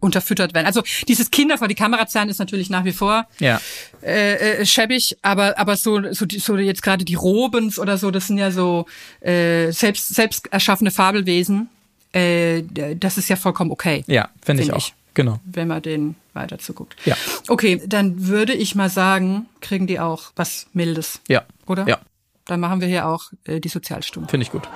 unterfüttert 0.00 0.54
werden. 0.54 0.66
Also 0.66 0.82
dieses 1.08 1.30
Kinder 1.30 1.56
vor 1.58 1.68
die 1.68 1.74
Kamera 1.74 2.06
zerren 2.06 2.28
ist 2.28 2.38
natürlich 2.38 2.68
nach 2.70 2.84
wie 2.84 2.92
vor 2.92 3.26
Ja. 3.40 3.60
äh, 4.02 4.60
äh, 4.60 4.66
schäbig, 4.66 5.16
aber 5.22 5.58
aber 5.58 5.76
so 5.76 6.12
so, 6.12 6.26
die, 6.26 6.38
so 6.38 6.56
jetzt 6.56 6.82
gerade 6.82 7.04
die 7.04 7.14
Robens 7.14 7.78
oder 7.78 7.96
so, 7.98 8.10
das 8.10 8.26
sind 8.26 8.38
ja 8.38 8.50
so 8.50 8.86
äh, 9.20 9.70
selbst 9.72 10.14
selbst 10.14 10.52
erschaffene 10.52 10.90
Fabelwesen. 10.90 11.68
Äh, 12.12 12.62
das 12.98 13.18
ist 13.18 13.28
ja 13.28 13.36
vollkommen 13.36 13.70
okay. 13.70 14.04
Ja, 14.06 14.28
finde 14.42 14.62
ich 14.62 14.68
Find 14.68 14.76
auch. 14.76 14.86
ich. 14.86 14.94
Genau. 15.14 15.40
wenn 15.46 15.68
man 15.68 15.80
den 15.80 16.14
weiter 16.34 16.58
zuguckt. 16.58 16.94
Ja. 17.06 17.16
Okay, 17.48 17.80
dann 17.86 18.26
würde 18.26 18.52
ich 18.52 18.74
mal 18.74 18.90
sagen, 18.90 19.46
kriegen 19.62 19.86
die 19.86 19.98
auch 19.98 20.32
was 20.36 20.66
Mildes, 20.74 21.22
Ja. 21.26 21.44
oder? 21.66 21.88
Ja, 21.88 22.00
Dann 22.44 22.60
machen 22.60 22.82
wir 22.82 22.88
hier 22.88 23.06
auch 23.06 23.32
äh, 23.46 23.58
die 23.60 23.70
Sozialstunde. 23.70 24.28
finde 24.28 24.44
ich 24.44 24.52
gut. 24.52 24.68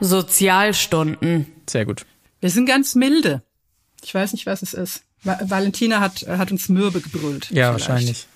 Sozialstunden. 0.00 1.46
Sehr 1.68 1.86
gut. 1.86 2.04
Wir 2.40 2.50
sind 2.50 2.66
ganz 2.66 2.94
milde. 2.94 3.42
Ich 4.04 4.14
weiß 4.14 4.32
nicht, 4.32 4.46
was 4.46 4.62
es 4.62 4.74
ist. 4.74 5.02
Va 5.22 5.38
Valentina 5.42 6.00
hat, 6.00 6.26
hat 6.26 6.50
uns 6.50 6.68
mürbe 6.68 7.00
gebrüllt. 7.00 7.50
Ja, 7.50 7.72
vielleicht. 7.72 7.88
wahrscheinlich. 7.88 8.26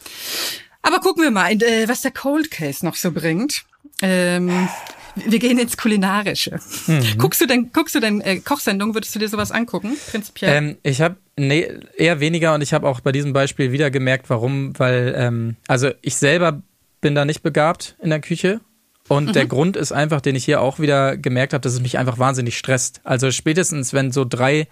Aber 0.83 1.01
gucken 1.01 1.23
wir 1.23 1.31
mal, 1.31 1.51
äh, 1.51 1.89
was 1.89 2.03
der 2.03 2.11
Cold 2.11 2.51
Case 2.51 2.85
noch 2.85 2.95
so 2.95 3.11
bringt. 3.11 3.65
Ähm, 4.03 4.69
wir 5.15 5.39
gehen 5.39 5.59
ins 5.59 5.77
Kulinarische. 5.77 6.59
Mhm. 6.87 7.03
Guckst 7.19 7.41
du 7.41 7.47
denn, 7.47 7.73
guckst 7.73 7.95
du 7.95 8.01
denn 8.01 8.21
äh, 8.21 8.41
Kochsendungen? 8.41 8.95
Würdest 8.95 9.15
du 9.15 9.19
dir 9.19 9.29
sowas 9.29 9.51
angucken, 9.51 9.97
prinzipiell? 10.11 10.53
Ähm, 10.55 10.77
ich 10.83 11.01
habe 11.01 11.17
nee, 11.37 11.69
eher 11.97 12.21
weniger 12.21 12.55
und 12.55 12.62
ich 12.62 12.73
habe 12.75 12.89
auch 12.89 13.01
bei 13.01 13.12
diesem 13.12 13.33
Beispiel 13.33 13.73
wieder 13.73 13.91
gemerkt, 13.91 14.29
warum, 14.29 14.79
weil 14.79 15.15
ähm, 15.17 15.57
also 15.69 15.91
ich 16.03 16.17
selber 16.17 16.62
bin 17.01 17.15
da 17.15 17.25
nicht 17.25 17.43
begabt 17.43 17.97
in 18.03 18.11
der 18.11 18.21
Küche 18.21 18.61
und 19.09 19.35
der 19.35 19.47
Grund 19.47 19.77
ist 19.77 19.93
einfach, 19.93 20.21
den 20.21 20.35
ich 20.35 20.45
hier 20.45 20.62
auch 20.62 20.79
wieder 20.79 21.17
gemerkt 21.17 21.53
habe, 21.53 21.61
dass 21.61 21.75
es 21.75 21.81
mich 21.81 21.99
einfach 21.99 22.19
wahnsinnig 22.19 22.57
stresst. 22.57 23.01
Also 23.05 23.31
spätestens, 23.31 23.93
wenn 23.93 24.12
so 24.12 24.25
drei 24.25 24.67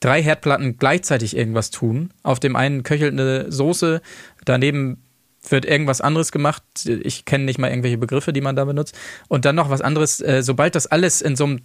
drei 0.00 0.22
Herdplatten 0.22 0.76
gleichzeitig 0.78 1.36
irgendwas 1.36 1.70
tun, 1.70 2.10
auf 2.22 2.40
dem 2.40 2.56
einen 2.56 2.82
köchelt 2.82 3.12
eine 3.12 3.50
Soße, 3.50 4.00
daneben 4.44 5.02
wird 5.50 5.64
irgendwas 5.64 6.00
anderes 6.00 6.32
gemacht. 6.32 6.62
Ich 6.84 7.24
kenne 7.24 7.44
nicht 7.44 7.58
mal 7.58 7.68
irgendwelche 7.70 7.98
Begriffe, 7.98 8.32
die 8.32 8.40
man 8.40 8.56
da 8.56 8.64
benutzt. 8.64 8.96
Und 9.28 9.44
dann 9.44 9.54
noch 9.54 9.70
was 9.70 9.80
anderes. 9.80 10.20
Äh, 10.20 10.42
sobald 10.42 10.74
das 10.74 10.86
alles 10.86 11.22
in 11.22 11.36
so 11.36 11.44
einem 11.44 11.60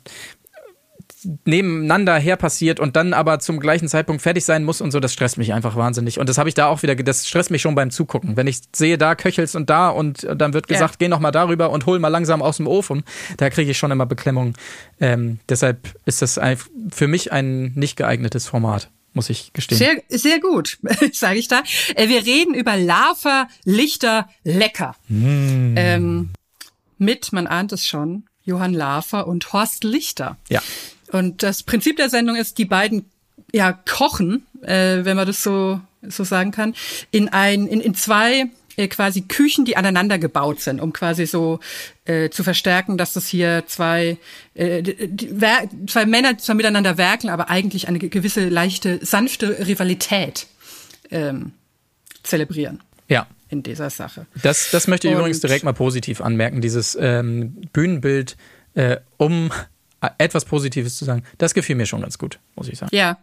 nebeneinander 1.46 2.18
her 2.18 2.36
passiert 2.36 2.80
und 2.80 2.96
dann 2.96 3.14
aber 3.14 3.40
zum 3.40 3.60
gleichen 3.60 3.88
Zeitpunkt 3.88 4.22
fertig 4.22 4.44
sein 4.46 4.64
muss 4.64 4.82
und 4.82 4.92
so, 4.92 5.00
das 5.00 5.14
stresst 5.14 5.38
mich 5.38 5.54
einfach 5.54 5.76
wahnsinnig. 5.76 6.20
Und 6.20 6.28
das 6.30 6.38
habe 6.38 6.50
ich 6.50 6.56
da 6.56 6.68
auch 6.68 6.82
wieder, 6.84 6.96
das 6.96 7.28
stresst 7.28 7.52
mich 7.52 7.62
schon 7.62 7.76
beim 7.76 7.92
Zugucken. 7.92 8.38
Wenn 8.38 8.48
ich 8.48 8.62
sehe, 8.76 8.98
da 8.98 9.16
köchelst 9.16 9.56
und 9.56 9.70
da 9.70 9.90
und 9.90 10.28
dann 10.36 10.54
wird 10.54 10.68
gesagt, 10.68 10.94
Ja. 10.94 10.98
geh 11.00 11.08
noch 11.08 11.20
mal 11.20 11.32
darüber 11.32 11.70
und 11.70 11.86
hol 11.86 12.00
mal 12.00 12.08
langsam 12.08 12.42
aus 12.42 12.58
dem 12.58 12.68
Ofen, 12.68 13.04
da 13.38 13.50
kriege 13.50 13.72
ich 13.72 13.78
schon 13.78 13.92
immer 13.92 14.06
Beklemmung. 14.06 14.54
Ähm, 15.00 15.40
deshalb 15.48 15.94
ist 16.06 16.22
das 16.22 16.38
ein, 16.38 16.58
für 16.92 17.08
mich 17.08 17.32
ein 17.32 17.74
nicht 17.76 17.96
geeignetes 17.98 18.48
Format, 18.48 18.90
muss 19.14 19.30
ich 19.30 19.54
gestehen. 19.54 19.78
Sehr, 19.78 20.02
sehr 20.10 20.40
gut, 20.40 20.80
sage 21.14 21.38
ich 21.40 21.48
da. 21.48 21.62
Äh, 21.96 22.10
wir 22.10 22.26
reden 22.26 22.54
über 22.54 22.78
Lava, 22.78 23.48
Lichter, 23.66 24.28
Lecker. 24.44 24.96
Ähm, 25.10 26.30
mit, 26.98 27.34
man 27.34 27.48
ahnt 27.48 27.72
es 27.74 27.86
schon, 27.88 28.26
Johann 28.44 28.74
Lafer 28.74 29.28
und 29.28 29.54
Horst 29.54 29.84
Lichter. 29.84 30.38
ja. 30.50 30.62
Und 31.12 31.44
das 31.44 31.64
Prinzip 31.64 31.98
der 31.98 32.10
Sendung 32.10 32.36
ist, 32.36 32.58
die 32.58 32.66
beiden 32.66 33.06
ja 33.52 33.74
kochen, 33.74 34.46
äh, 34.62 35.04
wenn 35.04 35.18
man 35.18 35.28
das 35.28 35.44
so 35.44 35.82
so 36.08 36.24
sagen 36.24 36.52
kann, 36.52 36.74
in 37.12 37.30
ein 37.30 37.68
in, 37.68 37.80
in 37.82 37.94
zwei 37.94 38.46
äh, 38.78 38.88
quasi 38.88 39.22
Küchen, 39.22 39.66
die 39.66 39.78
aneinander 39.78 40.18
gebaut 40.18 40.62
sind, 40.62 40.80
um 40.82 40.94
quasi 40.94 41.26
so 41.28 41.60
äh, 42.06 42.30
zu 42.30 42.44
verstärken, 42.44 42.98
dass 42.98 43.14
das 43.14 43.28
hier 43.28 43.66
zwei 43.68 44.18
äh, 44.56 44.82
die, 44.82 45.30
zwei 45.88 46.06
Männer 46.06 46.38
zwar 46.38 46.56
miteinander 46.56 46.98
werkeln, 46.98 47.30
aber 47.32 47.50
eigentlich 47.50 47.88
eine 47.88 48.00
ge- 48.00 48.10
gewisse 48.10 48.48
leichte 48.50 49.00
sanfte 49.06 49.68
Rivalität 49.68 50.48
ähm, 51.12 51.52
zelebrieren 52.24 52.82
Ja. 53.10 53.28
in 53.50 53.62
dieser 53.64 53.90
Sache. 53.90 54.26
Das, 54.42 54.72
das 54.72 54.88
möchte 54.88 55.08
ich 55.08 55.14
Und- 55.14 55.20
übrigens 55.20 55.42
direkt 55.42 55.66
mal 55.66 55.74
positiv 55.74 56.22
anmerken, 56.22 56.62
dieses 56.62 56.98
ähm, 57.00 57.62
Bühnenbild, 57.74 58.38
äh, 58.76 58.98
um 59.18 59.52
etwas 60.18 60.46
Positives 60.46 60.98
zu 60.98 61.06
sagen. 61.06 61.24
Das 61.38 61.54
gefiel 61.54 61.76
mir 61.76 61.86
schon 61.86 62.02
ganz 62.02 62.18
gut, 62.18 62.40
muss 62.56 62.68
ich 62.68 62.78
sagen. 62.78 62.96
Ja. 62.96 63.18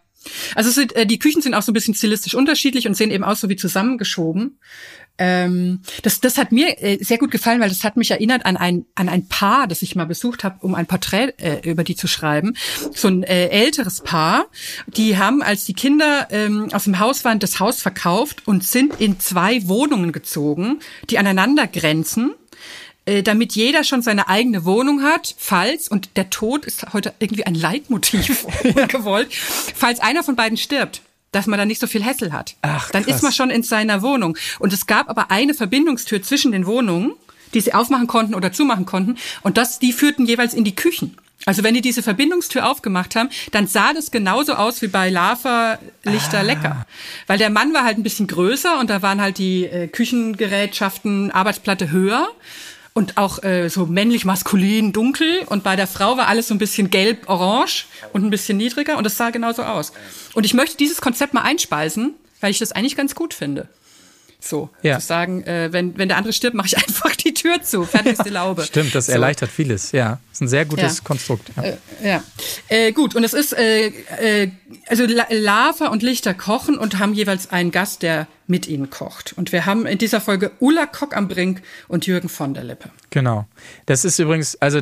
Also 0.55 0.71
sind, 0.71 0.95
äh, 0.97 1.07
die 1.07 1.19
Küchen 1.19 1.43
sind 1.43 1.55
auch 1.55 1.63
so 1.63 1.71
ein 1.71 1.75
bisschen 1.75 1.95
stilistisch 1.95 2.35
unterschiedlich 2.35 2.89
und 2.89 2.95
sehen 2.95 3.11
eben 3.11 3.25
aus 3.25 3.41
so 3.41 3.49
wie 3.49 3.57
zusammengeschoben. 3.57 4.59
Ähm, 5.21 5.81
das, 6.03 6.21
das 6.21 6.39
hat 6.39 6.53
mir 6.53 6.81
äh, 6.81 7.03
sehr 7.03 7.19
gut 7.19 7.33
gefallen, 7.33 7.61
weil 7.61 7.69
das 7.69 7.83
hat 7.83 7.97
mich 7.97 8.13
erinnert 8.13 8.47
an 8.47 8.57
ein, 8.57 8.87
an 8.95 9.09
ein 9.09 9.27
Paar, 9.27 9.67
das 9.67 9.83
ich 9.83 9.97
mal 9.97 10.07
besucht 10.07 10.45
habe, 10.45 10.59
um 10.61 10.77
ein 10.77 10.87
Porträt 10.87 11.35
äh, 11.39 11.69
über 11.69 11.83
die 11.83 11.97
zu 11.97 12.07
schreiben. 12.07 12.57
So 12.95 13.09
ein 13.09 13.25
äh, 13.25 13.49
älteres 13.49 14.01
Paar, 14.03 14.47
die 14.87 15.19
haben, 15.19 15.43
als 15.43 15.65
die 15.65 15.75
Kinder 15.75 16.29
ähm, 16.31 16.69
aus 16.73 16.85
dem 16.85 17.01
Haus 17.01 17.25
waren, 17.25 17.41
das 17.41 17.59
Haus 17.59 17.83
verkauft 17.83 18.47
und 18.47 18.65
sind 18.65 19.01
in 19.01 19.19
zwei 19.19 19.67
Wohnungen 19.67 20.13
gezogen, 20.13 20.79
die 21.11 21.19
aneinander 21.19 21.67
grenzen 21.67 22.31
äh, 22.31 22.48
damit 23.23 23.55
jeder 23.55 23.85
schon 23.85 24.03
seine 24.03 24.29
eigene 24.29 24.65
Wohnung 24.65 25.03
hat, 25.03 25.35
falls, 25.39 25.89
und 25.89 26.17
der 26.17 26.31
Tod 26.31 26.65
ist 26.65 26.93
heute 26.93 27.15
irgendwie 27.19 27.45
ein 27.45 27.55
Leitmotiv 27.55 28.47
gewollt, 28.89 29.33
falls 29.33 30.01
einer 30.01 30.23
von 30.23 30.37
beiden 30.37 30.59
stirbt, 30.59 31.03
dass 31.33 31.47
man 31.47 31.59
dann 31.59 31.69
nicht 31.69 31.81
so 31.81 31.87
viel 31.87 32.05
Hässel 32.05 32.33
hat. 32.33 32.57
Ach, 32.63 32.91
dann 32.91 33.05
krass. 33.05 33.17
ist 33.17 33.23
man 33.23 33.33
schon 33.33 33.51
in 33.51 33.63
seiner 33.63 34.03
Wohnung. 34.03 34.37
Und 34.59 34.73
es 34.73 34.87
gab 34.87 35.09
aber 35.09 35.31
eine 35.31 35.55
Verbindungstür 35.55 36.23
zwischen 36.23 36.53
den 36.53 36.67
Wohnungen, 36.67 37.13
die 37.55 37.61
sie 37.61 37.75
aufmachen 37.75 38.07
konnten 38.07 38.35
oder 38.35 38.53
zumachen 38.53 38.87
konnten, 38.87 39.17
und 39.43 39.57
das, 39.57 39.79
die 39.79 39.93
führten 39.93 40.27
jeweils 40.27 40.55
in 40.55 40.65
die 40.65 40.77
Küchen. 40.77 41.17
Also 41.47 41.63
wenn 41.63 41.73
die 41.73 41.81
diese 41.81 42.03
Verbindungstür 42.03 42.69
aufgemacht 42.69 43.17
haben, 43.17 43.31
dann 43.53 43.67
sah 43.67 43.93
das 43.95 44.11
genauso 44.11 44.55
aus 44.55 44.83
wie 44.83 44.89
bei 44.89 45.09
Lava 45.09 45.79
Lichter 46.03 46.43
Lecker. 46.43 46.85
Weil 47.27 47.39
der 47.39 47.49
Mann 47.49 47.73
war 47.73 47.85
halt 47.85 47.97
ein 47.97 48.03
bisschen 48.03 48.27
größer 48.27 48.79
und 48.79 48.91
da 48.91 49.03
waren 49.03 49.21
halt 49.21 49.39
die 49.39 49.65
äh, 49.65 49.87
Küchengerätschaften, 49.87 51.31
Arbeitsplatte 51.31 51.91
höher 51.91 52.29
und 52.95 53.17
auch 53.17 53.43
äh, 53.43 53.69
so 53.69 53.87
männlich 53.87 54.25
maskulin 54.25 54.93
dunkel 54.93 55.43
und 55.47 55.63
bei 55.63 55.77
der 55.77 55.87
Frau 55.87 56.17
war 56.17 56.29
alles 56.29 56.49
so 56.49 56.55
ein 56.55 56.59
bisschen 56.59 56.91
gelb 56.91 57.29
orange 57.29 57.87
und 58.13 58.25
ein 58.25 58.31
bisschen 58.31 58.59
niedriger 58.59 58.97
und 58.99 59.05
das 59.05 59.17
sah 59.17 59.31
genauso 59.31 59.63
aus. 59.63 59.93
Und 60.35 60.45
ich 60.45 60.55
möchte 60.55 60.77
dieses 60.77 61.01
Konzept 61.01 61.35
mal 61.35 61.43
einspeisen, 61.43 62.15
weil 62.41 62.51
ich 62.51 62.59
das 62.59 62.73
eigentlich 62.73 62.97
ganz 62.97 63.15
gut 63.15 63.35
finde. 63.35 63.69
So, 64.41 64.71
Ja. 64.83 65.01
zu 65.01 65.07
sagen, 65.07 65.43
äh, 65.45 65.73
wenn, 65.73 65.99
wenn 65.99 66.09
der 66.09 66.17
andere 66.17 66.33
stirbt, 66.33 66.55
mache 66.55 66.69
ich 66.69 66.77
einfach 66.87 67.17
die 67.17 67.35
Tür 67.35 67.61
zu. 67.63 67.85
Fertig 67.85 68.13
ist 68.13 68.25
die 68.25 68.31
Laube. 68.31 68.63
Stimmt, 68.63 68.95
das 68.95 69.07
So. 69.07 69.13
erleichtert 69.13 69.51
vieles. 69.51 69.91
Ja, 69.93 70.21
ist 70.33 70.41
ein 70.41 70.49
sehr 70.49 70.65
gutes 70.65 70.99
Ja. 70.99 71.05
Konstrukt. 71.05 71.51
Ja. 71.57 71.73
Ja, 72.03 72.23
äh, 72.69 72.93
gut. 72.93 73.17
Und 73.17 73.25
es 73.25 73.33
ist 73.35 73.53
äh, 73.53 73.89
äh, 74.21 74.51
also 74.87 75.05
La 75.07 75.27
Lava 75.31 75.89
und 75.89 76.03
Lichter 76.05 76.35
kochen 76.35 76.79
und 76.79 76.99
haben 77.01 77.15
jeweils 77.15 77.51
einen 77.51 77.73
Gast, 77.73 78.03
der 78.03 78.29
mit 78.47 78.69
ihnen 78.69 78.91
kocht. 78.91 79.33
Und 79.37 79.51
wir 79.51 79.67
haben 79.67 79.87
in 79.87 79.99
dieser 79.99 80.21
Folge 80.21 80.53
Ulla 80.61 80.87
Kock 80.87 81.17
am 81.17 81.27
Brink 81.29 81.61
und 81.89 82.07
Jürgen 82.07 82.29
von 82.29 82.55
der 82.55 82.63
Lippe. 82.65 82.91
Genau. 83.11 83.47
Das 83.87 84.05
ist 84.05 84.19
übrigens, 84.21 84.55
also 84.63 84.81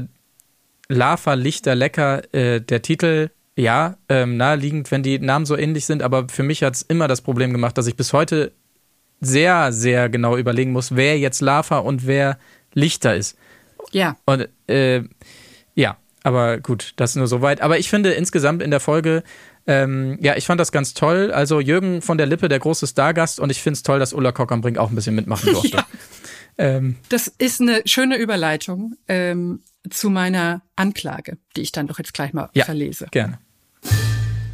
Lava, 0.89 1.35
Lichter, 1.35 1.75
Lecker, 1.75 2.23
äh, 2.35 2.61
der 2.61 2.83
Titel, 2.83 3.31
ja, 3.57 3.97
ähm, 4.11 4.37
naheliegend, 4.37 4.91
wenn 4.91 5.03
die 5.03 5.19
Namen 5.19 5.47
so 5.47 5.57
ähnlich 5.57 5.87
sind, 5.87 6.03
aber 6.03 6.29
für 6.29 6.43
mich 6.43 6.63
hat 6.63 6.75
es 6.75 6.83
immer 6.83 7.09
das 7.09 7.23
Problem 7.23 7.53
gemacht, 7.53 7.77
dass 7.79 7.87
ich 7.87 7.97
bis 7.97 8.13
heute 8.13 8.53
sehr, 9.21 9.73
sehr 9.73 10.09
genau 10.09 10.37
überlegen 10.37 10.73
muss, 10.73 10.95
wer 10.95 11.19
jetzt 11.19 11.41
Lava 11.41 11.79
und 11.79 12.07
wer 12.07 12.39
Lichter 12.75 13.17
ist. 13.17 13.37
Ja, 13.93 14.17
Und 14.27 14.49
äh, 14.69 15.03
ja, 15.75 15.97
aber 16.23 16.59
gut, 16.59 16.93
das 16.97 17.15
nur 17.15 17.27
soweit. 17.27 17.61
Aber 17.61 17.79
ich 17.79 17.89
finde 17.89 18.13
insgesamt 18.13 18.63
in 18.63 18.71
der 18.71 18.81
Folge, 18.81 19.23
ähm, 19.67 20.19
ja, 20.21 20.37
ich 20.37 20.47
fand 20.47 20.61
das 20.61 20.73
ganz 20.73 20.95
toll. 20.95 21.31
Also 21.33 21.61
Jürgen 21.61 22.03
von 22.03 22.19
der 22.19 22.27
Lippe, 22.27 22.49
der 22.49 22.59
große 22.59 22.87
Stargast, 22.87 23.41
und 23.41 23.51
ich 23.51 23.63
finde 23.63 23.77
es 23.77 23.83
toll, 23.83 23.99
dass 23.99 24.13
Ulla 24.13 24.33
Kock 24.33 24.53
am 24.53 24.61
Brink 24.61 24.79
auch 24.79 24.91
ein 24.91 24.95
bisschen 24.95 25.15
mitmachen 25.15 25.53
durfte. 25.53 25.85
ähm, 26.59 26.97
das 27.09 27.29
ist 27.29 27.61
eine 27.61 27.83
schöne 27.85 28.17
Überleitung 28.17 28.95
ähm, 29.09 29.63
zu 29.91 30.11
meiner 30.11 30.63
Anklage, 30.77 31.39
die 31.57 31.63
ich 31.63 31.73
dann 31.73 31.87
doch 31.87 31.99
jetzt 31.99 32.15
gleich 32.15 32.33
mal 32.33 32.51
ja, 32.55 32.65
verlese. 32.65 33.07
gerne. 33.11 33.39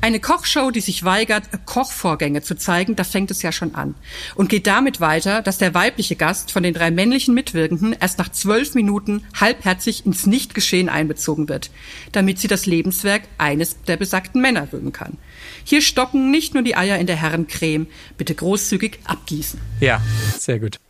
Eine 0.02 0.18
Kochshow, 0.18 0.72
die 0.72 0.80
sich 0.80 1.04
weigert, 1.04 1.44
Kochvorgänge 1.64 2.42
zu 2.42 2.56
zeigen, 2.56 2.96
da 2.96 3.04
fängt 3.04 3.30
es 3.30 3.40
ja 3.42 3.52
schon 3.52 3.76
an. 3.76 3.94
Und 4.34 4.48
geht 4.48 4.66
damit 4.66 5.00
weiter, 5.00 5.42
dass 5.42 5.58
der 5.58 5.74
weibliche 5.74 6.16
Gast 6.16 6.50
von 6.50 6.64
den 6.64 6.74
drei 6.74 6.90
männlichen 6.90 7.34
Mitwirkenden 7.34 7.94
erst 8.00 8.18
nach 8.18 8.28
zwölf 8.32 8.74
Minuten 8.74 9.22
halbherzig 9.40 10.04
ins 10.04 10.26
Nichtgeschehen 10.26 10.88
einbezogen 10.88 11.48
wird, 11.48 11.70
damit 12.10 12.40
sie 12.40 12.48
das 12.48 12.66
Lebenswerk 12.66 13.22
eines 13.38 13.80
der 13.84 13.96
besagten 13.96 14.40
Männer 14.40 14.66
rühmen 14.72 14.90
kann. 14.90 15.18
Hier 15.62 15.80
stocken 15.80 16.32
nicht 16.32 16.54
nur 16.54 16.64
die 16.64 16.74
Eier 16.74 16.98
in 16.98 17.06
der 17.06 17.14
Herrencreme, 17.14 17.86
bitte 18.18 18.34
großzügig 18.34 18.98
abgießen. 19.04 19.60
Ja, 19.78 20.02
sehr 20.36 20.58
gut. 20.58 20.80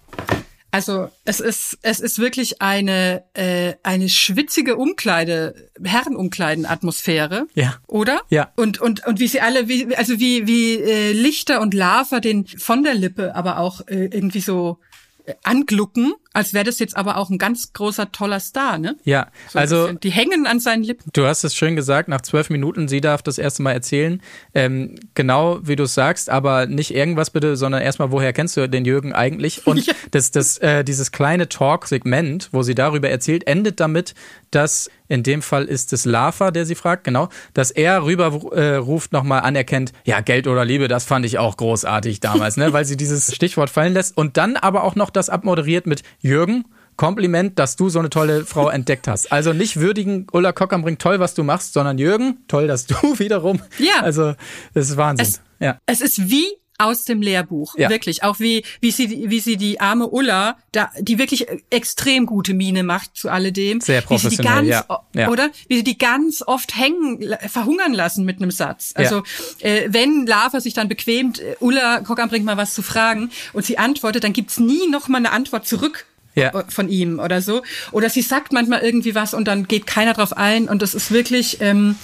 Also 0.75 1.11
es 1.27 1.39
ist 1.39 1.79
es 1.83 2.01
ist 2.01 2.19
wirklich 2.19 2.63
eine 2.63 3.23
äh, 3.35 3.75
eine 3.83 4.09
schwitzige 4.09 4.77
Umkleide 4.77 5.69
Herrenumkleiden-Atmosphäre, 5.85 7.47
Ja. 7.55 7.77
oder? 7.87 8.23
Ja. 8.31 8.53
Und 8.57 8.81
und 8.81 9.07
und 9.07 9.21
wie 9.21 9.29
sie 9.29 9.41
alle 9.41 9.69
wie 9.69 9.95
also 9.97 10.19
wie 10.19 10.47
wie 10.47 10.75
äh, 10.77 11.13
Lichter 11.13 11.61
und 11.61 11.75
Lava 11.75 12.21
den 12.21 12.47
von 12.47 12.83
der 12.83 12.95
Lippe 12.95 13.35
aber 13.37 13.59
auch 13.59 13.87
äh, 13.87 14.07
irgendwie 14.07 14.41
so 14.41 14.79
äh, 15.27 15.35
anglucken 15.43 16.15
als 16.33 16.55
wäre 16.55 16.65
das 16.65 16.79
jetzt 16.79 16.97
aber 16.97 17.17
auch 17.17 17.31
ein 17.31 17.39
ganz 17.39 17.73
großer, 17.73 18.13
toller 18.13 18.41
Star, 18.41 18.79
ne? 18.79 18.97
Ja, 19.05 19.29
So 19.49 19.59
also. 19.59 19.93
Die 19.93 20.11
hängen 20.11 20.47
an 20.47 20.61
seinen 20.61 20.83
Lippen. 20.83 21.11
Du 21.13 21.27
hast 21.27 21.45
es 21.45 21.55
schön 21.55 21.77
gesagt, 21.77 22.09
nach 22.09 22.21
zwölf 22.23 22.51
Minuten, 22.51 22.89
sie 22.89 23.01
darf 23.01 23.23
das 23.23 23.39
erste 23.39 23.63
Mal 23.63 23.73
erzählen. 23.73 24.23
Ähm, 24.55 24.97
genau 25.15 25.59
wie 25.63 25.77
du 25.77 25.85
es 25.85 25.95
sagst, 25.95 26.31
aber 26.31 26.67
nicht 26.67 26.95
irgendwas 26.95 27.31
bitte, 27.31 27.57
sondern 27.57 27.83
erstmal, 27.83 28.11
woher 28.13 28.33
kennst 28.33 28.57
du 28.57 28.69
den 28.69 28.85
Jürgen 28.85 29.13
eigentlich? 29.13 29.67
Und 29.67 29.87
Ja. 29.87 29.93
das, 30.11 30.31
das, 30.31 30.59
äh, 30.59 30.85
dieses 30.85 31.13
kleine 31.13 31.49
Talk-Segment, 31.49 32.49
wo 32.53 32.63
sie 32.63 32.75
darüber 32.75 33.09
erzählt, 33.11 33.47
endet 33.47 33.81
damit, 33.81 34.15
dass 34.51 34.91
in 35.09 35.23
dem 35.23 35.43
Fall 35.43 35.65
ist 35.67 35.93
es 35.93 36.05
Lava, 36.07 36.51
der 36.51 36.65
sie 36.65 36.75
fragt, 36.75 37.05
genau, 37.05 37.29
dass 37.53 37.71
er 37.71 38.05
rüber 38.05 38.33
äh, 38.57 38.77
ruft, 38.77 39.13
nochmal 39.13 39.41
anerkennt, 39.41 39.93
ja, 40.05 40.21
Geld 40.21 40.47
oder 40.47 40.65
Liebe, 40.65 40.89
das 40.89 41.05
fand 41.05 41.27
ich 41.27 41.39
auch 41.39 41.57
großartig 41.59 42.21
damals, 42.21 42.57
ne? 42.57 42.73
weil 42.73 42.85
sie 42.87 42.97
dieses 42.97 43.35
Stichwort 43.35 43.69
fallen 43.69 43.93
lässt 43.93 44.17
und 44.17 44.39
dann 44.39 44.57
aber 44.57 44.85
auch 44.85 44.95
noch 44.95 45.11
das 45.11 45.29
abmoderiert 45.29 45.87
mit 45.87 46.03
Jürgen. 46.23 46.65
Kompliment, 46.97 47.59
dass 47.59 47.77
du 47.77 47.89
so 47.89 47.99
eine 47.99 48.11
tolle 48.11 48.45
Frau 48.45 48.69
entdeckt 48.69 49.09
hast. 49.09 49.33
Also 49.33 49.53
nicht 49.55 49.79
würdigen, 49.81 50.27
Ulla 50.31 50.53
Kockernbrink, 50.53 50.99
toll, 50.99 51.19
was 51.21 51.35
du 51.35 51.43
machst, 51.43 51.73
sondern 51.73 51.97
Jürgen, 51.99 52.45
toll, 52.49 52.67
dass 52.69 52.87
du 52.87 52.95
wiederum. 53.19 53.61
Ja. 53.79 54.03
Also, 54.03 54.35
das 54.75 54.91
ist 54.91 54.97
Wahnsinn. 54.97 55.27
Es- 55.27 55.41
ja. 55.59 55.79
Es 55.87 56.01
ist 56.01 56.29
wie 56.31 56.45
aus 56.79 57.05
dem 57.05 57.23
Lehrbuch, 57.23 57.77
Ja. 57.79 57.89
wirklich. 57.91 58.25
Auch 58.25 58.41
wie 58.41 58.65
wie 58.81 58.91
sie 58.91 59.31
wie 59.31 59.39
sie 59.41 59.57
die 59.57 59.81
arme 59.81 60.09
Ulla, 60.09 60.57
da 60.73 60.91
die 60.99 61.19
wirklich 61.19 61.47
extrem 61.71 62.27
gute 62.27 62.55
Miene 62.55 62.83
macht 62.83 63.17
zu 63.17 63.31
alledem. 63.31 63.81
Sehr 63.81 64.03
wie 64.09 64.19
sie 64.19 64.29
die 64.31 64.37
professionell, 64.37 64.69
ganz, 64.71 64.87
ja. 64.89 65.01
Ja. 65.15 65.29
oder 65.31 65.51
wie 65.69 65.77
sie 65.77 65.85
die 65.85 65.97
ganz 65.99 66.43
oft 66.47 66.77
hängen 66.77 67.37
verhungern 67.49 67.95
lassen 67.95 68.25
mit 68.25 68.39
einem 68.43 68.51
Satz. 68.51 68.93
Also 68.97 69.23
äh, 69.61 69.89
wenn 69.89 70.27
Lava 70.27 70.61
sich 70.61 70.75
dann 70.75 70.89
bequemt, 70.89 71.39
äh, 71.41 71.55
Ulla 71.61 72.01
Kockern 72.01 72.29
bringt 72.29 72.45
mal 72.45 72.57
was 72.57 72.75
zu 72.75 72.83
fragen 72.83 73.31
und 73.53 73.65
sie 73.65 73.79
antwortet, 73.79 74.25
dann 74.25 74.33
gibt's 74.33 74.59
nie 74.59 74.89
noch 74.91 75.07
mal 75.09 75.19
eine 75.19 75.31
Antwort 75.33 75.67
zurück. 75.67 76.07
Ja. 76.35 76.49
äh, 76.49 76.65
von 76.69 76.89
ihm 76.89 77.19
oder 77.19 77.43
so. 77.43 77.63
Oder 77.91 78.09
sie 78.11 78.23
sagt 78.23 78.53
manchmal 78.53 78.81
irgendwie 78.81 79.15
was 79.15 79.35
und 79.35 79.47
dann 79.47 79.69
geht 79.69 79.87
keiner 79.87 80.15
drauf 80.15 80.37
ein 80.37 80.69
und 80.69 80.83
das 80.83 80.95
ist 80.95 81.11
wirklich, 81.11 81.61
ähm, 81.61 81.97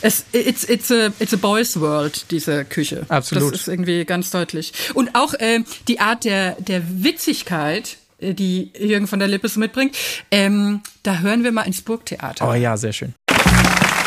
es, 0.00 0.24
it's, 0.32 0.64
it's, 0.68 0.90
a, 0.90 1.08
it's 1.18 1.32
a 1.32 1.36
boys 1.36 1.80
world, 1.80 2.26
diese 2.30 2.64
Küche. 2.64 3.06
Absolut. 3.08 3.52
Das 3.52 3.60
ist 3.62 3.68
irgendwie 3.68 4.04
ganz 4.04 4.30
deutlich. 4.30 4.72
Und 4.94 5.14
auch 5.14 5.34
ähm, 5.38 5.64
die 5.88 6.00
Art 6.00 6.24
der, 6.24 6.56
der 6.60 6.82
Witzigkeit, 7.02 7.96
äh, 8.18 8.34
die 8.34 8.70
Jürgen 8.78 9.06
von 9.06 9.18
der 9.18 9.28
Lippe 9.28 9.48
so 9.48 9.60
mitbringt, 9.60 9.96
ähm, 10.30 10.82
da 11.02 11.20
hören 11.20 11.42
wir 11.42 11.52
mal 11.52 11.62
ins 11.62 11.82
Burgtheater. 11.82 12.48
Oh 12.48 12.54
ja, 12.54 12.76
sehr 12.76 12.92
schön. 12.92 13.14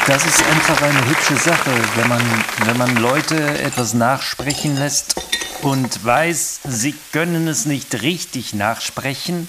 Das 0.06 0.26
ist 0.26 0.42
einfach 0.46 0.82
eine 0.82 1.10
hübsche 1.10 1.36
Sache, 1.36 1.72
wenn 1.98 2.08
man, 2.08 2.22
wenn 2.66 2.78
man 2.78 2.96
Leute 2.98 3.36
etwas 3.60 3.94
nachsprechen 3.94 4.78
lässt 4.78 5.16
und 5.62 6.04
weiß, 6.06 6.60
sie 6.68 6.94
können 7.12 7.48
es 7.48 7.66
nicht 7.66 8.02
richtig 8.02 8.54
nachsprechen. 8.54 9.48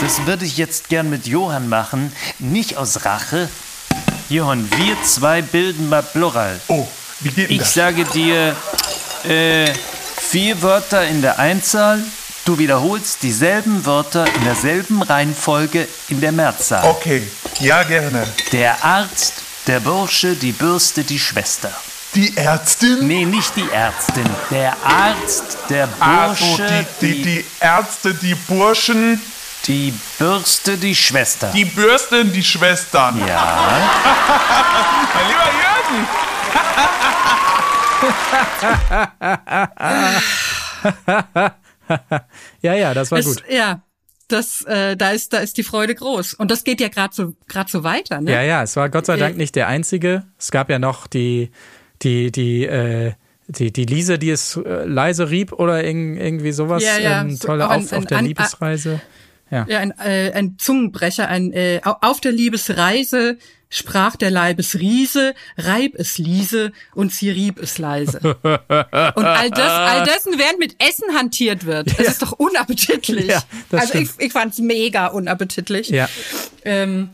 Das 0.00 0.26
würde 0.26 0.44
ich 0.44 0.56
jetzt 0.56 0.88
gern 0.88 1.08
mit 1.10 1.26
Johann 1.26 1.68
machen, 1.68 2.12
nicht 2.38 2.76
aus 2.76 3.04
Rache. 3.04 3.48
Johann, 4.28 4.68
wir 4.76 4.96
zwei 5.04 5.42
bilden 5.42 5.88
mal 5.88 6.02
Plural. 6.02 6.58
Oh, 6.68 6.86
wie 7.20 7.28
geht 7.30 7.48
denn 7.50 7.56
Ich 7.56 7.62
das? 7.62 7.74
sage 7.74 8.04
dir 8.06 8.56
äh, 9.28 9.70
vier 10.16 10.60
Wörter 10.62 11.06
in 11.06 11.22
der 11.22 11.38
Einzahl. 11.38 12.02
Du 12.44 12.58
wiederholst 12.58 13.22
dieselben 13.22 13.86
Wörter 13.86 14.26
in 14.26 14.44
derselben 14.44 15.02
Reihenfolge 15.02 15.88
in 16.08 16.20
der 16.20 16.32
Mehrzahl. 16.32 16.84
Okay, 16.90 17.22
ja 17.60 17.82
gerne. 17.84 18.26
Der 18.52 18.84
Arzt, 18.84 19.34
der 19.66 19.80
Bursche, 19.80 20.34
die 20.34 20.52
Bürste, 20.52 21.04
die 21.04 21.18
Schwester. 21.18 21.70
Die 22.14 22.36
Ärztin? 22.36 23.06
Nee, 23.08 23.24
nicht 23.24 23.56
die 23.56 23.68
Ärztin. 23.70 24.24
Der 24.50 24.76
Arzt, 24.84 25.56
der 25.68 25.88
Also 25.98 26.44
Bursche, 26.46 26.86
die, 27.00 27.06
die, 27.06 27.22
die 27.22 27.44
Ärzte, 27.60 28.14
die 28.14 28.34
Burschen, 28.34 29.20
die 29.66 29.92
Bürste, 30.18 30.76
die 30.76 30.94
Schwester. 30.94 31.50
die 31.54 31.64
Bürsten, 31.64 32.32
die 32.32 32.44
Schwestern. 32.44 33.18
ja, 33.26 33.80
Mein 35.14 35.26
lieber 35.28 35.50
Jürgen! 35.58 36.08
Ja, 42.62 42.72
ja, 42.74 42.94
das 42.94 43.10
war 43.10 43.18
Es- 43.18 43.26
gut. 43.26 43.42
Ja, 43.50 43.82
das, 44.28 44.62
äh, 44.62 44.96
da 44.96 45.10
ist, 45.10 45.32
da 45.34 45.38
ist 45.38 45.58
die 45.58 45.62
Freude 45.62 45.94
groß. 45.94 46.32
Und 46.34 46.50
das 46.50 46.64
geht 46.64 46.80
ja 46.80 46.88
gerade 46.88 47.14
so, 47.14 47.34
gerade 47.46 47.70
so 47.70 47.84
weiter, 47.84 48.22
ne? 48.22 48.32
Ja, 48.32 48.40
ja, 48.42 48.62
es 48.62 48.74
war 48.76 48.88
Gott 48.88 49.04
sei 49.04 49.16
Dank 49.18 49.34
Äh, 49.34 49.38
nicht 49.38 49.54
der 49.54 49.68
einzige. 49.68 50.24
Es 50.38 50.50
gab 50.50 50.70
ja 50.70 50.78
noch 50.78 51.06
die, 51.06 51.50
die, 52.04 52.30
die, 52.30 52.64
äh, 52.64 53.12
die, 53.48 53.72
die 53.72 53.84
Lise, 53.84 54.18
die 54.18 54.30
es 54.30 54.56
äh, 54.56 54.84
leise 54.84 55.30
rieb 55.30 55.52
oder 55.52 55.82
irg 55.84 55.96
irgendwie 56.18 56.52
sowas. 56.52 56.82
Ja, 56.82 56.98
ja, 56.98 57.20
Ähm, 57.22 57.38
tolle 57.40 57.68
ein- 57.68 57.80
auf, 57.84 57.92
auf 57.92 57.98
ein- 57.98 58.06
der 58.06 58.18
ein- 58.18 58.24
Liebesreise. 58.26 59.00
Ja. 59.50 59.66
Ja, 59.68 59.78
ein, 59.80 59.90
äh, 59.98 60.32
ein 60.34 60.56
Zungenbrecher, 60.58 61.28
ein 61.28 61.52
äh, 61.52 61.80
au- 61.84 61.96
auf 62.00 62.20
der 62.20 62.32
Liebesreise 62.32 63.36
sprach 63.68 64.16
der 64.16 64.30
Leibesriese, 64.30 65.34
reib 65.58 65.94
es 65.96 66.16
Liese 66.18 66.72
und 66.94 67.12
sie 67.12 67.28
rieb 67.30 67.58
es 67.60 67.76
leise. 67.78 68.18
und 68.42 69.24
all 69.24 69.50
das, 69.50 69.70
all 69.70 70.04
dessen 70.04 70.38
während 70.38 70.58
mit 70.60 70.76
Essen 70.82 71.14
hantiert 71.16 71.66
wird. 71.66 71.90
Das 71.98 72.06
ist 72.08 72.22
doch 72.22 72.32
unappetitlich. 72.32 73.26
Ja, 73.26 73.42
das 73.70 73.80
also 73.82 73.98
ich, 73.98 74.08
stimmt. 74.10 74.22
ich 74.26 74.32
fand's 74.32 74.58
mega 74.58 75.08
unappetitlich. 75.08 75.88
Ja. 75.90 76.08
Ähm, 76.64 77.10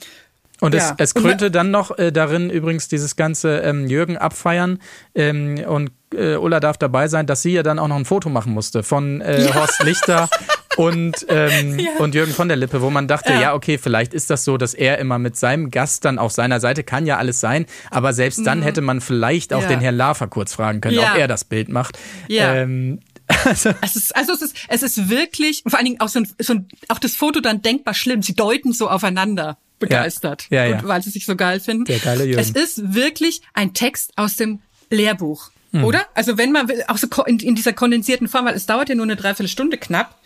Und 0.61 0.75
Ja. 0.75 0.95
es, 0.99 1.13
es 1.13 1.15
krönte 1.15 1.51
dann 1.51 1.71
noch 1.71 1.97
äh, 1.99 2.13
darin 2.13 2.51
übrigens 2.51 2.89
dieses 2.89 3.17
ganze 3.17 3.59
ähm, 3.59 3.87
Jürgen 3.87 4.17
abfeiern 4.19 4.79
ähm, 5.15 5.59
und 5.67 5.91
äh, 6.15 6.35
Ulla 6.37 6.61
darf 6.61 6.77
dabei 6.77 7.09
sein, 7.09 7.27
dass 7.27 7.43
sie 7.43 7.53
ja 7.53 7.63
dann 7.63 7.79
auch 7.79 7.89
noch 7.89 7.97
ein 7.97 8.05
Foto 8.05 8.29
machen 8.29 8.53
musste 8.53 8.83
von 8.83 9.21
äh, 9.21 9.49
Horst 9.55 9.83
Lichter 9.85 10.29
und, 10.77 11.25
ähm, 11.29 11.81
und 11.99 12.15
Jürgen 12.15 12.33
von 12.33 12.49
der 12.49 12.57
Lippe, 12.57 12.83
wo 12.83 12.91
man 12.91 13.07
dachte, 13.09 13.33
ja. 13.33 13.41
Ja. 13.41 13.55
okay, 13.55 13.79
vielleicht 13.79 14.13
ist 14.13 14.29
das 14.29 14.45
so, 14.45 14.57
dass 14.57 14.75
er 14.75 14.99
immer 14.99 15.19
mit 15.19 15.37
seinem 15.37 15.71
Gast 15.71 16.05
dann 16.05 16.19
auf 16.19 16.33
seiner 16.33 16.59
Seite, 16.61 16.83
kann 16.85 17.07
ja 17.07 17.17
alles 17.19 17.41
sein, 17.41 17.65
aber 17.91 18.13
selbst 18.13 18.45
dann 18.47 18.61
hätte 18.63 18.81
man 18.83 19.01
vielleicht 19.01 19.53
auch 19.55 19.63
Ja. 19.63 19.69
den 19.69 19.81
Herrn 19.81 19.97
Lafer 19.97 20.27
kurz 20.27 20.53
fragen 20.55 20.81
können, 20.81 20.97
Ja. 20.97 21.13
ob 21.13 21.19
er 21.19 21.29
das 21.29 21.45
Bild 21.45 21.69
macht. 21.69 21.99
Ja. 22.29 22.55
Ähm, 22.55 23.01
also, 23.45 23.71
es 23.81 23.95
ist, 23.95 24.17
also 24.17 24.33
es 24.33 24.43
ist, 24.43 24.57
es 24.69 24.83
ist 24.83 25.09
wirklich, 25.09 25.63
vor 25.67 25.79
allen 25.79 25.87
Dingen 25.87 26.01
auch 26.01 26.09
so 26.09 26.19
ein, 26.19 26.29
so 26.41 26.55
ein, 26.55 26.69
auch 26.89 26.99
das 26.99 27.15
Foto 27.15 27.41
dann 27.41 27.63
denkbar 27.63 27.95
schlimm. 27.95 28.23
Sie 28.23 28.35
deuten 28.35 28.73
so 28.73 28.91
aufeinander 28.91 29.57
begeistert, 29.81 30.47
Ja, 30.51 30.65
ja. 30.65 30.79
Und, 30.79 30.87
weil 30.89 31.03
sie 31.03 31.11
sich 31.11 31.27
so 31.27 31.35
geil 31.35 31.59
finden. 31.59 31.85
Der 31.87 31.99
geile 31.99 32.25
Jürgen. 32.25 32.39
Es 32.41 32.51
ist 32.51 32.95
wirklich 32.95 33.41
ein 33.55 33.75
Text 33.75 34.13
aus 34.17 34.37
dem 34.37 34.61
Lehrbuch. 34.91 35.51
Hm. 35.73 35.85
Oder? 35.85 36.07
Also 36.15 36.39
wenn 36.39 36.53
man 36.53 36.69
will, 36.69 36.85
auch 36.89 36.99
so 36.99 37.07
in, 37.25 37.39
in 37.41 37.55
dieser 37.55 37.73
kondensierten 37.73 38.29
Form, 38.29 38.45
weil 38.45 38.55
es 38.55 38.67
dauert 38.67 38.89
ja 38.89 38.95
nur 38.95 39.05
eine 39.05 39.17
Dreiviertelstunde 39.17 39.79
knapp, 39.79 40.17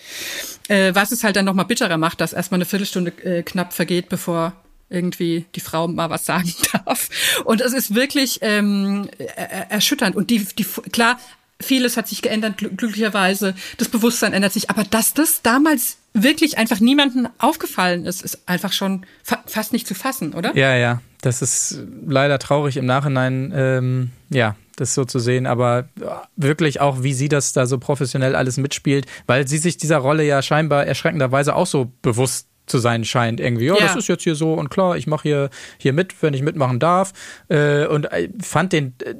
äh, 0.68 0.94
was 0.94 1.12
es 1.12 1.22
halt 1.24 1.36
dann 1.36 1.44
nochmal 1.44 1.66
bitterer 1.66 1.96
macht, 1.98 2.20
dass 2.20 2.32
erstmal 2.32 2.58
eine 2.58 2.64
Viertelstunde 2.66 3.12
äh, 3.24 3.42
knapp 3.42 3.72
vergeht, 3.72 4.08
bevor 4.08 4.52
irgendwie 4.90 5.44
die 5.54 5.60
Frau 5.60 5.88
mal 5.88 6.08
was 6.10 6.24
sagen 6.24 6.52
darf. 6.84 7.08
Und 7.44 7.60
es 7.60 7.72
ist 7.72 7.94
wirklich 7.94 8.38
ähm, 8.42 9.08
er- 9.18 9.50
er- 9.50 9.70
erschütternd. 9.70 10.16
Und 10.16 10.30
die, 10.30 10.44
die 10.44 10.64
klar, 10.92 11.18
vieles 11.64 11.96
hat 11.96 12.06
sich 12.08 12.22
geändert, 12.22 12.58
gl- 12.60 12.74
glücklicherweise. 12.76 13.54
Das 13.78 13.88
Bewusstsein 13.88 14.32
ändert 14.32 14.52
sich. 14.52 14.70
Aber 14.70 14.84
dass 14.84 15.14
das 15.14 15.42
damals 15.42 15.96
wirklich 16.12 16.58
einfach 16.58 16.78
niemandem 16.80 17.28
aufgefallen 17.38 18.06
ist, 18.06 18.22
ist 18.22 18.48
einfach 18.48 18.72
schon 18.72 19.04
fa 19.22 19.42
fast 19.46 19.72
nicht 19.72 19.86
zu 19.88 19.94
fassen, 19.94 20.32
oder? 20.34 20.56
Ja, 20.56 20.76
ja, 20.76 21.00
das 21.22 21.42
ist 21.42 21.80
leider 22.06 22.38
traurig 22.38 22.76
im 22.76 22.86
Nachhinein, 22.86 23.52
ähm, 23.56 24.10
ja, 24.30 24.54
das 24.76 24.94
so 24.94 25.04
zu 25.04 25.18
sehen, 25.18 25.46
aber 25.46 25.88
ja, 26.00 26.22
wirklich 26.36 26.80
auch, 26.80 27.02
wie 27.02 27.14
sie 27.14 27.28
das 27.28 27.52
da 27.52 27.66
so 27.66 27.78
professionell 27.78 28.36
alles 28.36 28.56
mitspielt, 28.58 29.06
weil 29.26 29.46
sie 29.48 29.58
sich 29.58 29.76
dieser 29.76 29.98
Rolle 29.98 30.24
ja 30.24 30.42
scheinbar 30.42 30.86
erschreckenderweise 30.86 31.54
auch 31.56 31.66
so 31.66 31.90
bewusst 32.02 32.48
zu 32.66 32.78
sein 32.78 33.04
scheint 33.04 33.40
irgendwie. 33.40 33.66
Ja, 33.66 33.74
Ja. 33.76 33.86
das 33.86 33.96
ist 33.96 34.08
jetzt 34.08 34.22
hier 34.24 34.34
so 34.36 34.54
und 34.54 34.70
klar, 34.70 34.96
ich 34.96 35.06
mache 35.06 35.22
hier, 35.28 35.50
hier 35.78 35.92
mit, 35.92 36.22
wenn 36.22 36.32
ich 36.34 36.42
mitmachen 36.42 36.78
darf. 36.78 37.12
Äh, 37.48 37.86
und 37.86 38.04
äh, 38.10 38.28
fand 38.40 38.72
den, 38.72 38.94
äh, 39.04 39.14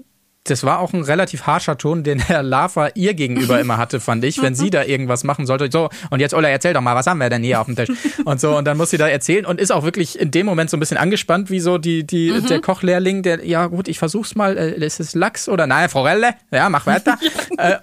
das 0.45 0.63
war 0.63 0.79
auch 0.79 0.93
ein 0.93 1.03
relativ 1.03 1.47
harscher 1.47 1.79
Ton, 1.79 2.03
den 2.03 2.19
Herr 2.19 2.43
Lava 2.43 2.91
ihr 2.95 3.15
gegenüber 3.15 3.59
immer 3.61 3.79
hatte, 3.79 3.99
fand 3.99 4.25
ich, 4.25 4.43
wenn 4.43 4.55
sie 4.55 4.69
da 4.69 4.85
irgendwas 4.85 5.25
machen 5.25 5.47
sollte. 5.47 5.71
So, 5.73 5.89
und 6.11 6.21
jetzt, 6.21 6.35
Ola, 6.35 6.49
erzähl 6.49 6.75
doch 6.75 6.83
mal, 6.83 6.95
was 6.95 7.07
haben 7.07 7.19
wir 7.19 7.31
denn 7.31 7.43
hier 7.43 7.61
auf 7.61 7.67
dem 7.67 7.77
Tisch? 7.77 7.89
Und 8.27 8.41
so, 8.41 8.57
und 8.57 8.67
dann 8.67 8.77
muss 8.77 8.91
sie 8.91 8.99
da 8.99 9.09
erzählen 9.09 9.47
und 9.47 9.59
ist 9.59 9.73
auch 9.73 9.85
wirklich 9.85 10.19
in 10.19 10.31
dem 10.31 10.45
Moment 10.45 10.69
so 10.69 10.77
ein 10.77 10.81
bisschen 10.81 10.99
angespannt, 10.99 11.51
wie 11.51 11.61
so 11.61 11.79
die, 11.79 12.07
die, 12.07 12.43
der 12.43 12.61
Kochlehrling, 12.61 13.23
der, 13.23 13.45
ja 13.47 13.67
gut, 13.69 13.89
ich 13.89 13.99
versuch's 13.99 14.35
mal, 14.35 14.59
äh, 14.59 14.85
ist 14.85 15.01
es 15.01 15.15
Lachs 15.15 15.49
oder 15.49 15.67
nein, 15.67 15.89
Forelle? 15.89 16.35
Ja, 16.51 16.69
mach 16.69 16.85
weiter. 16.87 17.19
äh, 17.59 17.77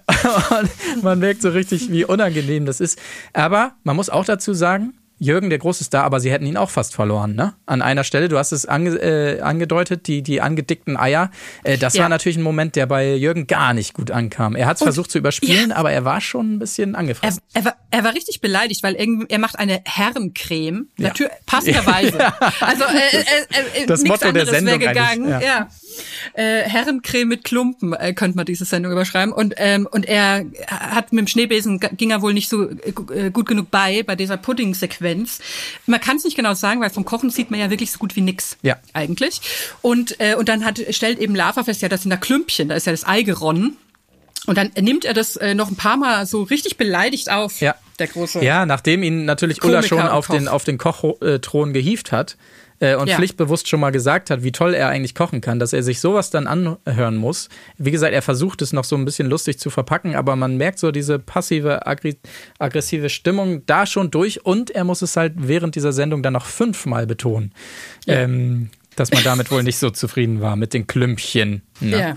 und 0.93 1.03
man 1.03 1.17
merkt 1.17 1.41
so 1.41 1.49
richtig, 1.49 1.91
wie 1.91 2.05
unangenehm 2.05 2.67
das 2.67 2.79
ist. 2.79 2.99
Aber 3.33 3.73
man 3.83 3.95
muss 3.95 4.11
auch 4.11 4.25
dazu 4.25 4.53
sagen, 4.53 4.93
Jürgen, 5.23 5.51
der 5.51 5.59
große 5.59 5.83
Star, 5.83 6.03
aber 6.03 6.19
sie 6.19 6.31
hätten 6.31 6.47
ihn 6.47 6.57
auch 6.57 6.71
fast 6.71 6.95
verloren, 6.95 7.35
ne? 7.35 7.53
An 7.67 7.83
einer 7.83 8.03
Stelle, 8.03 8.27
du 8.27 8.39
hast 8.39 8.51
es 8.51 8.65
ange, 8.65 8.95
äh, 8.95 9.39
angedeutet, 9.41 10.07
die, 10.07 10.23
die 10.23 10.41
angedickten 10.41 10.97
Eier. 10.97 11.29
Äh, 11.63 11.77
das 11.77 11.93
Ja. 11.93 12.01
war 12.01 12.09
natürlich 12.09 12.37
ein 12.37 12.41
Moment, 12.41 12.75
der 12.75 12.87
bei 12.87 13.13
Jürgen 13.13 13.45
gar 13.45 13.73
nicht 13.75 13.93
gut 13.93 14.09
ankam. 14.09 14.55
Er 14.55 14.65
hat 14.65 14.77
es 14.77 14.83
versucht 14.83 15.11
zu 15.11 15.19
überspielen, 15.19 15.71
aber 15.71 15.91
er 15.91 16.05
war 16.05 16.21
schon 16.21 16.55
ein 16.55 16.59
bisschen 16.59 16.95
Er, 16.95 16.99
angefressen. 16.99 17.41
er, 17.53 17.65
war, 17.65 17.75
er 17.91 18.03
war 18.03 18.15
richtig 18.15 18.41
beleidigt, 18.41 18.81
weil 18.81 18.95
irgendwie, 18.95 19.27
er 19.29 19.37
macht 19.37 19.59
eine 19.59 19.81
Herrencreme. 19.85 20.87
Natürlich, 20.97 21.31
passenderweise. 21.45 22.17
Also 22.61 22.83
äh, 22.85 23.17
äh, 23.77 23.83
äh, 23.83 23.85
Das 23.85 24.01
nichts 24.01 24.21
Motto 24.23 24.31
der 24.33 24.41
anderes 24.43 24.51
wäre 24.51 24.55
Sendung 24.65 24.79
gegangen. 24.79 25.29
ja. 25.29 25.67
Äh, 26.33 26.61
Herrencreme 26.63 27.27
mit 27.27 27.43
Klumpen 27.43 27.93
äh, 27.93 28.13
könnte 28.13 28.37
man 28.37 28.45
diese 28.45 28.65
Sendung 28.65 28.91
überschreiben. 28.91 29.33
Und, 29.33 29.55
ähm, 29.57 29.87
und 29.89 30.05
er 30.07 30.45
hat 30.67 31.13
mit 31.13 31.19
dem 31.19 31.27
Schneebesen 31.27 31.79
ging 31.79 32.11
er 32.11 32.21
wohl 32.21 32.33
nicht 32.33 32.49
so 32.49 32.69
äh, 32.69 33.31
gut 33.31 33.47
genug 33.47 33.71
bei, 33.71 34.03
bei 34.03 34.15
dieser 34.15 34.37
Pudding-Sequenz. 34.37 35.39
Man 35.85 35.99
kann 35.99 36.17
es 36.17 36.23
nicht 36.23 36.35
genau 36.35 36.53
sagen, 36.53 36.81
weil 36.81 36.89
vom 36.89 37.05
Kochen 37.05 37.29
sieht 37.29 37.51
man 37.51 37.59
ja 37.59 37.69
wirklich 37.69 37.91
so 37.91 37.99
gut 37.99 38.15
wie 38.15 38.21
nix. 38.21 38.57
Ja. 38.61 38.77
Eigentlich. 38.93 39.41
Und, 39.81 40.19
äh, 40.19 40.35
und 40.35 40.49
dann 40.49 40.65
hat, 40.65 40.79
stellt 40.91 41.19
eben 41.19 41.35
Lava 41.35 41.63
fest, 41.63 41.81
ja, 41.81 41.89
das 41.89 42.03
sind 42.03 42.11
da 42.11 42.17
Klümpchen, 42.17 42.69
da 42.69 42.75
ist 42.75 42.85
ja 42.85 42.91
das 42.91 43.05
Ei 43.05 43.23
geronnen. 43.23 43.77
Und 44.47 44.57
dann 44.57 44.71
nimmt 44.79 45.05
er 45.05 45.13
das 45.13 45.35
äh, 45.35 45.53
noch 45.53 45.69
ein 45.69 45.75
paar 45.75 45.97
Mal 45.97 46.25
so 46.25 46.43
richtig 46.43 46.77
beleidigt 46.77 47.29
auf. 47.29 47.61
Ja. 47.61 47.75
Der 47.99 48.07
große. 48.07 48.43
Ja, 48.43 48.65
nachdem 48.65 49.03
ihn 49.03 49.25
natürlich 49.25 49.63
Ulla 49.63 49.81
Komiker 49.81 49.87
schon 49.87 49.99
und 49.99 50.07
auf 50.07 50.27
den, 50.27 50.47
auf 50.47 50.63
den 50.63 50.79
Kochthron 50.79 51.71
gehievt 51.71 52.11
hat 52.11 52.35
äh, 52.81 52.95
und 52.95 53.07
Ja. 53.07 53.15
pflichtbewusst 53.15 53.69
schon 53.69 53.79
mal 53.79 53.91
gesagt 53.91 54.29
hat, 54.29 54.43
wie 54.43 54.51
toll 54.51 54.73
er 54.73 54.89
eigentlich 54.89 55.15
kochen 55.15 55.39
kann, 55.39 55.59
dass 55.59 55.71
er 55.71 55.83
sich 55.83 56.01
sowas 56.01 56.31
dann 56.31 56.47
anhören 56.47 57.15
muss. 57.15 57.47
Wie 57.77 57.91
gesagt, 57.91 58.13
er 58.13 58.21
versucht 58.21 58.61
es 58.61 58.73
noch 58.73 58.83
so 58.83 58.97
ein 58.97 59.05
bisschen 59.05 59.29
lustig 59.29 59.57
zu 59.59 59.69
verpacken, 59.69 60.15
aber 60.15 60.35
man 60.35 60.57
merkt 60.57 60.79
so 60.79 60.91
diese 60.91 61.17
passive, 61.19 61.87
aggr 61.87 62.15
aggressive 62.59 63.09
Stimmung 63.09 63.65
da 63.65 63.85
schon 63.85 64.11
durch 64.11 64.45
und 64.45 64.71
er 64.71 64.83
muss 64.83 65.01
es 65.01 65.15
halt 65.15 65.33
während 65.37 65.75
dieser 65.75 65.93
Sendung 65.93 66.23
dann 66.23 66.33
noch 66.33 66.45
fünfmal 66.45 67.07
betonen. 67.07 67.53
Ähm, 68.07 68.69
dass 68.97 69.09
man 69.11 69.23
damit 69.23 69.51
wohl 69.51 69.63
nicht 69.63 69.77
so 69.77 69.89
zufrieden 69.89 70.41
war 70.41 70.57
mit 70.57 70.73
den 70.73 70.85
Klümpchen. 70.85 71.61
Ne? 71.79 71.97
Ja. 71.97 72.15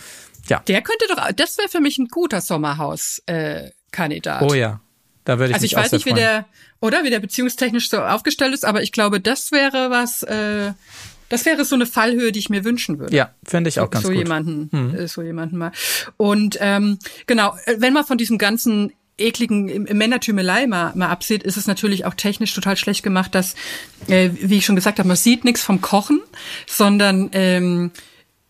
Ja. 0.49 0.59
Der 0.67 0.83
könnte 0.83 1.05
doch, 1.09 1.23
das 1.37 1.57
wäre 1.57 1.69
für 1.69 1.81
mich 1.81 1.99
ein 1.99 2.09
guter 2.09 2.41
Sommerhaus-Kandidat. 2.41 4.43
Oh 4.43 4.55
ja. 4.55 4.81
Da 5.25 5.39
würde 5.39 5.51
ich 5.51 5.55
Also 5.55 5.67
ich 5.67 5.75
weiß 5.75 5.93
nicht, 5.93 6.07
wie 6.07 6.13
der, 6.13 6.47
oder 6.81 7.05
wie 7.05 7.11
der 7.11 7.21
beziehungstechnisch 7.21 7.89
so 7.89 8.01
aufgestellt 8.01 8.53
ist, 8.55 8.65
aber 8.65 8.83
ich 8.83 8.93
glaube, 8.93 9.21
das 9.21 9.53
wäre 9.53 9.91
was, 9.91 10.23
äh, 10.23 10.73
das 11.31 11.47
wäre 11.47 11.65
so 11.65 11.75
eine 11.75 11.87
Fallhöhe, 11.87 12.31
die 12.31 12.39
ich 12.39 12.51
mir 12.51 12.65
wünschen 12.65 12.99
würde. 12.99 13.17
Ja, 13.17 13.31
fände 13.45 13.69
ich 13.69 13.81
auch 13.81 13.85
so, 13.87 13.91
ganz 13.91 14.03
so 14.03 14.09
gut. 14.11 14.19
jemanden, 14.19 14.69
Mhm. 14.71 14.95
äh, 14.95 15.09
so 15.09 15.23
jemanden 15.23 15.57
mal. 15.57 15.73
Und 16.17 16.59
ähm, 16.61 16.99
genau, 17.27 17.57
äh, 17.65 17.77
wenn 17.79 17.93
man 17.95 18.05
von 18.05 18.19
diesem 18.19 18.37
ganzen 18.39 18.93
ekligen 19.17 19.85
Männertümelei 19.85 20.67
mal, 20.67 20.93
mal 20.97 21.09
absieht, 21.09 21.45
ist 21.45 21.57
es 21.57 21.67
natürlich 21.69 22.05
auch 22.05 22.15
technisch 22.15 22.53
total 22.53 22.77
schlecht 22.77 23.03
gemacht, 23.05 23.35
dass, 23.35 23.55
äh, 24.09 24.31
wie 24.35 24.59
ich 24.59 24.65
schon 24.67 24.75
gesagt 24.77 24.99
habe, 24.99 25.07
man 25.07 25.17
sieht 25.17 25.45
nichts 25.45 25.63
vom 25.63 25.81
Kochen, 25.81 26.21
sondern 26.67 27.31
ähm, 27.33 27.93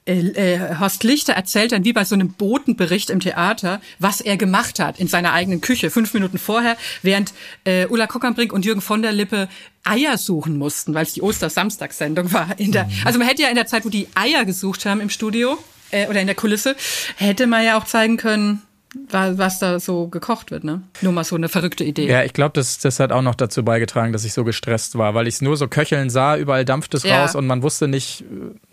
äh, 0.06 0.54
äh, 0.54 0.76
Horst 0.78 1.02
Lichter 1.02 1.32
erzählt 1.32 1.72
dann 1.72 1.84
wie 1.84 1.94
bei 1.94 2.04
so 2.04 2.14
einem 2.14 2.32
Botenbericht 2.32 3.08
im 3.08 3.20
Theater, 3.20 3.80
was 3.98 4.20
er 4.20 4.36
gemacht 4.36 4.78
hat 4.78 5.00
in 5.00 5.08
seiner 5.08 5.32
eigenen 5.32 5.60
Küche, 5.62 5.90
fünf 5.90 6.12
Minuten 6.12 6.38
vorher, 6.38 6.76
während 7.02 7.32
äh, 7.64 7.86
Ulla 7.86 8.06
Kockernbrink 8.06 8.52
und 8.52 8.64
Jürgen 8.64 8.82
von 8.82 9.00
der 9.00 9.12
Lippe 9.12 9.48
Eier 9.82 10.18
suchen 10.18 10.58
mussten, 10.58 10.92
weil 10.94 11.04
es 11.04 11.14
die 11.14 11.22
Ostersamstagssendung 11.22 12.32
war. 12.32 12.58
In 12.58 12.72
der, 12.72 12.88
also 13.04 13.18
man 13.18 13.28
hätte 13.28 13.42
ja 13.42 13.48
in 13.48 13.54
der 13.54 13.66
Zeit, 13.66 13.84
wo 13.84 13.88
die 13.88 14.08
Eier 14.14 14.44
gesucht 14.44 14.84
haben 14.84 15.00
im 15.00 15.10
Studio 15.10 15.58
äh, 15.90 16.06
oder 16.08 16.20
in 16.20 16.26
der 16.26 16.36
Kulisse, 16.36 16.76
hätte 17.16 17.46
man 17.46 17.64
ja 17.64 17.78
auch 17.78 17.84
zeigen 17.84 18.16
können, 18.18 18.62
was 19.10 19.58
da 19.58 19.80
so 19.80 20.08
gekocht 20.08 20.50
wird. 20.50 20.64
Ne? 20.64 20.82
Nur 21.00 21.12
mal 21.12 21.24
so 21.24 21.36
eine 21.36 21.48
verrückte 21.48 21.84
Idee. 21.84 22.06
Ja, 22.08 22.22
ich 22.22 22.32
glaube, 22.32 22.52
das, 22.54 22.78
das 22.78 23.00
hat 23.00 23.12
auch 23.12 23.22
noch 23.22 23.34
dazu 23.34 23.64
beigetragen, 23.64 24.12
dass 24.12 24.24
ich 24.24 24.32
so 24.32 24.44
gestresst 24.44 24.96
war, 24.96 25.14
weil 25.14 25.26
ich 25.26 25.34
es 25.36 25.42
nur 25.42 25.56
so 25.56 25.68
köcheln 25.68 26.10
sah, 26.10 26.36
überall 26.36 26.64
dampft 26.64 26.94
es 26.94 27.02
Ja. 27.02 27.22
raus 27.22 27.34
und 27.34 27.46
man 27.46 27.62
wusste 27.62 27.88
nicht, 27.88 28.24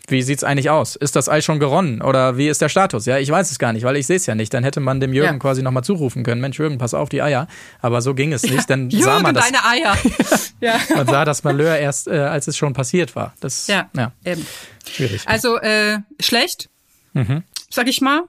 wie 0.08 0.22
sieht's 0.22 0.44
eigentlich 0.44 0.70
aus? 0.70 0.96
Ist 0.96 1.16
das 1.16 1.30
Ei 1.30 1.42
schon 1.42 1.60
geronnen 1.60 2.02
oder 2.02 2.38
wie 2.38 2.48
ist 2.50 2.62
der 2.62 2.70
Status? 2.70 3.06
Ja, 3.06 3.18
ich 3.18 3.30
weiß 3.30 3.50
es 3.52 3.60
gar 3.60 3.72
nicht, 3.74 3.84
weil 3.84 3.96
ich 3.96 4.08
sehe 4.08 4.18
es 4.18 4.26
ja 4.26 4.36
nicht. 4.36 4.54
Dann 4.54 4.64
hätte 4.64 4.80
man 4.80 5.00
dem 5.00 5.14
Jürgen 5.14 5.34
Ja. 5.34 5.40
quasi 5.40 5.62
nochmal 5.64 5.84
zurufen 5.84 6.24
können, 6.24 6.42
Mensch 6.42 6.60
Jürgen, 6.60 6.78
pass 6.78 6.94
auf 6.94 7.10
die 7.10 7.22
Eier. 7.22 7.48
Aber 7.82 8.02
so 8.02 8.14
ging 8.14 8.34
es 8.34 8.44
nicht. 8.44 8.70
Dann 8.70 8.90
sah 8.92 8.98
Jürgen, 8.98 9.24
man 9.24 9.36
das, 9.36 9.46
deine 9.50 9.64
Eier. 9.66 9.98
ja. 10.62 10.80
man 10.96 11.08
sah 11.08 11.24
das 11.26 11.44
Malheur 11.44 11.78
erst, 11.78 12.08
äh, 12.08 12.12
als 12.20 12.48
es 12.48 12.58
schon 12.58 12.74
passiert 12.74 13.16
war. 13.16 13.34
Das 13.40 13.68
Ja, 13.68 13.90
ja 13.96 14.12
eben. 14.26 14.46
schwierig. 14.90 15.22
Also 15.28 15.58
äh, 15.58 16.00
schlecht, 16.20 16.70
Mhm. 17.14 17.44
sag 17.70 17.88
ich 17.88 18.02
mal. 18.02 18.22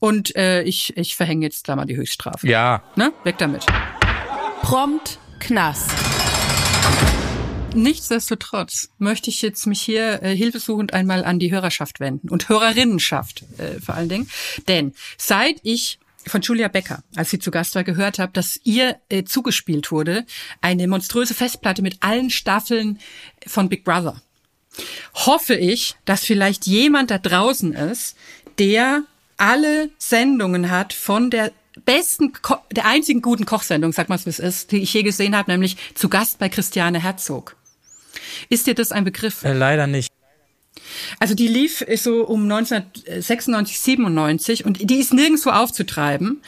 Und 0.00 0.34
äh, 0.34 0.62
ich, 0.62 0.96
ich 0.96 1.14
verhänge 1.14 1.46
jetzt 1.46 1.68
da 1.68 1.76
mal 1.76 1.84
die 1.84 1.96
Höchststrafe. 1.96 2.48
Ja, 2.48 2.82
Ne? 2.96 3.12
Weg 3.24 3.38
damit. 3.38 3.66
Prompt 4.62 5.18
Knast. 5.38 5.90
Nichtsdestotrotz 7.74 8.90
möchte 8.98 9.30
ich 9.30 9.42
jetzt 9.42 9.66
mich 9.66 9.80
hier 9.80 10.22
äh, 10.22 10.34
hilfesuchend 10.34 10.92
einmal 10.92 11.24
an 11.24 11.38
die 11.38 11.52
Hörerschaft 11.52 12.00
wenden 12.00 12.28
und 12.28 12.48
Hörerinnenschaft 12.48 13.44
äh, 13.58 13.80
vor 13.80 13.94
allen 13.94 14.08
Dingen. 14.08 14.30
Denn 14.66 14.94
seit 15.16 15.56
ich 15.62 16.00
von 16.26 16.40
Julia 16.40 16.68
Becker, 16.68 17.02
als 17.16 17.30
sie 17.30 17.38
zu 17.38 17.50
Gast 17.50 17.74
war, 17.74 17.84
gehört 17.84 18.18
habe, 18.18 18.32
dass 18.32 18.60
ihr 18.64 18.96
äh, 19.08 19.24
zugespielt 19.24 19.90
wurde, 19.92 20.26
eine 20.60 20.88
monströse 20.88 21.34
Festplatte 21.34 21.82
mit 21.82 21.98
allen 22.00 22.30
Staffeln 22.30 22.98
von 23.46 23.68
Big 23.68 23.84
Brother, 23.84 24.20
hoffe 25.14 25.54
ich, 25.54 25.96
dass 26.04 26.24
vielleicht 26.24 26.66
jemand 26.66 27.10
da 27.10 27.18
draußen 27.18 27.72
ist, 27.72 28.16
der 28.58 29.04
alle 29.40 29.90
Sendungen 29.98 30.70
hat 30.70 30.92
von 30.92 31.30
der 31.30 31.50
besten, 31.84 32.32
Ko 32.42 32.56
der 32.70 32.86
einzigen 32.86 33.22
guten 33.22 33.46
Kochsendung, 33.46 33.92
sag 33.92 34.08
mal 34.08 34.16
es 34.16 34.38
ist, 34.38 34.72
die 34.72 34.82
ich 34.82 34.92
je 34.92 35.02
gesehen 35.02 35.34
habe, 35.34 35.50
nämlich 35.50 35.76
zu 35.94 36.08
Gast 36.08 36.38
bei 36.38 36.48
Christiane 36.48 37.02
Herzog. 37.02 37.56
Ist 38.48 38.66
dir 38.66 38.74
das 38.74 38.92
ein 38.92 39.04
Begriff? 39.04 39.42
äh, 39.44 39.52
leider 39.52 39.86
nicht. 39.86 40.09
Also 41.18 41.34
die 41.34 41.48
lief 41.48 41.84
so 41.96 42.24
um 42.24 42.50
1996, 42.50 43.80
97 43.80 44.64
und 44.64 44.90
die 44.90 45.00
ist 45.00 45.12
nirgendwo 45.12 45.50
aufzutreiben. 45.50 46.42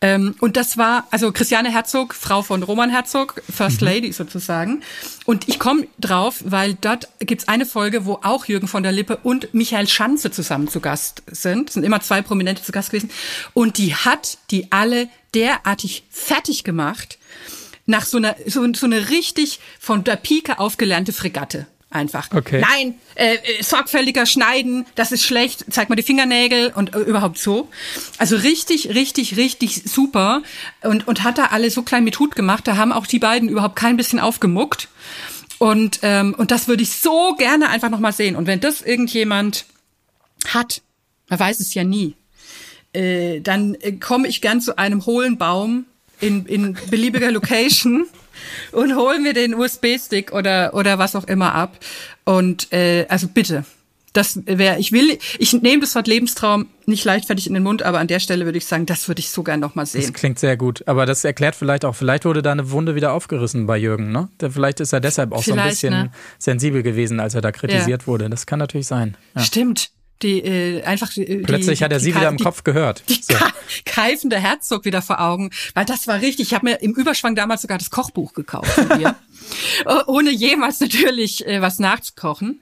Ähm, 0.00 0.34
und 0.40 0.56
das 0.56 0.76
war, 0.78 1.06
also 1.10 1.32
Christiane 1.32 1.70
Herzog, 1.70 2.14
Frau 2.14 2.42
von 2.42 2.62
Roman 2.62 2.90
Herzog, 2.90 3.42
First 3.50 3.80
Lady 3.80 4.12
sozusagen. 4.12 4.82
Und 5.24 5.48
ich 5.48 5.58
komme 5.58 5.86
drauf, 5.98 6.42
weil 6.44 6.74
dort 6.74 7.08
gibt's 7.18 7.48
eine 7.48 7.66
Folge, 7.66 8.06
wo 8.06 8.20
auch 8.22 8.46
Jürgen 8.46 8.68
von 8.68 8.82
der 8.82 8.92
Lippe 8.92 9.18
und 9.22 9.52
Michael 9.54 9.88
Schanze 9.88 10.30
zusammen 10.30 10.68
zu 10.68 10.80
Gast 10.80 11.22
sind. 11.26 11.68
Es 11.68 11.74
sind 11.74 11.84
immer 11.84 12.00
zwei 12.00 12.22
Prominente 12.22 12.62
zu 12.62 12.72
Gast 12.72 12.90
gewesen. 12.90 13.10
Und 13.52 13.78
die 13.78 13.94
hat 13.94 14.38
die 14.50 14.70
alle 14.70 15.08
derartig 15.34 16.04
fertig 16.10 16.64
gemacht 16.64 17.18
nach 17.86 18.06
so 18.06 18.16
einer 18.16 18.36
so, 18.46 18.66
so 18.72 18.86
eine 18.86 19.10
richtig 19.10 19.60
von 19.78 20.04
der 20.04 20.16
Pike 20.16 20.58
aufgelernte 20.58 21.12
Fregatte 21.12 21.66
einfach. 21.94 22.30
Okay. 22.32 22.60
Nein, 22.60 22.94
äh, 23.14 23.34
äh, 23.34 23.62
sorgfältiger 23.62 24.26
schneiden, 24.26 24.86
das 24.94 25.12
ist 25.12 25.24
schlecht. 25.24 25.64
Zeig 25.70 25.88
mal 25.88 25.96
die 25.96 26.02
Fingernägel 26.02 26.72
und 26.74 26.94
äh, 26.94 26.98
überhaupt 26.98 27.38
so. 27.38 27.68
Also 28.18 28.36
richtig, 28.36 28.88
richtig, 28.94 29.36
richtig 29.36 29.82
super 29.84 30.42
und 30.82 31.06
und 31.06 31.22
hat 31.22 31.38
da 31.38 31.46
alle 31.46 31.70
so 31.70 31.82
klein 31.82 32.04
mit 32.04 32.18
Hut 32.18 32.36
gemacht. 32.36 32.66
Da 32.66 32.76
haben 32.76 32.92
auch 32.92 33.06
die 33.06 33.18
beiden 33.18 33.48
überhaupt 33.48 33.76
kein 33.76 33.96
bisschen 33.96 34.18
aufgemuckt. 34.20 34.88
Und 35.58 36.00
ähm, 36.02 36.34
und 36.36 36.50
das 36.50 36.68
würde 36.68 36.82
ich 36.82 36.92
so 36.92 37.34
gerne 37.38 37.70
einfach 37.70 37.90
noch 37.90 38.00
mal 38.00 38.12
sehen. 38.12 38.36
Und 38.36 38.46
wenn 38.46 38.60
das 38.60 38.82
irgendjemand 38.82 39.66
hat, 40.48 40.82
man 41.28 41.38
weiß 41.38 41.60
es 41.60 41.74
ja 41.74 41.84
nie, 41.84 42.14
äh, 42.92 43.40
dann 43.40 43.74
äh, 43.76 43.92
komme 43.92 44.28
ich 44.28 44.40
gern 44.40 44.60
zu 44.60 44.76
einem 44.78 45.06
hohlen 45.06 45.38
Baum 45.38 45.86
in, 46.20 46.46
in 46.46 46.76
beliebiger 46.90 47.30
Location 47.30 48.06
und 48.72 48.96
hol 48.96 49.18
mir 49.20 49.32
den 49.34 49.54
USB-Stick 49.54 50.32
oder 50.32 50.74
oder 50.74 50.98
was 50.98 51.16
auch 51.16 51.24
immer 51.24 51.54
ab. 51.54 51.78
Und 52.24 52.72
äh, 52.72 53.06
also 53.08 53.28
bitte, 53.28 53.64
das 54.14 54.40
wäre, 54.46 54.78
ich 54.78 54.92
will, 54.92 55.18
ich 55.38 55.52
nehme 55.54 55.80
das 55.80 55.94
Wort 55.96 56.06
Lebenstraum 56.06 56.68
nicht 56.86 57.04
leichtfertig 57.04 57.48
in 57.48 57.54
den 57.54 57.64
Mund, 57.64 57.82
aber 57.82 57.98
an 57.98 58.06
der 58.06 58.20
Stelle 58.20 58.44
würde 58.44 58.58
ich 58.58 58.64
sagen, 58.66 58.86
das 58.86 59.08
würde 59.08 59.18
ich 59.18 59.28
so 59.30 59.42
gern 59.42 59.58
noch 59.58 59.74
mal 59.74 59.82
Das 59.82 59.92
sehen. 59.92 60.12
klingt 60.12 60.38
sehr 60.38 60.56
gut. 60.56 60.86
Aber 60.86 61.04
das 61.04 61.24
erklärt 61.24 61.56
vielleicht 61.56 61.84
auch, 61.84 61.96
vielleicht 61.96 62.24
wurde 62.24 62.40
da 62.40 62.52
eine 62.52 62.70
Wunde 62.70 62.94
wieder 62.94 63.12
aufgerissen 63.12 63.66
bei 63.66 63.76
Jürgen, 63.76 64.12
ne? 64.12 64.28
Vielleicht 64.50 64.78
ist 64.80 64.92
er 64.92 65.00
deshalb 65.00 65.32
auch 65.32 65.42
so 65.42 65.50
ein 65.52 65.58
Vielleicht, 65.58 65.70
bisschen 65.70 65.92
ne? 65.94 66.10
sensibel 66.38 66.82
gewesen, 66.84 67.18
als 67.18 67.34
er 67.34 67.40
da 67.40 67.50
kritisiert 67.50 68.06
wurde. 68.06 68.30
Das 68.30 68.46
kann 68.46 68.60
natürlich 68.60 68.86
sein. 68.86 69.16
Ja. 69.34 69.42
Stimmt. 69.42 69.90
Die 70.22 70.38
äh, 70.40 70.82
einfach 70.84 71.12
die, 71.12 71.24
Plötzlich 71.44 71.78
die, 71.78 71.84
hat 71.84 71.92
er 71.92 72.00
sie 72.00 72.12
die, 72.12 72.16
wieder 72.16 72.28
im 72.28 72.38
Kopf 72.38 72.64
gehört. 72.64 73.02
die 73.08 73.20
So. 73.20 73.34
keifende 73.84 74.38
Herzog 74.38 74.84
wieder 74.84 75.02
vor 75.02 75.20
Augen, 75.20 75.50
weil 75.74 75.84
das 75.84 76.06
war 76.06 76.20
richtig. 76.20 76.48
Ich 76.48 76.54
habe 76.54 76.66
mir 76.66 76.80
im 76.82 76.92
Überschwang 76.92 77.34
damals 77.34 77.62
sogar 77.62 77.78
das 77.78 77.90
Kochbuch 77.90 78.32
gekauft 78.32 78.68
von 78.70 79.00
ihr, 79.00 79.14
Oh- 79.86 80.02
ohne 80.06 80.30
jemals 80.30 80.80
natürlich 80.80 81.46
äh, 81.46 81.60
was 81.60 81.78
nachzukochen. 81.78 82.60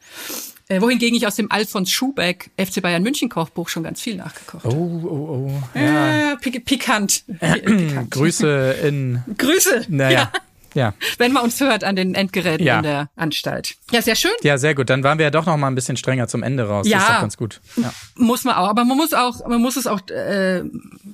Äh, 0.69 0.81
wohingegen 0.81 1.17
ich 1.17 1.27
aus 1.27 1.35
dem 1.37 1.51
Alfons 1.53 1.91
Schubeck 1.91 2.51
FC 2.57 2.81
Bayern 2.81 3.03
München 3.03 3.29
Kochbuch 3.29 3.69
schon 3.69 3.83
ganz 3.83 4.01
viel 4.01 4.17
nachgekocht. 4.17 4.65
Oh, 4.65 4.71
oh, 4.71 5.51
oh. 5.51 5.63
habe. 5.75 5.85
Ja. 5.85 6.33
Äh, 6.33 6.37
pik 6.39 6.65
pikant. 6.65 7.25
pikant. 7.41 8.11
Grüße 8.11 8.77
in. 8.83 9.23
Grüße. 9.37 9.87
Naja. 9.89 10.31
Ja. 10.33 10.33
Ja. 10.75 10.95
Wenn 11.19 11.33
man 11.33 11.43
uns 11.45 11.61
hört 11.61 11.85
an 11.85 11.97
den 11.97 12.15
Endgeräten 12.15 12.67
Ja. 12.67 12.79
in 12.79 12.83
der 12.83 13.11
Anstalt. 13.17 13.75
Ja, 13.91 14.03
sehr 14.03 14.17
schön. 14.17 14.31
Ja, 14.43 14.59
sehr 14.59 14.75
gut. 14.75 14.91
Dann 14.91 15.03
waren 15.05 15.19
wir 15.19 15.25
ja 15.25 15.31
doch 15.31 15.47
noch 15.47 15.57
mal 15.57 15.69
ein 15.69 15.75
bisschen 15.75 15.97
strenger 15.97 16.29
zum 16.29 16.43
Ende 16.43 16.69
raus. 16.69 16.87
Ja. 16.89 16.99
Das 16.99 17.07
ist 17.09 17.13
doch 17.15 17.21
ganz 17.21 17.37
gut. 17.37 17.61
Ja. 17.77 17.93
Muss 18.17 18.45
man 18.45 18.55
auch, 18.55 18.69
aber 18.69 18.85
man 18.85 18.97
muss 18.97 19.13
auch, 19.13 19.47
man 19.47 19.61
muss 19.61 19.77
es 19.77 19.87
auch 19.87 20.01
äh, 20.09 20.63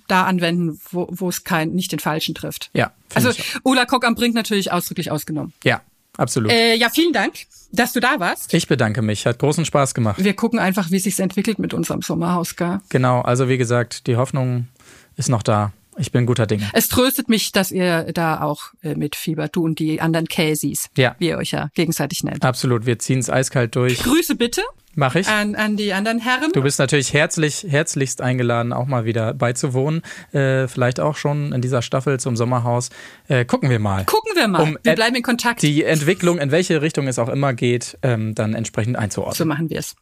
da 0.06 0.24
anwenden, 0.24 0.80
wo, 0.90 1.08
wo 1.10 1.28
es 1.28 1.44
kein, 1.44 1.70
nicht 1.72 1.92
den 1.92 1.98
Falschen 1.98 2.34
trifft. 2.34 2.70
Ja, 2.72 2.92
Also 3.14 3.30
Ulla 3.64 3.84
Kock 3.84 4.04
am 4.06 4.14
Brink 4.14 4.34
natürlich 4.34 4.72
ausdrücklich 4.72 5.10
ausgenommen. 5.10 5.52
Ja, 5.64 5.80
absolut. 6.16 6.50
Äh, 6.52 6.74
ja, 6.76 6.88
vielen 6.90 7.12
Dank, 7.12 7.34
dass 7.72 7.92
du 7.92 8.00
da 8.00 8.18
warst. 8.20 8.52
Ich 8.54 8.66
bedanke 8.68 9.02
mich. 9.02 9.26
Hat 9.26 9.38
großen 9.38 9.64
Spaß 9.64 9.94
gemacht. 9.94 10.22
Wir 10.22 10.34
gucken 10.34 10.58
einfach, 10.58 10.90
wie 10.90 10.98
sich's 10.98 11.18
entwickelt 11.18 11.58
mit 11.58 11.74
unserem 11.74 12.02
Sommerhaus, 12.02 12.56
gell? 12.56 12.80
Genau. 12.88 13.20
Also, 13.20 13.48
wie 13.48 13.58
gesagt, 13.58 14.06
die 14.06 14.16
Hoffnung 14.16 14.68
ist 15.16 15.28
noch 15.28 15.42
da. 15.42 15.72
Ich 15.98 16.12
bin 16.12 16.26
guter 16.26 16.46
Dinge. 16.46 16.68
Es 16.72 16.88
tröstet 16.88 17.28
mich, 17.28 17.52
dass 17.52 17.70
ihr 17.70 18.12
da 18.12 18.40
auch 18.42 18.72
äh, 18.82 18.94
mit 18.94 19.16
Fieber, 19.16 19.48
du 19.48 19.64
und 19.64 19.78
die 19.78 20.00
anderen 20.00 20.26
Casis, 20.28 20.88
Ja. 20.96 21.14
wie 21.18 21.28
ihr 21.28 21.38
euch 21.38 21.50
ja 21.52 21.68
gegenseitig 21.74 22.24
nennt. 22.24 22.44
Absolut, 22.44 22.86
wir 22.86 22.98
ziehen 22.98 23.18
es 23.18 23.30
eiskalt 23.30 23.74
durch. 23.76 24.02
Grüße 24.02 24.34
bitte 24.36 24.62
Mach 24.94 25.14
ich. 25.14 25.28
an, 25.28 25.54
an 25.54 25.76
die 25.76 25.92
anderen 25.92 26.18
Herren. 26.18 26.50
Du 26.52 26.62
bist 26.62 26.78
natürlich 26.80 27.12
herzlich, 27.12 27.64
herzlichst 27.68 28.20
eingeladen, 28.20 28.72
auch 28.72 28.86
mal 28.86 29.04
wieder 29.04 29.32
beizuwohnen. 29.34 30.02
Äh, 30.32 30.66
vielleicht 30.66 30.98
auch 30.98 31.16
schon 31.16 31.52
in 31.52 31.60
dieser 31.60 31.82
Staffel 31.82 32.18
zum 32.18 32.36
Sommerhaus. 32.36 32.90
Äh, 33.28 33.44
gucken 33.44 33.70
wir 33.70 33.78
mal. 33.78 34.04
Gucken 34.06 34.32
wir 34.34 34.48
mal. 34.48 34.62
Um 34.62 34.78
wir 34.82 34.94
bleiben 34.94 35.14
in 35.14 35.22
Kontakt. 35.22 35.62
Die 35.62 35.84
Entwicklung, 35.84 36.38
in 36.38 36.50
welche 36.50 36.82
Richtung 36.82 37.06
es 37.06 37.18
auch 37.20 37.28
immer 37.28 37.52
geht, 37.54 37.96
ähm, 38.02 38.34
dann 38.34 38.54
entsprechend 38.54 38.96
einzuordnen. 38.96 39.36
So 39.36 39.44
machen 39.44 39.70
wir 39.70 39.78
es. 39.78 39.94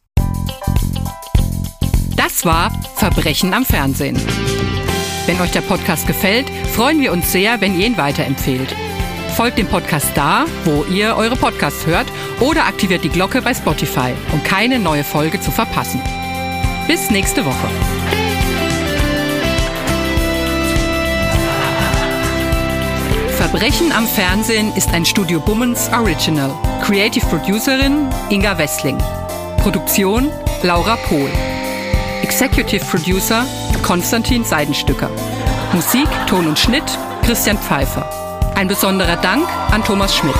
Das 2.15 2.43
war 2.45 2.71
Verbrechen 2.95 3.53
am 3.53 3.63
Fernsehen. 3.65 4.17
Wenn 5.27 5.41
euch 5.41 5.51
der 5.51 5.61
Podcast 5.61 6.07
gefällt, 6.07 6.49
freuen 6.73 7.01
wir 7.01 7.11
uns 7.11 7.33
sehr, 7.33 7.59
wenn 7.59 7.77
ihr 7.77 7.85
ihn 7.85 7.97
weiterempfehlt. 7.97 8.73
Folgt 9.35 9.57
dem 9.57 9.67
Podcast 9.67 10.07
da, 10.15 10.45
wo 10.63 10.85
ihr 10.85 11.17
eure 11.17 11.35
Podcasts 11.35 11.85
hört 11.85 12.07
oder 12.39 12.65
aktiviert 12.65 13.03
die 13.03 13.09
Glocke 13.09 13.41
bei 13.41 13.53
Spotify, 13.53 14.13
um 14.31 14.41
keine 14.43 14.79
neue 14.79 15.03
Folge 15.03 15.41
zu 15.41 15.51
verpassen. 15.51 16.01
Bis 16.87 17.11
nächste 17.11 17.45
Woche. 17.45 17.67
Verbrechen 23.35 23.91
am 23.91 24.07
Fernsehen 24.07 24.73
ist 24.77 24.93
ein 24.93 25.05
Studio 25.05 25.41
Bummens 25.41 25.89
Original. 25.91 26.51
Creative 26.81 27.25
Producerin 27.25 28.09
Inga 28.29 28.57
Wessling. 28.57 28.97
Produktion 29.57 30.31
Laura 30.63 30.95
Pohl. 30.95 31.29
Executive 32.23 32.83
Producer 32.85 33.45
Konstantin 33.83 34.43
Seidenstücker. 34.43 35.09
Musik, 35.73 36.07
Ton 36.27 36.47
und 36.47 36.59
Schnitt 36.59 36.83
Christian 37.23 37.57
Pfeiffer. 37.57 38.09
Ein 38.55 38.67
besonderer 38.67 39.17
Dank 39.17 39.47
an 39.71 39.83
Thomas 39.83 40.15
Schmidt. 40.15 40.35